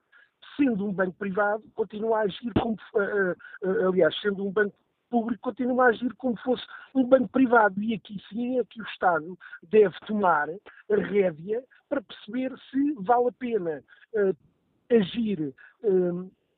sendo 0.57 0.85
um 0.85 0.93
banco 0.93 1.17
privado, 1.17 1.63
continua 1.73 2.19
a 2.19 2.21
agir 2.23 2.51
como, 2.61 2.75
uh, 2.95 3.67
uh, 3.67 3.87
aliás, 3.89 4.15
sendo 4.21 4.45
um 4.45 4.51
banco 4.51 4.75
público, 5.13 5.43
continua 5.43 5.85
a 5.85 5.89
agir 5.89 6.11
como 6.15 6.35
fosse 6.37 6.63
um 6.95 7.03
banco 7.03 7.27
privado. 7.27 7.79
E 7.83 7.93
aqui 7.93 8.19
sim 8.29 8.57
é 8.57 8.63
que 8.65 8.81
o 8.81 8.85
Estado 8.85 9.37
deve 9.61 9.95
tomar 10.07 10.47
rédea 10.89 11.63
para 11.87 12.01
perceber 12.01 12.51
se 12.71 12.93
vale 12.93 13.29
a 13.29 13.31
pena 13.33 13.83
uh, 14.15 14.35
agir 14.89 15.53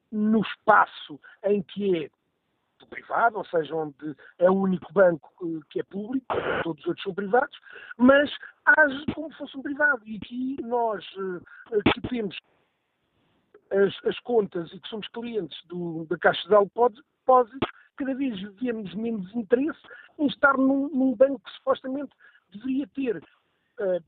no 0.10 0.42
espaço 0.42 1.20
em 1.44 1.62
que 1.64 2.06
é 2.06 2.10
privado, 2.90 3.38
ou 3.38 3.46
seja, 3.46 3.76
onde 3.76 4.16
é 4.38 4.50
o 4.50 4.54
único 4.54 4.94
banco 4.94 5.30
que 5.70 5.80
é 5.80 5.84
público, 5.84 6.28
todos 6.64 6.82
os 6.84 6.88
outros 6.88 7.04
são 7.04 7.14
privados, 7.14 7.58
mas 7.98 8.32
age 8.66 9.06
como 9.14 9.32
se 9.32 9.38
fosse 9.40 9.58
um 9.58 9.62
privado. 9.62 10.02
E 10.06 10.18
aqui 10.18 10.58
nós 10.62 11.04
eh, 11.74 11.92
que 11.92 12.02
temos 12.08 12.38
as, 13.72 14.06
as, 14.06 14.20
contas 14.20 14.72
e 14.72 14.80
que 14.80 14.88
somos 14.88 15.08
clientes 15.10 15.58
do, 15.66 16.06
da 16.06 16.18
Caixa 16.18 16.48
de 16.48 17.02
Depósitos, 17.26 17.70
cada 17.96 18.14
vez 18.14 18.40
vemos 18.60 18.94
menos 18.96 19.34
interesse 19.36 19.80
em 20.20 20.28
estar 20.28 20.58
num, 20.58 20.90
num 20.90 21.16
banco 21.16 21.40
que 21.40 21.52
supostamente 21.54 22.12
deveria 22.52 22.88
ter 22.88 23.18
uh, 23.18 24.04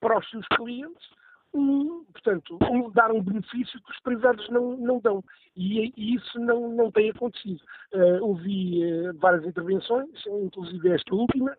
para 0.00 0.18
os 0.18 0.30
seus 0.30 0.46
clientes 0.48 1.08
um, 1.54 2.04
portanto, 2.12 2.58
um, 2.70 2.90
dar 2.90 3.10
um 3.10 3.22
benefício 3.22 3.80
que 3.82 3.90
os 3.90 4.00
privados 4.00 4.48
não, 4.50 4.76
não 4.76 5.00
dão. 5.00 5.24
E, 5.56 5.92
e 5.96 6.14
isso 6.14 6.38
não, 6.38 6.68
não 6.68 6.90
tem 6.90 7.10
acontecido. 7.10 7.60
Uh, 7.92 8.22
ouvi 8.22 8.84
uh, 8.84 9.14
várias 9.18 9.44
intervenções, 9.46 10.10
inclusive 10.26 10.90
esta 10.90 11.14
última, 11.14 11.56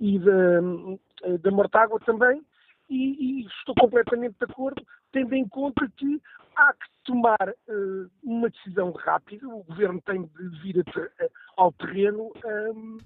e 0.00 0.18
da, 0.18 1.38
da 1.40 1.50
Mortágua 1.50 1.98
também, 2.00 2.42
e, 2.88 3.42
e, 3.42 3.46
estou 3.46 3.74
completamente 3.78 4.36
de 4.38 4.44
acordo, 4.44 4.84
tendo 5.12 5.34
em 5.34 5.46
conta 5.48 5.88
que 5.96 6.20
há 6.62 6.72
que 6.72 6.86
tomar 7.04 7.48
uh, 7.68 8.10
uma 8.22 8.48
decisão 8.48 8.92
rápida, 8.92 9.48
o 9.48 9.64
Governo 9.64 10.00
tem 10.02 10.24
de 10.24 10.62
vir 10.62 10.80
a, 10.80 11.62
ao 11.62 11.72
terreno. 11.72 12.32
Um, 12.44 12.98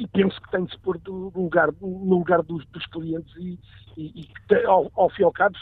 e 0.00 0.06
penso 0.08 0.40
que 0.40 0.50
tem 0.50 0.64
de 0.64 0.72
se 0.72 0.78
pôr 0.78 0.98
no 1.06 1.30
lugar, 1.36 1.68
no 1.78 2.18
lugar 2.18 2.42
dos, 2.42 2.64
dos 2.68 2.86
clientes 2.86 3.30
e, 3.36 3.58
e, 3.98 4.22
e 4.22 4.64
ao, 4.64 4.90
ao 4.96 5.10
fim 5.10 5.20
e 5.20 5.24
ao 5.26 5.32
cabo 5.32 5.54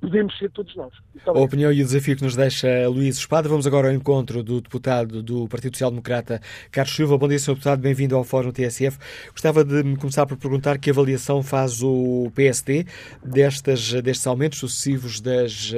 podemos 0.00 0.36
ser 0.38 0.50
todos 0.50 0.74
nós. 0.74 0.94
Então, 1.14 1.36
a 1.36 1.40
opinião 1.40 1.70
e 1.70 1.82
o 1.82 1.84
desafio 1.84 2.16
que 2.16 2.22
nos 2.22 2.34
deixa 2.34 2.88
Luís 2.88 3.18
Espada. 3.18 3.50
Vamos 3.50 3.66
agora 3.66 3.88
ao 3.88 3.94
encontro 3.94 4.42
do 4.42 4.62
deputado 4.62 5.22
do 5.22 5.46
Partido 5.46 5.74
Social 5.74 5.90
Democrata, 5.90 6.40
Carlos 6.70 6.96
Silva. 6.96 7.18
Bom 7.18 7.28
dia, 7.28 7.38
Sr. 7.38 7.52
Deputado, 7.52 7.82
bem-vindo 7.82 8.16
ao 8.16 8.24
Fórum 8.24 8.50
TSF. 8.50 8.98
Gostava 9.30 9.62
de 9.62 9.82
começar 9.96 10.24
por 10.24 10.38
perguntar 10.38 10.78
que 10.78 10.88
avaliação 10.88 11.42
faz 11.42 11.82
o 11.82 12.32
PSD 12.34 12.86
destas, 13.22 13.92
destes 14.00 14.26
aumentos 14.26 14.58
sucessivos 14.58 15.20
das, 15.20 15.70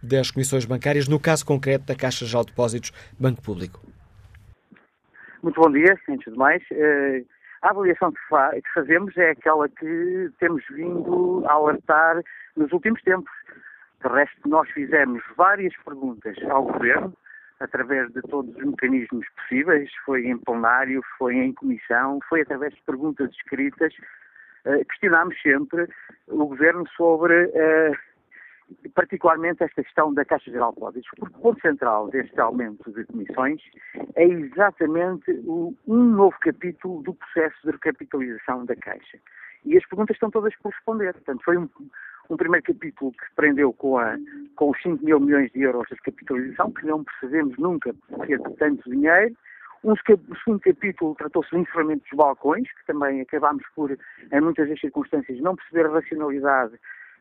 das 0.00 0.30
comissões 0.30 0.64
bancárias, 0.64 1.08
no 1.08 1.18
caso 1.18 1.44
concreto 1.44 1.86
da 1.86 1.96
Caixa 1.96 2.24
de 2.24 2.32
Depósitos 2.46 2.92
Banco 3.18 3.42
Público. 3.42 3.80
Muito 5.42 5.60
bom 5.60 5.70
dia, 5.72 5.98
antes 6.08 6.32
de 6.32 6.38
mais. 6.38 6.62
Uh 6.70 7.37
a 7.62 7.70
avaliação 7.70 8.12
que, 8.12 8.20
fa 8.28 8.50
que 8.52 8.72
fazemos 8.72 9.16
é 9.16 9.30
aquela 9.30 9.68
que 9.68 10.30
temos 10.38 10.64
vindo 10.70 11.44
a 11.46 11.52
alertar 11.52 12.22
nos 12.56 12.72
últimos 12.72 13.02
tempos. 13.02 13.32
De 14.02 14.08
resto, 14.08 14.48
nós 14.48 14.68
fizemos 14.70 15.22
várias 15.36 15.74
perguntas 15.84 16.36
ao 16.48 16.64
Governo, 16.64 17.12
através 17.58 18.12
de 18.12 18.22
todos 18.22 18.54
os 18.54 18.64
mecanismos 18.64 19.26
possíveis, 19.36 19.90
foi 20.04 20.26
em 20.26 20.38
plenário, 20.38 21.02
foi 21.18 21.34
em 21.34 21.52
comissão, 21.52 22.20
foi 22.28 22.42
através 22.42 22.72
de 22.74 22.82
perguntas 22.82 23.30
escritas. 23.32 23.92
Uh, 24.64 24.84
questionámos 24.86 25.40
sempre 25.42 25.88
o 26.28 26.46
Governo 26.46 26.86
sobre 26.96 27.46
uh, 27.46 27.96
particularmente 28.94 29.62
esta 29.62 29.82
questão 29.82 30.12
da 30.12 30.24
Caixa 30.24 30.50
Geral 30.50 30.70
de 30.70 30.76
Depósitos, 30.76 31.10
porque 31.16 31.36
o 31.36 31.40
ponto 31.40 31.60
central 31.60 32.08
deste 32.08 32.38
aumento 32.40 32.90
de 32.92 33.04
comissões 33.04 33.62
é 34.14 34.24
exatamente 34.24 35.30
o, 35.44 35.74
um 35.86 35.96
novo 35.96 36.36
capítulo 36.40 37.02
do 37.02 37.14
processo 37.14 37.56
de 37.64 37.70
recapitalização 37.72 38.64
da 38.64 38.76
Caixa. 38.76 39.18
E 39.64 39.76
as 39.76 39.86
perguntas 39.86 40.16
estão 40.16 40.30
todas 40.30 40.54
por 40.56 40.72
responder. 40.72 41.12
Portanto, 41.12 41.42
foi 41.44 41.56
um, 41.56 41.68
um 42.30 42.36
primeiro 42.36 42.64
capítulo 42.64 43.12
que 43.12 43.26
se 43.26 43.34
prendeu 43.34 43.72
com, 43.72 43.98
a, 43.98 44.16
com 44.56 44.70
os 44.70 44.82
5 44.82 45.04
mil 45.04 45.20
milhões 45.20 45.50
de 45.52 45.62
euros 45.62 45.86
de 45.88 45.94
recapitalização, 45.94 46.70
que 46.72 46.86
não 46.86 47.04
percebemos 47.04 47.56
nunca 47.58 47.94
porque 48.08 48.36
de 48.36 48.56
tanto 48.56 48.88
dinheiro. 48.90 49.34
Um 49.84 49.94
segundo 49.96 50.60
capítulo 50.60 51.14
tratou-se 51.14 51.50
do 51.50 51.58
encerramento 51.58 52.02
dos 52.02 52.16
balcões, 52.16 52.68
que 52.72 52.86
também 52.86 53.20
acabámos 53.20 53.64
por, 53.76 53.92
em 53.92 54.40
muitas 54.40 54.68
das 54.68 54.80
circunstâncias, 54.80 55.40
não 55.40 55.54
perceber 55.54 55.86
a 55.86 55.92
racionalidade 55.92 56.78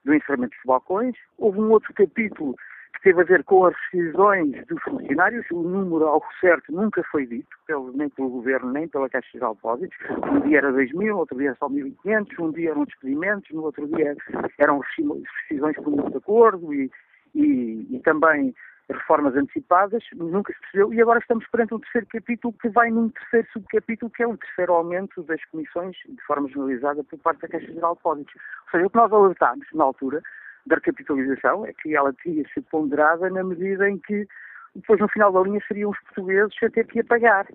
do 0.07 0.15
encerramento 0.15 0.55
dos 0.55 0.65
balcões. 0.65 1.15
Houve 1.37 1.59
um 1.59 1.69
outro 1.69 1.93
capítulo 1.93 2.55
que 2.95 3.01
teve 3.03 3.21
a 3.21 3.25
ver 3.25 3.43
com 3.43 3.65
as 3.65 3.75
rescisões 3.91 4.65
dos 4.65 4.81
funcionários. 4.81 5.45
O 5.51 5.61
número 5.61 6.07
ao 6.07 6.23
certo 6.39 6.71
nunca 6.71 7.03
foi 7.11 7.27
dito, 7.27 7.55
pelo, 7.67 7.91
nem 7.91 8.09
pelo 8.09 8.29
Governo, 8.29 8.71
nem 8.71 8.87
pela 8.87 9.09
Caixa 9.09 9.29
de 9.33 9.39
Depósitos. 9.39 9.97
Um 10.31 10.39
dia 10.41 10.57
era 10.59 10.71
2 10.71 10.93
mil, 10.93 11.17
outro 11.17 11.37
dia 11.37 11.49
era 11.49 11.57
só 11.57 11.69
1.500, 11.69 12.39
um 12.39 12.51
dia 12.51 12.71
eram 12.71 12.85
despedimentos, 12.85 13.51
no 13.51 13.63
outro 13.63 13.87
dia 13.87 14.15
eram 14.57 14.79
rescisões 14.79 15.75
por 15.75 16.09
de 16.09 16.17
acordo 16.17 16.73
e, 16.73 16.89
e, 17.35 17.87
e 17.91 17.99
também 17.99 18.55
reformas 18.93 19.35
antecipadas, 19.35 20.03
nunca 20.15 20.53
se 20.53 20.59
percebeu, 20.59 20.93
e 20.93 21.01
agora 21.01 21.19
estamos 21.19 21.45
perante 21.47 21.73
um 21.73 21.79
terceiro 21.79 22.07
capítulo 22.07 22.53
que 22.53 22.69
vai 22.69 22.89
num 22.89 23.09
terceiro 23.09 23.47
subcapítulo, 23.51 24.11
que 24.11 24.23
é 24.23 24.27
o 24.27 24.37
terceiro 24.37 24.73
aumento 24.73 25.23
das 25.23 25.43
comissões 25.45 25.95
de 26.07 26.21
forma 26.25 26.47
generalizada 26.47 27.03
por 27.03 27.19
parte 27.19 27.41
da 27.41 27.49
Caixa 27.49 27.71
Geral 27.71 27.93
de 27.93 27.99
Depósitos. 27.99 28.35
Ou 28.35 28.71
seja, 28.71 28.85
o 28.85 28.89
que 28.89 28.97
nós 28.97 29.11
alertámos 29.11 29.67
na 29.73 29.83
altura 29.83 30.21
da 30.65 30.75
recapitalização 30.75 31.65
é 31.65 31.73
que 31.73 31.95
ela 31.95 32.13
tinha 32.13 32.43
ser 32.53 32.61
ponderada 32.63 33.29
na 33.29 33.43
medida 33.43 33.89
em 33.89 33.97
que 33.97 34.27
depois 34.75 34.99
no 34.99 35.07
final 35.09 35.31
da 35.31 35.41
linha 35.41 35.61
seriam 35.67 35.89
os 35.89 35.99
portugueses 36.01 36.53
a 36.63 36.69
ter 36.69 36.85
que 36.85 36.99
a 36.99 37.03
pagar. 37.03 37.47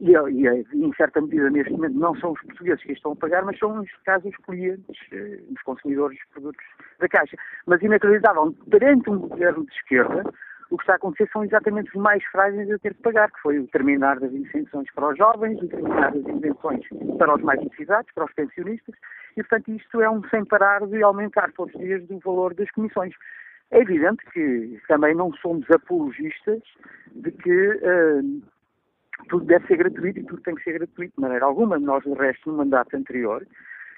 E, 0.00 0.12
e, 0.12 0.46
em 0.46 0.92
certa 0.94 1.20
medida, 1.20 1.50
neste 1.50 1.72
momento, 1.72 1.98
não 1.98 2.14
são 2.16 2.32
os 2.32 2.40
portugueses 2.42 2.82
que 2.84 2.92
estão 2.92 3.12
a 3.12 3.16
pagar, 3.16 3.44
mas 3.44 3.58
são, 3.58 3.80
neste 3.80 3.98
caso, 4.04 4.28
os 4.28 4.36
clientes, 4.36 4.96
eh, 5.12 5.40
os 5.50 5.60
consumidores 5.62 6.16
dos 6.18 6.28
produtos 6.28 6.64
da 7.00 7.08
Caixa. 7.08 7.36
Mas, 7.66 7.82
inacreditável, 7.82 8.54
perante 8.70 9.10
um 9.10 9.18
governo 9.18 9.66
de 9.66 9.72
esquerda, 9.72 10.22
o 10.70 10.76
que 10.76 10.82
está 10.82 10.94
a 10.94 10.96
acontecer 10.96 11.28
são 11.32 11.44
exatamente 11.44 11.88
os 11.88 12.02
mais 12.02 12.22
frágeis 12.26 12.70
a 12.70 12.78
ter 12.78 12.94
que 12.94 13.02
pagar, 13.02 13.30
que 13.30 13.40
foi 13.40 13.58
o 13.58 13.66
terminar 13.68 14.20
das 14.20 14.32
isenções 14.32 14.90
para 14.94 15.08
os 15.08 15.16
jovens, 15.16 15.60
o 15.62 15.68
terminar 15.68 16.12
das 16.12 16.26
isenções 16.26 16.86
para 17.16 17.34
os 17.34 17.42
mais 17.42 17.60
necessitados, 17.62 18.12
para 18.12 18.26
os 18.26 18.32
pensionistas, 18.34 18.94
e 19.36 19.42
portanto 19.42 19.68
isto 19.70 20.00
é 20.02 20.10
um 20.10 20.22
sem 20.28 20.44
parar 20.44 20.86
de 20.86 21.02
aumentar 21.02 21.52
todos 21.52 21.74
os 21.74 21.80
dias 21.80 22.06
do 22.06 22.18
valor 22.18 22.54
das 22.54 22.70
comissões. 22.72 23.14
É 23.70 23.80
evidente 23.80 24.24
que 24.32 24.80
também 24.88 25.14
não 25.14 25.32
somos 25.34 25.70
apologistas 25.70 26.62
de 27.14 27.30
que 27.30 27.68
uh, 27.68 28.42
tudo 29.28 29.44
deve 29.44 29.66
ser 29.66 29.76
gratuito 29.76 30.20
e 30.20 30.24
tudo 30.24 30.42
tem 30.42 30.54
que 30.54 30.64
ser 30.64 30.72
gratuito 30.72 31.14
de 31.14 31.20
maneira 31.20 31.44
alguma. 31.44 31.78
Nós, 31.78 32.02
de 32.02 32.12
resto, 32.14 32.50
no 32.50 32.58
mandato 32.58 32.94
anterior, 32.96 33.46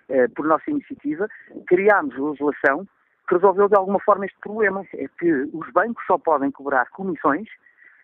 uh, 0.08 0.30
por 0.34 0.46
nossa 0.46 0.68
iniciativa, 0.70 1.28
criámos 1.66 2.16
legislação 2.16 2.86
que 3.30 3.36
resolveu 3.36 3.68
de 3.68 3.76
alguma 3.76 4.00
forma 4.00 4.26
este 4.26 4.36
problema. 4.40 4.84
É 4.94 5.06
que 5.18 5.32
os 5.52 5.70
bancos 5.72 6.04
só 6.04 6.18
podem 6.18 6.50
cobrar 6.50 6.90
comissões 6.90 7.48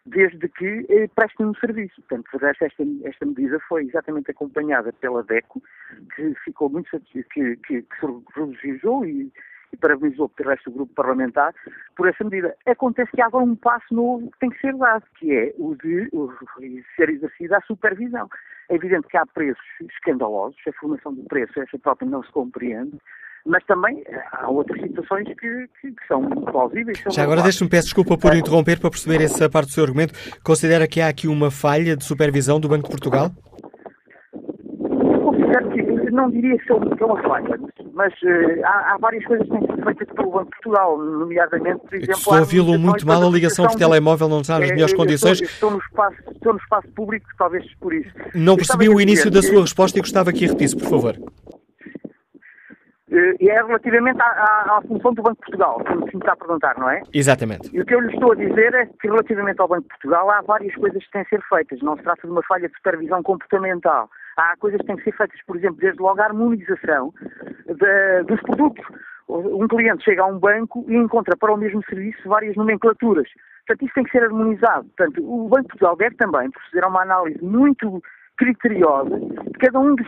desde 0.07 0.49
que 0.49 0.87
eh, 0.89 1.09
prestem 1.17 1.47
um 1.47 1.55
serviço. 1.57 2.01
Portanto, 2.03 2.29
esta, 2.47 2.67
esta 3.05 3.27
medida 3.27 3.59
foi 3.69 3.85
exatamente 3.85 4.31
acompanhada 4.31 4.93
pela 4.93 5.25
DECO, 5.25 5.61
que 6.15 6.33
ficou 6.45 6.71
muito 6.71 6.89
que, 7.01 7.25
que, 7.25 7.57
que 7.57 7.85
regozijou 8.37 9.05
e, 9.05 9.33
e 9.73 9.77
parabenizou 9.77 10.29
pelo 10.29 10.51
resto 10.51 10.71
do 10.71 10.77
grupo 10.77 10.95
parlamentar 10.95 11.53
por 11.97 12.09
essa 12.09 12.23
medida. 12.23 12.55
Acontece 12.65 13.11
que 13.11 13.21
há 13.21 13.27
agora 13.27 13.45
um 13.45 13.57
passo 13.57 13.93
novo 13.93 14.31
que 14.31 14.39
tem 14.39 14.51
que 14.51 14.61
ser 14.61 14.77
dado, 14.77 15.05
que 15.19 15.35
é 15.35 15.53
o 15.59 15.75
de 15.75 16.09
o, 16.13 16.33
ser 16.95 17.11
exercida 17.11 17.59
a 17.59 17.63
supervisão. 17.63 18.29
É 18.69 18.77
evidente 18.77 19.09
que 19.09 19.17
há 19.17 19.27
preços 19.27 19.65
escandalosos, 19.81 20.57
a 20.69 20.73
formação 20.75 21.13
do 21.15 21.25
preço, 21.25 21.61
essa 21.61 21.79
própria 21.81 22.09
não 22.09 22.23
se 22.23 22.31
compreende, 22.31 22.97
mas 23.47 23.65
também 23.65 24.03
eh, 24.07 24.23
há 24.33 24.51
outras 24.51 24.81
situações 24.81 25.27
que, 25.29 25.69
que, 25.81 25.93
que 25.93 26.07
são 26.09 26.23
plausíveis. 26.23 27.03
Já 27.11 27.23
agora 27.23 27.43
deixe-me 27.43 27.71
peço 27.71 27.85
desculpa 27.85 28.19
por 28.19 28.35
interromper 28.35 28.81
para 28.81 28.91
perceber 28.91 29.23
essa 29.23 29.49
parte 29.49 29.69
do 29.69 29.73
seu 29.73 29.85
argumento. 29.85 30.13
Considera 30.43 30.87
que 30.87 31.01
há 31.01 31.09
aqui 31.09 31.29
uma 31.29 31.51
falha 31.51 31.97
de 31.97 32.05
supervisão 32.05 32.59
do 32.59 32.69
Banco 32.69 32.85
de 32.85 32.91
Portugal? 32.91 33.31
Eu 34.35 35.21
considero 35.21 35.71
que, 35.71 36.11
não 36.11 36.31
diria 36.31 36.59
que 36.59 36.73
é 36.73 37.07
uma 37.07 37.23
falha, 37.23 37.59
mas 37.93 38.13
uh, 38.15 38.65
há, 38.65 38.95
há, 38.95 38.99
várias 38.99 39.25
coisas 39.25 39.47
que 39.47 39.53
têm 39.53 39.61
sido 39.61 39.83
feitas 39.85 40.09
pelo 40.15 40.31
Banco 40.31 40.45
de 40.45 40.51
Portugal, 40.51 40.99
nomeadamente, 40.99 41.81
por 41.81 41.95
exemplo... 41.95 42.15
Estou 42.15 42.35
a 42.35 42.41
ouvi-lo 42.41 42.79
muito 42.79 43.07
mal, 43.07 43.23
a 43.23 43.31
ligação 43.31 43.67
por 43.67 43.77
telemóvel 43.77 44.29
não 44.29 44.41
está 44.41 44.59
nas 44.59 44.71
é, 44.71 44.73
melhores 44.73 44.95
condições. 44.95 45.41
Estou, 45.41 45.55
estou, 45.55 45.71
no 45.71 45.79
espaço, 45.79 46.17
estou 46.33 46.53
no 46.53 46.59
espaço 46.59 46.89
público, 46.89 47.27
talvez 47.39 47.65
por 47.81 47.95
isso. 47.95 48.11
Não 48.35 48.57
percebi 48.57 48.89
o 48.89 49.01
início 49.01 49.31
da 49.31 49.43
sua 49.43 49.61
resposta 49.61 49.99
e 49.99 50.03
gostava 50.03 50.33
que 50.33 50.45
a 50.45 50.49
repetisse, 50.49 50.77
por 50.77 50.89
favor. 50.89 51.17
Eh, 53.17 53.37
e 53.41 53.49
é 53.49 53.63
relativamente 53.63 54.21
à, 54.21 54.27
à, 54.27 54.77
à, 54.77 54.83
função 54.83 55.15
do 55.15 55.23
Banco 55.23 55.37
de 55.37 55.47
Portugal, 55.47 55.83
como 55.87 56.07
se 56.07 56.17
me 56.17 56.21
está 56.21 56.33
a 56.33 56.37
perguntar, 56.37 56.79
não 56.79 56.91
é? 56.91 57.01
Exatamente. 57.15 57.75
E 57.75 57.81
o 57.81 57.87
que 57.87 57.95
eu 57.95 58.01
lhe 58.01 58.13
estou 58.13 58.33
a 58.33 58.35
dizer 58.35 58.75
é 58.75 58.87
que, 58.87 59.09
relativamente 59.09 59.59
ao 59.59 59.69
Banco 59.69 59.85
de 59.85 59.89
Portugal, 59.89 60.31
há 60.31 60.43
várias 60.43 60.75
coisas 60.75 61.03
que 61.03 61.11
têm 61.11 61.25
que 61.25 61.31
ser 61.31 61.43
feitas. 61.49 61.81
Não 61.81 61.97
se 61.97 62.03
trata 62.03 62.21
de 62.23 62.31
uma 62.31 62.43
falha 62.43 62.69
de 62.69 62.75
supervisão 62.77 63.23
comportamental. 63.23 64.11
Há 64.37 64.55
coisas 64.59 64.81
que 64.83 64.87
têm 64.87 64.97
que 64.97 65.05
ser 65.05 65.17
feitas, 65.17 65.41
por 65.47 65.57
exemplo, 65.57 65.79
desde 65.81 66.01
logo 66.01 66.21
a 66.21 66.25
harmonização 66.27 67.15
de, 67.67 68.23
dos 68.25 68.41
produtos. 68.43 68.85
Um 69.29 69.67
cliente 69.67 70.05
chega 70.05 70.23
a 70.23 70.27
um 70.27 70.39
banco 70.39 70.85
e 70.87 70.95
encontra 70.95 71.35
para 71.39 71.53
o 71.53 71.57
mesmo 71.57 71.83
serviço 71.89 72.29
várias 72.29 72.55
nomenclaturas. 72.55 73.29
Portanto, 73.67 73.85
isso 73.85 73.95
tem 73.95 74.05
que 74.05 74.11
ser 74.11 74.25
harmonizado. 74.25 74.87
Portanto, 74.97 75.23
o 75.25 75.49
Banco 75.49 75.63
de 75.63 75.69
Portugal 75.69 75.97
deve 75.97 76.17
também 76.17 76.51
proceder 76.51 76.85
a 76.85 76.89
uma 76.89 77.03
análise 77.03 77.43
muito 77.43 78.03
criteriosa 78.37 79.19
de 79.19 79.59
cada 79.59 79.81
um 79.81 79.97
dos 79.97 80.07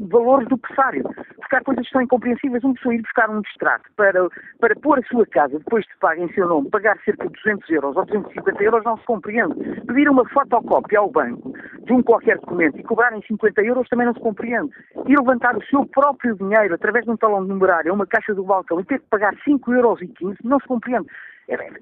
valores 0.00 0.48
do 0.48 0.58
pressário. 0.58 1.02
Porque 1.36 1.56
há 1.56 1.60
coisas 1.62 1.86
que 1.86 1.92
são 1.92 2.02
incompreensíveis. 2.02 2.64
Um 2.64 2.74
pessoa 2.74 2.94
ir 2.94 3.02
buscar 3.02 3.30
um 3.30 3.40
distrato 3.40 3.84
para, 3.96 4.28
para 4.60 4.76
pôr 4.76 4.98
a 4.98 5.02
sua 5.02 5.26
casa, 5.26 5.58
depois 5.58 5.84
de 5.84 5.96
pagar 5.98 6.22
em 6.22 6.32
seu 6.32 6.48
nome, 6.48 6.70
pagar 6.70 6.98
cerca 7.04 7.26
de 7.26 7.32
200 7.32 7.70
euros 7.70 7.96
ou 7.96 8.04
250 8.04 8.62
euros, 8.62 8.84
não 8.84 8.96
se 8.96 9.04
compreende. 9.04 9.54
Pedir 9.86 10.08
uma 10.08 10.28
fotocópia 10.28 10.98
ao 10.98 11.10
banco 11.10 11.52
de 11.84 11.92
um 11.92 12.02
qualquer 12.02 12.38
documento 12.38 12.78
e 12.78 12.82
cobrarem 12.82 13.22
50 13.22 13.62
euros 13.62 13.88
também 13.88 14.06
não 14.06 14.14
se 14.14 14.20
compreende. 14.20 14.70
E 15.06 15.16
levantar 15.16 15.56
o 15.56 15.64
seu 15.66 15.84
próprio 15.86 16.36
dinheiro 16.36 16.74
através 16.74 17.04
de 17.04 17.10
um 17.10 17.16
talão 17.16 17.42
de 17.42 17.48
numerário 17.48 17.92
uma 17.92 18.06
caixa 18.06 18.34
do 18.34 18.44
balcão 18.44 18.80
e 18.80 18.84
ter 18.84 18.98
que 19.00 19.06
pagar 19.08 19.34
5 19.44 19.72
euros 19.72 20.00
e 20.00 20.08
15 20.08 20.36
não 20.44 20.58
se 20.58 20.66
compreende. 20.66 21.06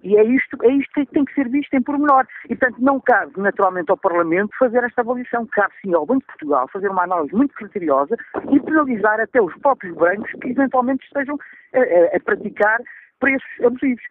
E 0.03 0.17
é 0.17 0.25
isto, 0.25 0.57
é 0.63 0.69
isto 0.73 0.93
que 0.93 1.07
tem 1.07 1.25
que 1.25 1.35
ser 1.35 1.49
visto 1.49 1.73
em 1.75 1.83
pormenor. 1.83 2.27
E, 2.45 2.57
portanto, 2.57 2.77
não 2.81 3.01
cabe 3.01 3.33
naturalmente 3.37 3.91
ao 3.91 3.97
Parlamento 3.97 4.57
fazer 4.59 4.83
esta 4.85 5.03
avaliação. 5.03 5.47
Cabe 5.47 5.75
sim 5.83 5.95
ao 5.95 6.07
Banco 6.07 6.21
de 6.21 6.27
Portugal 6.27 6.69
fazer 6.73 6.89
uma 6.89 7.05
análise 7.05 7.35
muito 7.35 7.55
criteriosa 7.55 8.17
e 8.51 8.61
penalizar 8.61 9.21
até 9.21 9.41
os 9.41 9.55
próprios 9.59 9.95
bancos 9.97 10.31
que 10.41 10.49
eventualmente 10.49 11.05
estejam 11.05 11.39
a, 11.75 11.79
a, 11.79 12.17
a 12.17 12.21
praticar 12.21 12.81
preços 13.21 13.65
abusivos. 13.65 14.03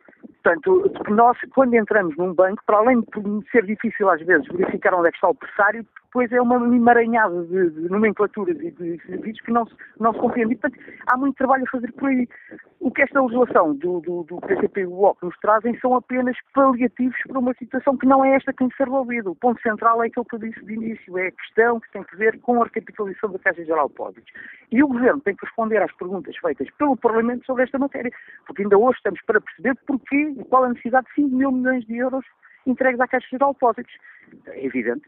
Portanto, 0.42 0.92
nós, 1.10 1.38
quando 1.54 1.74
entramos 1.74 2.16
num 2.16 2.34
banco, 2.34 2.64
para 2.66 2.78
além 2.78 3.02
de 3.02 3.52
ser 3.52 3.66
difícil 3.66 4.10
às 4.10 4.22
vezes 4.22 4.48
verificar 4.48 4.94
onde 4.94 5.08
é 5.10 5.12
que 5.12 5.18
está 5.18 5.28
o 5.28 5.36
pressário, 5.36 5.86
depois 6.10 6.32
é 6.32 6.42
uma 6.42 6.56
emaranhada 6.76 7.44
de, 7.46 7.70
de 7.70 7.90
nomenclaturas 7.90 8.60
e 8.60 8.72
de 8.72 9.00
serviços 9.06 9.42
que 9.42 9.52
não 9.52 9.66
se, 9.68 9.76
não 10.00 10.12
se 10.12 10.20
compreende. 10.20 10.54
E, 10.54 10.58
portanto, 10.58 10.84
há 11.06 11.16
muito 11.16 11.36
trabalho 11.36 11.64
a 11.68 11.70
fazer 11.70 11.92
por 11.94 12.10
aí. 12.10 12.28
O 12.80 12.90
que 12.90 13.04
esta 13.04 13.22
legislação 13.22 13.76
do, 13.76 14.00
do, 14.00 14.24
do 14.24 14.42
PCP 14.42 14.82
e 14.82 14.86
do 14.86 15.18
nos 15.22 15.38
trazem 15.40 15.78
são 15.80 15.94
apenas 15.94 16.36
paliativos 16.54 17.16
para 17.28 17.38
uma 17.38 17.54
situação 17.54 17.96
que 17.96 18.08
não 18.08 18.26
é 18.26 18.36
esta 18.36 18.52
que 18.52 18.58
tem 18.58 18.70
que 18.70 18.78
ser 18.78 18.86
resolvida. 18.86 19.30
O 19.30 19.36
ponto 19.36 19.62
central 19.62 20.04
é 20.04 20.08
aquilo 20.08 20.26
que 20.26 20.36
eu 20.36 20.40
disse 20.40 20.66
de 20.66 20.74
início, 20.74 21.18
é 21.18 21.28
a 21.28 21.32
questão 21.32 21.80
que 21.80 21.92
tem 21.92 22.04
que 22.04 22.16
ver 22.16 22.40
com 22.40 22.60
a 22.62 22.66
recapitalização 22.66 23.32
da 23.32 23.40
Caixa 23.40 23.64
Geral 23.64 23.88
de 23.88 23.94
Depósitos. 23.94 24.34
E 24.72 24.84
o 24.84 24.88
Governo 24.88 25.22
tem 25.22 25.36
que 25.36 25.46
responder 25.46 25.78
às 25.78 25.92
perguntas 25.96 26.36
feitas 26.38 26.68
pelo 26.78 26.98
Parlamento 26.98 27.46
sobre 27.46 27.64
esta 27.64 27.78
matéria, 27.78 28.12
porque 28.48 28.64
ainda 28.64 28.78
hoje 28.78 28.98
estamos 28.98 29.22
para 29.22 29.42
perceber 29.42 29.76
porquê 29.86 30.34
e 30.40 30.44
qual 30.46 30.64
a 30.64 30.70
necessidade 30.70 31.06
de 31.08 31.14
5 31.22 31.36
mil 31.36 31.52
milhões 31.52 31.86
de 31.86 31.98
euros 31.98 32.26
entregues 32.66 33.00
à 33.00 33.08
Caixa 33.08 33.28
de 33.32 33.38
Depósitos. 33.38 33.94
É 34.48 34.66
evidente, 34.66 35.02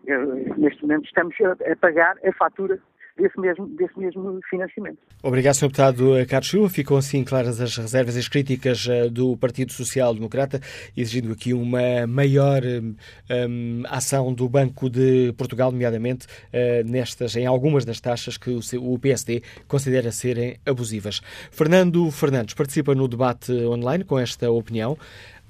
neste 0.57 0.81
momento 0.81 1.05
estamos 1.05 1.35
a, 1.41 1.75
pagar 1.75 2.17
a 2.25 2.33
fatura 2.33 2.79
desse 3.17 3.39
mesmo, 3.39 3.67
desse 3.67 3.97
mesmo 3.99 4.39
financiamento. 4.49 4.97
Obrigado, 5.21 5.55
Sr. 5.55 5.67
Deputado 5.67 6.27
Carlos 6.27 6.49
Silva. 6.49 6.69
Ficam 6.69 6.97
assim 6.97 7.23
claras 7.23 7.61
as 7.61 7.77
reservas 7.77 8.15
e 8.15 8.19
as 8.19 8.27
críticas 8.27 8.87
eh, 8.89 9.09
do 9.09 9.37
Partido 9.37 9.71
Social 9.71 10.13
Democrata, 10.13 10.59
exigindo 10.95 11.31
aqui 11.31 11.53
uma 11.53 12.07
maior 12.07 12.61
um, 12.63 12.95
hum, 13.29 13.83
ação 13.87 14.33
do 14.33 14.47
Banco 14.49 14.89
de 14.89 15.33
Portugal, 15.37 15.71
nomeadamente 15.71 16.25
uh, 16.25 16.89
nestas, 16.89 17.35
em 17.35 17.45
algumas 17.45 17.85
das 17.85 17.99
taxas 17.99 18.37
que 18.37 18.49
o 18.77 18.99
PSD 18.99 19.43
considera 19.67 20.11
serem 20.11 20.57
abusivas. 20.65 21.21
Fernando 21.51 22.09
Fernandes 22.11 22.53
participa 22.53 22.95
no 22.95 23.07
debate 23.07 23.51
online 23.65 24.03
com 24.03 24.17
esta 24.17 24.49
opinião. 24.49 24.97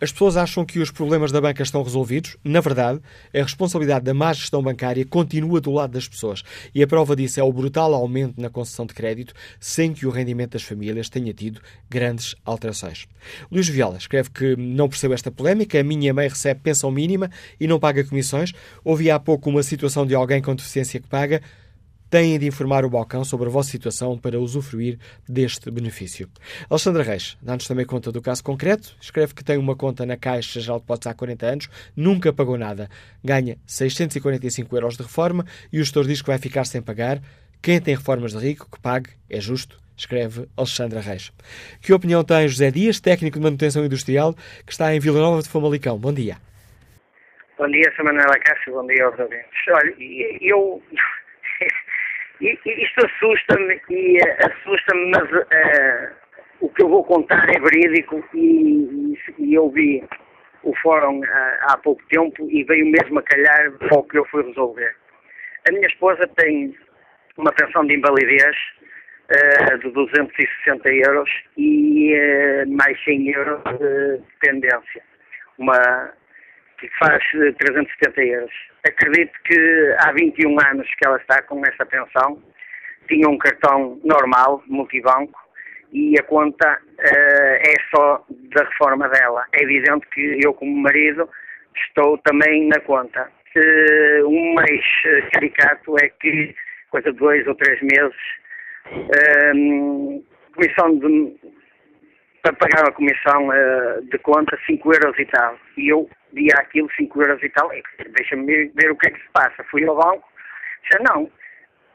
As 0.02 0.12
pessoas 0.12 0.36
acham 0.36 0.66
que 0.66 0.80
os 0.80 0.90
problemas 0.90 1.32
da 1.32 1.40
banca 1.40 1.62
estão 1.62 1.84
resolvidos. 1.84 2.36
Na 2.44 2.60
verdade, 2.60 3.00
a 3.32 3.38
responsabilidade 3.38 4.04
da 4.04 4.16
má 4.16 4.34
gestão 4.34 4.60
bancária 4.64 5.06
continua 5.06 5.62
do 5.62 5.72
lado 5.72 5.92
das 5.92 6.08
pessoas. 6.08 6.42
E 6.74 6.82
a 6.82 6.88
prova 6.88 7.16
disso 7.16 7.40
é 7.40 7.44
o 7.44 7.54
brutal 7.54 7.94
aumento 7.94 8.42
na 8.42 8.50
concessão 8.50 8.88
de 8.88 8.96
crédito, 8.96 9.32
sem 9.60 9.94
que 9.94 10.08
o 10.08 10.10
rendimento 10.10 10.54
das 10.54 10.64
famílias 10.64 11.08
tenha 11.08 11.32
tido 11.32 11.62
grandes 11.88 12.34
alterações. 12.44 13.08
Luís 13.52 13.68
Viola 13.70 13.98
escreve 13.98 14.32
que 14.32 14.56
não 14.56 14.90
percebe 14.90 15.14
esta 15.14 15.30
polémica. 15.30 15.80
A 15.80 15.84
minha 15.84 16.12
mãe 16.16 16.28
recebe 16.28 16.62
pensão 16.62 16.90
mínima 16.90 17.30
e 17.60 17.68
não 17.68 17.80
paga 17.80 18.04
comissões. 18.04 18.54
Ouvi 18.84 19.12
há 19.12 19.20
pouco 19.20 19.52
uma 19.52 19.62
situação 19.62 20.04
de 20.04 20.16
alguém 20.16 20.42
com 20.42 20.56
deficiência 20.56 21.00
que 21.00 21.08
paga. 21.08 21.44
Têm 22.12 22.38
de 22.38 22.46
informar 22.46 22.84
o 22.84 22.90
balcão 22.90 23.24
sobre 23.24 23.48
a 23.48 23.50
vossa 23.50 23.72
situação 23.72 24.18
para 24.18 24.38
usufruir 24.38 25.00
deste 25.28 25.72
benefício. 25.72 26.30
Alexandra 26.70 27.04
Reis 27.04 27.38
dá-nos 27.42 27.66
também 27.66 27.86
conta 27.86 28.12
do 28.12 28.22
caso 28.22 28.44
concreto. 28.44 28.94
Escreve 29.00 29.34
que 29.34 29.44
tem 29.44 29.58
uma 29.58 29.78
conta 29.78 30.06
na 30.06 30.18
Caixa 30.18 30.60
Geral 30.60 30.78
de 30.78 30.84
Depósitos 30.84 31.08
há 31.08 31.14
40 31.14 31.46
anos, 31.46 31.70
nunca 31.96 32.34
pagou 32.34 32.58
nada. 32.58 32.90
Ganha 33.24 33.58
645 33.66 34.76
euros 34.76 34.98
de 34.98 35.04
reforma 35.04 35.46
e 35.72 35.80
o 35.80 35.84
gestor 35.84 36.06
diz 36.06 36.22
que 36.22 36.28
vai 36.28 36.38
ficar 36.38 36.66
sem 36.66 36.82
pagar. 36.82 37.22
Quem 37.62 37.80
tem 37.80 37.96
reformas 37.96 38.34
de 38.34 38.40
rico, 38.40 38.68
que 38.70 38.80
pague, 38.82 39.12
é 39.30 39.40
justo 39.40 39.80
escreve 39.96 40.48
Alexandra 40.58 41.00
Reis. 41.00 41.32
Que 41.82 41.94
opinião 41.94 42.24
tem 42.24 42.48
José 42.48 42.72
Dias, 42.72 43.00
técnico 43.00 43.38
de 43.38 43.44
manutenção 43.44 43.86
industrial, 43.86 44.34
que 44.66 44.72
está 44.72 44.94
em 44.94 45.00
Vila 45.00 45.20
Nova 45.20 45.42
de 45.42 45.50
Famalicão? 45.50 45.98
Bom 45.98 46.12
dia. 46.12 46.38
Bom 47.58 47.68
dia, 47.68 47.90
Sra. 47.92 48.04
Manuela 48.06 48.40
Castro, 48.40 48.74
bom 48.74 48.88
dia 48.88 49.06
aos 49.06 49.18
ouvintes. 49.20 49.46
Olha, 49.70 49.96
eu... 50.42 50.82
Isto 52.42 53.06
assusta-me 53.06 53.80
e 53.90 54.18
eh, 54.18 54.38
assusta-me, 54.48 55.12
mas 55.12 55.32
uh, 55.32 56.16
o 56.62 56.70
que 56.70 56.84
eu 56.84 56.90
vou 56.90 57.04
contar 57.04 57.48
é 57.50 57.60
verídico 57.60 58.24
e, 58.34 59.16
e 59.38 59.54
eu 59.54 59.70
vi 59.70 60.04
o 60.64 60.76
fórum 60.78 61.20
uh, 61.20 61.26
há 61.70 61.78
pouco 61.78 62.02
tempo 62.10 62.50
e 62.50 62.64
veio 62.64 62.88
mesmo 62.88 63.20
a 63.20 63.24
calhar 63.24 63.72
para 63.74 64.00
o 64.00 64.04
que 64.04 64.18
eu 64.18 64.26
fui 64.26 64.44
resolver. 64.44 64.96
A 65.70 65.72
minha 65.72 65.88
esposa 65.88 66.28
tem 66.36 66.76
uma 67.38 67.52
pensão 67.52 67.86
de 67.86 67.96
invalidez 67.96 68.56
uh, 69.30 69.78
de 69.78 69.92
260 69.92 70.90
euros 70.90 71.30
e 71.58 72.16
uh, 72.16 72.72
mais 72.72 73.04
100 73.04 73.30
euros 73.30 73.62
de 73.78 74.22
dependência, 74.42 75.04
uma, 75.60 76.12
que 76.82 76.90
faz 76.98 77.24
370 77.32 78.22
euros. 78.24 78.52
Acredito 78.86 79.32
que 79.46 79.96
há 80.00 80.12
21 80.12 80.58
anos 80.68 80.88
que 80.98 81.06
ela 81.06 81.18
está 81.18 81.42
com 81.44 81.62
essa 81.66 81.86
pensão, 81.86 82.42
tinha 83.08 83.30
um 83.30 83.38
cartão 83.38 84.00
normal, 84.04 84.64
multibanco, 84.68 85.40
e 85.94 86.16
a 86.20 86.24
conta 86.24 86.68
uh, 86.68 87.56
é 87.60 87.76
só 87.94 88.26
da 88.30 88.64
reforma 88.64 89.08
dela. 89.10 89.46
É 89.54 89.64
evidente 89.64 90.08
que 90.14 90.40
eu, 90.44 90.54
como 90.54 90.76
marido, 90.78 91.30
estou 91.76 92.18
também 92.20 92.68
na 92.68 92.80
conta. 92.80 93.30
Uh, 93.56 94.28
um 94.28 94.54
mais 94.54 94.82
caricato 95.34 95.96
é 96.02 96.10
que, 96.10 96.56
coisa 96.90 97.12
de 97.12 97.20
dois 97.20 97.46
ou 97.46 97.56
três 97.56 97.80
meses, 97.82 98.16
um, 99.54 100.24
comissão 100.56 100.98
de, 100.98 101.36
para 102.42 102.54
pagar 102.54 102.88
a 102.88 102.92
comissão 102.92 103.48
uh, 103.50 104.02
de 104.04 104.18
conta 104.20 104.58
5 104.66 104.94
euros 104.94 105.18
e 105.20 105.26
tal. 105.26 105.58
E 105.78 105.90
eu 105.90 106.10
via 106.34 106.54
aquilo 106.58 106.90
5 106.96 107.22
euros 107.22 107.44
e 107.44 107.50
tal, 107.50 107.70
deixa-me 108.16 108.68
ver 108.70 108.92
o 108.92 108.96
que 108.98 109.08
é 109.08 109.12
que 109.12 109.20
se 109.20 109.30
passa. 109.34 109.64
Fui 109.70 109.86
ao 109.86 109.96
banco, 109.96 110.28
disse, 110.84 111.04
não, 111.04 111.30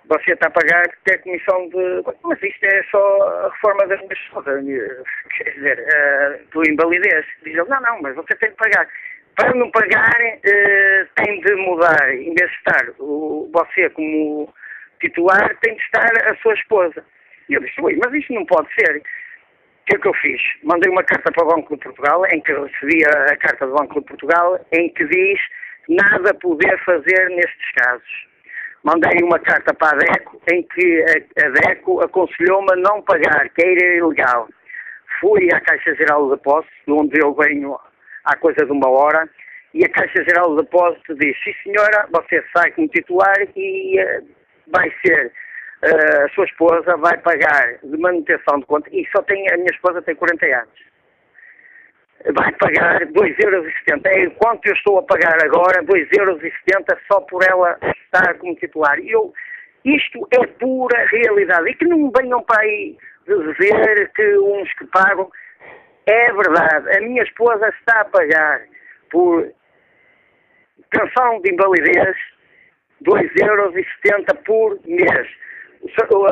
você 0.09 0.33
está 0.33 0.49
a 0.49 0.51
pagar 0.51 0.83
até 0.83 1.15
a 1.15 1.19
comissão 1.19 1.69
de... 1.69 2.03
Mas 2.23 2.43
isto 2.43 2.65
é 2.65 2.83
só 2.91 3.23
a 3.29 3.51
reforma 3.51 3.87
das 3.87 4.01
minhas 4.01 5.05
quer 5.37 5.51
dizer, 5.55 5.79
uh, 5.81 6.51
do 6.51 6.71
invalidez. 6.71 7.27
Diz 7.43 7.55
ele, 7.55 7.69
não, 7.69 7.81
não, 7.81 8.03
mas 8.03 8.15
você 8.15 8.35
tem 8.37 8.51
de 8.51 8.57
pagar. 8.57 8.89
Para 9.37 9.55
não 9.55 9.71
pagar, 9.71 10.15
uh, 10.15 11.09
tem 11.17 11.41
de 11.41 11.55
mudar, 11.57 12.15
em 12.15 12.35
vez 12.35 12.51
de 12.51 12.57
estar 12.57 12.93
o, 12.99 13.51
você 13.53 13.91
como 13.91 14.53
titular 15.01 15.57
tem 15.61 15.75
de 15.75 15.83
estar 15.83 16.11
a 16.31 16.37
sua 16.37 16.55
esposa. 16.55 17.05
E 17.49 17.55
eu 17.55 17.61
disse, 17.61 17.81
ui, 17.81 17.99
mas 18.03 18.15
isto 18.15 18.33
não 18.33 18.47
pode 18.47 18.69
ser. 18.75 19.03
O 19.87 19.89
que 19.89 19.95
é 19.95 20.01
que 20.01 20.09
eu 20.09 20.15
fiz? 20.15 20.43
Mandei 20.65 20.91
uma 20.91 21.05
carta 21.05 21.31
para 21.31 21.45
o 21.45 21.49
Banco 21.49 21.77
de 21.77 21.85
Portugal, 21.85 22.21
em 22.33 22.41
que 22.41 22.53
recebi 22.53 23.05
a 23.07 23.37
carta 23.37 23.69
do 23.69 23.75
Banco 23.75 24.01
de 24.01 24.07
Portugal, 24.07 24.59
em 24.73 24.89
que 24.89 25.05
diz 25.05 25.39
nada 25.89 26.35
poder 26.35 26.77
fazer 26.85 27.31
nestes 27.31 27.71
casos. 27.77 28.27
Mandei 28.83 29.23
uma 29.23 29.39
carta 29.39 29.73
para 29.73 29.97
a 29.97 29.99
DECO, 30.01 30.43
em 30.53 30.65
que 30.65 31.05
a 31.41 31.49
DECO 31.51 32.01
aconselhou-me 32.03 32.73
a 32.73 32.77
não 32.77 33.01
pagar, 33.03 33.49
que 33.51 33.65
era 33.65 33.97
ilegal. 33.99 34.49
Fui 35.21 35.49
à 35.55 35.61
Caixa 35.61 35.95
Geral 35.95 36.25
de 36.25 36.37
Depósitos, 36.37 36.77
de 36.85 36.93
onde 36.93 37.21
eu 37.23 37.33
venho 37.35 37.79
há 38.25 38.37
coisa 38.39 38.67
de 38.67 38.73
uma 38.73 38.91
hora, 38.91 39.31
e 39.73 39.85
a 39.85 39.89
Caixa 39.89 40.25
Geral 40.25 40.57
de 40.57 40.63
Depósitos 40.63 41.17
disse, 41.17 41.39
sim 41.45 41.55
senhora, 41.63 42.09
você 42.11 42.43
sai 42.53 42.73
como 42.73 42.89
titular 42.89 43.37
e 43.55 44.01
eh, 44.01 44.21
vai 44.67 44.93
ser 45.05 45.27
uh, 45.27 45.33
a 45.83 46.29
sua 46.35 46.45
esposa 46.45 46.97
vai 46.97 47.17
pagar 47.19 47.79
de 47.83 47.97
manutenção 47.99 48.59
de 48.59 48.67
conta, 48.67 48.89
e 48.93 49.07
só 49.15 49.23
tem, 49.23 49.49
a 49.51 49.57
minha 49.57 49.71
esposa 49.73 50.03
tem 50.03 50.15
40 50.15 50.47
anos, 50.47 50.87
vai 52.35 52.53
pagar 52.53 53.01
2,70 53.07 53.45
euros. 53.45 53.73
É 54.07 54.31
quanto 54.31 54.67
eu 54.67 54.75
estou 54.75 54.99
a 54.99 55.03
pagar 55.03 55.37
agora, 55.45 55.83
2,70 55.85 56.19
euros 56.19 56.43
só 57.11 57.21
por 57.21 57.43
ela 57.45 57.79
estar 58.05 58.35
como 58.39 58.55
titular. 58.57 58.99
Eu, 59.01 59.33
isto 59.85 60.27
é 60.33 60.47
pura 60.47 61.07
realidade. 61.07 61.71
E 61.71 61.75
que 61.75 61.85
não 61.85 62.11
venham 62.11 62.43
para 62.43 62.63
aí 62.63 62.97
dizer 63.27 64.11
que 64.15 64.39
uns 64.39 64.73
que 64.75 64.87
pagam. 64.87 65.31
É 66.07 66.33
verdade. 66.33 66.97
A 66.97 67.01
minha 67.01 67.23
esposa 67.23 67.69
está 67.69 68.01
a 68.01 68.05
pagar 68.05 68.63
por 69.11 69.53
pensão 70.91 71.41
de 71.43 71.53
invalidez 71.53 72.17
2,70 73.03 73.49
euros 73.49 73.75
por 74.45 74.79
mês. 74.87 75.29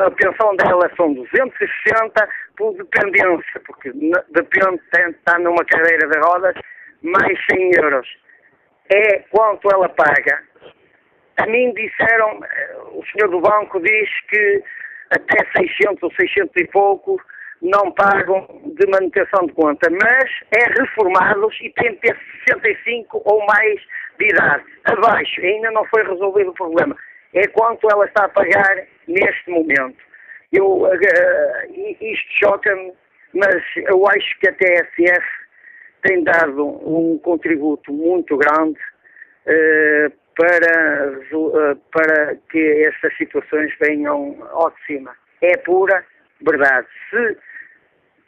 A 0.03 0.11
pensão 0.11 0.55
dela 0.55 0.91
são 0.95 1.13
260 1.13 2.29
por 2.57 2.73
dependência, 2.75 3.61
porque 3.65 3.91
depende, 3.91 4.81
está 4.93 5.39
numa 5.39 5.63
cadeira 5.65 6.07
de 6.07 6.19
rodas, 6.19 6.55
mais 7.01 7.39
100 7.51 7.71
euros. 7.81 8.07
É 8.89 9.19
quanto 9.31 9.69
ela 9.71 9.89
paga. 9.89 10.43
A 11.37 11.47
mim 11.47 11.73
disseram, 11.73 12.39
eh, 12.43 12.77
o 12.93 13.03
senhor 13.07 13.29
do 13.29 13.41
banco 13.41 13.79
diz 13.81 14.09
que 14.29 14.63
até 15.11 15.45
600 15.57 16.01
ou 16.03 16.11
600 16.13 16.51
e 16.55 16.67
pouco 16.67 17.21
não 17.61 17.91
pagam 17.91 18.47
de 18.77 18.87
manutenção 18.87 19.45
de 19.47 19.53
conta, 19.53 19.89
mas 19.89 20.29
é 20.51 20.79
reformados 20.79 21.55
e 21.61 21.69
tem 21.71 21.93
de 21.93 21.99
ter 21.99 22.17
65 22.47 23.21
ou 23.25 23.45
mais 23.45 23.81
de 24.19 24.29
idade. 24.29 24.63
Abaixo, 24.85 25.41
ainda 25.41 25.71
não 25.71 25.85
foi 25.85 26.03
resolvido 26.03 26.51
o 26.51 26.53
problema. 26.53 26.95
É 27.35 27.47
quanto 27.47 27.87
ela 27.91 28.05
está 28.05 28.25
a 28.25 28.29
pagar 28.29 28.87
neste 29.07 29.49
momento. 29.51 29.97
Eu, 30.51 30.83
uh, 30.83 30.93
isto 31.99 32.39
choca-me, 32.39 32.93
mas 33.33 33.61
eu 33.75 34.07
acho 34.07 34.39
que 34.39 34.47
a 34.47 34.53
TSF 34.53 35.25
tem 36.01 36.23
dado 36.23 36.65
um 36.65 37.19
contributo 37.19 37.91
muito 37.91 38.37
grande 38.37 38.79
uh, 39.47 40.11
para, 40.37 41.11
uh, 41.33 41.75
para 41.91 42.35
que 42.49 42.85
estas 42.85 43.15
situações 43.17 43.73
venham 43.81 44.37
ao 44.51 44.71
de 44.71 44.85
cima. 44.85 45.13
É 45.41 45.57
pura 45.57 46.05
verdade. 46.41 46.87
Se 47.09 47.37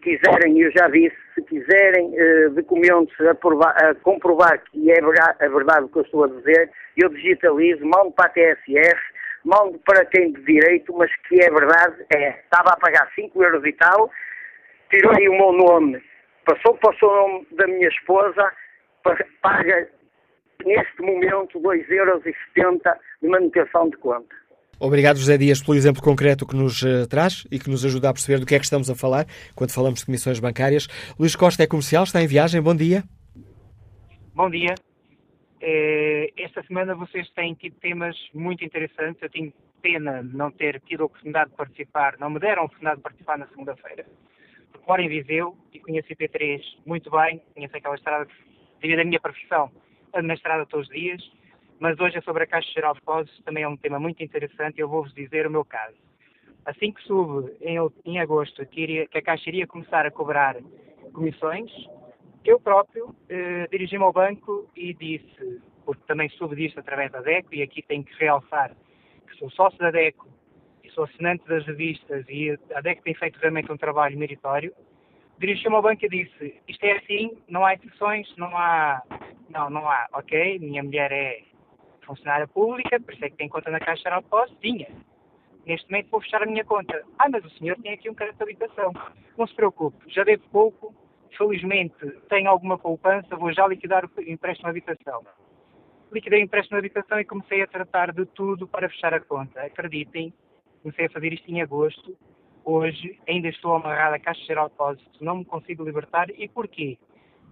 quiserem, 0.07 0.61
eu 0.61 0.71
já 0.71 0.87
disse, 0.87 1.17
se 1.35 1.41
quiserem 1.43 2.13
uh, 2.15 2.51
documentos 2.51 3.13
a, 3.19 3.35
provar, 3.35 3.75
a, 3.83 3.93
comprovar 3.95 4.61
que 4.71 4.89
é 4.89 4.99
a 4.99 5.49
verdade 5.49 5.85
o 5.85 5.89
que 5.89 5.97
eu 5.97 6.03
estou 6.03 6.23
a 6.23 6.27
dizer, 6.27 6.71
eu 6.95 7.09
digitalizo, 7.09 7.85
mando 7.85 8.11
para 8.11 8.27
a 8.27 8.29
TSF, 8.29 9.01
mando 9.43 9.77
para 9.79 10.05
quem 10.05 10.31
de 10.31 10.41
direito, 10.43 10.93
mas 10.95 11.13
que 11.27 11.35
é 11.43 11.49
verdade, 11.49 12.05
é, 12.15 12.39
estava 12.39 12.71
a 12.71 12.77
pagar 12.77 13.11
5 13.15 13.43
euros 13.43 13.65
e 13.65 13.73
tal, 13.73 14.09
tirei 14.89 15.27
o 15.27 15.37
meu 15.37 15.51
nome, 15.51 16.01
passou 16.45 16.77
para 16.77 16.95
o 17.05 17.27
nome 17.27 17.47
da 17.51 17.67
minha 17.67 17.89
esposa, 17.89 18.49
paga 19.41 19.89
neste 20.65 21.01
momento 21.01 21.59
2,70 21.59 21.91
euros 21.91 22.23
de 22.23 23.27
manutenção 23.27 23.89
de 23.89 23.97
conta. 23.97 24.35
Obrigado, 24.79 25.17
José 25.17 25.37
Dias, 25.39 25.61
pelo 25.61 25.75
exemplo 25.75 26.03
concreto 26.03 26.45
que 26.45 26.55
nos 26.55 26.83
uh, 26.83 27.07
traz 27.09 27.47
e 27.51 27.57
que 27.57 27.67
nos 27.67 27.83
ajuda 27.83 28.09
a 28.09 28.13
perceber 28.13 28.39
do 28.39 28.45
que 28.45 28.53
é 28.53 28.59
que 28.59 28.65
estamos 28.65 28.89
a 28.91 28.95
falar 28.95 29.25
quando 29.55 29.71
falamos 29.71 30.01
de 30.01 30.05
comissões 30.05 30.39
bancárias. 30.39 30.87
Luís 31.17 31.35
Costa 31.35 31.63
é 31.63 31.67
comercial, 31.67 32.03
está 32.03 32.21
em 32.21 32.27
viagem. 32.27 32.61
Bom 32.61 32.75
dia. 32.75 33.03
Bom 34.35 34.51
dia. 34.51 34.75
Eh, 35.59 36.31
esta 36.37 36.61
semana 36.63 36.93
vocês 36.93 37.27
têm 37.31 37.55
tido 37.55 37.75
temas 37.79 38.15
muito 38.35 38.63
interessantes. 38.63 39.19
Eu 39.19 39.31
tenho 39.31 39.51
pena 39.81 40.23
de 40.23 40.37
não 40.37 40.51
ter 40.51 40.79
tido 40.81 41.01
a 41.01 41.05
oportunidade 41.05 41.49
de 41.49 41.55
participar, 41.55 42.15
não 42.19 42.29
me 42.29 42.39
deram 42.39 42.61
a 42.61 42.65
oportunidade 42.65 42.97
de 42.97 43.03
participar 43.03 43.39
na 43.39 43.47
segunda-feira. 43.47 44.05
Porque 44.71 44.85
moro 44.87 45.01
em 45.01 45.09
Viseu 45.09 45.57
e 45.73 45.79
conheço 45.79 46.07
a 46.11 46.15
IP3 46.15 46.61
muito 46.85 47.09
bem, 47.09 47.41
conheço 47.55 47.75
aquela 47.75 47.95
estrada 47.95 48.27
devido 48.79 48.99
à 48.99 49.03
minha 49.03 49.19
profissão, 49.19 49.71
ando 50.13 50.27
na 50.27 50.35
estrada 50.35 50.67
todos 50.67 50.87
os 50.87 50.93
dias 50.93 51.36
mas 51.79 51.99
hoje 51.99 52.17
é 52.17 52.21
sobre 52.21 52.43
a 52.43 52.47
Caixa 52.47 52.71
Geral 52.71 52.93
de 52.93 52.99
Depósitos, 52.99 53.43
também 53.43 53.63
é 53.63 53.67
um 53.67 53.77
tema 53.77 53.99
muito 53.99 54.23
interessante 54.23 54.77
e 54.77 54.81
eu 54.81 54.89
vou-vos 54.89 55.13
dizer 55.13 55.45
o 55.45 55.51
meu 55.51 55.63
caso. 55.63 55.95
Assim 56.65 56.91
que 56.91 57.01
soube 57.03 57.51
em, 57.61 57.77
em 58.05 58.19
agosto 58.19 58.65
que, 58.65 58.81
iria, 58.81 59.07
que, 59.07 59.17
a 59.17 59.21
Caixa 59.21 59.49
iria 59.49 59.67
começar 59.67 60.05
a 60.05 60.11
cobrar 60.11 60.57
comissões, 61.13 61.71
eu 62.43 62.59
próprio 62.59 63.15
eh, 63.29 63.67
dirigi-me 63.71 64.03
ao 64.03 64.11
banco 64.11 64.69
e 64.75 64.93
disse, 64.93 65.61
porque 65.85 66.03
também 66.07 66.29
soube 66.29 66.55
disto 66.55 66.79
através 66.79 67.11
da 67.11 67.21
DECO, 67.21 67.53
e 67.53 67.61
aqui 67.61 67.81
tenho 67.81 68.03
que 68.03 68.13
realçar 68.15 68.75
que 69.27 69.37
sou 69.37 69.49
sócio 69.51 69.77
da 69.79 69.91
DECO 69.91 70.27
e 70.83 70.89
sou 70.91 71.03
assinante 71.03 71.47
das 71.47 71.65
revistas 71.65 72.25
e 72.27 72.57
a 72.73 72.81
DECO 72.81 73.03
tem 73.03 73.13
feito 73.13 73.37
realmente 73.39 73.71
um 73.71 73.77
trabalho 73.77 74.17
meritório, 74.17 74.73
dirigi-me 75.39 75.75
ao 75.75 75.81
banco 75.81 76.05
e 76.05 76.09
disse, 76.09 76.55
isto 76.67 76.83
é 76.83 76.97
assim, 76.97 77.37
não 77.47 77.65
há 77.65 77.75
exceções, 77.75 78.27
não 78.35 78.57
há, 78.57 79.01
não, 79.49 79.69
não 79.69 79.89
há, 79.89 80.07
ok, 80.13 80.59
minha 80.59 80.83
mulher 80.83 81.11
é 81.11 81.43
funcionária 82.07 82.47
pública, 82.47 82.99
por 82.99 83.13
isso 83.13 83.25
é 83.25 83.29
que 83.29 83.35
tem 83.35 83.49
conta 83.49 83.69
na 83.69 83.79
Caixa 83.79 84.03
Geral 84.03 84.19
de 84.21 84.25
Depósitos, 84.25 84.59
tinha. 84.61 84.87
neste 85.65 85.91
momento 85.91 86.09
vou 86.09 86.21
fechar 86.21 86.41
a 86.41 86.45
minha 86.45 86.63
conta. 86.63 87.03
Ah, 87.19 87.29
mas 87.29 87.43
o 87.45 87.49
senhor 87.51 87.77
tem 87.81 87.93
aqui 87.93 88.09
um 88.09 88.15
crédito 88.15 88.37
de 88.37 88.43
habitação. 88.43 88.93
Não 89.37 89.45
se 89.45 89.53
preocupe, 89.53 89.97
já 90.07 90.23
devo 90.23 90.43
pouco, 90.49 90.95
felizmente 91.37 91.95
tenho 92.29 92.49
alguma 92.49 92.77
poupança, 92.77 93.35
vou 93.35 93.53
já 93.53 93.67
liquidar 93.67 94.05
o 94.05 94.21
empréstimo 94.21 94.71
de 94.71 94.79
habitação. 94.79 95.23
Liquidei 96.11 96.41
o 96.41 96.43
empréstimo 96.43 96.79
de 96.79 96.87
habitação 96.87 97.19
e 97.19 97.25
comecei 97.25 97.61
a 97.61 97.67
tratar 97.67 98.13
de 98.13 98.25
tudo 98.25 98.65
para 98.67 98.89
fechar 98.89 99.13
a 99.13 99.19
conta. 99.19 99.61
Acreditem, 99.61 100.33
comecei 100.81 101.05
a 101.05 101.09
fazer 101.09 101.33
isto 101.33 101.51
em 101.51 101.61
agosto. 101.61 102.17
Hoje 102.63 103.19
ainda 103.27 103.49
estou 103.49 103.75
amarrado 103.75 104.15
à 104.15 104.19
Caixa 104.19 104.43
Geral 104.45 104.65
de 104.65 104.71
Depósitos, 104.71 105.21
não 105.21 105.37
me 105.37 105.45
consigo 105.45 105.83
libertar. 105.83 106.29
E 106.29 106.47
porquê? 106.47 106.97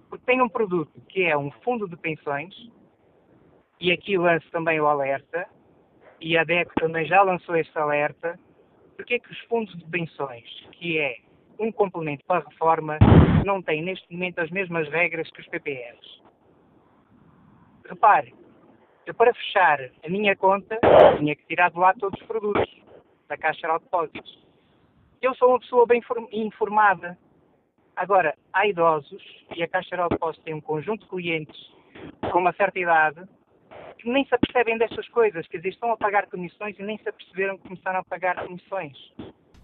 Porque 0.10 0.26
tenho 0.26 0.46
um 0.46 0.50
produto 0.50 1.02
que 1.10 1.24
é 1.24 1.38
um 1.38 1.52
fundo 1.52 1.88
de 1.88 1.98
pensões, 1.98 2.54
e 3.80 3.92
aqui 3.92 4.18
lanço 4.18 4.50
também 4.52 4.80
o 4.80 4.88
alerta, 4.88 5.48
e 6.20 6.38
a 6.38 6.44
DEC 6.44 6.74
também 6.76 7.06
já 7.06 7.22
lançou 7.22 7.56
este 7.56 7.78
alerta, 7.78 8.40
porque 8.96 9.16
é 9.16 9.20
que 9.20 9.32
os 9.32 9.40
fundos 9.42 9.76
de 9.78 9.86
pensões, 9.86 10.50
que 10.72 10.98
é 10.98 11.18
um 11.60 11.72
complemento 11.72 12.24
para 12.26 12.44
a 12.44 12.50
reforma, 12.50 12.98
não 13.46 13.62
têm 13.62 13.84
neste 13.84 14.12
momento 14.12 14.40
as 14.40 14.50
mesmas 14.50 14.90
regras 14.90 15.30
que 15.32 15.42
os 15.42 15.48
PPRs. 15.48 16.24
Repare, 17.88 18.34
eu 19.06 19.14
para 19.14 19.34
fechar 19.34 19.80
a 20.04 20.10
minha 20.10 20.36
conta 20.36 20.80
tinha 21.18 21.36
que 21.36 21.46
tirar 21.46 21.70
de 21.70 21.78
lá 21.78 21.94
todos 21.94 22.20
os 22.20 22.28
produtos 22.28 22.68
da 23.28 23.38
Caixa 23.38 23.68
de 23.68 23.80
Depósitos. 23.80 24.46
Eu 25.22 25.36
sou 25.36 25.50
uma 25.50 25.60
pessoa 25.60 25.86
bem 25.86 26.02
informada. 26.32 27.18
Agora, 27.96 28.36
há 28.52 28.68
idosos, 28.68 29.24
e 29.56 29.64
a 29.64 29.68
Caixa 29.68 29.96
de 29.96 30.10
Depósitos 30.10 30.44
tem 30.44 30.54
um 30.54 30.62
conjunto 30.62 31.04
de 31.04 31.10
clientes 31.10 31.76
com 32.32 32.40
uma 32.40 32.54
certa 32.54 32.80
idade, 32.80 33.22
que 34.06 34.12
nem 34.12 34.24
se 34.24 34.36
apercebem 34.36 34.78
destas 34.78 35.08
coisas, 35.10 35.48
quer 35.48 35.58
dizer, 35.58 35.70
estão 35.70 35.92
a 35.92 35.98
pagar 35.98 36.28
comissões 36.28 36.76
e 36.78 36.84
nem 36.84 36.96
se 37.00 37.10
aperceberam 37.10 37.58
que 37.58 37.64
começaram 37.64 38.02
a 38.02 38.04
pagar 38.04 38.36
comissões. 38.46 38.96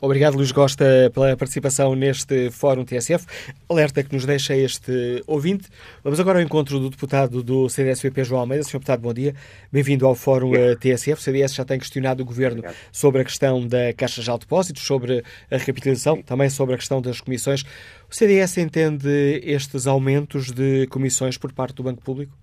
Obrigado, 0.02 0.36
Luís 0.36 0.52
Gosta, 0.52 1.12
pela 1.14 1.38
participação 1.38 1.94
neste 1.94 2.50
Fórum 2.50 2.84
TSF. 2.84 3.24
Alerta 3.70 4.04
que 4.04 4.12
nos 4.16 4.26
deixa 4.26 4.56
este 4.56 5.24
ouvinte. 5.28 5.70
Vamos 6.04 6.20
agora 6.20 6.40
ao 6.40 6.44
encontro 6.44 6.80
do 6.80 6.90
deputado 6.90 7.44
do 7.44 7.70
CDS-PP, 7.70 8.24
João 8.24 8.42
Almeida. 8.42 8.64
Sr. 8.64 8.80
deputado, 8.80 9.02
bom 9.02 9.14
dia. 9.14 9.36
Bem-vindo 9.72 10.08
ao 10.08 10.16
Fórum 10.16 10.56
eh, 10.56 10.76
TSF. 10.76 11.20
O 11.20 11.24
CDS 11.24 11.54
já 11.54 11.64
tem 11.64 11.78
questionado 11.78 12.24
o 12.24 12.26
Governo 12.26 12.62
Obrigado. 12.62 12.78
sobre 12.92 13.22
a 13.22 13.24
questão 13.24 13.68
da 13.68 13.94
Caixa 13.94 14.24
de 14.24 14.40
Depósitos, 14.40 14.82
sobre 14.82 15.24
a 15.52 15.58
recapitalização, 15.58 16.16
Sim. 16.16 16.24
também 16.24 16.50
sobre 16.50 16.74
a 16.74 16.80
questão 16.80 17.00
das 17.00 17.22
comissões. 17.22 17.62
O 18.10 18.16
CDS 18.16 18.58
entende 18.58 19.40
estes 19.44 19.86
aumentos 19.86 20.52
de 20.52 20.88
comissões 20.88 21.38
por 21.38 21.54
parte 21.54 21.76
do 21.76 21.84
Banco 21.84 22.02
Público? 22.02 22.41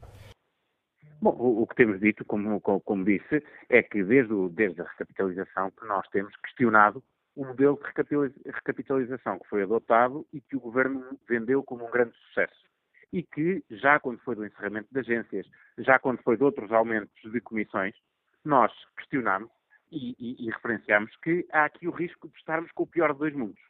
Bom, 1.20 1.31
o, 1.31 1.62
o, 1.62 1.66
que 1.66 1.74
temos 1.74 1.99
dito, 1.99 2.24
como, 2.24 2.61
como, 2.61 2.81
como, 2.81 3.05
disse, 3.05 3.43
é 3.69 3.82
que 3.82 4.05
desde, 4.05 4.32
o, 4.32 4.49
desde 4.49 4.81
a 4.81 4.85
recapitalização 4.85 5.70
que 5.73 5.85
nós 5.85 6.07
temos 6.11 6.35
questionado 6.36 7.03
o 7.35 7.45
modelo 7.45 7.77
de 7.77 8.51
recapitalização 8.51 9.39
que 9.39 9.49
foi 9.49 9.62
adotado 9.62 10.27
e 10.32 10.40
que 10.40 10.57
o 10.57 10.61
Governo 10.61 11.19
vendeu 11.28 11.62
como 11.62 11.86
um 11.86 11.90
grande 11.90 12.12
sucesso. 12.16 12.69
E 13.12 13.23
que, 13.23 13.65
já 13.70 13.99
quando 13.99 14.20
foi 14.20 14.36
do 14.36 14.45
encerramento 14.45 14.89
de 14.93 15.01
agências, 15.01 15.47
já 15.78 15.99
quando 15.99 16.23
foi 16.23 16.36
de 16.36 16.45
outros 16.45 16.70
aumentos 16.70 17.32
de 17.32 17.40
comissões, 17.40 17.95
nós 18.45 18.73
questionamos 18.97 19.51
e, 19.90 20.15
e, 20.19 20.47
e 20.47 20.51
referenciamos 20.51 21.16
que 21.16 21.47
há 21.53 21.65
aqui 21.65 21.89
o 21.89 21.93
risco 21.93 22.28
de 22.28 22.36
estarmos 22.36 22.70
com 22.73 22.85
o 22.85 22.89
pior 22.89 23.12
de 23.12 23.19
dois 23.19 23.35
mundos, 23.35 23.61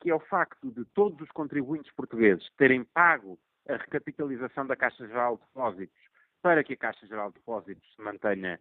que 0.00 0.10
é 0.10 0.14
o 0.14 0.20
facto 0.20 0.72
de 0.72 0.84
todos 0.86 1.20
os 1.20 1.30
contribuintes 1.30 1.92
portugueses 1.92 2.48
terem 2.56 2.82
pago 2.84 3.38
a 3.68 3.76
recapitalização 3.76 4.66
da 4.66 4.76
Caixa 4.76 5.06
Geral 5.06 5.36
de 5.36 5.42
Depósitos 5.42 6.05
para 6.46 6.62
que 6.62 6.74
a 6.74 6.76
Caixa 6.76 7.04
Geral 7.08 7.30
de 7.30 7.40
Depósitos 7.40 7.82
se 7.96 8.00
mantenha 8.00 8.60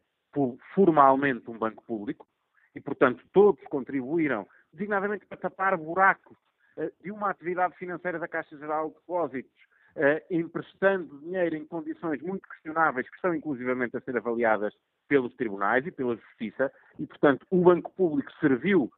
formalmente 0.74 1.52
um 1.52 1.56
banco 1.60 1.84
público 1.84 2.28
e, 2.74 2.82
portanto, 2.82 3.24
todos 3.32 3.64
contribuíram 3.66 4.48
designadamente 4.74 5.28
para 5.28 5.38
tapar 5.38 5.78
buracos 5.78 6.36
uh, 6.78 6.91
de 7.03 7.12
uma 7.12 7.30
atividade 7.30 7.78
financeira 7.78 8.18
da 8.18 8.28
Caixa 8.28 8.57
Geral 8.57 8.88
de 8.88 8.95
Depósitos, 8.95 9.53
uh, 9.98 10.34
emprestando 10.34 11.20
dinheiro 11.20 11.56
em 11.56 11.64
condições 11.64 12.24
muito 12.24 12.49
questionáveis, 12.49 13.07
que 13.07 13.18
estão 13.18 13.36
inclusivamente 13.36 13.95
a 13.95 14.02
ser 14.02 14.18
avaliadas 14.18 14.74
pelos 15.07 15.36
tribunais 15.36 15.86
e 15.86 15.91
pela 15.91 16.16
Justiça, 16.16 16.74
e, 16.98 17.06
portanto, 17.06 17.45
o 17.52 17.62
Banco 17.62 17.94
Público 17.94 18.32
serviu 18.40 18.91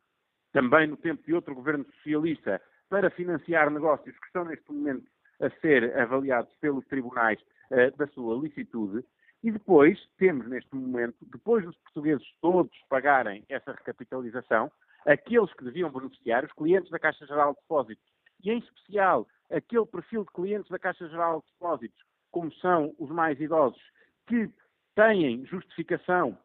também 0.53 0.87
no 0.87 0.95
tempo 0.95 1.21
de 1.25 1.33
outro 1.33 1.53
governo 1.53 1.83
socialista 1.97 2.61
para 2.87 3.09
financiar 3.09 3.69
negócios 3.69 4.17
que 4.17 4.27
estão 4.27 4.45
neste 4.45 4.71
momento 4.71 5.11
a 5.41 5.49
ser 5.59 5.93
avaliados 5.99 6.55
pelos 6.61 6.85
tribunais 6.85 7.37
uh, 7.71 7.97
da 7.97 8.07
sua 8.07 8.35
licitude. 8.41 9.05
E 9.43 9.51
depois 9.51 9.99
temos, 10.17 10.47
neste 10.47 10.75
momento, 10.75 11.15
depois 11.21 11.63
dos 11.63 11.77
portugueses 11.77 12.25
todos 12.41 12.71
pagarem 12.89 13.45
essa 13.49 13.71
recapitalização, 13.71 14.71
aqueles 15.05 15.53
que 15.53 15.63
deviam 15.63 15.91
beneficiar, 15.91 16.43
os 16.43 16.51
clientes 16.53 16.89
da 16.89 16.99
Caixa 16.99 17.25
Geral 17.25 17.53
de 17.53 17.59
Depósitos, 17.61 18.05
e 18.43 18.51
em 18.51 18.57
especial 18.59 19.27
aquele 19.49 19.85
perfil 19.85 20.23
de 20.23 20.31
clientes 20.31 20.69
da 20.69 20.79
Caixa 20.79 21.07
Geral 21.07 21.41
de 21.41 21.47
Depósitos, 21.53 22.03
como 22.31 22.51
são 22.55 22.93
os 22.97 23.09
mais 23.09 23.39
idosos, 23.39 23.81
que 24.27 24.49
têm 24.95 25.45
justificação, 25.45 26.37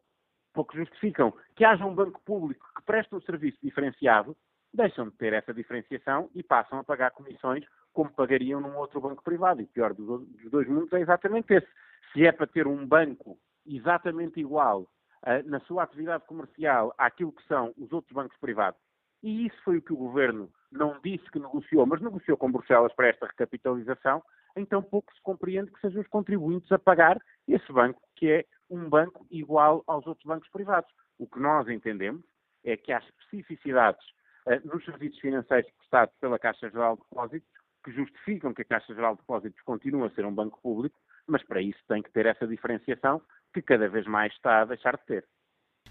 ou 0.54 0.64
que 0.64 0.76
justificam 0.76 1.32
que 1.56 1.64
haja 1.64 1.84
um 1.84 1.94
banco 1.94 2.20
público 2.22 2.66
que 2.76 2.82
preste 2.82 3.14
um 3.14 3.20
serviço 3.22 3.58
diferenciado, 3.62 4.36
deixam 4.72 5.08
de 5.08 5.16
ter 5.16 5.32
essa 5.32 5.52
diferenciação 5.52 6.30
e 6.34 6.42
passam 6.42 6.78
a 6.78 6.84
pagar 6.84 7.10
comissões 7.10 7.64
como 7.92 8.12
pagariam 8.12 8.60
num 8.60 8.76
outro 8.76 9.00
banco 9.00 9.22
privado. 9.22 9.60
E 9.60 9.64
o 9.64 9.68
pior 9.68 9.94
dos 9.94 10.26
dois 10.50 10.68
mundos 10.68 10.92
é 10.92 11.00
exatamente 11.00 11.52
esse. 11.52 11.68
Se 12.12 12.26
é 12.26 12.32
para 12.32 12.46
ter 12.46 12.66
um 12.66 12.86
banco 12.86 13.38
exatamente 13.66 14.40
igual 14.40 14.82
uh, 14.82 15.48
na 15.48 15.60
sua 15.60 15.84
atividade 15.84 16.26
comercial 16.26 16.94
àquilo 16.98 17.32
que 17.32 17.46
são 17.46 17.72
os 17.78 17.92
outros 17.92 18.12
bancos 18.12 18.36
privados, 18.38 18.80
e 19.22 19.46
isso 19.46 19.56
foi 19.62 19.78
o 19.78 19.82
que 19.82 19.92
o 19.92 19.96
governo 19.96 20.50
não 20.70 20.98
disse 21.02 21.30
que 21.30 21.38
negociou, 21.38 21.86
mas 21.86 22.00
negociou 22.00 22.36
com 22.36 22.50
Bruxelas 22.50 22.92
para 22.94 23.08
esta 23.08 23.26
recapitalização, 23.26 24.22
então 24.56 24.82
pouco 24.82 25.14
se 25.14 25.22
compreende 25.22 25.70
que 25.70 25.80
sejam 25.80 26.02
os 26.02 26.08
contribuintes 26.08 26.70
a 26.72 26.78
pagar 26.78 27.18
esse 27.46 27.72
banco, 27.72 28.02
que 28.16 28.28
é 28.28 28.44
um 28.68 28.88
banco 28.88 29.24
igual 29.30 29.84
aos 29.86 30.06
outros 30.06 30.26
bancos 30.26 30.48
privados. 30.50 30.90
O 31.18 31.26
que 31.26 31.38
nós 31.38 31.68
entendemos 31.68 32.24
é 32.64 32.76
que 32.76 32.92
há 32.92 32.98
especificidades 32.98 34.04
uh, 34.46 34.66
nos 34.66 34.84
serviços 34.84 35.20
financeiros 35.20 35.70
prestados 35.78 36.14
pela 36.20 36.38
Caixa 36.38 36.68
Geral 36.68 36.96
de 36.96 37.02
Depósitos 37.02 37.61
que 37.82 37.92
justificam 37.92 38.54
que 38.54 38.62
a 38.62 38.64
Caixa 38.64 38.94
Geral 38.94 39.14
de 39.14 39.20
Depósitos 39.20 39.60
continue 39.64 40.06
a 40.06 40.10
ser 40.10 40.24
um 40.24 40.34
banco 40.34 40.60
público, 40.62 40.96
mas 41.26 41.44
para 41.44 41.60
isso 41.60 41.78
tem 41.88 42.02
que 42.02 42.10
ter 42.10 42.26
essa 42.26 42.46
diferenciação 42.46 43.20
que 43.52 43.62
cada 43.62 43.88
vez 43.88 44.06
mais 44.06 44.32
está 44.32 44.62
a 44.62 44.64
deixar 44.64 44.96
de 44.96 45.04
ter. 45.06 45.24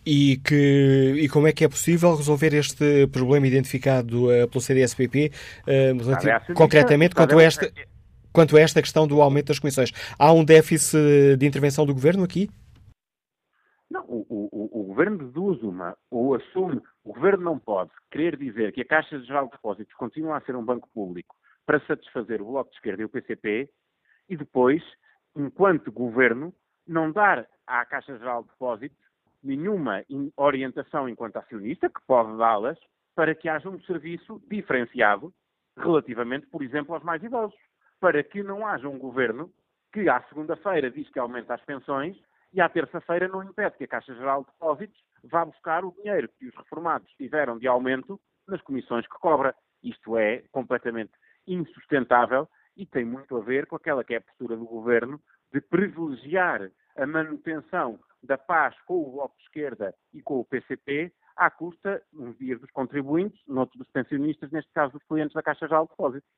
E, 0.05 0.37
que, 0.37 1.13
e 1.17 1.29
como 1.29 1.47
é 1.47 1.51
que 1.51 1.63
é 1.63 1.69
possível 1.69 2.15
resolver 2.15 2.53
este 2.55 3.07
problema 3.07 3.45
identificado 3.45 4.25
uh, 4.25 4.47
pelo 4.47 4.61
CDSPP, 4.61 5.31
uh, 5.67 6.53
concretamente 6.55 7.13
quanto 7.13 7.37
a, 7.37 7.43
esta, 7.43 7.71
quanto 8.33 8.57
a 8.57 8.61
esta 8.61 8.81
questão 8.81 9.07
do 9.07 9.21
aumento 9.21 9.47
das 9.47 9.59
comissões? 9.59 9.91
Há 10.17 10.33
um 10.33 10.43
déficit 10.43 11.37
de 11.37 11.45
intervenção 11.45 11.85
do 11.85 11.93
Governo 11.93 12.23
aqui? 12.23 12.49
Não, 13.91 14.03
o, 14.07 14.25
o, 14.29 14.81
o, 14.81 14.83
Governo 14.85 15.17
deduz 15.17 15.61
uma, 15.61 15.95
ou 16.09 16.33
assume, 16.33 16.81
o 17.03 17.13
Governo 17.13 17.43
não 17.43 17.59
pode 17.59 17.91
querer 18.09 18.37
dizer 18.37 18.71
que 18.71 18.81
a 18.81 18.85
Caixa 18.85 19.19
Geral 19.19 19.45
de 19.45 19.51
Depósitos 19.51 19.93
continua 19.95 20.37
a 20.37 20.41
ser 20.41 20.55
um 20.55 20.63
banco 20.63 20.89
público 20.93 21.35
para 21.71 21.79
satisfazer 21.85 22.41
o 22.41 22.47
Bloco 22.47 22.69
de 22.69 22.75
Esquerda 22.75 23.01
e 23.01 23.05
o 23.05 23.09
PCP 23.09 23.69
e 24.27 24.35
depois, 24.35 24.83
enquanto 25.33 25.89
Governo, 25.89 26.53
não 26.85 27.09
dar 27.13 27.47
à 27.65 27.85
Caixa 27.85 28.17
Geral 28.17 28.43
de 28.43 28.49
Depósitos 28.49 28.97
nenhuma 29.41 30.03
orientação 30.35 31.07
enquanto 31.07 31.37
acionista, 31.37 31.89
que 31.89 32.01
pode 32.05 32.37
dá-las, 32.37 32.77
para 33.15 33.33
que 33.33 33.47
haja 33.47 33.69
um 33.69 33.79
serviço 33.83 34.43
diferenciado 34.49 35.33
relativamente, 35.77 36.45
por 36.47 36.61
exemplo, 36.61 36.93
aos 36.93 37.05
mais 37.05 37.23
idosos. 37.23 37.57
Para 38.01 38.21
que 38.21 38.43
não 38.43 38.67
haja 38.67 38.89
um 38.89 38.99
governo 38.99 39.49
que 39.93 40.09
à 40.09 40.21
segunda-feira 40.23 40.91
diz 40.91 41.09
que 41.09 41.19
aumenta 41.19 41.53
as 41.53 41.63
pensões 41.63 42.17
e 42.51 42.59
à 42.59 42.67
terça-feira 42.67 43.29
não 43.29 43.45
impede 43.45 43.77
que 43.77 43.85
a 43.85 43.87
Caixa 43.87 44.13
Geral 44.15 44.41
de 44.41 44.51
Depósitos 44.51 45.01
vá 45.23 45.45
buscar 45.45 45.85
o 45.85 45.95
dinheiro 46.03 46.27
que 46.37 46.49
os 46.49 46.55
reformados 46.57 47.09
tiveram 47.13 47.57
de 47.57 47.65
aumento 47.65 48.19
nas 48.45 48.61
comissões 48.61 49.07
que 49.07 49.19
cobra. 49.19 49.55
Isto 49.81 50.17
é 50.17 50.43
completamente 50.51 51.13
insustentável 51.47 52.47
e 52.75 52.85
tem 52.85 53.05
muito 53.05 53.35
a 53.37 53.41
ver 53.41 53.67
com 53.67 53.75
aquela 53.75 54.03
que 54.03 54.13
é 54.13 54.17
a 54.17 54.21
postura 54.21 54.55
do 54.55 54.65
governo 54.65 55.19
de 55.53 55.61
privilegiar 55.61 56.71
a 56.95 57.05
manutenção 57.05 57.99
da 58.23 58.37
paz 58.37 58.75
com 58.85 59.01
o 59.01 59.11
Bloco 59.11 59.35
de 59.37 59.43
Esquerda 59.43 59.93
e 60.13 60.21
com 60.21 60.39
o 60.39 60.45
PCP 60.45 61.11
à 61.35 61.49
custa, 61.49 62.01
uns 62.13 62.37
dias 62.37 62.59
dos 62.59 62.69
contribuintes, 62.71 63.41
noutros 63.47 63.79
dos 63.79 63.89
pensionistas, 63.89 64.51
neste 64.51 64.71
caso 64.73 64.93
dos 64.93 65.03
clientes 65.03 65.33
da 65.33 65.41
Caixa 65.41 65.67
Geral 65.67 65.85
de 65.85 65.91
Depósitos. 65.91 66.29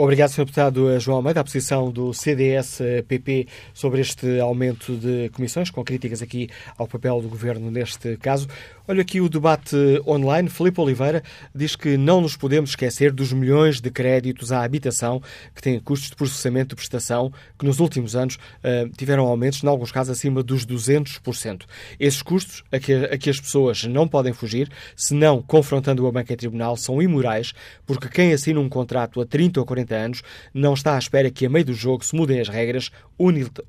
Obrigado, 0.00 0.30
Sr. 0.30 0.44
Deputado 0.44 1.00
João 1.00 1.16
Almeida. 1.16 1.40
A 1.40 1.44
posição 1.44 1.90
do 1.90 2.14
CDS-PP 2.14 3.48
sobre 3.74 4.00
este 4.00 4.38
aumento 4.38 4.96
de 4.96 5.28
comissões, 5.30 5.70
com 5.70 5.82
críticas 5.82 6.22
aqui 6.22 6.48
ao 6.76 6.86
papel 6.86 7.20
do 7.20 7.28
Governo 7.28 7.68
neste 7.68 8.16
caso. 8.18 8.46
Olha 8.86 9.02
aqui 9.02 9.20
o 9.20 9.28
debate 9.28 9.76
online. 10.06 10.48
Filipe 10.48 10.80
Oliveira 10.80 11.20
diz 11.52 11.74
que 11.74 11.96
não 11.96 12.20
nos 12.20 12.36
podemos 12.36 12.70
esquecer 12.70 13.12
dos 13.12 13.32
milhões 13.32 13.80
de 13.80 13.90
créditos 13.90 14.52
à 14.52 14.62
habitação 14.62 15.20
que 15.52 15.60
têm 15.60 15.80
custos 15.80 16.10
de 16.10 16.16
processamento 16.16 16.68
de 16.68 16.76
prestação 16.76 17.32
que 17.58 17.66
nos 17.66 17.80
últimos 17.80 18.14
anos 18.14 18.36
uh, 18.36 18.88
tiveram 18.96 19.26
aumentos, 19.26 19.64
em 19.64 19.66
alguns 19.66 19.90
casos 19.90 20.16
acima 20.16 20.44
dos 20.44 20.64
200%. 20.64 21.64
Esses 21.98 22.22
custos 22.22 22.62
a 22.70 22.78
que, 22.78 22.94
a 22.94 23.18
que 23.18 23.28
as 23.28 23.40
pessoas 23.40 23.82
não 23.82 24.06
podem 24.06 24.32
fugir, 24.32 24.70
se 24.94 25.12
não 25.12 25.42
confrontando 25.42 26.06
a 26.06 26.12
banca 26.12 26.32
em 26.32 26.36
tribunal, 26.36 26.76
são 26.76 27.02
imorais, 27.02 27.52
porque 27.84 28.08
quem 28.08 28.32
assina 28.32 28.60
um 28.60 28.68
contrato 28.68 29.20
a 29.20 29.26
30 29.26 29.58
ou 29.58 29.66
40 29.66 29.87
anos 29.94 30.22
não 30.54 30.74
está 30.74 30.94
à 30.94 30.98
espera 30.98 31.30
que 31.30 31.46
a 31.46 31.50
meio 31.50 31.66
do 31.66 31.72
jogo 31.72 32.04
se 32.04 32.14
mudem 32.14 32.40
as 32.40 32.48
regras 32.48 32.90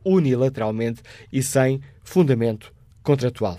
unilateralmente 0.06 1.02
e 1.32 1.42
sem 1.42 1.82
fundamento 2.04 2.74
contratual. 3.04 3.58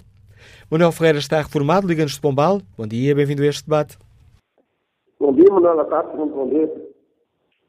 Manuel 0.70 0.92
Ferreira 0.92 1.18
está 1.18 1.38
reformado, 1.38 1.86
liga-nos 1.86 2.14
de 2.14 2.20
Pombal. 2.20 2.60
Bom 2.78 2.86
dia, 2.86 3.14
bem-vindo 3.14 3.42
a 3.42 3.46
este 3.46 3.64
debate. 3.64 3.98
Bom 5.18 5.32
dia, 5.32 5.50
Manuel 5.50 5.80
Acácio, 5.80 6.16
muito 6.16 6.34
bom 6.34 6.48
dia. 6.48 6.90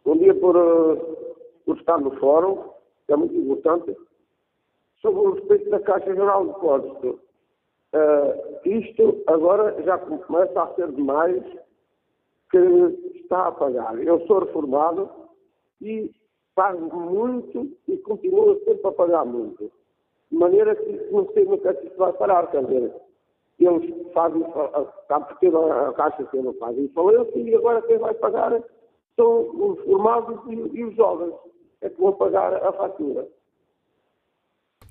Bom 0.06 0.18
dia 0.18 0.34
por, 0.36 0.56
uh, 0.56 0.98
por 1.66 1.78
estar 1.78 2.00
no 2.00 2.12
fórum, 2.20 2.58
que 3.06 3.14
é 3.14 3.16
muito 3.16 3.36
importante. 3.36 3.96
Sobre 5.02 5.20
o 5.20 5.34
respeito 5.34 5.70
da 5.70 5.80
Caixa 5.80 6.14
Geral 6.14 6.46
de 6.46 6.54
Depósitos, 6.54 7.20
uh, 7.94 8.68
isto 8.68 9.22
agora 9.28 9.76
já 9.84 9.98
começa 9.98 10.62
a 10.62 10.74
ser 10.76 10.92
demais 10.92 11.44
que 12.52 12.58
está 13.16 13.48
a 13.48 13.52
pagar. 13.52 13.98
Eu 14.04 14.26
sou 14.28 14.40
reformado 14.40 15.10
e 15.82 16.12
pago 16.54 16.96
muito 16.96 17.72
e 17.88 17.98
continuo 17.98 18.60
sempre 18.66 18.88
a 18.88 18.92
pagar 18.92 19.26
muito. 19.26 19.72
De 20.30 20.38
maneira 20.38 20.76
que 20.76 21.12
não 21.12 21.28
sei 21.34 21.46
no 21.46 21.58
que 21.58 21.68
é 21.68 21.74
vai 21.98 22.14
parar, 22.14 22.50
quer 22.52 22.64
dizer, 22.66 22.94
eles 23.60 24.12
fazem, 24.14 24.44
porque 24.44 25.48
a 25.48 25.94
Caixa 25.94 26.24
que 26.26 26.38
não 26.38 26.54
fazem 26.56 26.88
falência 26.90 27.40
e 27.40 27.56
agora 27.56 27.82
quem 27.84 27.98
vai 27.98 28.14
pagar 28.16 28.64
são 29.16 29.42
os 29.50 29.80
formados 29.84 30.40
e, 30.48 30.78
e 30.78 30.86
os 30.86 30.96
jovens, 30.96 31.34
é 31.82 31.90
que 31.90 32.00
vão 32.00 32.14
pagar 32.14 32.54
a 32.54 32.72
fatura. 32.74 33.28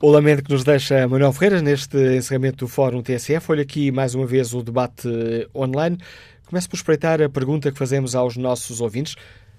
O 0.03 0.11
lamento 0.11 0.43
que 0.43 0.51
nos 0.51 0.65
deixa 0.65 1.07
Manuel 1.07 1.31
Ferreira 1.31 1.61
neste 1.61 1.99
encerramento 2.17 2.65
do 2.65 2.69
Fórum 2.69 3.03
TSF. 3.03 3.53
Olha 3.53 3.61
aqui 3.61 3.93
mais 3.93 4.15
uma 4.15 4.25
vez 4.25 4.55
o 4.55 4.63
debate 4.63 5.07
online. 5.55 5.99
Começo 6.47 6.71
por 6.71 6.77
espreitar 6.77 7.21
a 7.21 7.29
pergunta 7.29 7.71
que 7.71 7.77
fazemos 7.77 8.15
aos 8.15 8.35
nossos 8.35 8.81
ouvintes. 8.81 9.15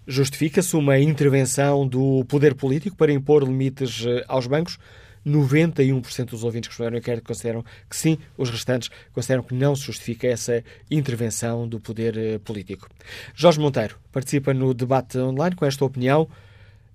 Justifica-se 0.08 0.76
uma 0.76 0.98
intervenção 0.98 1.88
do 1.88 2.26
poder 2.26 2.56
político 2.56 2.96
para 2.98 3.12
impor 3.12 3.44
limites 3.44 4.04
eh, 4.04 4.26
aos 4.28 4.48
bancos? 4.48 4.80
91% 5.24 6.32
dos 6.32 6.44
ouvintes 6.44 6.70
que 6.70 6.74
responderam 6.74 6.98
inquérito 6.98 7.28
consideram 7.28 7.64
que 7.88 7.96
sim, 7.96 8.18
os 8.36 8.50
restantes 8.50 8.90
consideram 9.14 9.44
que 9.44 9.54
não 9.54 9.76
se 9.76 9.84
justifica 9.84 10.26
essa 10.26 10.64
intervenção 10.90 11.68
do 11.68 11.80
poder 11.80 12.18
eh, 12.18 12.40
político. 12.40 12.90
Jorge 13.36 13.60
Monteiro 13.60 13.96
participa 14.12 14.56
no 14.56 14.74
debate 14.74 15.20
online 15.20 15.56
com 15.56 15.68
esta 15.68 15.86
opinião. 15.86 16.28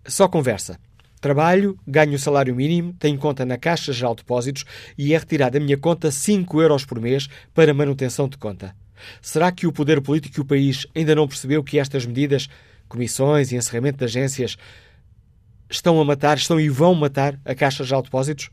Só 0.05 0.27
conversa. 0.27 0.81
Trabalho, 1.21 1.79
ganho 1.87 2.15
o 2.15 2.19
salário 2.19 2.55
mínimo, 2.55 2.93
tenho 2.99 3.19
conta 3.19 3.45
na 3.45 3.57
Caixa 3.57 3.93
Geral 3.93 4.15
de 4.15 4.23
Depósitos 4.23 4.65
e 4.99 5.15
é 5.15 5.19
retirado 5.19 5.59
da 5.59 5.65
minha 5.65 5.77
conta 5.77 6.11
5 6.11 6.61
euros 6.61 6.85
por 6.85 7.01
mês 7.01 7.29
para 7.55 7.73
manutenção 7.73 8.29
de 8.29 8.37
conta. 8.37 8.75
Será 9.21 9.51
que 9.51 9.67
o 9.67 9.73
poder 9.73 10.01
político 10.01 10.39
e 10.39 10.43
o 10.43 10.45
país 10.45 10.87
ainda 10.95 11.15
não 11.15 11.27
percebeu 11.27 11.65
que 11.65 11.79
estas 11.79 12.05
medidas, 12.05 12.49
comissões 12.89 13.51
e 13.51 13.57
encerramento 13.57 13.99
de 13.99 14.05
agências, 14.05 14.57
estão 15.71 16.01
a 16.01 16.05
matar, 16.05 16.37
estão 16.37 16.61
e 16.61 16.69
vão 16.69 16.95
matar 16.95 17.39
a 17.45 17.55
Caixa 17.55 17.85
de 17.85 17.91
Depósitos? 17.91 18.51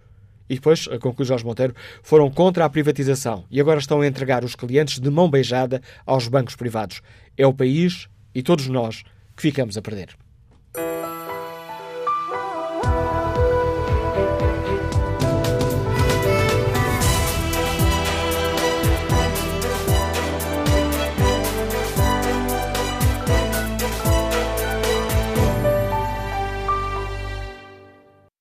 E 0.49 0.56
depois, 0.56 0.88
conclui 1.02 1.26
Jorge 1.26 1.45
Monteiro, 1.45 1.76
foram 2.02 2.30
contra 2.30 2.65
a 2.65 2.69
privatização 2.69 3.45
e 3.49 3.60
agora 3.60 3.80
estão 3.80 4.02
a 4.02 4.07
entregar 4.07 4.44
os 4.44 4.56
clientes 4.56 4.99
de 4.99 5.10
mão 5.10 5.30
beijada 5.30 5.81
aos 6.06 6.27
bancos 6.27 6.56
privados. 6.56 7.02
É 7.38 7.48
o 7.48 7.53
país 7.53 8.07
e 8.35 8.44
todos 8.44 8.68
nós 8.68 9.03
que 9.35 9.41
ficamos 9.41 9.77
a 9.77 9.81
perder. 9.81 10.22